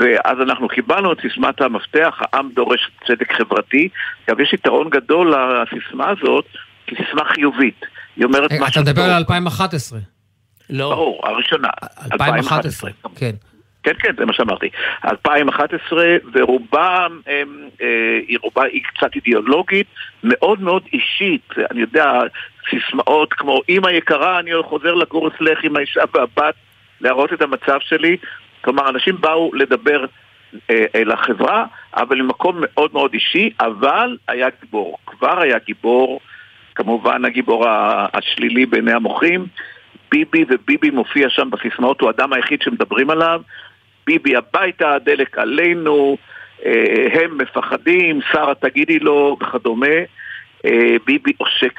ואז 0.00 0.40
אנחנו 0.40 0.68
קיבלנו 0.68 1.12
את 1.12 1.18
סיסמת 1.20 1.60
המפתח, 1.60 2.20
העם 2.20 2.50
דורש 2.54 2.90
צדק 3.06 3.32
חברתי. 3.32 3.88
אגב, 4.28 4.40
יש 4.40 4.52
יתרון 4.52 4.90
גדול 4.90 5.34
לסיסמה 5.34 6.10
הזאת, 6.10 6.44
כי 6.86 6.94
סיסמה 6.96 7.24
חיובית. 7.24 7.80
היא 8.16 8.24
אומרת 8.24 8.52
אה, 8.52 8.56
אתה 8.56 8.64
משהו 8.64 8.82
מדבר 8.82 9.02
טוב. 9.02 9.10
על 9.10 9.16
2011. 9.16 9.98
לא. 10.70 10.90
ברור, 10.90 11.20
הראשונה. 11.24 11.68
2011, 12.12 12.90
כן. 13.16 13.30
כן, 13.82 13.92
כן, 13.98 14.12
זה 14.18 14.24
מה 14.24 14.32
שאמרתי. 14.32 14.68
2011, 15.04 16.04
ורובם, 16.32 17.20
הם, 17.26 17.68
אה, 17.82 18.18
היא 18.28 18.38
רובה 18.42 18.62
היא 18.64 18.82
קצת 18.82 19.14
אידיאולוגית, 19.14 19.86
מאוד 20.24 20.60
מאוד 20.60 20.82
אישית. 20.92 21.48
אני 21.70 21.80
יודע, 21.80 22.12
סיסמאות 22.70 23.32
כמו 23.32 23.60
אמא 23.68 23.88
יקרה, 23.88 24.38
אני 24.38 24.50
חוזר 24.62 24.94
לגור 24.94 25.28
אצלך 25.28 25.64
עם 25.64 25.76
האישה 25.76 26.00
והבת, 26.14 26.54
להראות 27.00 27.32
את 27.32 27.42
המצב 27.42 27.78
שלי. 27.80 28.16
כלומר, 28.60 28.88
אנשים 28.88 29.20
באו 29.20 29.50
לדבר 29.54 30.04
אה, 30.70 30.84
אל 30.94 31.10
החברה, 31.10 31.64
אבל 31.96 32.22
ממקום 32.22 32.56
מאוד 32.60 32.90
מאוד 32.92 33.14
אישי, 33.14 33.50
אבל 33.60 34.16
היה 34.28 34.48
גיבור. 34.60 34.98
כבר 35.06 35.40
היה 35.40 35.58
גיבור, 35.66 36.20
כמובן 36.74 37.24
הגיבור 37.24 37.64
השלילי 38.12 38.66
בעיני 38.66 38.92
המוחים. 38.92 39.46
ביבי 40.10 40.44
וביבי 40.48 40.90
מופיע 40.90 41.30
שם 41.30 41.50
בסיסמאות, 41.50 42.00
הוא 42.00 42.08
האדם 42.08 42.32
היחיד 42.32 42.62
שמדברים 42.62 43.10
עליו. 43.10 43.40
ביבי 44.06 44.36
הביתה, 44.36 44.94
הדלק 44.94 45.38
עלינו, 45.38 46.16
אה, 46.66 47.06
הם 47.12 47.38
מפחדים, 47.38 48.20
שרה 48.32 48.54
תגידי 48.54 48.98
לו 48.98 49.36
וכדומה. 49.40 49.96
אה, 50.64 50.96
ביבי 51.06 51.32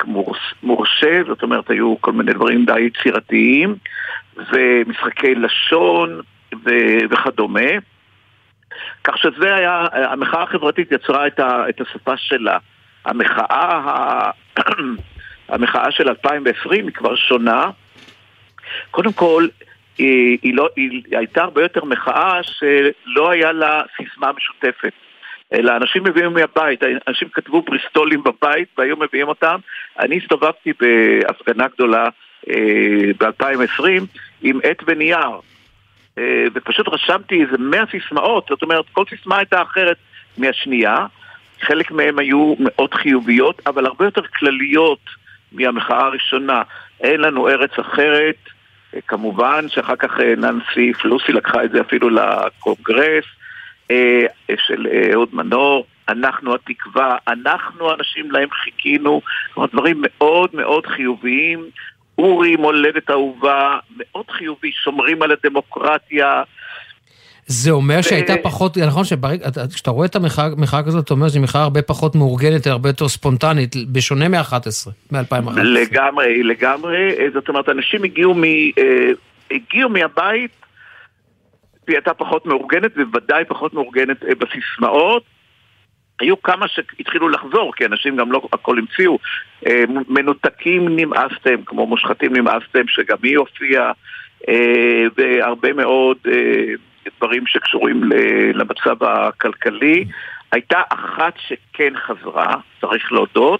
מורס, 0.05 0.39
מורשה, 0.63 1.21
זאת 1.27 1.43
אומרת 1.43 1.69
היו 1.69 2.01
כל 2.01 2.11
מיני 2.11 2.33
דברים 2.33 2.65
די 2.65 2.79
יצירתיים, 2.79 3.75
ומשחקי 4.37 5.35
לשון 5.35 6.21
ו- 6.65 7.05
וכדומה. 7.09 7.69
כך 9.03 9.17
שזה 9.17 9.55
היה, 9.55 9.85
המחאה 9.93 10.43
החברתית 10.43 10.91
יצרה 10.91 11.27
את, 11.27 11.39
ה, 11.39 11.69
את 11.69 11.81
השפה 11.81 12.17
שלה. 12.17 12.57
המחאה, 13.05 13.81
ה, 13.85 14.31
המחאה 15.49 15.91
של 15.91 16.09
2020 16.09 16.85
היא 16.85 16.93
כבר 16.93 17.15
שונה. 17.15 17.69
קודם 18.91 19.13
כל, 19.13 19.47
היא, 19.97 20.37
היא, 20.41 20.53
לא, 20.55 20.69
היא 20.75 21.03
הייתה 21.11 21.43
הרבה 21.43 21.61
יותר 21.61 21.85
מחאה 21.85 22.39
שלא 22.43 23.29
היה 23.29 23.51
לה 23.51 23.81
סיסמה 23.97 24.31
משותפת. 24.37 24.93
אלא 25.53 25.75
אנשים 25.77 26.03
מביאים 26.03 26.33
מהבית, 26.33 26.79
אנשים 27.07 27.29
כתבו 27.33 27.61
בריסטולים 27.61 28.23
בבית 28.23 28.67
והיו 28.77 28.97
מביאים 28.97 29.27
אותם. 29.27 29.59
אני 29.99 30.17
הסתובבתי 30.17 30.73
בהפגנה 30.79 31.67
גדולה 31.67 32.09
אה, 32.49 33.11
ב-2020 33.19 34.05
עם 34.41 34.59
עט 34.63 34.83
ונייר, 34.87 35.39
אה, 36.17 36.45
ופשוט 36.53 36.87
רשמתי 36.87 37.43
איזה 37.43 37.57
מאה 37.57 37.83
סיסמאות, 37.91 38.45
זאת 38.49 38.61
אומרת, 38.61 38.85
כל 38.91 39.03
סיסמה 39.09 39.37
הייתה 39.37 39.61
אחרת 39.61 39.97
מהשנייה. 40.37 41.05
חלק 41.61 41.91
מהן 41.91 42.19
היו 42.19 42.55
מאוד 42.59 42.93
חיוביות, 42.93 43.61
אבל 43.65 43.85
הרבה 43.85 44.05
יותר 44.05 44.21
כלליות 44.21 44.99
מהמחאה 45.51 46.05
הראשונה. 46.05 46.61
אין 47.01 47.21
לנו 47.21 47.49
ארץ 47.49 47.79
אחרת, 47.79 48.35
אה, 48.95 49.01
כמובן 49.07 49.65
שאחר 49.69 49.95
כך 49.95 50.19
ננסי 50.19 50.93
פלוסי 50.93 51.31
לקחה 51.31 51.63
את 51.63 51.71
זה 51.71 51.81
אפילו 51.81 52.09
לקונגרס 52.09 53.25
של 54.67 54.87
אה, 54.91 55.13
אהוד 55.13 55.29
מנור, 55.33 55.85
אנחנו 56.09 56.55
התקווה, 56.55 57.17
אנחנו 57.27 57.91
האנשים 57.91 58.31
להם 58.31 58.49
חיכינו, 58.63 59.21
כלומר 59.53 59.69
דברים 59.73 59.97
מאוד 60.01 60.49
מאוד 60.53 60.85
חיוביים. 60.85 61.65
אורי 62.17 62.55
מולדת 62.55 63.09
אהובה, 63.09 63.77
מאוד 63.97 64.25
חיובי, 64.29 64.71
שומרים 64.71 65.21
על 65.21 65.31
הדמוקרטיה. 65.31 66.43
זה 67.45 67.71
אומר 67.71 68.01
שהייתה 68.01 68.33
ו- 68.33 68.43
פחות, 68.43 68.77
נכון 68.77 69.03
שכשאתה 69.03 69.91
רואה 69.91 70.05
את 70.05 70.15
המחאה 70.15 70.83
כזאת, 70.83 71.05
אתה 71.05 71.13
אומר 71.13 71.29
שזו 71.29 71.39
מחאה 71.39 71.61
הרבה 71.63 71.81
פחות 71.81 72.15
מאורגנת, 72.15 72.67
הרבה 72.67 72.89
יותר 72.89 73.07
ספונטנית, 73.07 73.75
בשונה 73.91 74.27
מ-11, 74.27 74.89
מ-2011. 75.11 75.59
לגמרי, 75.59 76.43
לגמרי. 76.43 77.15
אה, 77.19 77.25
זאת 77.33 77.49
אומרת, 77.49 77.69
אנשים 77.69 78.03
הגיעו, 78.03 78.33
מ, 78.33 78.43
אה, 78.43 79.11
הגיעו 79.51 79.89
מהבית, 79.89 80.51
היא 81.87 81.95
הייתה 81.95 82.13
פחות 82.13 82.45
מאורגנת, 82.45 82.91
ובוודאי 82.95 83.45
פחות 83.45 83.73
מאורגנת 83.73 84.23
אה, 84.23 84.35
בסיסמאות. 84.35 85.23
היו 86.19 86.41
כמה 86.41 86.67
שהתחילו 86.67 87.29
לחזור, 87.29 87.73
כי 87.75 87.85
אנשים 87.85 88.15
גם 88.15 88.31
לא 88.31 88.41
הכל 88.53 88.77
המציאו. 88.77 89.19
אה, 89.67 89.83
מנותקים 90.09 90.99
נמאסתם, 90.99 91.63
כמו 91.65 91.85
מושחתים 91.85 92.35
נמאסתם, 92.35 92.87
שגם 92.87 93.17
היא 93.23 93.37
הופיעה, 93.37 93.91
אה, 94.49 95.03
והרבה 95.17 95.73
מאוד 95.73 96.17
דברים 97.17 97.47
שקשורים 97.47 98.01
למצב 98.53 99.03
הכלכלי. 99.03 100.05
הייתה 100.51 100.81
אחת 100.89 101.33
שכן 101.47 101.93
חזרה, 101.97 102.55
צריך 102.81 103.11
להודות, 103.11 103.59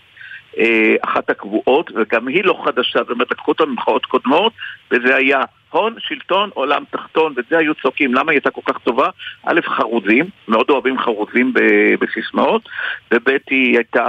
אחת 1.02 1.30
הקבועות, 1.30 1.92
וגם 1.96 2.28
היא 2.28 2.44
לא 2.44 2.62
חדשה, 2.66 3.00
זאת 3.00 3.10
אומרת, 3.10 3.32
לקחו 3.32 3.52
אותה 3.52 3.66
ממחאות 3.66 4.06
קודמות, 4.06 4.54
וזה 4.92 5.16
היה 5.16 5.42
הון, 5.70 5.96
שלטון, 6.00 6.50
עולם 6.54 6.84
תחתון, 6.92 7.34
ואת 7.36 7.46
זה 7.50 7.58
היו 7.58 7.76
צועקים. 7.76 8.14
למה 8.14 8.32
היא 8.32 8.38
הייתה 8.38 8.50
כל 8.52 8.62
כך 8.66 8.78
טובה? 8.78 9.10
א', 9.44 9.60
חרוזים, 9.66 10.26
מאוד 10.48 10.70
אוהבים 10.70 11.00
חרוזים 11.00 11.54
בסיסמאות, 12.00 12.70
וב', 13.12 13.30
היא 13.50 13.78
הייתה... 13.78 14.06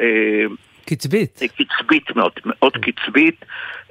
אה, 0.00 0.44
קצבית. 0.86 1.42
קצבית 1.56 2.16
מאוד, 2.16 2.32
מאוד 2.44 2.72
קצבית, 2.76 3.44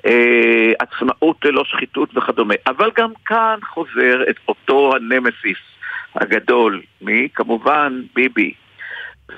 אה, 0.05 0.71
עצמאות 0.79 1.45
ללא 1.45 1.63
שחיתות 1.65 2.17
וכדומה. 2.17 2.55
אבל 2.67 2.89
גם 2.95 3.11
כאן 3.25 3.59
חוזר 3.73 4.23
את 4.29 4.35
אותו 4.47 4.95
הנמסיס 4.95 5.57
הגדול, 6.15 6.81
מי? 7.01 7.27
כמובן 7.33 8.01
ביבי. 8.15 8.53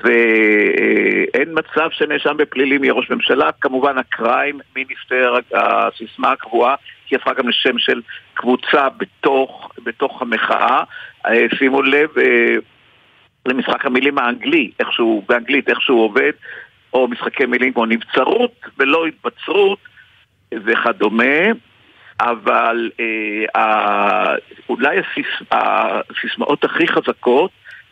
ואין 0.04 1.50
מצב 1.54 1.90
שנאשם 1.92 2.38
בפלילים 2.38 2.84
יהיה 2.84 2.94
ראש 2.94 3.10
ממשלה, 3.10 3.52
כמובן 3.62 3.98
הקריים 3.98 4.60
מיניסטר, 4.76 5.36
הסיסמה 5.54 6.32
הקבועה, 6.32 6.76
היא 7.10 7.18
הפכה 7.18 7.34
גם 7.34 7.50
לשם 7.50 7.80
של 7.80 8.02
קבוצה 8.34 8.90
בתוך, 8.90 9.72
בתוך 9.84 10.22
המחאה. 10.22 10.84
אה, 11.26 11.46
שימו 11.58 11.82
לב 11.82 12.18
אה, 12.18 12.56
למשחק 13.46 13.86
המילים 13.86 14.18
האנגלי, 14.18 14.72
איכשהו, 14.80 15.24
באנגלית, 15.30 15.70
איך 15.70 15.82
שהוא 15.82 16.04
עובד, 16.06 16.32
או 16.94 17.08
משחקי 17.08 17.46
מילים 17.46 17.74
כמו 17.74 17.86
נבצרות 17.86 18.52
ולא 18.78 19.06
התבצרות 19.06 19.80
וכדומה. 20.54 21.52
אבל 22.20 22.92
אה, 23.00 23.62
ה- 23.62 24.36
אולי 24.70 24.98
הסיס, 25.00 25.28
הסיסמאות 25.52 26.64
הכי 26.64 26.88
חזקות, 26.88 27.52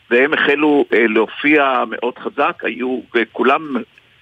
והם 0.09 0.33
החלו 0.33 0.85
אה, 0.93 1.07
להופיע 1.07 1.83
מאוד 1.89 2.17
חזק, 2.17 2.61
היו, 2.63 3.01
וכולם 3.15 3.75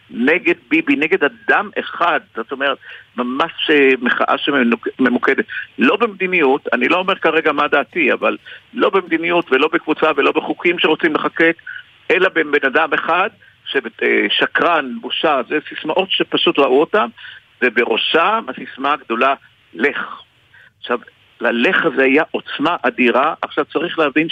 נגד 0.10 0.56
ביבי, 0.70 0.96
נגד 0.96 1.24
אדם 1.24 1.70
אחד, 1.80 2.20
זאת 2.36 2.52
אומרת, 2.52 2.78
ממש 3.18 3.52
אה, 3.70 3.90
מחאה 4.02 4.36
שממוקדת. 4.38 5.46
לא 5.78 5.96
במדיניות, 5.96 6.68
אני 6.74 6.88
לא 6.88 6.98
אומר 6.98 7.16
כרגע 7.16 7.52
מה 7.52 7.68
דעתי, 7.68 8.14
אבל 8.14 8.38
לא 8.74 8.90
במדיניות 8.90 9.52
ולא 9.52 9.70
בקבוצה 9.74 10.12
ולא 10.18 10.32
בחוקים 10.32 10.80
שרוצים 10.80 11.16
לחוקק, 11.16 11.62
אלא 12.12 12.30
בבן 12.30 12.68
אדם 12.68 12.94
אחד, 12.94 13.30
שקרן, 14.30 14.94
בושה, 15.02 15.42
זה 15.50 15.60
סיסמאות 15.70 16.12
שפשוט 16.12 16.60
ראו 16.60 16.80
אותם, 16.80 17.08
ובראשם 17.62 18.46
הסיסמה 18.48 18.94
הגדולה, 18.94 19.34
לך. 19.74 20.22
עכשיו, 20.80 21.00
ללך 21.42 21.86
הזה 21.86 22.04
היה 22.04 22.24
עוצמה 22.32 22.76
אדירה, 22.82 23.34
עכשיו 23.42 23.66
צריך 23.66 24.00
להבין 24.00 24.30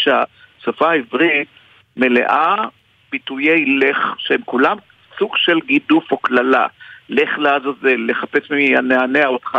שהשפה 0.59 0.91
העברית 0.91 1.47
מלאה 1.97 2.55
ביטויי 3.11 3.65
לך, 3.65 3.97
שהם 4.17 4.41
כולם 4.45 4.77
סוג 5.19 5.37
של 5.37 5.59
גידוף 5.65 6.11
או 6.11 6.17
קללה. 6.17 6.67
לך 7.09 7.37
לעזאזל, 7.37 7.97
לחפש 8.07 8.51
מי 8.51 8.63
ינענע 8.63 9.27
אותך, 9.27 9.57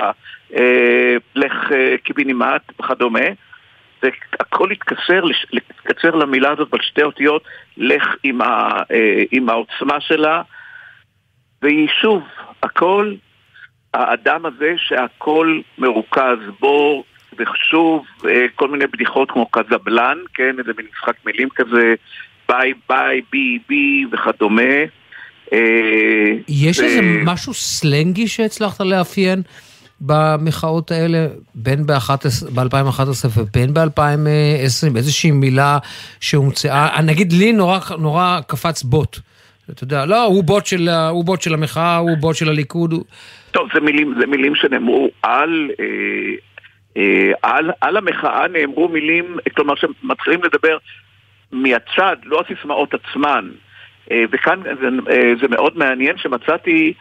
אה, 0.57 1.17
לך 1.35 1.73
אה, 1.73 1.95
קיבינימט 2.05 2.63
וכדומה. 2.81 3.21
והכל 4.03 4.71
התקצר, 4.71 5.25
לש- 5.25 5.47
התקצר 5.71 6.11
למילה 6.11 6.51
הזאת 6.51 6.75
על 6.75 6.81
שתי 6.83 7.03
אותיות, 7.03 7.43
לך 7.77 8.15
עם, 8.23 8.41
ה, 8.43 8.71
אה, 8.91 9.23
עם 9.31 9.49
העוצמה 9.49 10.01
שלה, 10.01 10.43
והיא 11.63 11.89
שוב, 12.03 12.23
הכל, 12.63 13.15
האדם 13.95 14.47
הזה 14.47 14.75
שהכל 14.77 15.61
מרוכז 15.79 16.39
בו, 16.61 17.05
ושוב, 17.39 18.05
אה, 18.29 18.47
כל 18.55 18.69
מיני 18.69 18.87
בדיחות 18.87 19.31
כמו 19.31 19.47
קזבלן, 19.51 20.19
כן, 20.35 20.57
איזה 20.59 20.73
מין 20.79 20.87
משחק 20.95 21.15
מילים 21.27 21.49
כזה, 21.57 21.95
ביי 22.49 22.73
ביי, 22.89 23.21
בי 23.33 23.59
בי 23.69 24.05
וכדומה. 24.13 24.63
אה, 25.53 25.59
יש 26.49 26.81
איזה 26.81 27.01
משהו 27.25 27.55
סלנגי 27.55 28.29
שהצלחת 28.29 28.81
לאפיין 28.81 29.43
במחאות 30.01 30.91
האלה, 30.91 31.27
בין 31.55 31.87
ב-2011 31.87 33.27
ובין 33.37 33.75
ב-2020, 33.75 34.97
איזושהי 34.97 35.31
מילה 35.31 35.79
שהומצאה, 36.21 37.03
נגיד 37.03 37.33
לי 37.33 37.53
נורא, 37.53 37.79
נורא 37.99 38.41
קפץ 38.47 38.83
בוט. 38.83 39.19
אתה 39.71 39.85
יודע, 39.85 40.07
לא, 40.07 40.25
הוא 40.25 40.45
בוט 40.45 40.67
של, 40.67 40.89
הוא 40.89 41.25
בוט 41.25 41.43
של 41.43 41.55
המחאה, 41.55 41.97
הוא 41.97 42.17
בוט 42.21 42.37
של 42.37 42.49
הליכוד. 42.49 42.95
טוב, 43.51 43.69
זה 43.75 43.81
מילים, 43.81 44.15
זה 44.21 44.27
מילים 44.27 44.55
שנאמרו 44.55 45.09
על, 45.23 45.71
אה, 45.81 45.85
אה, 45.85 46.35
על, 47.43 47.71
על 47.81 47.97
המחאה 47.97 48.49
נאמרו 48.49 48.89
מילים, 48.89 49.37
כלומר 49.57 49.75
שמתחילים 49.75 50.43
לדבר 50.43 50.79
מהצד, 51.53 52.17
לא 52.25 52.41
הסיסמאות 52.41 52.95
עצמן. 52.95 53.51
אה, 54.11 54.25
וכאן 54.31 54.63
זה, 54.63 54.89
אה, 55.11 55.33
זה 55.41 55.49
מאוד 55.49 55.79
מעניין 55.79 56.19
שמצאתי 56.19 56.95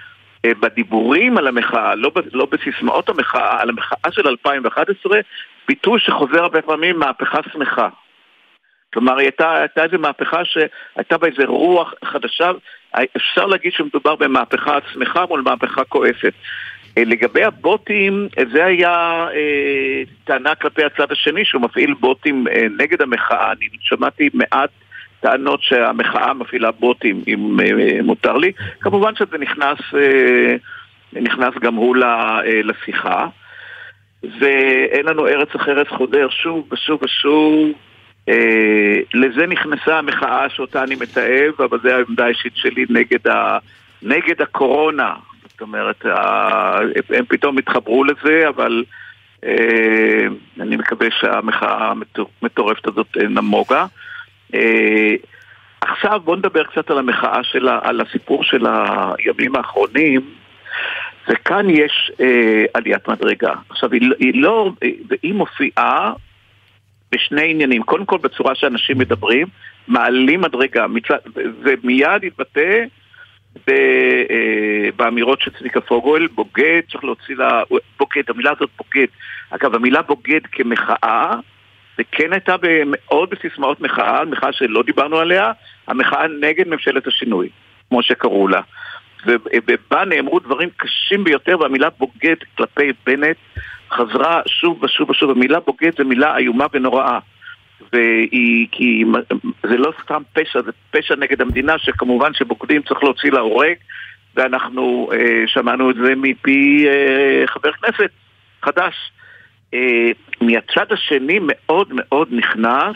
אה, 0.45 0.51
בדיבורים 0.59 1.37
על 1.37 1.47
המחאה, 1.47 1.95
לא, 1.95 2.11
לא 2.33 2.47
בסיסמאות 2.51 3.09
המחאה, 3.09 3.61
על 3.61 3.69
המחאה 3.69 4.11
של 4.11 4.27
2011, 4.27 5.19
ביטוי 5.67 5.99
שחוזר 5.99 6.43
הרבה 6.43 6.61
פעמים 6.61 6.99
מהפכה 6.99 7.39
שמחה. 7.53 7.89
כלומר, 8.93 9.17
הייתה, 9.17 9.55
הייתה 9.55 9.83
איזו 9.83 9.97
מהפכה 9.99 10.41
שהייתה 10.45 11.17
בה 11.17 11.27
איזו 11.27 11.43
רוח 11.47 11.93
חדשה, 12.05 12.51
אפשר 13.17 13.45
להגיד 13.45 13.73
שמדובר 13.73 14.15
במהפכה 14.15 14.77
שמחה 14.93 15.25
מול 15.25 15.41
מהפכה 15.41 15.83
כועסת. 15.83 16.33
אה, 16.97 17.03
לגבי 17.05 17.43
הבוטים, 17.43 18.27
זה 18.51 18.65
היה 18.65 19.27
אה, 19.33 20.03
טענה 20.23 20.55
כלפי 20.55 20.83
הצד 20.83 21.11
השני 21.11 21.45
שהוא 21.45 21.61
מפעיל 21.61 21.93
בוטים 21.93 22.47
אה, 22.47 22.65
נגד 22.77 23.01
המחאה. 23.01 23.51
אני 23.51 23.67
שמעתי 23.81 24.29
מעט 24.33 24.69
טענות 25.19 25.63
שהמחאה 25.63 26.33
מפעילה 26.33 26.71
בוטים, 26.71 27.21
אם 27.27 27.59
אה, 27.59 28.01
מותר 28.03 28.37
לי. 28.37 28.51
כמובן 28.81 29.15
שזה 29.15 29.37
נכנס, 29.37 29.79
אה, 29.97 30.55
נכנס 31.21 31.53
גם 31.61 31.75
הוא 31.75 31.95
אה, 32.03 32.41
לשיחה. 32.63 33.27
ואין 34.39 35.05
לנו 35.05 35.27
ארץ 35.27 35.55
אחרת 35.55 35.87
חודר 35.87 36.29
שוב 36.29 36.73
ושוב 36.73 37.03
ושוב. 37.03 37.71
אה, 38.29 38.99
לזה 39.13 39.47
נכנסה 39.47 39.97
המחאה 39.97 40.49
שאותה 40.49 40.83
אני 40.83 40.95
מתעב, 40.95 41.61
אבל 41.61 41.79
זו 41.83 41.89
העמדה 41.89 42.25
האישית 42.25 42.53
שלי 42.55 42.85
נגד, 42.89 43.27
ה, 43.27 43.57
נגד 44.01 44.41
הקורונה. 44.41 45.13
זאת 45.55 45.61
אומרת, 45.61 46.05
הם 47.09 47.25
פתאום 47.25 47.57
התחברו 47.57 48.03
לזה, 48.03 48.49
אבל 48.49 48.83
אה, 49.45 50.27
אני 50.59 50.75
מקווה 50.75 51.07
שהמחאה 51.19 51.91
המטורפת 52.41 52.87
הזאת 52.87 53.07
אה, 53.17 53.27
נמוגה. 53.27 53.85
אה, 54.53 55.15
עכשיו 55.81 56.19
בואו 56.19 56.35
נדבר 56.35 56.63
קצת 56.63 56.89
על 56.89 56.97
המחאה 56.97 57.43
שלה, 57.43 57.79
על 57.83 58.01
הסיפור 58.01 58.43
של 58.43 58.65
הימים 58.65 59.55
האחרונים. 59.55 60.21
וכאן 61.29 61.69
יש 61.69 62.11
אה, 62.19 62.65
עליית 62.73 63.07
מדרגה. 63.07 63.53
עכשיו, 63.69 63.91
היא, 63.93 64.09
היא 64.19 64.41
לא, 64.41 64.71
והיא 65.09 65.33
מופיעה 65.33 66.13
בשני 67.11 67.51
עניינים. 67.51 67.83
קודם 67.83 68.05
כל, 68.05 68.17
בצורה 68.17 68.55
שאנשים 68.55 68.97
מדברים, 68.97 69.47
מעלים 69.87 70.41
מדרגה. 70.41 70.87
מצד, 70.87 71.17
זה 71.63 71.73
מיד 71.83 72.23
יתבטא 72.23 72.83
באמירות 74.95 75.41
של 75.41 75.51
צביקה 75.59 75.81
פוגל, 75.81 76.27
בוגד, 76.27 76.81
צריך 76.91 77.03
להוציא 77.03 77.35
לה... 77.35 77.61
בוגד, 77.99 78.23
המילה 78.27 78.51
הזאת 78.51 78.69
בוגד. 78.77 79.07
אגב, 79.49 79.75
המילה 79.75 80.01
בוגד 80.01 80.39
כמחאה, 80.51 81.35
זה 81.97 82.03
כן 82.11 82.33
הייתה 82.33 82.55
מאוד 82.85 83.29
בסיסמאות 83.29 83.81
מחאה, 83.81 84.25
מחאה 84.25 84.53
שלא 84.53 84.83
דיברנו 84.83 85.17
עליה, 85.17 85.51
המחאה 85.87 86.27
נגד 86.27 86.67
ממשלת 86.67 87.07
השינוי, 87.07 87.49
כמו 87.89 88.03
שקראו 88.03 88.47
לה. 88.47 88.61
ובה 89.67 90.05
נאמרו 90.05 90.39
דברים 90.39 90.69
קשים 90.77 91.23
ביותר, 91.23 91.59
והמילה 91.59 91.89
בוגד 91.89 92.35
כלפי 92.57 92.91
בנט 93.05 93.37
חזרה 93.91 94.41
שוב 94.47 94.83
ושוב 94.83 95.09
ושוב. 95.09 95.29
המילה 95.29 95.59
בוגד 95.59 95.97
זו 95.97 96.05
מילה 96.05 96.37
איומה 96.37 96.65
ונוראה. 96.73 97.19
והיא, 97.93 98.67
כי 98.71 99.03
זה 99.63 99.77
לא 99.77 99.93
סתם 100.03 100.21
פשע, 100.33 100.61
זה 100.61 100.71
פשע 100.91 101.15
נגד 101.15 101.41
המדינה, 101.41 101.77
שכמובן 101.77 102.33
שבוגדים 102.33 102.81
צריך 102.81 103.03
להוציא 103.03 103.31
להורג, 103.31 103.75
ואנחנו 104.35 105.09
אה, 105.13 105.43
שמענו 105.47 105.91
את 105.91 105.95
זה 105.95 106.13
מפי 106.15 106.85
אה, 106.87 107.47
חבר 107.47 107.71
כנסת 107.71 108.09
חדש. 108.61 108.95
אה, 109.73 110.11
מהצד 110.41 110.91
השני 110.91 111.39
מאוד 111.41 111.87
מאוד 111.93 112.27
נכנס 112.31 112.95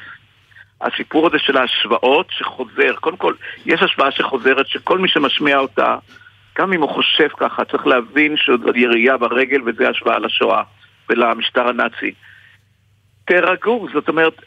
הסיפור 0.82 1.28
הזה 1.28 1.40
של 1.40 1.58
ההשוואות 1.58 2.28
שחוזר. 2.32 2.96
קודם 2.96 3.18
כל, 3.18 3.34
יש 3.66 3.82
השוואה 3.84 4.12
שחוזרת 4.12 4.68
שכל 4.68 4.98
מי 4.98 5.08
שמשמיע 5.08 5.58
אותה, 5.58 5.96
גם 6.58 6.74
אם 6.74 6.82
הוא 6.82 6.90
חושב 6.90 7.28
ככה, 7.38 7.66
צריך 7.66 7.88
להבין 7.88 8.38
שזו 8.38 8.76
ירייה 8.76 9.18
ברגל 9.18 9.62
וזה 9.66 9.90
השוואה 9.90 10.20
לשואה 10.20 10.64
ולמשטר 11.10 11.68
הנאצי. 11.68 12.14
תירגעו, 13.26 13.88
זאת 13.94 14.10
אומרת, 14.10 14.44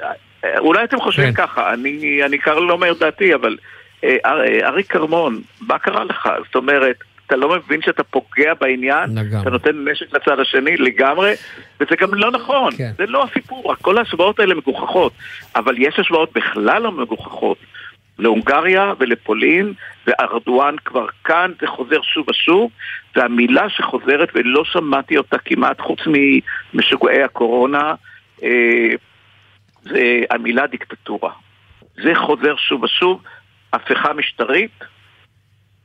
אולי 0.58 0.84
אתם 0.84 1.00
חושבים 1.00 1.34
כן. 1.34 1.46
ככה, 1.46 1.72
אני, 1.72 2.20
אני 2.24 2.38
כרגע 2.38 2.60
לא 2.60 2.72
אומר 2.72 2.92
דעתי, 2.92 3.34
אבל 3.34 3.56
אה, 4.04 4.16
אה, 4.24 4.68
אריק 4.68 4.92
כרמון, 4.92 5.40
מה 5.60 5.78
קרה 5.78 6.04
לך? 6.04 6.28
זאת 6.46 6.54
אומרת, 6.54 6.96
אתה 7.26 7.36
לא 7.36 7.56
מבין 7.56 7.82
שאתה 7.82 8.02
פוגע 8.02 8.54
בעניין, 8.60 9.10
לגמרי. 9.10 9.42
אתה 9.42 9.50
נותן 9.50 9.88
נשק 9.88 10.14
לצד 10.14 10.40
השני 10.40 10.76
לגמרי, 10.76 11.34
וזה 11.80 11.96
גם 12.00 12.14
לא 12.14 12.30
נכון, 12.30 12.72
כן. 12.76 12.92
זה 12.98 13.06
לא 13.06 13.24
הסיפור, 13.24 13.74
כל 13.82 13.98
ההשוואות 13.98 14.40
האלה 14.40 14.54
מגוחכות, 14.54 15.12
אבל 15.56 15.74
יש 15.78 15.98
השוואות 15.98 16.32
בכלל 16.32 16.82
לא 16.82 16.92
מגוחכות. 16.92 17.58
להונגריה 18.18 18.92
ולפולין, 18.98 19.72
וארדואן 20.06 20.76
כבר 20.84 21.06
כאן, 21.24 21.52
זה 21.60 21.66
חוזר 21.66 22.02
שוב 22.02 22.28
ושוב, 22.28 22.70
והמילה 23.16 23.68
שחוזרת, 23.68 24.28
ולא 24.34 24.64
שמעתי 24.64 25.16
אותה 25.16 25.38
כמעט 25.38 25.80
חוץ 25.80 26.00
ממשוגעי 26.74 27.22
הקורונה, 27.22 27.94
אה, 28.42 28.88
זה 29.82 30.20
המילה 30.30 30.66
דיקטטורה. 30.66 31.30
זה 32.04 32.12
חוזר 32.14 32.56
שוב 32.56 32.82
ושוב, 32.82 33.22
הפיכה 33.72 34.12
משטרית, 34.12 34.70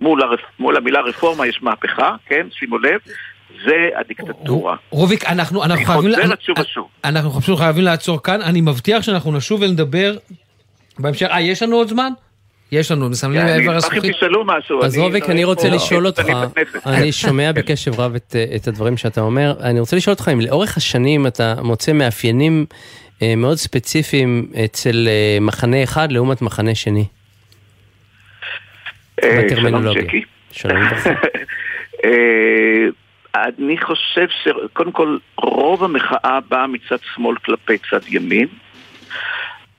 מול, 0.01 0.23
הרפ... 0.23 0.39
מול 0.59 0.77
המילה 0.77 1.01
רפורמה 1.01 1.47
יש 1.47 1.59
מהפכה, 1.61 2.15
כן, 2.25 2.47
שימו 2.51 2.77
לב, 2.77 2.99
זה 3.65 3.89
הדיקטטורה. 3.99 4.75
רוביק, 4.89 5.25
אנחנו, 5.25 5.63
אנחנו 5.63 5.77
היא 5.77 5.85
חייבים... 5.85 6.15
חוזרת 6.15 6.41
שוב 6.41 6.59
ושוב. 6.59 6.87
אנחנו 7.03 7.41
פשוט 7.41 7.59
חייבים 7.59 7.83
לעצור 7.83 8.23
כאן, 8.23 8.41
אני 8.41 8.61
מבטיח 8.61 9.01
שאנחנו 9.01 9.31
נשוב 9.31 9.61
ונדבר 9.61 10.17
בהמשך. 10.99 11.27
אה, 11.31 11.41
יש 11.41 11.63
לנו 11.63 11.75
עוד 11.75 11.87
זמן? 11.87 12.11
יש 12.71 12.91
לנו, 12.91 13.09
מסמנים 13.09 13.41
אני 13.41 13.45
מעבר 13.45 13.59
אשמח 13.59 13.71
אם 13.71 13.97
הזכוכית. 13.97 14.15
תשאלו 14.15 14.45
משהו. 14.45 14.83
אז 14.83 14.97
רוביק, 14.97 15.29
אני 15.29 15.43
רוצה 15.43 15.69
לשאול 15.69 16.05
אותך, 16.07 16.19
אני. 16.19 16.63
אני 16.85 17.11
שומע 17.11 17.51
בקשב 17.51 17.99
רב 17.99 18.15
את, 18.15 18.35
אה, 18.35 18.55
את 18.55 18.67
הדברים 18.67 18.97
שאתה 18.97 19.21
אומר, 19.21 19.53
אני 19.61 19.79
רוצה 19.79 19.95
לשאול 19.95 20.13
אותך 20.13 20.29
אם 20.33 20.41
לאורך 20.41 20.77
השנים 20.77 21.27
אתה 21.27 21.53
מוצא 21.63 21.93
מאפיינים 21.93 22.65
מאוד 23.21 23.57
ספציפיים 23.57 24.51
אצל 24.65 25.07
אה, 25.07 25.37
מחנה 25.41 25.83
אחד 25.83 26.11
לעומת 26.11 26.41
מחנה 26.41 26.75
שני. 26.75 27.05
אה, 29.23 29.41
בטרמינולוגיה. 29.45 30.01
שלום, 30.01 30.07
ג'קי. 30.07 30.21
שלום 30.51 30.77
וברכה. 30.77 31.09
אה, 32.05 32.87
אני 33.35 33.77
חושב 33.77 34.27
שקודם 34.43 34.91
כל 34.91 35.17
רוב 35.37 35.83
המחאה 35.83 36.39
באה 36.49 36.67
מצד 36.67 36.97
שמאל 37.15 37.35
כלפי 37.45 37.77
צד 37.77 37.99
ימין 38.07 38.47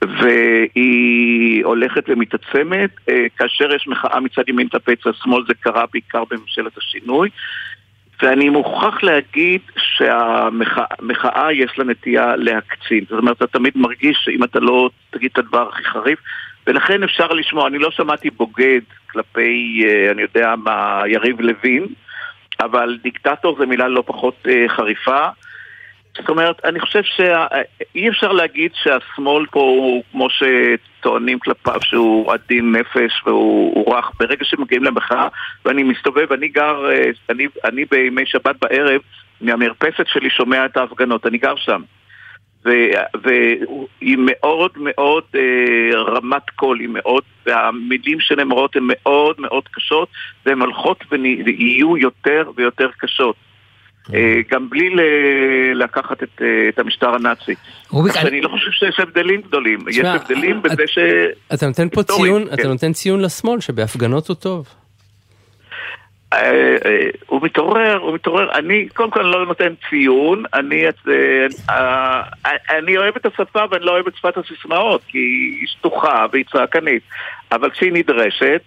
והיא 0.01 1.65
הולכת 1.65 2.03
ומתעצמת 2.07 2.89
אה, 3.09 3.25
כאשר 3.37 3.75
יש 3.75 3.87
מחאה 3.87 4.19
מצד 4.19 4.49
ימין 4.49 4.67
כלפי 4.67 4.95
צד 4.95 5.11
שמאל 5.23 5.43
זה 5.47 5.53
קרה 5.59 5.85
בעיקר 5.93 6.23
בממשלת 6.29 6.77
השינוי 6.77 7.29
ואני 8.21 8.49
מוכרח 8.49 9.03
להגיד 9.03 9.61
שהמחאה 9.77 11.53
יש 11.53 11.71
לה 11.79 11.83
נטייה 11.83 12.35
להקצין 12.35 13.05
זאת 13.09 13.19
אומרת 13.19 13.37
אתה 13.37 13.47
תמיד 13.47 13.73
מרגיש 13.75 14.17
שאם 14.21 14.43
אתה 14.43 14.59
לא 14.59 14.89
תגיד 15.09 15.29
את 15.33 15.37
הדבר 15.37 15.69
הכי 15.69 15.83
חריף 15.83 16.19
ולכן 16.67 17.03
אפשר 17.03 17.27
לשמוע, 17.27 17.67
אני 17.67 17.77
לא 17.77 17.91
שמעתי 17.91 18.29
בוגד 18.29 18.81
כלפי, 19.11 19.85
אה, 19.87 20.11
אני 20.11 20.21
יודע 20.21 20.55
מה, 20.55 21.01
יריב 21.07 21.41
לוין 21.41 21.85
אבל 22.59 22.97
דיקטטור 23.03 23.55
זו 23.59 23.67
מילה 23.67 23.87
לא 23.87 24.03
פחות 24.05 24.35
אה, 24.47 24.65
חריפה. 24.67 25.27
זאת 26.17 26.29
אומרת, 26.29 26.65
אני 26.65 26.79
חושב 26.79 27.03
שאי 27.03 28.09
אפשר 28.09 28.31
להגיד 28.31 28.71
שהשמאל 28.75 29.45
פה 29.51 29.59
הוא 29.59 30.03
כמו 30.11 30.27
שטוענים 30.29 31.39
כלפיו 31.39 31.81
שהוא 31.81 32.33
עדין 32.33 32.71
נפש 32.75 33.21
והוא 33.25 33.73
הוא 33.75 33.95
רך 33.95 34.11
ברגע 34.19 34.45
שמגיעים 34.45 34.83
למחאה 34.83 35.27
ואני 35.65 35.83
מסתובב, 35.83 36.33
אני 36.33 36.47
גר, 36.47 36.91
אה, 36.91 37.11
אני, 37.29 37.47
אני 37.65 37.85
בימי 37.91 38.25
שבת 38.25 38.55
בערב 38.61 39.01
מהמרפסת 39.41 40.07
שלי 40.07 40.29
שומע 40.29 40.65
את 40.65 40.77
ההפגנות, 40.77 41.25
אני 41.25 41.37
גר 41.37 41.55
שם 41.55 41.81
והיא 42.65 44.17
מאוד 44.17 44.71
מאוד 44.75 45.23
אה, 45.35 46.01
רמת 46.01 46.49
קול, 46.55 46.79
היא 46.79 46.89
מאוד, 46.89 47.23
והמילים 47.45 48.19
שנאמרות 48.19 48.75
הן 48.75 48.83
מאוד 48.85 49.35
מאוד 49.39 49.63
קשות 49.71 50.09
והן 50.45 50.61
הולכות 50.61 51.03
ויהיו 51.09 51.97
יותר 51.97 52.51
ויותר 52.55 52.89
קשות. 52.97 53.35
אה, 54.13 54.39
גם 54.51 54.69
בלי 54.69 54.89
לקחת 55.75 56.23
את, 56.23 56.41
אה, 56.41 56.69
את 56.69 56.79
המשטר 56.79 57.15
הנאצי. 57.15 57.55
רוביק, 57.89 58.17
אז 58.17 58.25
אני 58.25 58.41
לא 58.41 58.49
חושב 58.49 58.71
שיש 58.71 58.99
הבדלים 58.99 59.41
גדולים, 59.41 59.79
יש 59.89 59.97
הבדלים 59.97 60.61
בזה 60.61 60.83
ש... 60.87 60.97
אתה 61.53 61.67
נותן 61.67 61.89
פה 61.89 62.03
ציון, 62.03 62.45
כן. 62.45 62.53
אתה 62.53 62.67
נותן 62.67 62.93
ציון 62.93 63.21
לשמאל 63.21 63.59
שבהפגנות 63.59 64.27
הוא 64.27 64.35
טוב. 64.35 64.67
אה, 66.33 66.77
אה, 66.85 67.09
הוא 67.27 67.41
מתעורר, 67.43 67.97
הוא 67.97 68.13
מתעורר. 68.13 68.51
אני 68.59 68.87
קודם 68.93 69.11
כל 69.11 69.21
לא 69.21 69.45
נותן 69.45 69.73
ציון, 69.89 70.43
אני, 70.53 70.85
אה, 70.85 71.47
אה, 71.69 72.21
אני 72.77 72.97
אוהב 72.97 73.15
את 73.15 73.25
השפה 73.25 73.63
ואני 73.71 73.85
לא 73.85 73.91
אוהב 73.91 74.07
את 74.07 74.15
שפת 74.15 74.37
הסיסמאות, 74.37 75.01
כי 75.07 75.17
היא 75.17 75.67
שטוחה 75.67 76.25
והיא 76.31 76.45
צעקנית. 76.51 77.03
אבל 77.51 77.69
כשהיא 77.69 77.93
נדרשת, 77.93 78.61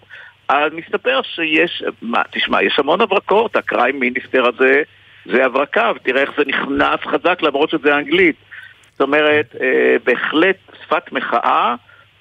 אז 0.47 0.73
מסתבר 0.73 1.21
שיש, 1.21 1.83
מה, 2.01 2.21
תשמע, 2.31 2.63
יש 2.63 2.79
המון 2.79 3.01
הברקות, 3.01 3.55
הקריים 3.55 3.99
מיניסטר 3.99 4.43
הזה 4.47 4.81
זה 5.25 5.45
הברקה, 5.45 5.91
ותראה 5.95 6.21
איך 6.21 6.31
זה 6.37 6.43
נכנס 6.45 6.99
חזק 7.05 7.41
למרות 7.41 7.69
שזה 7.69 7.95
אנגלית. 7.95 8.35
זאת 8.91 9.01
אומרת, 9.01 9.55
אה, 9.61 9.95
בהחלט 10.03 10.55
שפת 10.83 11.11
מחאה. 11.11 11.75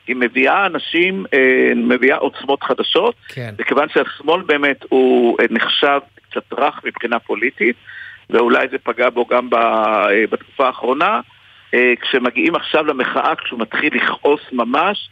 היא 0.07 0.17
מביאה 0.17 0.67
אנשים, 0.67 1.25
אה, 1.35 1.73
מביאה 1.77 2.17
עוצמות 2.17 2.63
חדשות, 2.63 3.15
כן. 3.29 3.55
מכיוון 3.59 3.89
שהשמאל 3.89 4.43
באמת 4.43 4.85
הוא 4.89 5.37
אה, 5.41 5.45
נחשב 5.51 6.01
קצת 6.31 6.53
רך 6.53 6.81
מבחינה 6.85 7.19
פוליטית, 7.19 7.77
ואולי 8.31 8.69
זה 8.71 8.79
פגע 8.79 9.11
בו 9.11 9.27
גם 9.27 9.51
ב- 9.51 9.55
אה, 9.55 10.25
בתקופה 10.31 10.67
האחרונה, 10.67 11.21
אה, 11.75 11.93
כשמגיעים 12.01 12.55
עכשיו 12.55 12.85
למחאה, 12.87 13.35
כשהוא 13.37 13.61
מתחיל 13.61 13.97
לכעוס 13.97 14.41
ממש, 14.53 15.09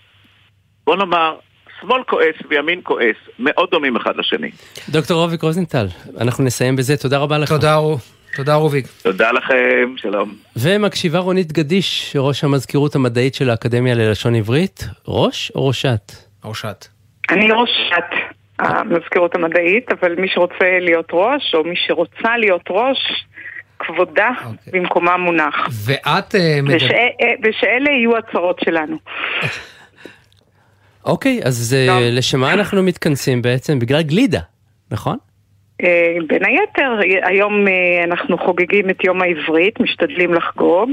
בוא 0.87 0.97
נאמר, 0.97 1.37
שמאל 1.81 2.03
כועס 2.09 2.35
וימין 2.49 2.81
כועס, 2.83 3.17
מאוד 3.39 3.69
דומים 3.71 3.97
אחד 3.97 4.17
לשני. 4.17 4.51
דוקטור 4.89 5.21
רוביק 5.23 5.43
רוזנטל, 5.43 5.87
אנחנו 6.21 6.45
נסיים 6.45 6.77
בזה, 6.77 6.97
תודה 6.97 7.19
רבה 7.19 7.39
לך. 7.39 7.49
תודה, 7.49 7.79
תודה 8.37 8.55
רוביק. 8.55 8.87
תודה 9.03 9.33
לכם, 9.33 9.95
שלום. 9.97 10.35
ומקשיבה 10.57 11.19
רונית 11.19 11.53
גדיש, 11.53 12.17
ראש 12.19 12.45
המזכירות 12.45 12.95
המדעית 12.95 13.35
של 13.35 13.51
האקדמיה 13.51 13.95
ללשון 13.95 14.35
עברית, 14.35 14.85
ראש 15.09 15.53
או 15.55 15.67
ראשת? 15.67 16.13
ראשת. 16.45 16.87
אני 17.31 17.49
ראשת 17.51 18.11
המזכירות 18.59 19.35
המדעית, 19.35 19.93
אבל 20.01 20.15
מי 20.15 20.29
שרוצה 20.29 20.79
להיות 20.81 21.07
ראש, 21.13 21.55
או 21.55 21.65
מי 21.65 21.75
שרוצה 21.87 22.37
להיות 22.39 22.65
ראש, 22.71 22.99
כבודה 23.79 24.31
במקומה 24.73 25.17
מונח. 25.17 25.55
ואת 25.87 26.35
אה, 26.35 26.59
מדברת... 26.63 26.83
וש- 26.83 26.91
אה, 26.91 27.33
ושאלה 27.43 27.91
יהיו 27.91 28.17
הצרות 28.17 28.61
שלנו. 28.65 28.97
אוקיי, 31.05 31.41
אז 31.45 31.77
אה, 31.79 32.09
לשם 32.13 32.41
מה 32.41 32.55
אנחנו 32.55 32.83
מתכנסים 32.83 33.43
בעצם? 33.43 33.79
בגלל 33.79 34.03
גלידה, 34.03 34.41
נכון? 34.91 35.17
אה, 35.83 36.17
בין 36.27 36.45
היתר, 36.45 36.99
היום 37.23 37.69
אה, 37.69 38.05
אנחנו 38.05 38.39
חוגגים 38.39 38.91
את 38.91 39.05
יום 39.05 39.23
העברית, 39.23 39.81
משתדלים 39.81 40.35
לחגוג. 40.35 40.91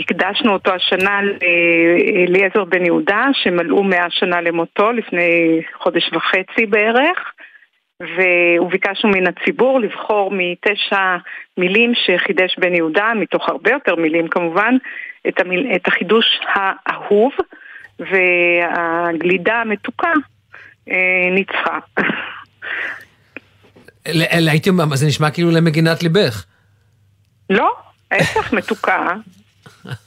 הקדשנו 0.00 0.52
אותו 0.52 0.70
השנה 0.74 1.20
לאליעזר 1.22 2.64
בן 2.64 2.84
יהודה, 2.84 3.26
שמלאו 3.32 3.84
מאה 3.84 4.06
שנה 4.10 4.40
למותו 4.40 4.92
לפני 4.92 5.60
חודש 5.82 6.10
וחצי 6.12 6.66
בערך. 6.66 7.18
וביקשנו 8.00 9.10
מן 9.10 9.26
הציבור 9.26 9.80
לבחור 9.80 10.30
מתשע 10.32 11.16
מילים 11.58 11.92
שחידש 11.94 12.58
בן 12.58 12.74
יהודה, 12.74 13.12
מתוך 13.16 13.48
הרבה 13.48 13.70
יותר 13.70 13.96
מילים 13.96 14.28
כמובן, 14.28 14.74
את, 15.28 15.40
המיל, 15.40 15.72
את 15.76 15.88
החידוש 15.88 16.40
האהוב, 16.54 17.32
והגלידה 18.00 19.54
המתוקה 19.54 20.12
אה, 20.90 20.94
ניצחה. 21.34 21.78
הייתי 24.30 24.70
אומר, 24.70 24.96
זה 24.96 25.06
נשמע 25.06 25.30
כאילו 25.30 25.50
למגינת 25.50 26.02
ליבך. 26.02 26.44
לא, 27.50 27.70
ההפך 28.10 28.52
מתוקה, 28.58 29.08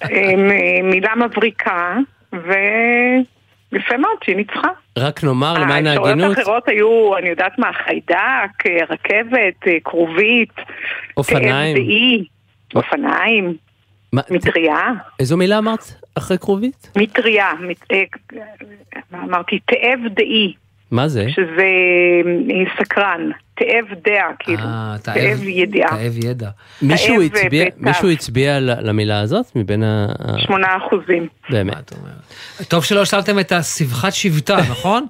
אה, 0.03 0.35
מילה 0.83 1.15
מבריקה, 1.15 1.95
ויפה 2.33 3.97
מאוד 3.97 4.17
שהיא 4.23 4.35
ניצחה. 4.35 4.67
רק 4.97 5.23
נאמר 5.23 5.53
למען 5.53 5.87
ההגינות, 5.87 6.07
האפשרויות 6.09 6.37
האחרות 6.37 6.67
היו, 6.67 7.17
אני 7.17 7.29
יודעת 7.29 7.59
מה, 7.59 7.71
חיידק, 7.85 8.15
אה, 8.65 8.77
רכבת, 8.89 9.67
אה, 9.67 9.77
כרובית, 9.83 10.53
אופניים. 11.17 11.77
אופניים, 12.75 13.53
מה- 14.13 14.21
מטריה. 14.29 14.77
איזו 15.19 15.37
מילה 15.37 15.57
אמרת 15.57 15.83
אחרי 16.15 16.37
כרובית? 16.37 16.91
מטריה, 16.97 17.51
מט- 17.69 17.91
אה, 17.91 18.03
אמרתי, 19.13 19.59
תאב 19.59 19.99
דאי. 20.15 20.53
מה 20.91 21.07
זה? 21.07 21.25
שזה 21.29 21.63
אה, 22.51 22.83
סקרן, 22.83 23.29
תאב 23.55 23.85
דעה, 24.05 24.27
כאילו, 24.39 24.59
אה, 24.63 24.95
תאב 25.03 25.43
ידיעה. 25.43 25.89
תאב 25.89 26.23
ידע. 26.25 26.49
מישהו 26.81 27.15
תאב 27.15 27.37
הצביע. 27.43 27.65
מישהו 27.77 28.09
הצביע 28.09 28.59
למילה 28.59 29.19
הזאת 29.19 29.45
מבין 29.55 29.83
ה... 29.83 30.07
שמונה 30.37 30.67
אחוזים. 30.77 31.27
באמת. 31.49 31.93
טוב 32.67 32.83
שלא 32.83 33.05
שאלתם 33.05 33.39
את 33.39 33.51
הסבכת 33.51 34.13
שבטה, 34.13 34.57
נכון? 34.71 35.05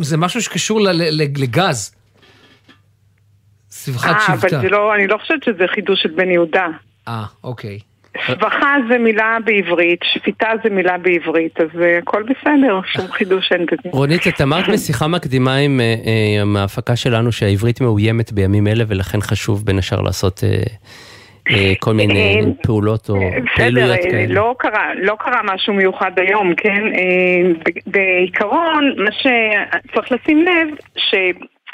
זה 0.00 0.16
משהו 0.16 0.42
שקשור 0.42 0.80
לגז. 1.10 1.94
סבכת 3.70 4.06
אה, 4.06 4.26
אבל 4.26 4.38
שבטה. 4.48 4.60
זה 4.60 4.68
לא, 4.68 4.94
אני 4.94 5.06
לא 5.06 5.18
חושבת 5.18 5.42
שזה 5.42 5.64
חידוש 5.74 6.02
של 6.02 6.10
בן 6.16 6.30
יהודה. 6.30 6.66
אה, 7.08 7.24
אוקיי. 7.44 7.78
שבחה 8.26 8.76
זה 8.88 8.98
מילה 8.98 9.36
בעברית, 9.44 10.00
שפיטה 10.04 10.48
זה 10.64 10.70
מילה 10.70 10.98
בעברית, 10.98 11.60
אז 11.60 11.82
אה, 11.82 11.98
הכל 11.98 12.22
בסדר, 12.22 12.80
שום 12.84 13.06
חידוש 13.08 13.52
אין 13.52 13.66
בזה. 13.66 13.90
רונית, 13.92 14.26
את 14.28 14.40
אמרת 14.40 14.68
בשיחה 14.68 15.06
מקדימה 15.08 15.56
עם, 15.56 15.80
אה, 15.80 15.94
אה, 16.06 16.42
עם 16.42 16.56
ההפקה 16.56 16.96
שלנו 16.96 17.32
שהעברית 17.32 17.80
מאוימת 17.80 18.32
בימים 18.32 18.66
אלה 18.66 18.84
ולכן 18.88 19.20
חשוב 19.20 19.64
בין 19.64 19.78
השאר 19.78 20.00
לעשות 20.00 20.44
כל 21.80 21.94
מיני 21.94 22.42
פעולות 22.62 23.08
או 23.10 23.14
פעילויות 23.56 23.98
כאלה. 24.02 24.34
לא 24.34 24.54
קרה, 24.58 24.94
לא 25.02 25.16
קרה 25.18 25.40
משהו 25.54 25.74
מיוחד 25.74 26.10
היום, 26.16 26.54
כן? 26.54 26.82
בעיקרון, 27.86 28.94
מה 28.96 29.10
שצריך 29.12 30.12
לשים 30.12 30.42
לב, 30.42 30.68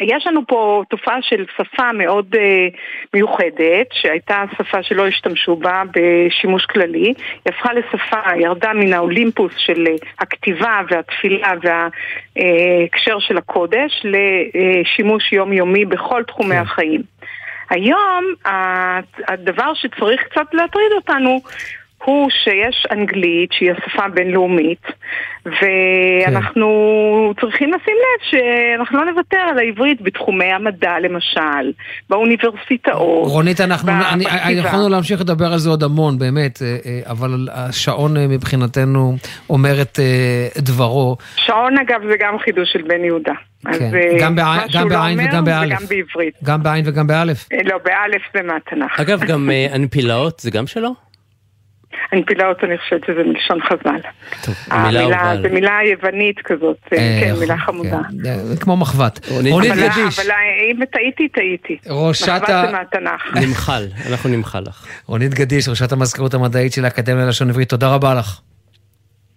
שיש 0.00 0.26
לנו 0.26 0.40
פה 0.46 0.82
תופעה 0.90 1.22
של 1.22 1.44
שפה 1.56 1.92
מאוד 1.92 2.34
אה, 2.38 2.68
מיוחדת, 3.14 3.86
שהייתה 3.92 4.44
שפה 4.58 4.82
שלא 4.82 5.06
השתמשו 5.06 5.56
בה 5.56 5.82
בשימוש 5.94 6.66
כללי, 6.66 6.98
היא 6.98 7.14
הפכה 7.46 7.72
לשפה, 7.72 8.36
ירדה 8.36 8.72
מן 8.72 8.92
האולימפוס 8.92 9.52
של 9.56 9.86
אה, 9.86 9.94
הכתיבה 10.18 10.80
והתפילה 10.90 11.52
וההקשר 11.62 13.18
של 13.18 13.38
הקודש 13.38 14.04
לשימוש 14.04 15.32
יומיומי 15.32 15.84
בכל 15.84 16.22
תחומי 16.22 16.56
החיים. 16.56 17.02
היום 17.70 18.24
הדבר 19.28 19.74
שצריך 19.74 20.22
קצת 20.22 20.46
להטריד 20.52 20.92
אותנו 20.92 21.40
הוא 22.04 22.28
שיש 22.30 22.86
אנגלית 22.92 23.52
שהיא 23.52 23.70
השפה 23.72 24.04
הבינלאומית 24.04 24.82
ואנחנו 25.46 26.66
צריכים 27.40 27.68
לשים 27.72 27.94
לב 27.96 28.30
שאנחנו 28.30 28.98
לא 28.98 29.04
נוותר 29.12 29.38
על 29.38 29.58
העברית 29.58 30.02
בתחומי 30.02 30.44
המדע 30.52 30.92
למשל, 31.02 31.72
באוניברסיטאות. 32.10 33.28
רונית, 33.30 33.60
אנחנו. 33.60 33.92
יכולנו 34.50 34.88
להמשיך 34.88 35.20
לדבר 35.20 35.52
על 35.52 35.58
זה 35.58 35.70
עוד 35.70 35.82
המון, 35.82 36.18
באמת, 36.18 36.62
אה, 36.62 36.76
אה, 36.86 37.00
אבל 37.10 37.48
השעון 37.52 38.16
אה, 38.16 38.26
מבחינתנו 38.28 39.16
אומר 39.50 39.82
את 39.82 39.98
דברו. 40.58 41.16
שעון 41.36 41.78
אגב 41.78 42.00
זה 42.10 42.16
גם 42.20 42.38
חידוש 42.38 42.72
של 42.72 42.82
בן 42.82 43.04
יהודה. 43.04 43.32
כן. 43.78 43.90
גם 44.20 44.34
בעין- 44.34 44.60
לא 45.20 45.28
וגם 45.28 45.44
באלף. 45.44 45.80
גם 45.80 45.86
בעברית. 45.88 46.34
גם 46.44 46.62
בעין 46.62 46.84
וגם 46.88 47.06
באלף. 47.06 47.48
לא, 47.64 47.76
באלף 47.84 48.22
זה 48.34 48.42
מהתנ"ך. 48.42 49.00
אגב, 49.00 49.20
גם 49.24 49.50
אנפילאות 49.74 50.40
זה 50.40 50.50
גם 50.50 50.66
שלו? 50.66 51.09
הנפילאות 52.12 52.64
אני 52.64 52.78
חושבת 52.78 53.00
שזה 53.06 53.22
מלשון 53.26 53.58
חז"ל. 53.68 53.88
המילה 54.70 55.00
המילה, 55.00 55.16
אהובה. 55.30 55.42
זה 55.42 55.54
מילה 55.54 55.78
יוונית 55.92 56.36
כזאת, 56.44 56.76
אה, 56.92 56.98
אה, 56.98 57.20
כן, 57.20 57.34
מילה 57.40 57.58
חמודה. 57.58 57.98
אה, 58.26 58.56
כמו 58.60 58.76
מחבת. 58.76 59.26
רונית 59.30 59.54
אבל- 59.70 59.88
גדיש, 59.88 60.18
אבל 60.18 60.30
אם 60.72 60.84
טעיתי, 60.84 61.28
טעיתי. 61.28 61.76
ראשת 61.86 62.28
מחבת 62.28 62.48
ה- 62.48 62.62
זה 62.66 62.72
מהתנ"ך. 62.72 63.22
נמחל, 63.46 63.86
אנחנו 64.10 64.30
נמחל 64.30 64.60
לך. 64.66 64.86
רונית 65.06 65.34
גדיש, 65.34 65.68
ראשת 65.68 65.92
המזכירות 65.92 66.34
המדעית 66.34 66.72
של 66.72 66.84
האקדמיה 66.84 67.24
ללשון 67.24 67.48
עברית, 67.50 67.68
תודה 67.68 67.88
רבה 67.88 68.14
לך. 68.14 68.40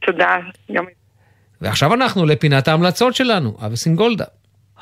תודה. 0.06 0.38
ועכשיו 1.62 1.94
אנחנו 1.94 2.26
לפינת 2.26 2.68
ההמלצות 2.68 3.16
שלנו, 3.16 3.58
אבי 3.66 3.76
סינגולדה. 3.78 4.26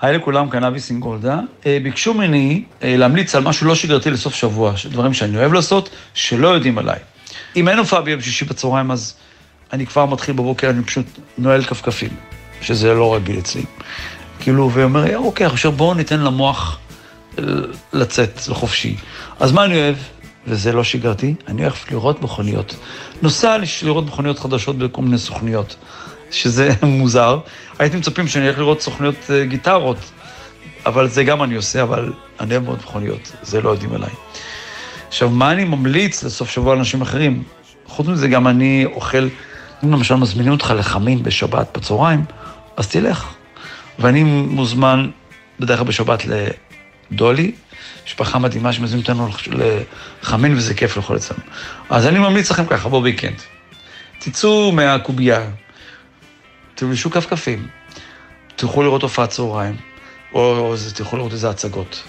היי 0.02 0.18
לכולם, 0.18 0.50
כאן 0.50 0.64
אבי 0.64 0.80
סינגולדה. 0.80 1.40
אה, 1.66 1.78
ביקשו 1.84 2.14
ממני 2.14 2.64
להמליץ 2.82 3.36
על 3.36 3.44
משהו 3.44 3.68
לא 3.68 3.76
שגרתי 3.76 4.10
לסוף 4.12 4.34
שבוע, 4.34 4.74
דברים 4.92 5.14
שאני 5.14 5.38
אוהב 5.38 5.54
לעשות, 5.54 5.90
שלא 6.14 6.48
יודעים 6.48 6.78
עליי. 6.78 7.00
אם 7.56 7.68
אין 7.68 7.78
הופעה 7.78 8.02
ביום 8.02 8.22
שישי 8.22 8.46
בצהריים, 8.46 8.92
אז 8.92 9.14
אני 9.74 9.86
כבר 9.86 10.06
מתחיל 10.06 10.36
בבוקר, 10.36 10.70
אני 10.70 10.84
פשוט 10.84 11.06
נועל 11.38 11.64
כפכפים, 11.64 12.10
שזה 12.62 12.94
לא 12.94 13.16
רגיל 13.16 13.40
אצלי. 13.40 13.64
כאילו, 14.40 14.70
ואומר, 14.74 15.08
"אה, 15.08 15.16
אוקיי, 15.16 15.46
עכשיו 15.46 15.72
בואו 15.72 15.94
ניתן 15.94 16.20
למוח 16.20 16.80
אה, 17.40 17.44
לצאת 17.94 18.48
לחופשי. 18.48 18.96
אז 19.40 19.52
מה 19.52 19.66
אני 19.66 19.76
אוהב? 19.76 19.96
וזה 20.48 20.72
לא 20.72 20.84
שגרתי, 20.84 21.34
אני 21.48 21.62
אוהב 21.62 21.74
לראות 21.92 22.22
מכוניות. 22.22 22.76
נוסע 23.22 23.58
לראות 23.84 24.06
מכוניות 24.06 24.40
חדשות 24.40 24.78
בכל 24.78 25.02
מיני 25.02 25.18
סוכנויות, 25.18 25.76
שזה 26.32 26.70
מוזר. 26.84 27.40
הייתם 27.80 27.98
מצפים 27.98 28.28
שאני 28.28 28.48
אלך 28.50 28.58
לראות 28.58 28.82
סוכנויות 28.82 29.16
אה, 29.30 29.46
גיטרות, 29.46 29.98
אבל 30.86 31.08
זה 31.10 31.24
גם 31.24 31.44
אני 31.44 31.56
עושה, 31.56 31.82
אבל 31.84 32.14
אני 32.40 32.52
אוהב 32.52 32.64
מאוד 32.64 32.80
מכוניות, 32.84 33.32
זה 33.42 33.62
לא 33.62 33.70
יודעים 33.70 33.94
עליי. 33.94 34.10
עכשיו, 35.12 35.30
מה 35.30 35.52
אני 35.52 35.64
ממליץ 35.64 36.24
לסוף 36.24 36.50
שבוע 36.50 36.76
לאנשים 36.76 37.02
אחרים? 37.02 37.44
חוץ 37.86 38.08
מזה, 38.08 38.28
גם 38.28 38.48
אני 38.48 38.86
אוכל, 38.86 39.28
אם 39.84 39.92
למשל 39.92 40.16
מזמינים 40.16 40.52
אותך 40.52 40.74
לחמין 40.78 41.24
בשבת 41.24 41.78
בצהריים, 41.78 42.26
אז 42.78 42.88
תלך. 42.88 43.34
ואני 44.00 44.24
מוזמן 44.24 45.10
בדרך 45.60 45.78
כלל 45.80 45.88
בשבת 45.88 46.24
לדולי, 47.12 47.52
משפחה 48.06 48.40
מדהימה 48.40 48.74
שמזמינים 48.74 49.02
אותנו 49.10 49.30
לחמין 50.24 50.54
וזה 50.58 50.74
כיף 50.74 50.98
לאכול 50.98 51.16
אצלנו. 51.18 51.42
אז 51.90 52.08
אני 52.08 52.20
ממליץ 52.20 52.52
לכם 52.52 52.66
ככה, 52.66 52.90
בוויקנד. 52.90 53.42
תצאו 54.20 54.72
מהקובייה, 54.72 55.42
תלבשו 56.76 57.12
כפכפים, 57.12 57.68
תלכו 58.56 58.84
לראות 58.84 59.02
הופעת 59.04 59.30
צהריים, 59.30 59.76
או, 60.34 60.58
או 60.58 60.78
זה- 60.78 60.96
תלכו 60.96 61.18
לראות 61.18 61.32
איזה 61.32 61.50
הצגות, 61.50 62.04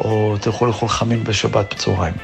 או 0.00 0.36
תלכו 0.40 0.66
לאכול 0.66 0.88
חמין 0.88 1.24
בשבת 1.24 1.74
בצהריים. 1.74 2.14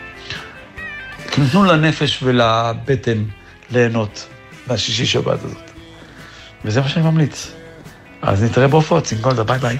תנו 1.31 1.65
לנפש 1.65 2.23
ולבטן 2.23 3.25
ליהנות 3.71 4.29
מהשישי 4.67 5.07
שבת 5.07 5.45
הזאת. 5.45 5.71
וזה 6.65 6.81
מה 6.81 6.89
שאני 6.89 7.05
ממליץ. 7.05 7.53
אז 8.23 8.43
נתראה 8.43 8.69
בהופעות, 8.69 9.07
סינגולדה, 9.07 9.45
ביי 9.45 9.59
ביי. 9.59 9.77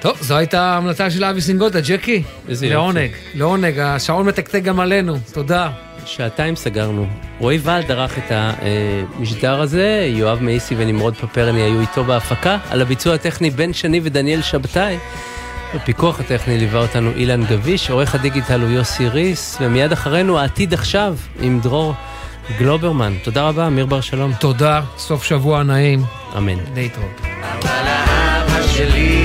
טוב, 0.00 0.18
זו 0.20 0.36
הייתה 0.36 0.62
ההמלצה 0.62 1.10
של 1.10 1.24
אבי 1.24 1.40
סינגולדה, 1.40 1.80
ג'קי. 1.80 2.22
היה 2.48 2.68
לעונג, 2.68 3.10
לעונג, 3.34 3.78
השעון 3.78 4.26
מתקתק 4.26 4.62
גם 4.62 4.80
עלינו, 4.80 5.16
תודה. 5.32 5.70
שעתיים 6.06 6.56
סגרנו. 6.56 7.06
רועי 7.38 7.58
ולד 7.62 7.90
ערך 7.90 8.18
את 8.18 8.32
המשדר 8.32 9.60
הזה, 9.60 10.06
יואב 10.10 10.42
מאיסי 10.42 10.74
ונמרוד 10.78 11.14
פפרני 11.16 11.62
היו 11.62 11.80
איתו 11.80 12.04
בהפקה, 12.04 12.58
על 12.70 12.82
הביצוע 12.82 13.14
הטכני 13.14 13.50
בן 13.50 13.72
שני 13.72 14.00
ודניאל 14.02 14.42
שבתאי. 14.42 14.98
בפיקוח 15.74 16.20
הטכני 16.20 16.58
ליווה 16.58 16.80
אותנו 16.80 17.10
אילן 17.16 17.44
גביש, 17.44 17.90
עורך 17.90 18.14
הדיגיטל 18.14 18.60
הוא 18.60 18.70
יוסי 18.70 19.08
ריס, 19.08 19.58
ומיד 19.60 19.92
אחרינו 19.92 20.38
העתיד 20.38 20.74
עכשיו 20.74 21.16
עם 21.40 21.60
דרור 21.60 21.94
גלוברמן. 22.58 23.14
תודה 23.22 23.48
רבה, 23.48 23.66
אמיר 23.66 23.86
בר 23.86 24.00
שלום. 24.00 24.32
תודה, 24.40 24.80
סוף 24.98 25.24
שבוע 25.24 25.62
נעים. 25.62 26.04
אמן. 26.36 26.58
להתראות. 26.74 27.20
האהבה 27.62 28.68
שלי 28.68 29.23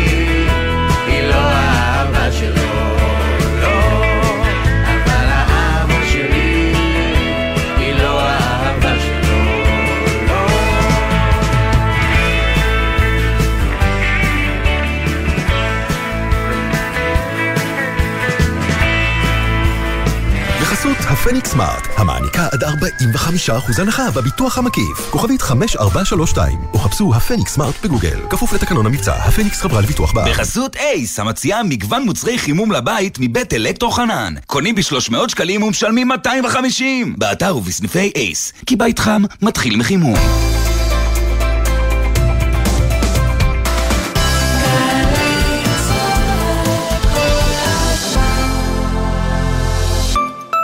בחסות 21.20 21.32
הפניקס 21.32 21.52
סמארט, 21.52 21.88
המעניקה 21.98 22.48
עד 22.52 22.64
45% 22.64 23.82
הנחה 23.82 24.12
בביטוח 24.12 24.58
המקיף. 24.58 25.10
כוכבית 25.10 25.42
5432, 25.42 26.60
או 26.74 26.80
חפשו 26.80 27.16
הפניקס 27.16 27.54
סמארט 27.54 27.76
בגוגל. 27.84 28.20
כפוף 28.30 28.54
לתקנון 28.54 28.86
המבצע, 28.86 29.14
הפניקס 29.14 29.62
חברה 29.62 29.82
לביטוח 29.82 30.14
בארץ. 30.14 30.30
בחסות 30.30 30.76
אייס, 30.76 31.20
המציעה 31.20 31.64
מגוון 31.64 32.04
מוצרי 32.04 32.38
חימום 32.38 32.72
לבית 32.72 33.18
מבית 33.20 33.54
אלקטרו 33.54 33.92
חנן. 33.92 34.34
קונים 34.48 34.76
ב-300 34.76 35.16
שקלים 35.28 35.64
ומשלמים 35.64 36.08
250. 36.08 37.16
באתר 37.18 37.58
ובסניפי 37.58 38.12
אייס, 38.16 38.54
כי 38.66 38.76
בית 38.76 39.00
חם 39.00 39.24
מתחיל 39.42 39.76
מחימום. 39.76 40.16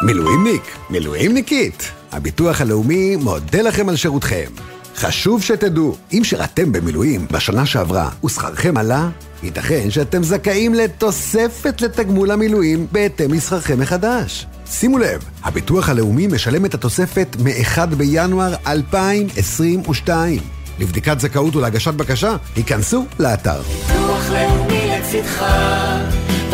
מילואימניק, 0.05 0.61
מילואימניקית, 0.89 1.91
הביטוח 2.11 2.61
הלאומי 2.61 3.15
מודה 3.15 3.61
לכם 3.61 3.89
על 3.89 3.95
שירותכם. 3.95 4.49
חשוב 4.95 5.41
שתדעו, 5.41 5.95
אם 6.13 6.23
שירתם 6.23 6.71
במילואים 6.71 7.27
בשנה 7.31 7.65
שעברה 7.65 8.09
ושכרכם 8.25 8.77
עלה, 8.77 9.09
ייתכן 9.43 9.91
שאתם 9.91 10.23
זכאים 10.23 10.73
לתוספת 10.73 11.81
לתגמול 11.81 12.31
המילואים 12.31 12.87
בהתאם 12.91 13.33
לשכרכם 13.33 13.79
מחדש. 13.79 14.45
שימו 14.65 14.97
לב, 14.97 15.23
הביטוח 15.43 15.89
הלאומי 15.89 16.27
משלם 16.27 16.65
את 16.65 16.73
התוספת 16.73 17.35
מ-1 17.39 17.85
בינואר 17.85 18.55
2022. 18.67 20.39
לבדיקת 20.79 21.19
זכאות 21.19 21.55
ולהגשת 21.55 21.93
בקשה, 21.93 22.35
היכנסו 22.55 23.05
לאתר. 23.19 23.61
ביטוח 23.61 24.29
לאומי 24.29 24.87
לצדך, 24.87 25.45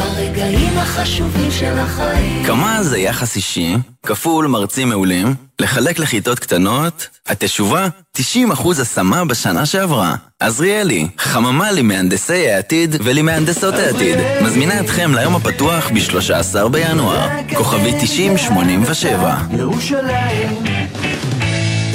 ברגעים 0.01 0.77
החשובים 0.77 1.51
של 1.51 1.79
החיים. 1.79 2.43
כמה 2.45 2.83
זה 2.83 2.97
יחס 2.97 3.35
אישי, 3.35 3.75
כפול 4.05 4.47
מרצים 4.47 4.89
מעולים, 4.89 5.35
לחלק 5.59 5.99
לכיתות 5.99 6.39
קטנות, 6.39 7.07
התשובה, 7.27 7.87
90% 8.17 8.21
השמה 8.81 9.25
בשנה 9.25 9.65
שעברה. 9.65 10.15
עזריאלי, 10.39 11.07
חממה 11.17 11.71
למהנדסי 11.71 12.49
העתיד 12.49 12.95
ולמהנדסות 13.03 13.73
העתיד, 13.73 14.19
מזמינה 14.41 14.79
אתכם 14.79 15.11
ליום 15.15 15.35
הפתוח 15.35 15.89
ב-13 15.89 16.67
בינואר, 16.67 17.27
כוכבי 17.55 17.91
9087. 18.01 19.37
ירושלים. 19.57 20.70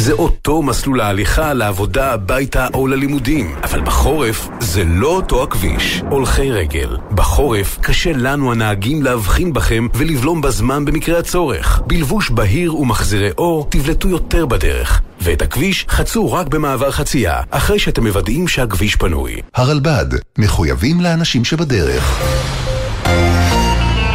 זה 0.07 0.13
אותו 0.13 0.63
מסלול 0.63 1.01
ההליכה 1.01 1.53
לעבודה, 1.53 2.13
הביתה 2.13 2.67
או 2.75 2.87
ללימודים. 2.87 3.55
אבל 3.63 3.81
בחורף 3.81 4.49
זה 4.61 4.85
לא 4.85 5.09
אותו 5.09 5.43
הכביש. 5.43 6.03
הולכי 6.11 6.53
רגל. 6.53 6.97
בחורף 7.11 7.79
קשה 7.81 8.13
לנו 8.13 8.53
הנהגים 8.53 9.03
להבחין 9.03 9.53
בכם 9.53 9.87
ולבלום 9.95 10.41
בזמן 10.41 10.85
במקרה 10.85 11.19
הצורך. 11.19 11.83
בלבוש 11.87 12.31
בהיר 12.31 12.77
ומחזירי 12.77 13.31
אור 13.39 13.67
תבלטו 13.71 14.09
יותר 14.09 14.47
בדרך. 14.47 15.01
ואת 15.21 15.43
הכביש 15.43 15.87
חצו 15.89 16.33
רק 16.33 16.47
במעבר 16.47 16.91
חצייה, 16.91 17.41
אחרי 17.51 17.79
שאתם 17.79 18.07
מוודאים 18.07 18.49
שהכביש 18.49 18.97
פנוי. 18.97 19.41
הרלב"ד, 19.55 20.07
מחויבים 20.39 21.01
לאנשים 21.01 21.45
שבדרך. 21.45 22.23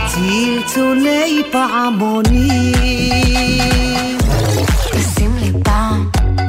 צלצולי 0.07 1.43
פעמונים. 1.51 2.81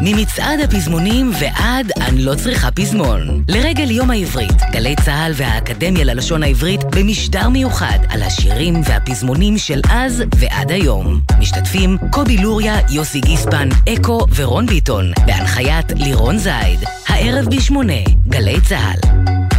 ממצעד 0.05 0.61
הפזמונים 0.61 1.31
ועד 1.41 1.93
אני 2.01 2.23
לא 2.24 2.35
צריכה 2.35 2.70
פזמון. 2.70 3.45
לרגל 3.49 3.91
יום 3.91 4.11
העברית, 4.11 4.62
גלי 4.73 4.95
צה"ל 5.05 5.33
והאקדמיה 5.37 6.05
ללשון 6.05 6.43
העברית 6.43 6.81
במשדר 6.85 7.49
מיוחד 7.49 7.99
על 8.09 8.23
השירים 8.23 8.81
והפזמונים 8.85 9.59
של 9.59 9.81
אז 9.91 10.23
ועד 10.39 10.70
היום. 10.70 11.20
משתתפים 11.39 11.97
קובי 12.11 12.37
לוריה, 12.37 12.77
יוסי 12.91 13.20
גיספן, 13.20 13.69
אקו 13.95 14.27
ורון 14.35 14.66
ביטון, 14.66 15.12
בהנחיית 15.27 15.93
לירון 15.97 16.39
זייד. 16.39 16.81
הערב 17.09 17.47
בשמונה, 17.57 18.03
גלי 18.29 18.61
צה"ל. 18.61 19.52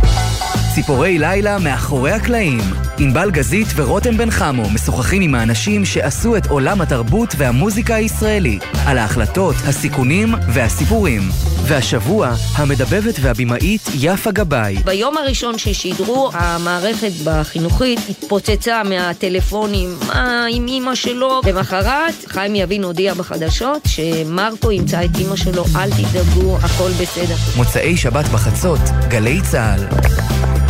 ציפורי 0.75 1.19
לילה 1.19 1.59
מאחורי 1.59 2.11
הקלעים. 2.11 2.59
ענבל 2.97 3.31
גזית 3.31 3.67
ורותם 3.75 4.17
בן 4.17 4.31
חמו 4.31 4.69
משוחחים 4.69 5.21
עם 5.21 5.35
האנשים 5.35 5.85
שעשו 5.85 6.37
את 6.37 6.47
עולם 6.47 6.81
התרבות 6.81 7.33
והמוזיקה 7.37 7.95
הישראלי, 7.95 8.59
על 8.85 8.97
ההחלטות, 8.97 9.55
הסיכונים 9.67 10.33
והסיפורים. 10.53 11.21
והשבוע, 11.63 12.33
המדבבת 12.55 13.15
והבימאית 13.21 13.81
יפה 13.99 14.31
גבאי. 14.31 14.75
ביום 14.85 15.17
הראשון 15.17 15.57
ששידרו, 15.57 16.29
המערכת 16.33 17.11
בחינוכית 17.23 17.99
התפוצצה 18.09 18.83
מהטלפונים, 18.83 19.89
מה 20.07 20.45
עם 20.49 20.67
אימא 20.67 20.95
שלו? 20.95 21.41
למחרת, 21.45 22.13
חיים 22.27 22.55
יבין 22.55 22.83
הודיע 22.83 23.13
בחדשות 23.13 23.81
שמרקו 23.87 24.71
ימצא 24.71 25.05
את 25.05 25.09
אימא 25.19 25.35
שלו, 25.35 25.65
אל 25.75 25.89
תדאגו, 25.89 26.57
הכל 26.57 26.89
בסדר. 27.01 27.35
מוצאי 27.55 27.97
שבת 27.97 28.25
בחצות, 28.25 28.81
גלי 29.09 29.41
צה"ל. 29.41 30.62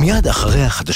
מיד 0.00 0.26
אחרי 0.26 0.64
החדשות 0.64 0.88